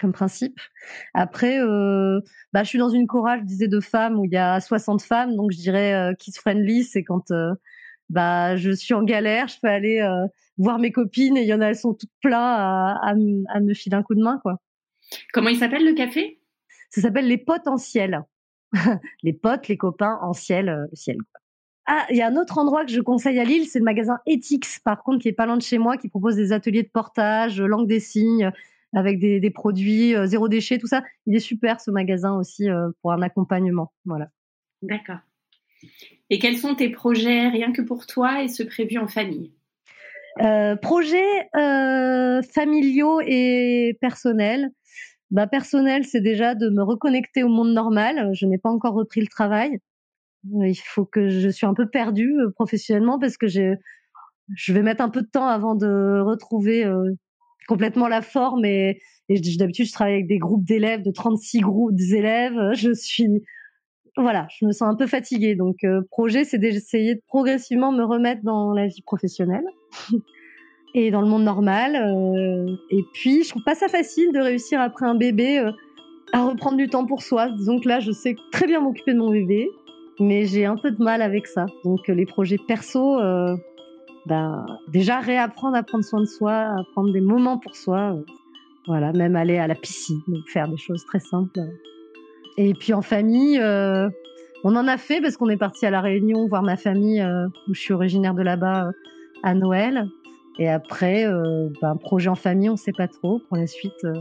comme 0.00 0.12
principe. 0.12 0.58
Après, 1.14 1.60
euh, 1.60 2.20
bah, 2.52 2.62
je 2.62 2.68
suis 2.68 2.78
dans 2.78 2.88
une 2.88 3.06
chorale, 3.06 3.40
je 3.40 3.44
disais, 3.46 3.68
de 3.68 3.80
femmes 3.80 4.18
où 4.18 4.24
il 4.24 4.32
y 4.32 4.36
a 4.36 4.60
60 4.60 5.02
femmes, 5.02 5.36
donc 5.36 5.52
je 5.52 5.58
dirais 5.58 5.94
euh, 5.94 6.14
kids 6.14 6.32
friendly, 6.32 6.84
c'est 6.84 7.04
quand 7.04 7.32
bah 8.08 8.56
je 8.56 8.70
suis 8.70 8.94
en 8.94 9.02
galère, 9.02 9.48
je 9.48 9.56
peux 9.60 9.68
aller 9.68 10.00
voir 10.58 10.78
mes 10.78 10.92
copines 10.92 11.36
et 11.36 11.42
il 11.42 11.48
y 11.48 11.54
en 11.54 11.60
a, 11.60 11.66
elles 11.66 11.76
sont 11.76 11.94
toutes 11.94 12.12
pleines 12.20 12.34
à, 12.34 12.92
à, 13.02 13.10
à 13.10 13.60
me 13.60 13.74
filer 13.74 13.96
un 13.96 14.02
coup 14.02 14.14
de 14.14 14.22
main, 14.22 14.38
quoi. 14.42 14.60
Comment 15.32 15.48
il 15.48 15.56
s'appelle 15.56 15.84
le 15.84 15.94
café? 15.94 16.40
Ça 16.90 17.00
s'appelle 17.00 17.26
les 17.26 17.38
potentiels. 17.38 18.22
les 19.22 19.32
potes, 19.32 19.68
les 19.68 19.76
copains 19.76 20.18
en 20.22 20.32
ciel, 20.32 20.86
le 20.90 20.96
ciel. 20.96 21.16
Ah, 21.86 22.04
il 22.10 22.16
y 22.16 22.22
a 22.22 22.26
un 22.26 22.36
autre 22.36 22.58
endroit 22.58 22.84
que 22.84 22.90
je 22.90 23.00
conseille 23.00 23.38
à 23.38 23.44
Lille, 23.44 23.66
c'est 23.68 23.78
le 23.78 23.84
magasin 23.84 24.18
Ethics, 24.26 24.80
par 24.84 25.04
contre, 25.04 25.20
qui 25.22 25.28
est 25.28 25.32
pas 25.32 25.46
loin 25.46 25.56
de 25.56 25.62
chez 25.62 25.78
moi, 25.78 25.96
qui 25.96 26.08
propose 26.08 26.34
des 26.34 26.52
ateliers 26.52 26.82
de 26.82 26.88
portage, 26.88 27.60
euh, 27.60 27.66
langue 27.66 27.86
des 27.86 28.00
signes, 28.00 28.50
avec 28.96 29.18
des, 29.18 29.40
des 29.40 29.50
produits 29.50 30.16
euh, 30.16 30.26
zéro 30.26 30.48
déchet, 30.48 30.78
tout 30.78 30.86
ça. 30.86 31.04
Il 31.26 31.36
est 31.36 31.40
super 31.40 31.80
ce 31.82 31.90
magasin 31.90 32.34
aussi 32.36 32.68
euh, 32.70 32.88
pour 33.02 33.12
un 33.12 33.20
accompagnement. 33.20 33.92
Voilà. 34.06 34.28
D'accord. 34.80 35.18
Et 36.30 36.38
quels 36.38 36.56
sont 36.56 36.74
tes 36.74 36.88
projets 36.88 37.48
rien 37.48 37.72
que 37.72 37.82
pour 37.82 38.06
toi 38.06 38.42
et 38.42 38.48
ceux 38.48 38.64
prévus 38.64 38.98
en 38.98 39.06
famille? 39.06 39.52
Euh, 40.40 40.76
Projets 40.76 41.48
euh, 41.56 42.40
familiaux 42.42 43.20
et 43.20 43.98
personnels. 44.00 44.70
Bah, 45.30 45.46
personnel, 45.46 46.04
c'est 46.04 46.22
déjà 46.22 46.54
de 46.54 46.70
me 46.70 46.82
reconnecter 46.82 47.42
au 47.42 47.48
monde 47.48 47.74
normal. 47.74 48.30
Je 48.32 48.46
n'ai 48.46 48.58
pas 48.58 48.70
encore 48.70 48.94
repris 48.94 49.20
le 49.20 49.26
travail. 49.26 49.78
Il 50.44 50.74
faut 50.74 51.04
que 51.04 51.28
je 51.28 51.48
suis 51.50 51.66
un 51.66 51.74
peu 51.74 51.86
perdue 51.86 52.34
professionnellement 52.54 53.18
parce 53.18 53.36
que 53.36 53.46
je 53.46 53.74
je 54.54 54.72
vais 54.72 54.82
mettre 54.82 55.02
un 55.02 55.10
peu 55.10 55.22
de 55.22 55.26
temps 55.26 55.48
avant 55.48 55.74
de 55.74 56.20
retrouver 56.20 56.84
euh, 56.84 57.12
complètement 57.66 58.08
la 58.08 58.22
forme 58.22 58.64
et, 58.64 59.00
d'habitude 59.28 59.86
je 59.86 59.92
travaille 59.92 60.14
avec 60.14 60.28
des 60.28 60.38
groupes 60.38 60.64
d'élèves 60.64 61.02
de 61.02 61.10
36 61.10 61.60
groupes 61.60 61.94
d'élèves. 61.94 62.58
Je 62.74 62.92
suis 62.92 63.42
voilà 64.16 64.46
je 64.58 64.64
me 64.64 64.72
sens 64.72 64.88
un 64.88 64.94
peu 64.94 65.06
fatiguée. 65.06 65.54
Donc 65.56 65.84
euh, 65.84 66.02
projet 66.10 66.44
c'est 66.44 66.58
d'essayer 66.58 67.16
de 67.16 67.22
progressivement 67.26 67.92
me 67.92 68.04
remettre 68.04 68.42
dans 68.44 68.72
la 68.72 68.86
vie 68.86 69.02
professionnelle 69.02 69.64
et 70.94 71.10
dans 71.10 71.20
le 71.20 71.28
monde 71.28 71.44
normal 71.44 71.96
et 72.90 73.02
puis 73.12 73.42
je 73.42 73.50
trouve 73.50 73.64
pas 73.64 73.74
ça 73.74 73.88
facile 73.88 74.32
de 74.32 74.40
réussir 74.40 74.80
après 74.80 75.04
un 75.04 75.14
bébé 75.14 75.58
à 76.32 76.44
reprendre 76.44 76.76
du 76.78 76.88
temps 76.88 77.04
pour 77.04 77.22
soi. 77.22 77.50
Disons 77.50 77.78
que 77.78 77.88
là 77.88 78.00
je 78.00 78.12
sais 78.12 78.36
très 78.52 78.66
bien 78.66 78.80
m'occuper 78.80 79.12
de 79.12 79.18
mon 79.18 79.30
bébé 79.30 79.68
mais 80.18 80.46
j'ai 80.46 80.64
un 80.64 80.76
peu 80.76 80.90
de 80.90 81.02
mal 81.02 81.20
avec 81.20 81.46
ça. 81.46 81.66
Donc 81.84 82.08
les 82.08 82.26
projets 82.26 82.58
perso, 82.66 83.18
ben 84.26 84.66
déjà 84.88 85.20
réapprendre 85.20 85.76
à 85.76 85.82
prendre 85.82 86.04
soin 86.04 86.20
de 86.20 86.26
soi, 86.26 86.52
à 86.52 86.82
prendre 86.92 87.12
des 87.12 87.20
moments 87.20 87.58
pour 87.58 87.74
soi. 87.76 88.16
voilà, 88.86 89.12
même 89.12 89.36
aller 89.36 89.58
à 89.58 89.66
la 89.66 89.74
piscine, 89.74 90.20
faire 90.48 90.68
des 90.68 90.76
choses 90.76 91.04
très 91.06 91.20
simples. 91.20 91.60
Et 92.58 92.74
puis 92.74 92.92
en 92.92 93.02
famille, 93.02 93.60
on 94.64 94.76
en 94.76 94.86
a 94.88 94.96
fait 94.98 95.20
parce 95.20 95.36
qu'on 95.36 95.48
est 95.48 95.56
parti 95.56 95.86
à 95.86 95.90
la 95.90 96.00
Réunion 96.00 96.46
voir 96.48 96.62
ma 96.62 96.76
famille, 96.76 97.24
où 97.68 97.74
je 97.74 97.80
suis 97.80 97.92
originaire 97.92 98.34
de 98.34 98.42
là-bas, 98.42 98.90
à 99.42 99.54
Noël. 99.54 100.08
Et 100.58 100.68
après, 100.68 101.26
euh, 101.26 101.68
ben, 101.80 101.96
projet 101.96 102.28
en 102.28 102.34
famille, 102.34 102.68
on 102.68 102.72
ne 102.72 102.78
sait 102.78 102.92
pas 102.92 103.08
trop. 103.08 103.40
Pour 103.48 103.56
la 103.56 103.66
suite, 103.66 104.04
euh, 104.04 104.14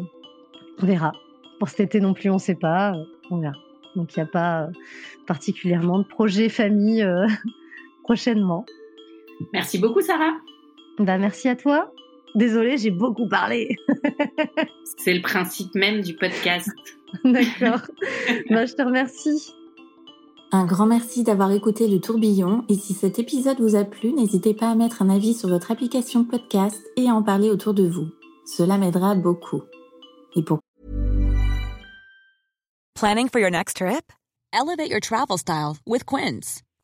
on 0.81 0.85
verra. 0.85 1.13
Pour 1.59 1.69
cet 1.69 1.79
été 1.79 1.99
non 1.99 2.13
plus, 2.13 2.29
on 2.29 2.35
ne 2.35 2.39
sait 2.39 2.55
pas. 2.55 2.93
Euh, 2.93 3.03
on 3.31 3.39
verra. 3.39 3.55
Donc, 3.95 4.15
il 4.15 4.19
n'y 4.19 4.23
a 4.23 4.31
pas 4.31 4.63
euh, 4.63 4.67
particulièrement 5.27 5.99
de 5.99 6.03
projet 6.03 6.49
famille 6.49 7.05
prochainement. 8.03 8.65
Merci 9.53 9.77
beaucoup, 9.77 10.01
Sarah. 10.01 10.33
Ben, 10.99 11.17
merci 11.17 11.47
à 11.47 11.55
toi. 11.55 11.91
Désolée, 12.35 12.77
j'ai 12.77 12.91
beaucoup 12.91 13.27
parlé. 13.27 13.75
C'est 14.97 15.13
le 15.13 15.21
principe 15.21 15.73
même 15.75 16.01
du 16.01 16.15
podcast. 16.15 16.69
D'accord. 17.23 17.81
ben, 18.49 18.65
je 18.65 18.73
te 18.73 18.81
remercie. 18.81 19.53
Un 20.51 20.65
grand 20.65 20.85
merci 20.85 21.23
d'avoir 21.23 21.51
écouté 21.51 21.87
le 21.87 21.99
tourbillon 21.99 22.63
et 22.69 22.75
si 22.75 22.93
cet 22.93 23.19
épisode 23.19 23.59
vous 23.59 23.75
a 23.75 23.83
plu, 23.83 24.13
n'hésitez 24.13 24.53
pas 24.53 24.69
à 24.69 24.75
mettre 24.75 25.01
un 25.01 25.09
avis 25.09 25.33
sur 25.33 25.49
votre 25.49 25.71
application 25.71 26.23
podcast 26.23 26.81
et 26.97 27.09
à 27.09 27.13
en 27.13 27.23
parler 27.23 27.49
autour 27.49 27.73
de 27.73 27.87
vous. 27.87 28.07
Cela 28.45 28.77
m'aidera 28.77 29.15
beaucoup. 29.15 29.63
Et 30.35 30.43
pour 30.43 30.59
Planning 32.95 33.27
for 33.27 33.39
your 33.39 33.51
next 33.51 33.77
trip? 33.77 34.13
Elevate 34.53 34.89
your 34.89 35.01
travel 35.01 35.37
style 35.37 35.77
with 35.85 36.05
Quince. 36.05 36.61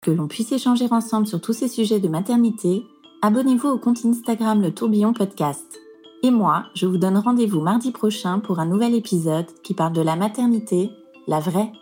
Que 0.00 0.12
l'on 0.12 0.28
puisse 0.28 0.52
échanger 0.52 0.86
ensemble 0.90 1.26
sur 1.26 1.40
tous 1.40 1.52
ces 1.52 1.66
sujets 1.66 1.98
de 1.98 2.08
maternité, 2.08 2.84
abonnez-vous 3.20 3.68
au 3.68 3.78
compte 3.78 4.04
Instagram 4.04 4.62
Le 4.62 4.72
Tourbillon 4.72 5.12
Podcast. 5.12 5.66
Et 6.22 6.30
moi, 6.30 6.66
je 6.74 6.86
vous 6.86 6.98
donne 6.98 7.18
rendez-vous 7.18 7.60
mardi 7.60 7.90
prochain 7.90 8.38
pour 8.38 8.60
un 8.60 8.66
nouvel 8.66 8.94
épisode 8.94 9.46
qui 9.64 9.74
parle 9.74 9.92
de 9.92 10.02
la 10.02 10.14
maternité, 10.14 10.90
la 11.26 11.40
vraie 11.40 11.72